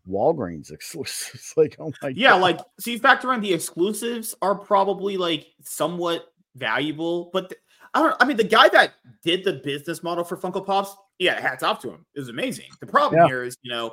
[0.09, 1.53] Walgreens exclusives.
[1.57, 2.41] Like, oh my Yeah, God.
[2.41, 7.61] like so you factor in the exclusives are probably like somewhat valuable, but th-
[7.93, 8.15] I don't.
[8.19, 11.81] I mean, the guy that did the business model for Funko Pops, yeah, hats off
[11.81, 12.05] to him.
[12.15, 12.65] It was amazing.
[12.79, 13.27] The problem Yeah.
[13.27, 13.91] here is, you know,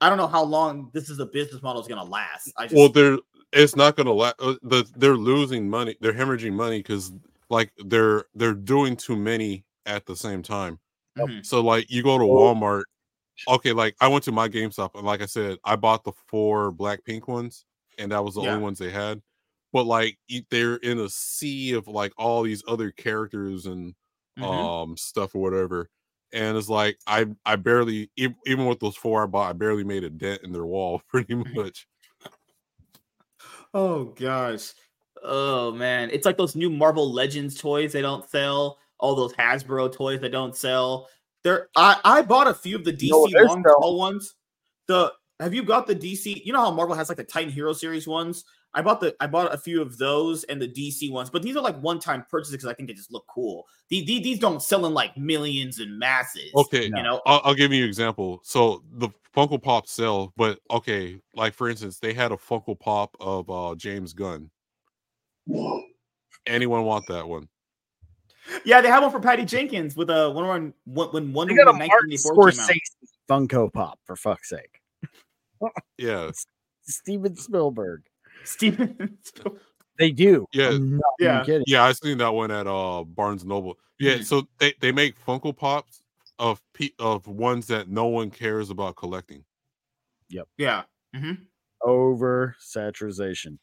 [0.00, 2.52] I don't know how long this is a business model is going to last.
[2.56, 3.18] I just, Well, they're
[3.52, 5.96] it's not gonna la- uh, the they're losing money.
[6.00, 7.12] They're hemorrhaging money because
[7.48, 10.78] like they're they're doing too many at the same time.
[11.16, 11.44] Mhm.
[11.46, 12.82] So like you go to Walmart.
[13.48, 16.72] Okay, like I went to my GameStop and like I said, I bought the four
[16.72, 17.64] Blackpink ones,
[17.98, 18.50] and that was the Yeah.
[18.52, 19.22] only ones they had.
[19.72, 20.18] But like
[20.50, 23.94] they're in a sea of like all these other characters and
[24.38, 24.44] Mhm.
[24.44, 25.88] um stuff or whatever.
[26.32, 30.04] And it's like I I barely even with those four I bought, I barely made
[30.04, 31.86] a dent in their wall pretty much.
[33.74, 34.72] Oh gosh.
[35.22, 36.10] Oh man.
[36.10, 38.78] It's like those new Marvel Legends toys they don't sell.
[38.98, 41.08] All those Hasbro toys they don't sell.
[41.44, 44.34] There I, I bought a few of the DC know long tall ones.
[44.86, 46.44] The have you got the DC?
[46.44, 48.44] You know how Marvel has like the Titan Hero series ones?
[48.74, 51.56] I bought the I bought a few of those and the DC ones, but these
[51.56, 53.66] are like one-time purchases because I think they just look cool.
[53.88, 56.52] These, these, these don't sell in like millions and masses.
[56.54, 58.40] Okay, You know, I'll, I'll give you an example.
[58.42, 63.16] So the Funko Pop sell, but okay, like for instance, they had a Funko Pop
[63.20, 64.50] of uh James Gunn.
[66.46, 67.48] Anyone want that one?
[68.64, 71.58] yeah, they have one for Patty Jenkins with a one when when when Wonder They
[71.58, 72.68] got a Woman Martin 1984 came out.
[72.68, 74.80] Scorsese Funko Pop for fuck's sake.
[75.96, 76.30] Yeah,
[76.82, 78.02] Steven Spielberg.
[78.48, 79.18] Steven.
[79.98, 80.46] They do.
[80.52, 80.78] yeah,
[81.18, 81.40] Yeah.
[81.40, 81.64] even kidding.
[81.66, 81.82] yeah.
[81.82, 83.76] I seen that one at uh Barnes Noble.
[83.98, 84.24] Yeah, Mhm.
[84.24, 86.02] so they they make Funko Pops
[86.38, 89.44] of pe- of ones that no one cares about collecting.
[90.30, 90.46] Yep.
[90.56, 90.82] Yeah.
[91.14, 91.32] hmm
[91.82, 93.58] over saturation.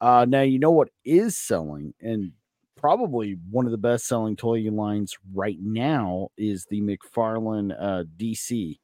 [0.00, 2.32] Uh, now you know what is selling, and
[2.76, 8.78] probably one of the best selling toy lines right now is the McFarlane uh, DC.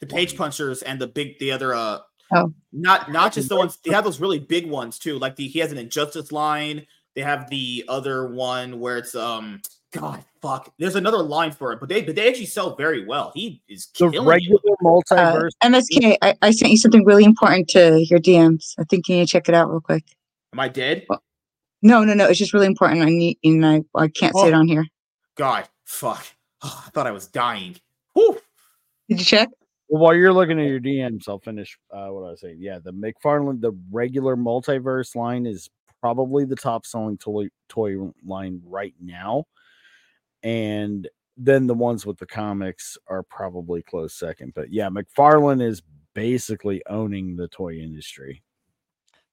[0.00, 2.00] the page punchers and the big the other uh
[2.34, 2.52] Oh.
[2.72, 5.58] not not just the ones they have those really big ones too like the he
[5.58, 9.60] has an injustice line they have the other one where it's um
[9.92, 13.32] god fuck there's another line for it but they but they actually sell very well
[13.34, 14.78] he is The killing regular it.
[14.80, 15.50] Uh, multiverse.
[15.62, 18.74] MSK, I, I sent you something really important to your DMs.
[18.78, 20.04] I think you need to check it out real quick.
[20.54, 21.06] am i dead
[21.82, 22.26] No, no, no.
[22.28, 23.02] It's just really important.
[23.02, 24.58] I need, and I, I can't say it Oh.
[24.58, 24.86] on here.
[25.36, 26.24] god fuck
[26.62, 27.76] Oh, i thought i was dying
[28.14, 28.38] Whew.
[29.08, 29.48] Did you check?
[29.92, 32.56] Well, while you're looking at your DMs, I'll finish uh, what I was saying.
[32.60, 35.68] Yeah, the McFarlane, the regular multiverse line is
[36.00, 39.44] probably the top selling toy toy line right now,
[40.42, 44.54] and then the ones with the comics are probably close second.
[44.54, 45.82] But yeah, McFarlane is
[46.14, 48.42] basically owning the toy industry.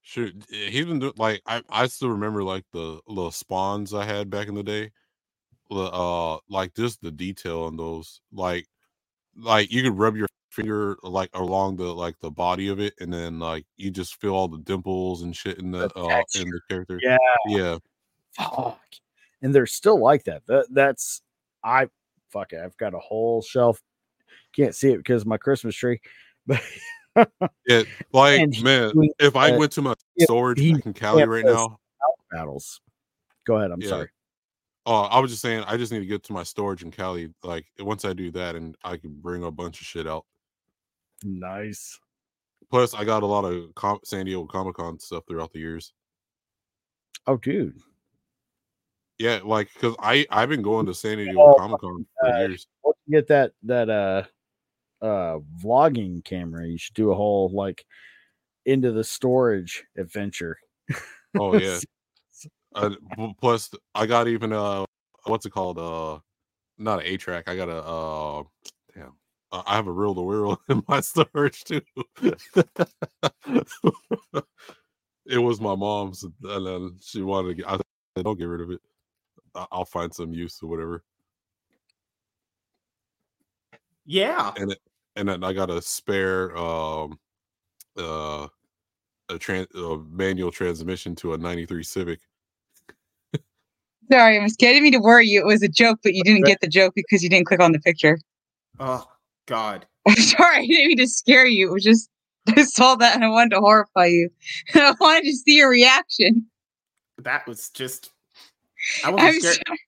[0.01, 4.05] Shoot, eh, he's been doing like I I still remember like the little spawns I
[4.05, 4.91] had back in the day.
[5.69, 8.67] The, Uh, like just the detail on those, like,
[9.37, 13.11] like you could rub your finger like along the like the body of it, and
[13.11, 16.49] then like you just feel all the dimples and shit in the, The uh in
[16.49, 16.99] the character.
[17.01, 17.17] Yeah.
[17.47, 17.77] yeah.
[18.33, 18.79] Fuck.
[19.41, 20.45] And they're still like that.
[20.47, 21.21] That that's
[21.63, 21.87] I
[22.31, 22.61] fuck it.
[22.63, 23.81] I've got a whole shelf.
[24.55, 26.01] Can't see it because of my Christmas tree.
[27.15, 27.27] But
[27.67, 31.25] Yeah, like And man, doing, if I uh, went to my storage he in Cali
[31.25, 31.79] right now,
[32.31, 32.81] battles.
[33.45, 33.71] Go ahead.
[33.71, 33.89] I'm Yeah.
[33.89, 34.09] sorry.
[34.85, 37.33] Oh, I was just saying, I just need to get to my storage in Cali.
[37.43, 40.25] Like once I do that, and I can bring a bunch of shit out.
[41.23, 41.99] Nice.
[42.69, 45.93] Plus, I got a lot of com- San Diego Comic Con stuff throughout the years.
[47.27, 47.79] Oh, dude.
[49.17, 52.39] Yeah, like because I I've been going to San Diego Oh, Comic Con for uh,
[52.39, 52.67] years.
[52.83, 54.23] Once you get that that uh
[55.01, 57.85] uh vlogging camera, you should do a whole like
[58.65, 60.57] into the storage adventure.
[61.37, 61.79] Oh yeah.
[62.73, 62.91] Uh,
[63.41, 64.85] plus, I got even uh,
[65.25, 65.79] what's it called?
[65.79, 66.19] Uh,
[66.77, 67.49] not an 8-track.
[67.49, 68.43] I got a uh.
[69.51, 71.81] Uh, I have a reel to wheel in my storage too.
[75.25, 77.67] it was my mom's, and then she wanted to get.
[77.67, 78.81] I said, "Don't get rid of it.
[79.55, 81.03] I- I'll find some use or whatever."
[84.09, 84.79] yeah and it,
[85.17, 87.19] and then I got a spare um
[87.95, 88.47] uh
[89.29, 92.19] a trans a manual transmission to a 93 Civic.
[94.11, 95.39] Sorry, I'm scared me to worry you.
[95.41, 97.71] It was a joke, but you didn't get the joke because you didn't click on
[97.71, 98.17] the picture.
[98.79, 99.05] oh
[99.49, 101.69] god I'm sorry, I didn't mean to scare you.
[101.69, 102.09] It was just
[102.47, 104.29] I saw that and I wanted to horrify you.
[104.73, 106.45] I wanted to see your reaction.
[107.17, 108.11] that was just
[109.03, 109.55] I wasn't I'm scared.
[109.67, 109.79] sorry.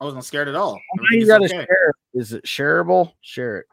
[0.00, 0.80] I wasn't scared at all.
[0.96, 1.54] Now you is got to okay.
[1.54, 1.94] share.
[2.12, 2.18] it.
[2.18, 3.12] Is it shareable?
[3.22, 3.66] Share it.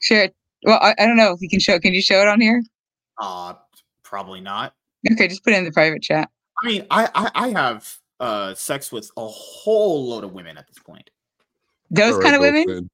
[0.00, 0.36] Share it.
[0.64, 1.78] Well, I, I don't know if you can show.
[1.78, 2.62] Can you show it on here?
[3.20, 3.54] Uh,
[4.04, 4.74] probably not.
[5.12, 6.30] Okay, just put it in the private chat.
[6.62, 10.66] I mean, I, I I have uh sex with a whole load of women at
[10.68, 11.10] this point.
[11.90, 12.90] Those All kind of right, women.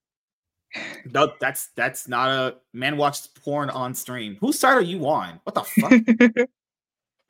[0.75, 1.13] Girlfriend.
[1.15, 4.37] No, that's that's not a man watched porn on stream.
[4.41, 5.41] Whose side are you on?
[5.45, 6.47] What the fuck?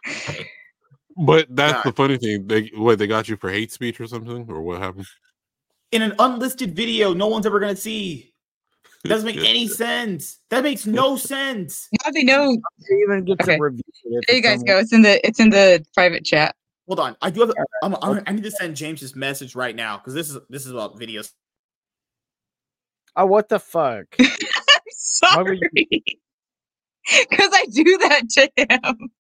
[1.16, 1.82] But that's God.
[1.84, 2.46] the funny thing.
[2.48, 5.06] They what they got you for hate speech or something, or what happened?
[5.92, 8.34] In an unlisted video, no one's ever gonna see.
[9.04, 10.40] It doesn't make any sense.
[10.50, 11.88] That makes no sense.
[12.04, 12.50] Now they know.
[12.50, 13.56] You even get Okay.
[13.56, 14.24] to review it.
[14.26, 14.78] There you guys on- go.
[14.78, 16.56] It's in the it's in the private chat.
[16.88, 17.52] Hold on, I do have.
[17.84, 20.66] I'm, I'm, I need to send James this message right now because this is this
[20.66, 21.30] is about videos.
[23.16, 24.06] Oh, what the fuck?
[24.20, 25.60] I'm sorry.
[27.30, 29.10] Because I do that to him.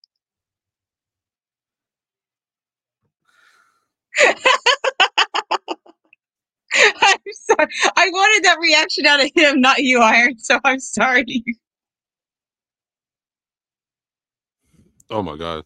[6.74, 7.68] I'm sorry.
[7.96, 10.38] I wanted that reaction out of him, not you, Iron.
[10.38, 11.44] So I'm sorry.
[15.10, 15.64] Oh my god!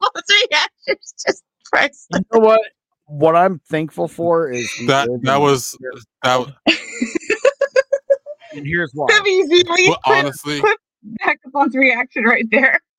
[0.00, 2.06] Those reactions just priceless.
[2.12, 2.60] You know what?
[3.06, 5.76] What I'm thankful for is That that in- was
[6.22, 6.38] that.
[6.38, 6.52] was-
[8.54, 9.06] and Here's why.
[9.08, 9.62] That'd be easy.
[9.68, 10.78] Well, put- honestly, put
[11.24, 12.80] back up on reaction right there.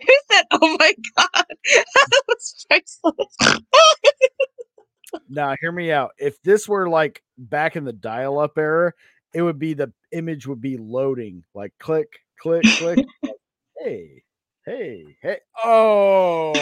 [0.00, 1.28] He said, "Oh my god,
[1.74, 3.36] that was priceless."
[5.28, 6.12] Now, hear me out.
[6.18, 8.92] If this were like back in the dial-up era,
[9.34, 12.08] it would be the image would be loading, like click,
[12.40, 12.98] click, click.
[13.22, 13.34] like,
[13.78, 14.22] hey,
[14.64, 15.38] hey, hey.
[15.62, 16.52] Oh,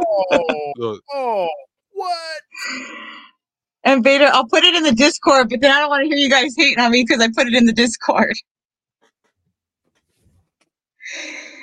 [0.00, 1.48] oh, oh.
[1.92, 2.42] What?
[3.84, 6.16] And Beta, I'll put it in the Discord, but then I don't want to hear
[6.16, 8.34] you guys hating on me because I put it in the Discord.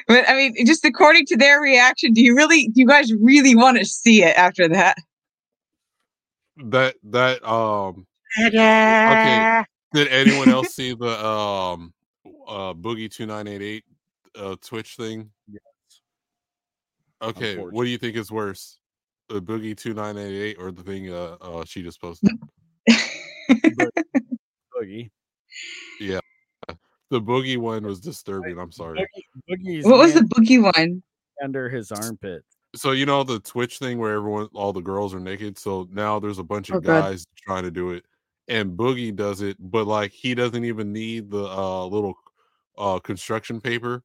[0.07, 3.55] But I mean, just according to their reaction, do you really, do you guys really
[3.55, 4.97] want to see it after that?
[6.57, 8.05] that that um.
[8.39, 9.63] Okay.
[9.93, 11.93] Did anyone else see the um
[12.47, 13.83] uh Boogie two nine eight eight
[14.37, 15.31] uh Twitch thing?
[15.47, 15.61] Yes.
[17.21, 18.79] Okay, what do you think is worse,
[19.29, 22.31] the Boogie two nine eight eight or the thing uh, uh she just posted?
[24.75, 25.11] Boogie.
[25.99, 26.19] Yeah,
[27.11, 28.57] the Boogie one was disturbing.
[28.57, 29.05] I'm sorry.
[29.49, 31.03] Boogie's What was the boogie one?
[31.43, 32.43] under his armpit?
[32.75, 35.57] So you know the Twitch thing where everyone, all the girls are naked.
[35.59, 37.03] So now there's a bunch of Oh, God.
[37.03, 38.03] guys trying to do it,
[38.47, 42.15] and Boogie does it, but like he doesn't even need the uh little
[42.77, 44.03] uh construction paper.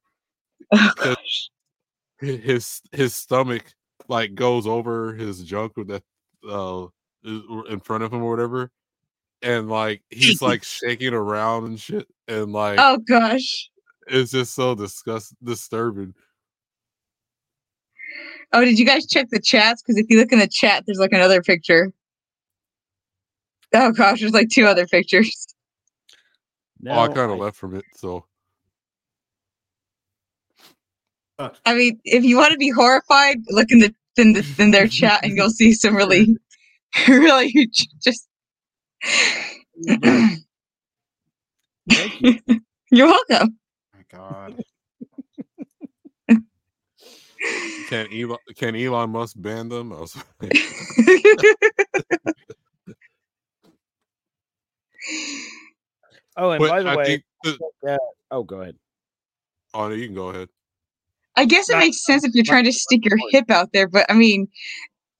[0.71, 1.15] Oh, 'cause gosh.
[1.15, 1.56] hi-
[2.19, 3.63] his his stomach
[4.07, 6.03] like goes over his junk with that
[6.49, 6.87] uh
[7.23, 8.71] in front of him or whatever,
[9.41, 13.69] and like he's like shaking around and shit, and like Oh gosh.
[14.07, 16.13] it's just so disgust disturbing.
[18.53, 19.81] Oh, did you guys check the chats?
[19.81, 21.91] Because if you look in the chat, there's like another picture.
[23.73, 25.47] Oh gosh, there's like two other pictures.
[26.87, 28.25] oh, I kind of left from it, so
[31.39, 34.87] I mean, if you want to be horrified, look in the in, the, in their
[34.87, 36.35] chat, and you'll see some really,
[37.07, 38.27] really j- just.
[39.77, 39.99] You.
[42.91, 43.57] You're welcome.
[43.95, 44.55] my God.
[47.85, 49.93] can Elon can Elon Musk ban them?
[49.93, 50.17] I was
[56.37, 57.97] Oh, and But by the I way, think the- yeah.
[58.31, 58.75] Oh, go ahead.
[59.73, 60.49] oh no, you can go ahead.
[61.37, 63.87] I guess it Not- makes sense if you're trying to stick your hip out there,
[63.87, 64.47] but I mean,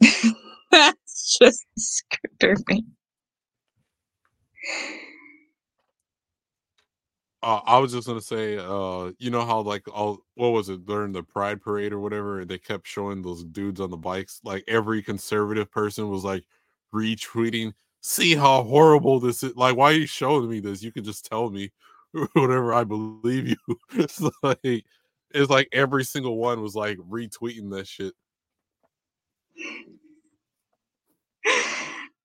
[0.71, 2.85] that's just disturbing.
[7.43, 10.85] Uh, I was just gonna say, uh, you know how like all what was it
[10.87, 14.41] during the Pride Parade or whatever, they kept showing those dudes on the bikes.
[14.43, 16.43] Like every conservative person was like
[16.93, 19.55] retweeting, "See how horrible this is!
[19.55, 20.81] Like, why are you showing me this?
[20.81, 21.71] You could just tell me
[22.33, 22.73] whatever.
[22.73, 24.83] I believe you." it's like
[25.31, 28.14] it's like every single one was like retweeting that shit.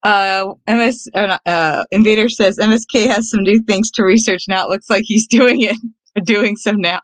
[0.03, 4.65] Uh, MS uh, uh, Invader says MSK has some new things to research now.
[4.65, 5.77] It looks like he's doing it,
[6.25, 7.01] doing some now.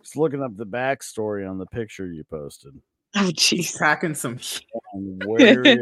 [0.00, 2.74] Just looking up the backstory on the picture you posted.
[3.16, 3.76] Oh, jeez.
[3.76, 4.38] Cracking some.
[4.92, 5.78] And where is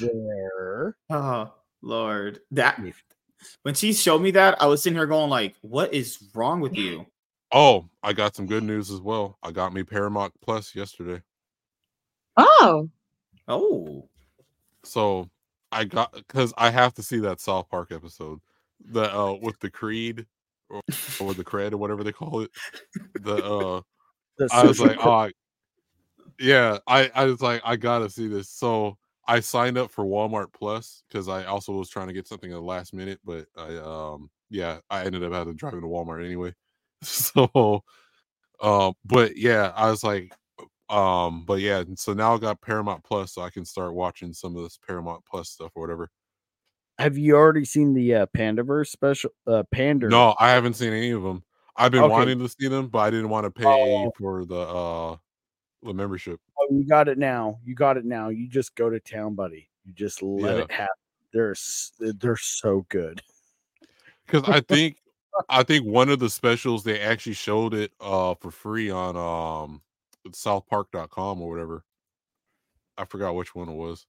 [0.00, 0.96] there?
[1.10, 1.52] Oh
[1.82, 2.80] Lord, that
[3.62, 6.76] when she showed me that, I was sitting here going like, "What is wrong with
[6.76, 7.06] you?"
[7.52, 9.38] Oh, I got some good news as well.
[9.42, 11.22] I got me Paramount Plus yesterday.
[12.36, 12.88] Oh,
[13.48, 14.08] Oh,
[14.84, 15.30] So
[15.72, 18.40] I got because I have to see that South Park episode,
[18.80, 20.26] the uh with the Creed
[20.70, 20.82] or,
[21.20, 22.50] or the cred or whatever they call it.
[23.20, 23.82] The uh,
[24.38, 25.32] The I was like, oh, I-
[26.38, 28.48] yeah, I I was like, I gotta see this.
[28.50, 32.50] So I signed up for Walmart Plus because I also was trying to get something
[32.52, 35.80] at the last minute, but I um yeah, I ended up having to drive to
[35.80, 36.54] Walmart anyway.
[37.02, 37.82] So
[38.60, 40.32] um, but yeah, I was like,
[40.88, 44.56] um, but yeah, so now I got Paramount Plus, so I can start watching some
[44.56, 46.08] of this Paramount Plus stuff or whatever.
[46.98, 49.30] Have you already seen the uh, Panderverse special?
[49.46, 50.08] Uh, Pander.
[50.08, 51.44] No, I haven't seen any of them.
[51.76, 52.10] I've been Okay.
[52.12, 54.10] wanting to see them, but I didn't want to pay Oh.
[54.16, 55.16] for the uh
[55.82, 56.40] the membership.
[56.58, 57.58] Oh, you got it now.
[57.64, 58.30] You got it now.
[58.30, 59.68] You just go to town, buddy.
[59.84, 60.62] You just let Yeah.
[60.62, 60.94] it happen.
[61.34, 61.54] They're
[62.00, 63.20] they're so good.
[64.26, 64.96] Because I think
[65.48, 69.82] I think one of the specials they actually showed it uh for free on um
[70.28, 71.84] southpark.com or whatever.
[72.98, 74.06] I forgot which one it was.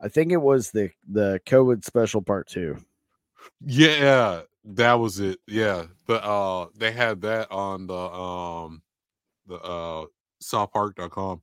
[0.00, 2.78] I think it was the the COVID special part two.
[3.64, 5.38] Yeah, that was it.
[5.46, 5.84] Yeah.
[6.06, 8.82] But uh they had that on the um
[9.46, 10.06] the uh
[10.42, 11.42] southpark.com.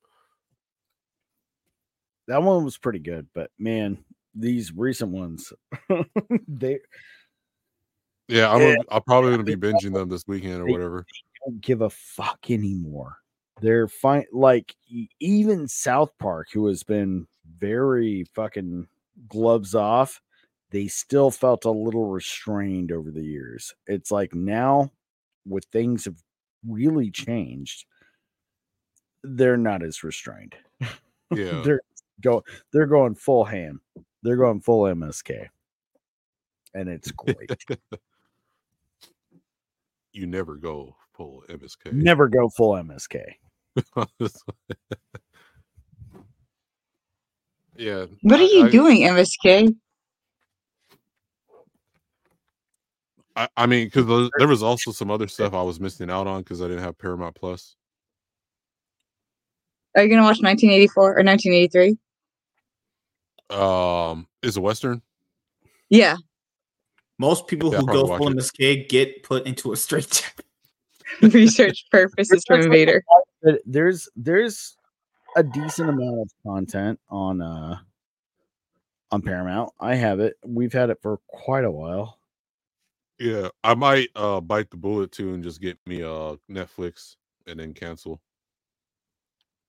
[2.27, 5.53] That one was pretty good, but man, these recent ones,
[6.47, 6.79] they
[8.27, 11.05] Yeah, I'm gonna, I'm probably gonna be binging them this weekend or They- whatever.
[11.45, 13.17] don't give a fuck anymore.
[13.61, 14.25] They're fine.
[14.33, 14.75] Like
[15.19, 18.87] even South Park, who has been very fucking
[19.29, 20.21] gloves off,
[20.71, 23.73] they still felt a little restrained over the years.
[23.87, 24.91] It's like now,
[25.47, 26.21] with things have
[26.67, 27.85] really changed,
[29.23, 30.55] they're not as restrained.
[31.35, 31.61] Yeah.
[31.65, 31.81] they're
[32.21, 33.81] go they're going full ham.
[34.21, 35.47] They're going full MSK,
[36.75, 37.65] and it's great.
[40.15, 41.91] you never go full MSK.
[41.91, 43.21] Never go full MSK.
[47.75, 48.05] yeah.
[48.21, 49.75] What are you I- doing, MSK?
[53.37, 56.41] I, I mean, because there was also some other stuff I was missing out on
[56.41, 57.75] because I didn't have Paramount Plus.
[59.95, 61.97] Are you gonna watch 1984 or 1983?
[63.49, 65.01] Um, is a Western?
[65.89, 66.15] Yeah.
[67.17, 68.37] Most people Yeah, who go watch full it.
[68.37, 70.29] MSK get put into a straight
[71.21, 73.03] Research purposes from There's Invader.
[73.09, 74.75] a lot, but there's there's
[75.37, 77.77] a decent amount of content on uh
[79.11, 79.71] on Paramount.
[79.79, 80.35] I have it.
[80.45, 82.19] We've had it for quite a while.
[83.19, 87.15] Yeah, I might uh bite the bullet too and just get me uh Netflix
[87.47, 88.19] and then cancel.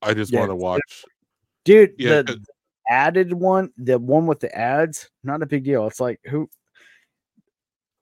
[0.03, 1.05] I just Yeah, want to watch.
[1.65, 5.65] Dude, Yeah, the, 'cause- the added one, the one with the ads, not a big
[5.65, 5.87] deal.
[5.87, 6.49] It's like who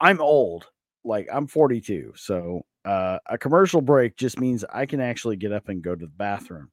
[0.00, 0.66] I'm old.
[1.04, 2.12] Like I'm 42.
[2.16, 6.04] So uh a commercial break just means I can actually get up and go to
[6.06, 6.70] the bathroom.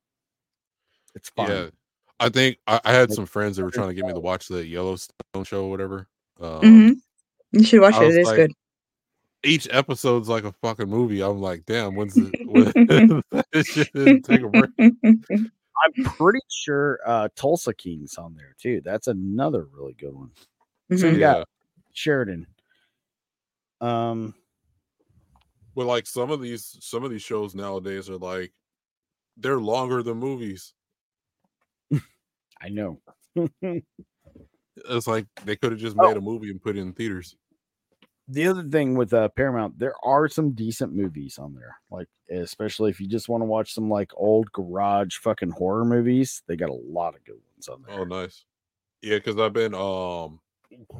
[1.15, 1.49] It's fine.
[1.49, 1.67] Yeah,
[2.19, 4.47] I think I, I had some friends that were trying to get me to watch
[4.47, 6.07] the Yellowstone show, or whatever.
[6.39, 6.91] Um, hmm
[7.51, 8.13] You should watch I it.
[8.13, 8.53] It is like, good.
[9.43, 11.21] Each episode's like a fucking movie.
[11.21, 12.35] I'm like, damn, when's it?
[12.45, 12.71] when,
[13.51, 14.69] this shit didn't take a break?
[15.83, 18.81] I'm pretty sure uh Tulsa King's on there too.
[18.83, 20.31] That's another really good one.
[20.95, 21.19] So you Mhm.
[21.19, 21.47] got
[21.93, 22.45] Sheridan.
[23.81, 24.33] Um
[25.75, 28.53] But like some of these some of these shows nowadays are like
[29.37, 30.73] they're longer than movies.
[32.61, 33.01] I know.
[34.89, 36.07] It's like they could have just Oh.
[36.07, 37.35] made a movie and put it in theaters.
[38.27, 41.75] the other thing with uh Paramount, there are some decent movies on there.
[41.89, 46.41] Like especially if you just want to watch some like old garage fucking horror movies,
[46.47, 47.99] they got a lot of good ones on there.
[47.99, 48.45] Oh, nice.
[49.01, 50.39] Yeah, because I've been um,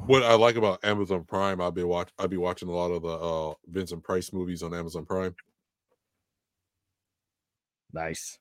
[0.06, 3.02] what I like about Amazon Prime, I've been watch I've been watching a lot of
[3.02, 5.34] the uh Vincent Price movies on Amazon Prime.
[7.92, 8.38] Nice.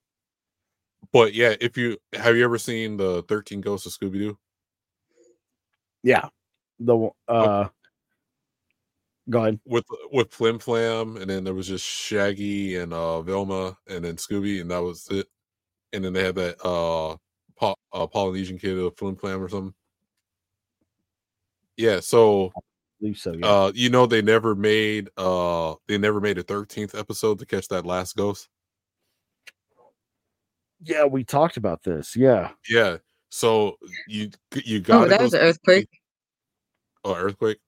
[1.14, 4.38] But yeah, if you have you ever seen the Thirteen Ghosts of Scooby Doo?
[6.04, 6.30] Yeah.
[6.80, 7.70] The one- uh
[9.30, 9.60] go ahead.
[9.66, 14.16] with with Flim Flam, and then there was just Shaggy and uh Velma, and then
[14.18, 15.28] Scooby, and that was it.
[15.94, 17.18] And then they had that uh,
[17.58, 19.74] po- uh Polynesian kid, of Flim Flam or something.
[21.78, 22.52] Yeah, so
[23.00, 23.46] believe so, yeah.
[23.48, 27.68] uh, you know they never made uh they never made a thirteenth episode to catch
[27.70, 28.48] that last ghost.
[30.84, 32.16] Yeah, we talked about this.
[32.16, 32.52] Yeah.
[32.70, 32.98] Yeah,
[33.30, 33.78] so
[34.08, 34.30] you
[34.64, 35.88] you got Oh, that was an earthquake.
[37.04, 37.60] Oh, earthquake.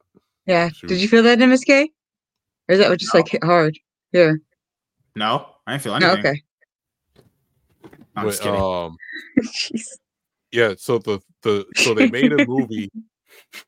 [0.45, 0.69] Yeah.
[0.69, 0.88] Shoot.
[0.88, 1.88] Did you feel that, MSK?
[2.69, 3.77] Or is that what just like hit hard?
[4.11, 4.33] Yeah.
[5.15, 6.19] No, I didn't feel Oh, anything.
[6.19, 6.41] okay.
[8.15, 8.59] I'm just kidding.
[8.61, 8.95] um,
[9.43, 9.88] Jeez.
[10.51, 12.90] yeah so the the so they made a movie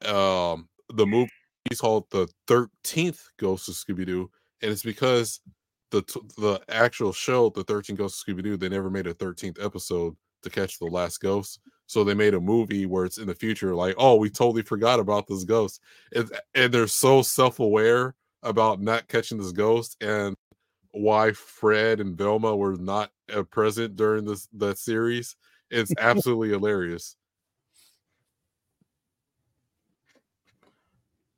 [0.05, 1.31] um the movie
[1.71, 4.29] is called the 13th ghost of scooby-doo
[4.61, 5.41] and it's because
[5.91, 9.63] the t- the actual show the 13 ghosts of scooby-doo they never made a 13th
[9.63, 13.35] episode to catch the last ghost so they made a movie where it's in the
[13.35, 15.81] future like oh we totally forgot about this ghost
[16.13, 20.35] and, and they're so self-aware about not catching this ghost and
[20.95, 25.35] why Fred and Velma were not uh, present during this that series.
[25.69, 27.17] It's absolutely hilarious.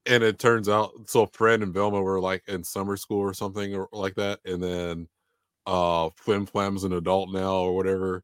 [0.08, 3.76] And it turns out so Fred and Velma were like in summer school or something
[3.76, 5.08] or like that, and then
[5.66, 8.24] uh Flim Flam's an adult now or whatever.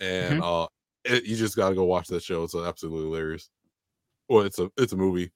[0.00, 0.66] And uh
[1.04, 2.42] it, you just gotta go watch that show.
[2.42, 3.50] It's absolutely hilarious.
[4.28, 5.30] Well, it's a it's a movie.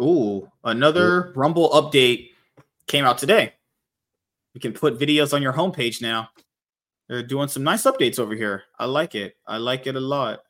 [0.00, 2.30] Ooh, another Rumble update
[2.86, 3.52] came out today.
[4.54, 6.28] You can put videos on your homepage now.
[7.08, 8.62] They're doing some nice updates over here.
[8.78, 9.36] I like it.
[9.46, 10.40] I like it a lot.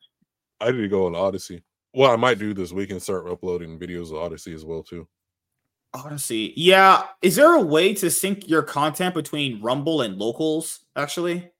[0.60, 1.62] I need to go on Odysee.
[1.94, 5.06] Well, I might do this week and start uploading videos of Odysee as well too.
[5.94, 6.52] Odysee.
[6.56, 7.04] Yeah.
[7.20, 11.50] Is there a way to sync your content between Rumble and locals, actually?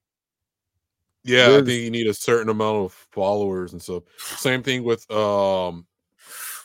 [1.23, 4.03] Yeah, I think you need a certain amount of followers and stuff.
[4.17, 5.85] Same thing with um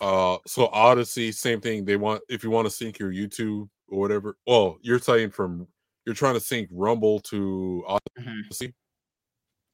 [0.01, 1.85] uh so Odysee, same thing.
[1.85, 4.37] They want if you want to sync your YouTube or whatever.
[4.47, 5.69] Well, you're saying from
[6.07, 8.75] you're trying to sync Rumble to Odysee.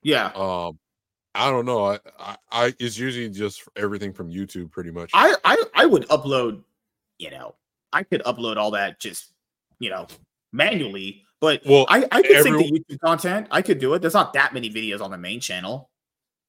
[0.03, 0.33] Yeah.
[0.35, 0.79] Um
[1.35, 1.85] I don't know.
[1.87, 5.11] I, I I it's usually just everything from YouTube pretty much.
[5.15, 6.63] I, I I would upload,
[7.19, 7.55] you know,
[7.93, 9.33] I could upload all that just,
[9.81, 10.07] you know,
[10.53, 11.23] manually.
[11.41, 13.49] But Well, I, I could sync the YouTube content.
[13.51, 13.99] I could do it.
[14.01, 15.91] There's not that many videos on the main channel.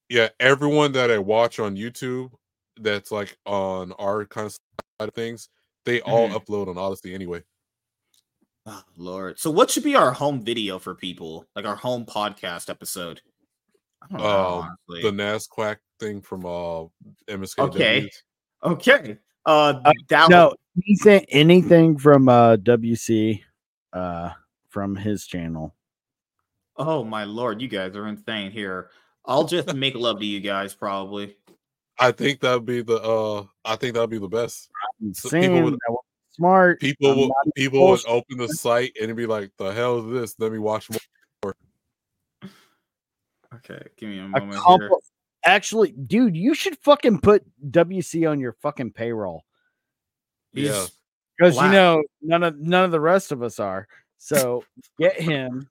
[0.10, 2.30] yeah, everyone that I watch on YouTube
[2.80, 5.50] that's like on our kind of side of things,
[5.86, 6.34] they all Mhm.
[6.36, 7.42] upload on Odysee anyway.
[8.68, 9.40] Oh, Lord.
[9.40, 11.46] So what should be our home video for people?
[11.56, 13.22] Like our home podcast episode?
[14.02, 16.86] I know, Um, the Nasquack thing from uh
[17.28, 17.60] MSK.
[17.60, 18.10] Okay.
[18.64, 19.18] Okay.
[19.46, 19.74] Uh,
[20.10, 20.56] that no, one-
[20.88, 23.42] anything anything from uh WC
[23.94, 24.32] uh
[24.70, 25.76] from his channel.
[26.78, 28.90] Oh my lord, you guys are insane here.
[29.26, 31.38] I'll just make love to you guys, probably.
[31.98, 34.70] I think that'd be the uh I think that'd be the best.
[35.14, 35.78] So people would
[36.32, 36.80] smart.
[36.82, 40.12] people I'm will people would open the site and it'd be like, the hell is
[40.12, 40.36] this?
[40.40, 41.00] Let me watch more.
[43.58, 44.90] Okay, give me a a moment here.
[45.44, 49.46] Actually, dude, you should fucking put WC on your fucking payroll.
[50.54, 50.86] Yeah.
[51.38, 53.88] because you know none of none of the rest of us are.
[54.18, 54.64] So
[55.00, 55.70] get him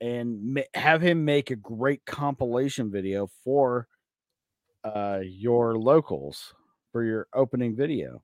[0.00, 3.88] and ma- have him make a great compilation video for
[4.84, 6.54] uh your locals
[6.92, 8.22] for your opening video.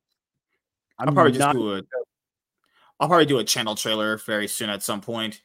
[0.98, 1.82] I'll probably just do a.
[2.98, 5.42] I'll probably do a channel trailer very soon at some point.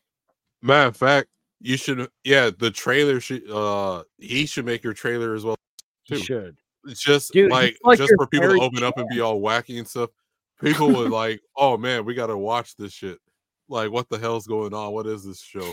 [0.61, 1.27] Matter of fact,
[1.61, 5.55] you should yeah, the trailer should uh he should make your trailer as well
[6.07, 6.17] too.
[6.17, 6.57] should.
[6.95, 9.87] Just Dude, like, like just for people to open up and be all wacky and
[9.87, 10.09] stuff.
[10.61, 13.19] People would like, oh man, we gotta watch this shit.
[13.69, 14.91] Like, what the hell's going on?
[14.91, 15.71] What is this show?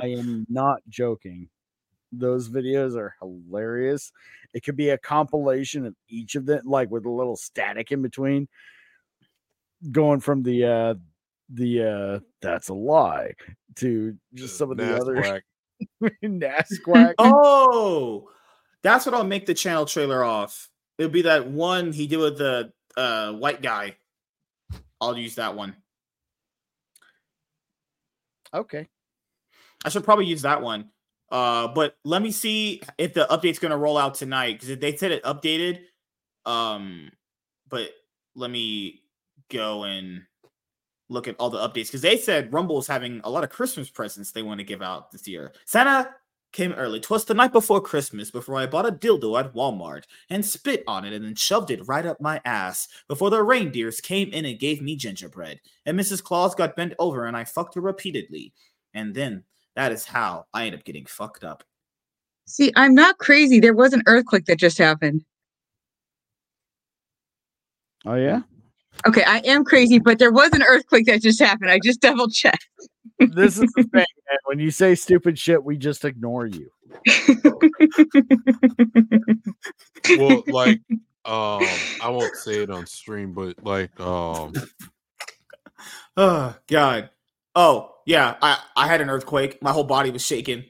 [0.00, 1.48] I am not joking.
[2.12, 4.12] Those videos are hilarious.
[4.54, 8.02] It could be a compilation of each of them, like with a little static in
[8.02, 8.48] between,
[9.90, 10.94] going from the uh
[11.48, 13.32] the uh that's a lie
[13.76, 15.42] to just some of the other Nasquack.
[16.24, 17.14] Nasquack.
[17.18, 18.28] Oh,
[18.82, 20.68] that's what I'll make the channel trailer off.
[20.98, 23.96] It'll be that one he did with the uh, white guy.
[25.00, 25.76] I'll use that one.
[28.54, 28.88] Okay.
[29.84, 30.90] I should probably use that one.
[31.30, 35.12] Uh, but let me see if the update's gonna roll out tonight because they said
[35.12, 35.80] it updated.
[36.44, 37.10] Um,
[37.68, 37.90] but
[38.34, 39.00] let me
[39.50, 40.22] go and
[41.12, 43.90] look at all the updates because they said Rumble is having a lot of Christmas
[43.90, 45.52] presents they want to give out this year.
[45.64, 46.14] Santa
[46.52, 47.00] came early.
[47.00, 51.04] Twas the night before Christmas before I bought a dildo at Walmart and spit on
[51.04, 54.58] it and then shoved it right up my ass before the reindeers came in and
[54.58, 55.60] gave me gingerbread.
[55.86, 56.22] And Mrs.
[56.22, 58.52] Claus got bent over and I fucked her repeatedly.
[58.94, 61.64] And then that is how I ended up getting fucked up.
[62.46, 63.60] See, I'm not crazy.
[63.60, 65.24] There was an earthquake that just happened.
[68.04, 68.42] Oh yeah.
[69.06, 71.70] Okay, I am crazy, but there was an earthquake that just happened.
[71.70, 72.68] I just double checked.
[73.18, 74.06] This is the thing, man.
[74.44, 76.70] When you say stupid shit, we just ignore you.
[80.18, 80.80] well, like
[81.24, 81.66] um
[82.00, 84.52] I won't say it on stream, but like um
[86.16, 87.10] Oh God.
[87.54, 89.62] Oh yeah, I I had an earthquake.
[89.62, 90.64] My whole body was shaking.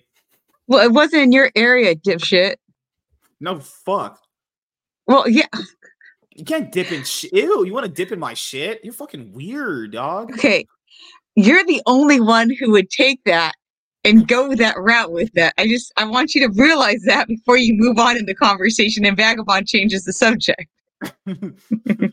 [0.67, 2.57] Well, it wasn't in your area, dipshit.
[3.41, 4.20] No fuck.
[5.07, 5.49] Well, yeah.
[6.35, 7.33] You can't dip in shit.
[7.33, 8.81] Ew, you want to dip in my shit?
[8.85, 10.33] You're fucking weird, dog.
[10.33, 10.67] Okay.
[11.36, 13.52] You're the only one who would take that
[14.05, 15.55] and go that route with that.
[15.59, 19.05] I just I want you to realize that before you move on in the conversation
[19.05, 20.67] and Vagabond changes the subject.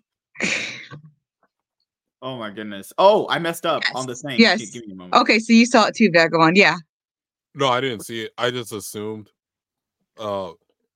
[2.21, 2.91] Oh my goodness.
[2.97, 4.39] Oh, I messed up on the thing.
[4.39, 4.69] Yes.
[4.71, 5.15] Give me a moment.
[5.15, 6.57] Okay, so you saw it too, Vagabond.
[6.57, 6.75] Yeah.
[7.55, 8.33] no, I didn't see it.
[8.37, 9.29] I just assumed
[10.17, 10.51] uh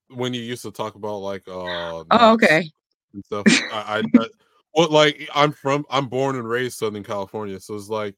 [0.09, 2.69] when you used to talk about like uh Oh, Knox, okay.
[3.13, 3.43] And stuff.
[3.71, 4.27] I, I, I
[4.73, 8.15] well, like I'm from, I'm born and raised Southern California, so it's like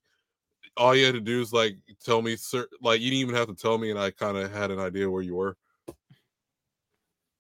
[0.78, 3.48] all you had to do is like tell me, cer- like you didn't even have
[3.48, 5.58] to tell me, and I kind of had an idea where you were.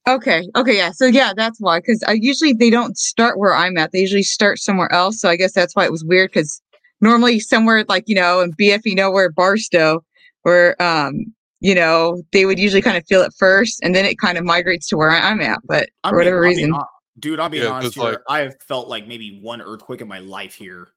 [0.07, 0.47] Okay.
[0.55, 0.77] Okay.
[0.77, 0.91] Yeah.
[0.91, 1.79] So yeah, that's why.
[1.79, 3.91] Because I usually they don't start where I'm at.
[3.91, 5.19] They usually start somewhere else.
[5.19, 6.31] So I guess that's why it was weird.
[6.31, 6.61] Because
[7.01, 10.03] normally somewhere like you know in BF, you know, where Barstow,
[10.43, 11.25] where um
[11.59, 14.43] you know they would usually kind of feel it first, and then it kind of
[14.43, 15.59] migrates to where I- I'm at.
[15.65, 16.85] But I'm for whatever I'm reason, hon-
[17.19, 18.11] dude, I'll be Yeah, honest 'cause, here.
[18.13, 20.89] like- I have felt like maybe one earthquake in my life here.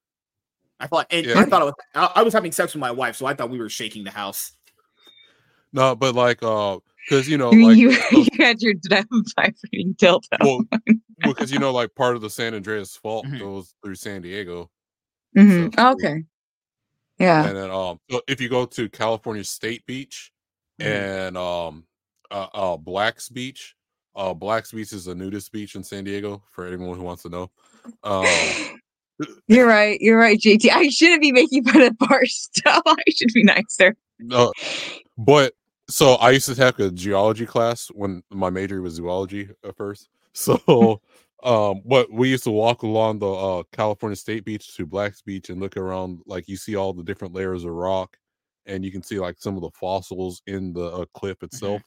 [0.81, 1.39] I thought, and Yeah.
[1.41, 3.51] I thought I was, I, I was having sex with my wife, so I thought
[3.51, 4.53] we were shaking the house.
[5.73, 10.21] No, but like, uh, because you know, like, you you had your vibrating dildo.
[10.41, 10.63] well,
[11.23, 14.71] because you know, like part of the San Andreas fault goes through San Diego,
[15.37, 15.77] Mhm.
[15.95, 16.25] Okay.
[17.19, 17.45] Yeah.
[17.49, 20.31] and then um, so if you go to California State Beach
[20.79, 21.85] and um,
[22.31, 23.75] uh, uh, Blacks Beach,
[24.19, 27.29] uh, Blacks Beach is a nudist beach in San Diego for anyone who wants to
[27.29, 27.51] know.
[28.03, 28.27] Um,
[29.49, 30.01] You're right.
[30.01, 30.71] You're right, JT.
[30.71, 32.71] I shouldn't be making fun of Barstow.
[32.87, 33.97] I should be nicer.
[34.19, 34.53] No,
[35.17, 35.55] but
[35.89, 40.09] so I used to take a geology class when my major was zoology at first.
[40.35, 41.01] So,
[41.43, 45.51] um, but we used to walk along the uh, California State Beach to Blacks Beach
[45.51, 48.17] and look around, like you see all the different layers of rock,
[48.67, 51.83] and you can see like some of the fossils in the uh, cliff itself.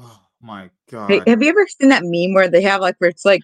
[0.00, 1.10] Oh my god!
[1.10, 3.42] Hey, have you ever seen that meme where they have like where it's like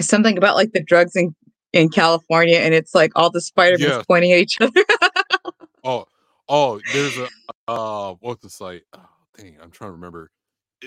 [0.00, 1.34] something about like the drugs in
[1.72, 4.04] in California, and it's like all the Spider-Mans Yes.
[4.06, 4.84] pointing at each other?
[5.82, 6.06] Oh,
[6.48, 7.28] oh, there's a
[7.68, 8.84] uh, what's the site?
[8.94, 10.30] Oh, dang, I'm trying to remember.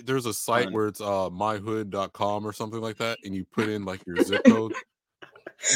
[0.04, 3.86] There's a site where it's uh myhood.com or something like that, and you put in
[3.86, 4.74] like your zip code.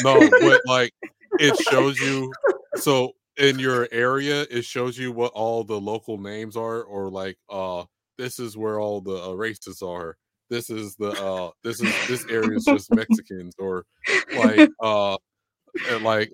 [0.04, 0.92] No, but like
[1.40, 2.34] it shows you
[2.76, 7.38] so in your area, it shows you what all the local names are, or like
[7.50, 7.84] uh
[8.22, 10.16] this is where all the uh, races are.
[10.50, 13.86] This is the uh this is this area is just Mexicans, or
[14.36, 15.18] like uh
[15.90, 16.32] and, like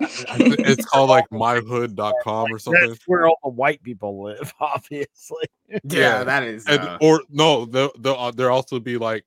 [0.00, 2.88] it's called like myhood.com or something.
[2.88, 5.46] That's where all the white people live, obviously.
[5.82, 6.66] Yeah, that is.
[6.66, 9.24] and uh, or no, they'll they'll uh, there also be like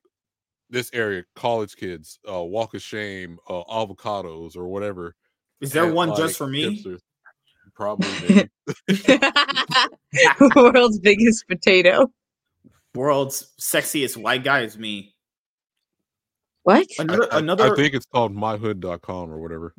[0.70, 5.16] this area, college kids, uh, walk of shame, uh, avocados or whatever.
[5.62, 6.84] Is there and, one like, just for me?
[6.84, 7.00] hipsters.
[7.78, 8.50] Probably.
[8.88, 9.20] Maybe.
[10.56, 12.12] World's biggest potato.
[12.96, 15.14] World's sexiest white guy is me.
[16.64, 16.88] What?
[16.98, 19.76] Another, I, I- another I think it's called myhood.com or whatever.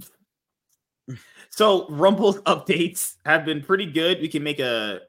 [1.50, 4.20] So Rumble updates have been pretty good.
[4.20, 5.00] We can make a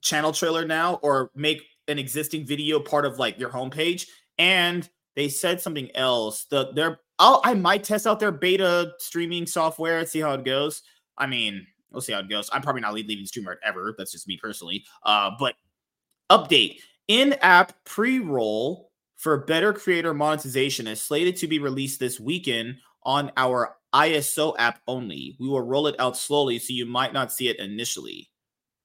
[0.00, 4.06] channel trailer now or make an existing video part of like your homepage.
[4.38, 6.46] And they said something else.
[6.46, 10.44] The their I'll, I might test out their beta streaming software and see how it
[10.44, 10.80] goes.
[11.18, 12.50] I mean, we'll see how it goes.
[12.52, 13.94] I'm probably not leaving streamer ever.
[13.96, 14.84] That's just me personally.
[15.02, 15.54] Uh, but
[16.30, 23.32] update in-app pre-roll for better creator monetization is slated to be released this weekend on
[23.36, 25.36] our iOS app only.
[25.40, 28.30] We will roll it out slowly, so you might not see it initially.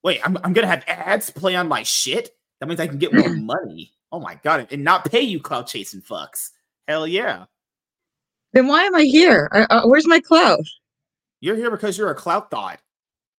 [0.03, 2.31] Wait, I'm, I'm gonna have ads play on my shit.
[2.59, 3.93] That means I can get more money.
[4.11, 6.51] Oh my god, and not pay you cloud chasing fucks.
[6.87, 7.45] Hell yeah,
[8.53, 9.49] Then why am I here?
[9.53, 10.59] Uh, uh, where's my clout?
[11.41, 12.79] you're here because you're a clout thought.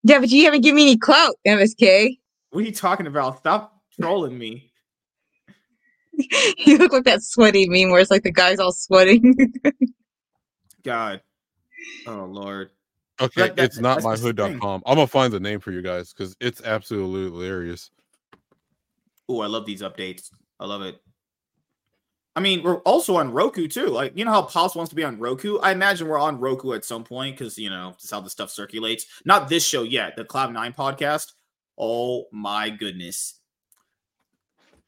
[0.04, 2.18] Yeah, but you haven't given me any clout, MSK.
[2.50, 3.38] What are you talking about?
[3.38, 4.70] Stop trolling me.
[6.58, 9.34] you look like that sweaty meme where it's like the guy's all sweating.
[10.84, 11.22] God.
[12.06, 12.70] Oh Lord.
[13.20, 14.82] Okay, That- that- it's not that's the myhood.com.
[14.86, 17.90] I'm gonna find the name for you guys because it's absolutely hilarious.
[19.28, 20.28] Oh, I love these updates.
[20.60, 21.00] I love it.
[22.36, 23.86] I mean, we're also on Roku too.
[23.86, 25.58] Like, you know how Pops wants to be on Roku?
[25.58, 28.50] I imagine we're on Roku at some point because, you know, just how the stuff
[28.50, 29.06] circulates.
[29.24, 31.32] Not this show yet, the Cloud9 podcast.
[31.78, 33.38] Oh my goodness.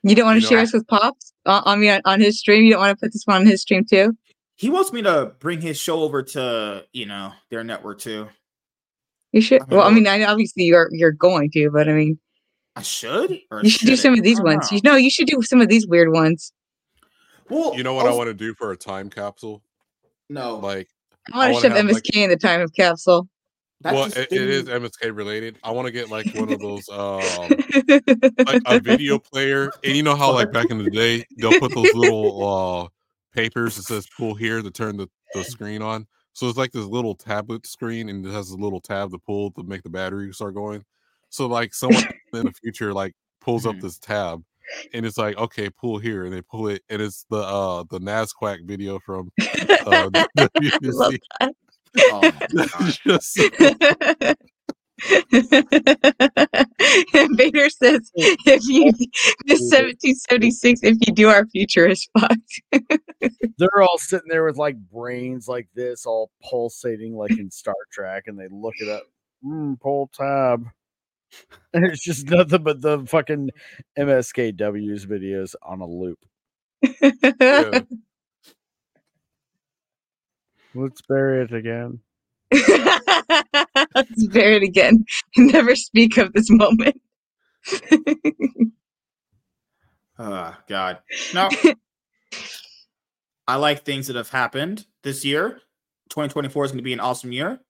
[0.02, 2.00] you don't want You to know, share I- us with Pops on, on me on,
[2.04, 2.64] on his stream.
[2.64, 4.16] You don't want to put this one on his stream too.
[4.56, 8.28] He wants me to bring his show over to, you know, their network too.
[9.32, 9.60] You should.
[9.62, 12.18] I mean, well, I mean, I obviously you're you're going to, but I mean,
[12.74, 13.38] I should?
[13.50, 13.98] Or you should do shouldn't?
[14.00, 14.70] some of these ones.
[14.72, 14.76] know.
[14.76, 16.52] You know, you should do some of these weird ones.
[17.48, 19.62] Well, You know what I also- want to do for a time capsule?
[20.28, 20.56] No.
[20.58, 20.88] Like
[21.32, 23.28] I want to wanna have, MSK like- in the time of capsule.
[23.82, 25.58] That well, it, it is MSK related.
[25.62, 27.20] I want to get like one of those um
[28.46, 29.70] like a video player.
[29.84, 32.88] And you know how like back in the day they'll put those little uh
[33.34, 36.06] papers that says pull here to turn the, the screen on.
[36.32, 39.50] So it's like this little tablet screen and it has a little tab to pull
[39.52, 40.82] to make the battery start going.
[41.28, 42.02] So like someone
[42.32, 44.42] in the future like pulls up this tab
[44.92, 47.98] and it's like okay pull here and they pull it and it's the uh the
[47.98, 49.44] Nasquack video from uh
[50.10, 51.18] the Love WWDC.
[51.98, 52.32] Oh my
[57.36, 58.86] Vader says, "If you
[59.44, 62.62] miss 1776, if you do, our future is fucked."
[63.58, 68.24] They're all sitting there with like brains like this, all pulsating like in Star Trek,
[68.26, 69.02] and they look it up.
[69.44, 70.66] Mm, pull tab.
[71.74, 73.50] And it's just nothing but the fucking
[73.98, 76.18] MSKW's videos on a loop.
[76.80, 77.80] Yeah.
[80.74, 82.00] Let's bury it again.
[82.50, 85.04] Let's bury it again.
[85.36, 86.98] Never speak of this moment.
[90.18, 90.98] Oh God.
[91.34, 91.50] No.
[93.46, 95.60] I like things that have happened this year.
[96.10, 97.60] 2024 is going to be an awesome year.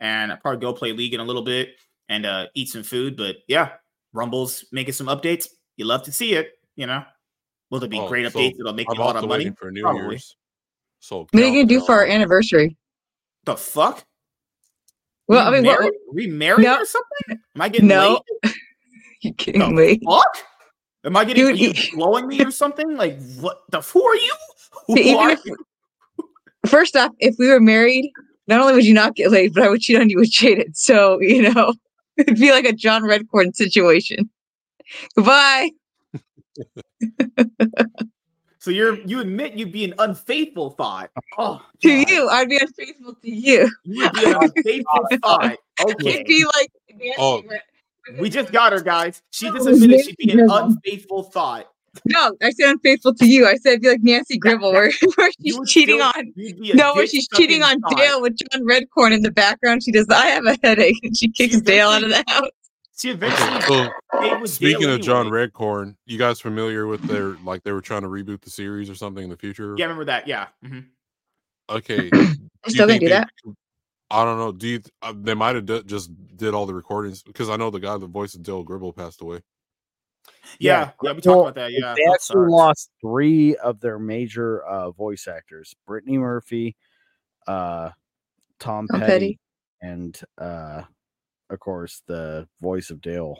[0.00, 1.74] And I'll probably go play League in a little bit
[2.10, 3.16] and uh, eat some food.
[3.16, 3.70] But yeah,
[4.12, 5.46] Rumble's making some updates.
[5.78, 7.02] You love to see it, you know.
[7.70, 9.50] Will there be Oh, great so updates that'll make I'm you a lot of money?
[9.56, 10.02] for New Probably.
[10.10, 10.36] Year's.
[10.98, 12.76] So What are you gonna do for our anniversary?
[13.44, 14.04] The fuck?
[15.28, 16.78] Well, I We mean, what, are we married No.
[16.78, 17.38] or something?
[17.54, 18.20] Am I getting No.
[18.44, 18.54] late?
[19.22, 20.00] you kidding me?
[20.04, 20.36] Fuck?
[21.04, 22.96] Am I getting Dude, you blowing me or something?
[22.96, 24.34] Like what the who are you?
[24.86, 25.56] Who Even are if- you?
[26.66, 28.10] First off, if we were married,
[28.48, 30.76] not only would you not get laid, but I would cheat on you with Jaded.
[30.76, 31.72] So you know,
[32.16, 34.30] it'd be like a John Redcorn situation.
[35.16, 35.70] Goodbye.
[38.58, 41.10] So you're you admit you'd be an unfaithful thought.
[41.16, 41.42] Uh-huh.
[41.58, 42.10] Oh, To God.
[42.10, 43.70] you, I'd be unfaithful to you.
[43.84, 45.56] You would be an unfaithful thought.
[45.82, 46.10] Okay.
[46.10, 47.40] It'd be like Nancy Oh.
[47.40, 49.22] Gre- We just got her, guys.
[49.30, 51.70] She just admitted she'd be an unfaithful thought.
[52.06, 53.46] No, I said unfaithful to you.
[53.46, 56.32] I said it'd be like Nancy Gribble, where, where she's cheating on.
[56.36, 57.96] you'd be a No, where she's cheating on sucking thought.
[57.98, 59.82] Dale with John Redcorn in the background.
[59.82, 60.06] She does.
[60.08, 62.48] I have a headache, and she kicks She Dale out of the house.
[62.96, 63.88] She eventually So
[64.44, 65.26] stayed speaking Dale of John.
[65.30, 68.94] Redcorn, you guys familiar with their like they were trying to reboot the series or
[68.94, 69.74] something in the future?
[69.76, 70.28] Yeah, I remember that.
[70.28, 70.46] Yeah.
[70.64, 70.84] mhm.
[71.70, 72.10] Okay.
[72.10, 72.34] do
[72.68, 73.30] Still gonna think do they- that?
[74.12, 74.50] I don't know.
[74.52, 74.80] Do you?
[75.02, 77.96] Uh, they might have d- just did all the recordings because I know the guy
[77.96, 79.40] that voiced Dale Gribble passed away.
[80.58, 81.72] Yeah, yeah, we talked Well, about that.
[81.72, 86.76] Yeah, they that actually lost three of their major uh, voice actors: Brittany Murphy,
[87.46, 87.90] uh,
[88.58, 89.38] Tom, Tom Petty, Petty.
[89.82, 90.82] and uh,
[91.50, 93.38] of course the voice of Dale.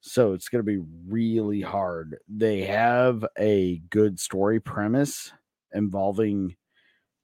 [0.00, 2.16] So it's going to be really hard.
[2.28, 5.32] They have a good story premise
[5.74, 6.54] involving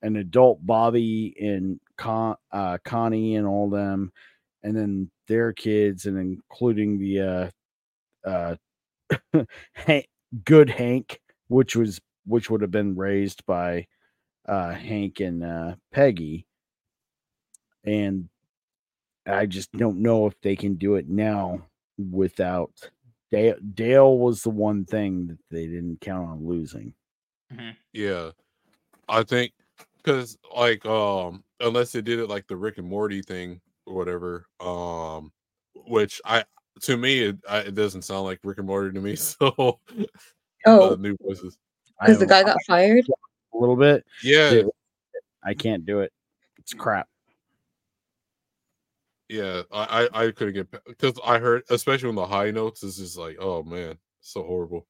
[0.03, 4.11] an adult Bobby and Con- uh, Connie and all them,
[4.65, 8.57] and then their kids, and including the uh, uh,
[9.73, 10.09] Hank,
[10.45, 13.87] good Hank, which was which would have been raised by
[14.47, 16.47] uh, Hank and uh, Peggy,
[17.85, 18.29] and
[19.27, 21.67] I just don't know if they can do it now
[22.11, 22.91] without
[23.31, 23.57] Dale.
[23.75, 26.95] Dale was the one thing that they didn't count on losing.
[27.93, 28.31] Yeah,
[29.09, 29.53] I think
[29.97, 34.47] because like um unless they did it like the Rick and Morty thing or whatever,
[34.61, 35.33] um,
[35.87, 36.45] which I
[36.81, 39.17] to me it, I, it doesn't sound like Rick and Morty to me.
[39.17, 39.79] So
[40.65, 41.59] Oh, uh, new voices.
[42.01, 43.05] because the guy got fired.
[43.53, 44.05] a little bit.
[44.23, 44.71] Yeah, Dude,
[45.45, 46.13] I can't do it.
[46.59, 47.09] It's crap.
[49.29, 49.63] yeah.
[49.73, 53.19] I I, I couldn't get because I heard especially on the high notes it's just
[53.19, 54.87] like oh man, so horrible.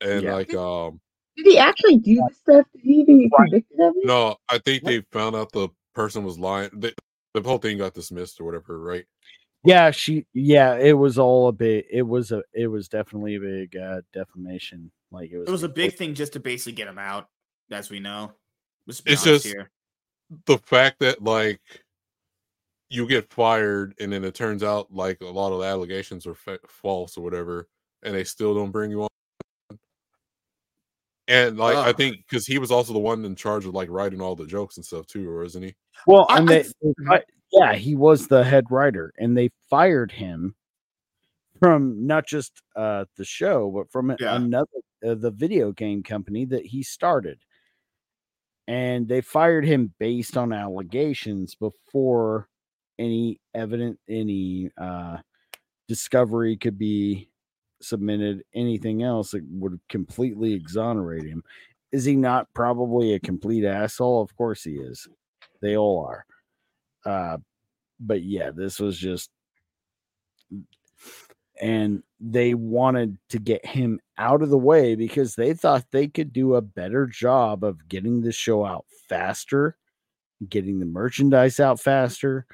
[0.00, 0.32] And Yeah.
[0.32, 1.00] like um
[1.36, 2.66] Did he actually do this stuff?
[2.72, 4.06] Did he even get convicted of it?
[4.06, 6.70] no, I think they found out the person was lying.
[6.72, 6.92] They,
[7.34, 9.04] the whole thing got dismissed or whatever, right?
[9.64, 10.26] Yeah, she.
[10.34, 11.86] Yeah, it was all a bit.
[11.90, 12.42] It was a.
[12.52, 14.90] It was definitely a big uh, defamation.
[15.10, 15.48] Like it was.
[15.48, 17.28] It was a like, big thing just to basically get him out,
[17.70, 18.32] as we know.
[18.86, 19.70] It's just- here.
[20.46, 21.60] the fact that like
[22.90, 26.34] you get fired and then it turns out like a lot of the allegations are
[26.34, 27.66] fa- false or whatever
[28.02, 29.08] and they still don't bring you on
[31.28, 34.20] and like i think because he was also the one in charge of like writing
[34.20, 35.74] all the jokes and stuff too or isn't he
[36.06, 37.24] Well, I- and they, th- they fi-
[37.54, 40.54] yeah, he was the head writer, and they fired him
[41.58, 44.36] from not just uh the show, but from Yeah.
[44.36, 44.66] another
[45.06, 47.38] uh, the video game company that he started.
[48.66, 52.48] And they fired him based on allegations before
[52.98, 55.18] any evident any uh
[55.88, 57.28] discovery could be
[57.82, 61.42] submitted anything else that would completely exonerate him
[61.92, 65.08] is he not probably a complete asshole of course he is
[65.60, 66.24] they all are
[67.04, 67.36] uh
[68.00, 69.30] but yeah this was just
[71.60, 76.32] and they wanted to get him out of the way because they thought they could
[76.32, 79.76] do a better job of getting the show out faster
[80.48, 82.44] getting the merchandise out faster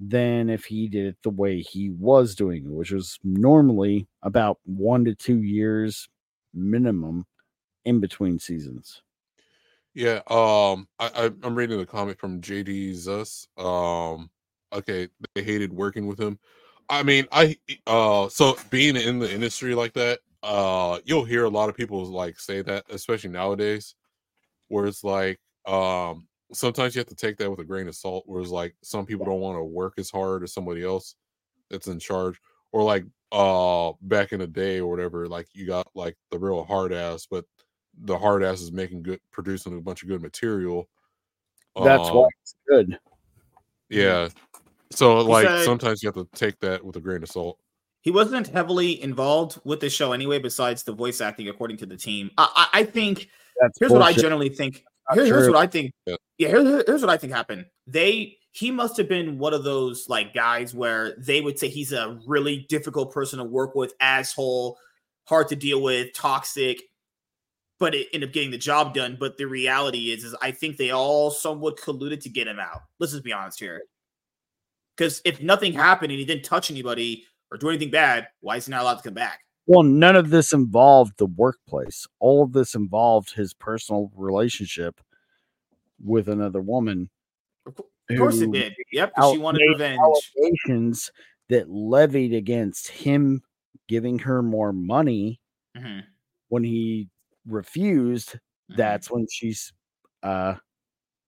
[0.00, 4.58] than if he did it the way he was doing it which was normally about
[4.64, 6.08] one to two years
[6.52, 7.24] minimum
[7.84, 9.02] in between seasons
[9.94, 14.30] yeah um i, I i'm reading the comment from jd zus um
[14.72, 16.38] okay, they hated working with him.
[16.88, 21.48] I mean, I uh so being in the industry like that, uh you'll hear a
[21.50, 23.94] lot of people like say that, especially nowadays,
[24.68, 28.24] where it's like um sometimes you have to take that with a grain of salt,
[28.26, 31.14] where it's like some people don't want to work as hard as somebody else
[31.70, 32.40] that's in charge.
[32.72, 36.64] Or like uh back in the day or whatever, like you got like the real
[36.64, 37.44] hard ass, but
[38.04, 40.88] the hard ass is making good producing a bunch of good material.
[41.76, 42.98] That's why Um, it's good.
[43.88, 44.28] yeah.
[44.90, 47.58] So He like said- sometimes you have to take that with a grain of salt.
[48.02, 51.96] He wasn't heavily involved with the show anyway, besides the voice acting, according to the
[51.96, 52.30] team.
[52.38, 53.28] I, I, I think
[53.60, 54.84] That's here's what I generally think.
[55.12, 55.92] Here- here's what I think.
[56.06, 56.16] Yeah.
[56.38, 57.66] Yeah, here- here's what I think happened.
[57.86, 61.92] They he must have been one of those like guys where they would say he's
[61.92, 64.76] a really difficult person to work with, asshole,
[65.24, 66.82] hard to deal with, toxic,
[67.80, 69.16] but it ended up getting the job done.
[69.18, 72.82] But the reality is, is I think they all somewhat colluded to get him out.
[73.00, 73.82] Let's just be honest here.
[74.96, 78.66] Because if nothing happened and he didn't touch anybody or do anything bad, why is
[78.66, 79.40] he not allowed to come back?
[79.66, 82.06] Well, none of this involved the workplace.
[82.18, 85.00] All of this involved his personal relationship
[86.04, 87.08] with another woman.
[87.66, 87.76] Of
[88.16, 88.74] course it did.
[88.92, 90.00] Yep, she wanted revenge.
[90.00, 91.10] Allegations
[91.48, 93.42] that levied against him
[93.88, 95.40] giving her more money
[95.76, 96.04] Mhm.
[96.48, 97.08] when he
[97.46, 98.30] refused.
[98.30, 98.76] Mm-hmm.
[98.76, 99.72] That's when she's
[100.22, 100.54] uh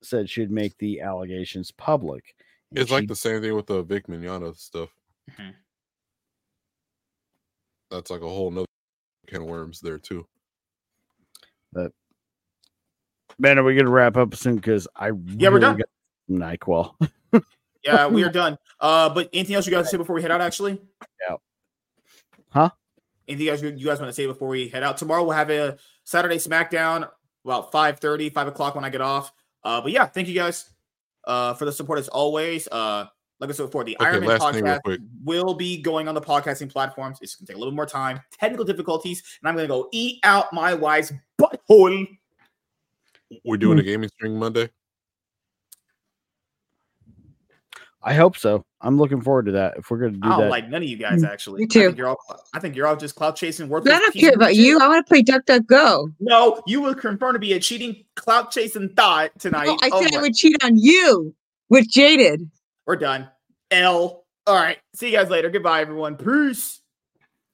[0.03, 2.25] said she'd make the allegations public.
[2.71, 4.91] And It's like the same thing with the Vic Mignogna stuff.
[5.39, 5.55] Mhm.
[7.91, 8.67] That's like a whole nother
[9.27, 10.27] can of worms there too.
[11.73, 11.93] But
[13.39, 14.57] man, are we gonna wrap up soon?
[14.57, 15.79] Because I Yeah, we're done.
[15.79, 15.89] got
[16.31, 16.95] Nyquil.
[17.85, 18.59] Yeah, we are done.
[18.81, 20.41] Uh, but anything else you guys say before we head out?
[20.41, 20.81] Actually,
[21.29, 21.37] Yeah.
[22.51, 22.71] Huh?
[23.29, 24.97] Anything else you you guys want to say before we head out?
[24.99, 27.09] Tomorrow we'll have a Saturday SmackDown
[27.45, 29.33] about 5 5 o'clock when I get off.
[29.65, 30.71] Uh, but yeah, thank you guys
[31.25, 32.69] uh for the support as always.
[32.69, 33.07] Uh,
[33.39, 36.07] like I said before, the Okay, Iron Man last thing real podcast will be going
[36.07, 37.19] on the podcasting platforms.
[37.21, 40.53] It's gonna take a little more time, technical difficulties, and I'm gonna go eat out
[40.53, 42.07] my wife's butthole.
[43.45, 44.71] We're doing a gaming stream Monday.
[48.05, 48.65] I hope so.
[48.81, 49.77] I'm looking forward to that.
[49.77, 51.61] If we're gonna do that, I don't that, like none of you guys mm, actually.
[51.61, 51.87] Me I too.
[51.87, 52.19] think you're all.
[52.53, 53.95] I think you're all just cloud chasing worthless.
[53.95, 54.59] I don't care about shit.
[54.59, 54.81] you.
[54.81, 56.09] I want to play Duck Duck Go.
[56.19, 59.67] No, you will confirm to be a cheating clout chasing thought tonight.
[59.67, 61.35] No, I Oh said I would cheat on you
[61.69, 62.51] with Jaded.
[62.87, 63.29] We're done.
[63.71, 64.25] L.
[64.47, 64.79] All right.
[64.95, 65.49] See you guys later.
[65.49, 66.17] Goodbye, everyone.
[66.17, 66.82] Peace.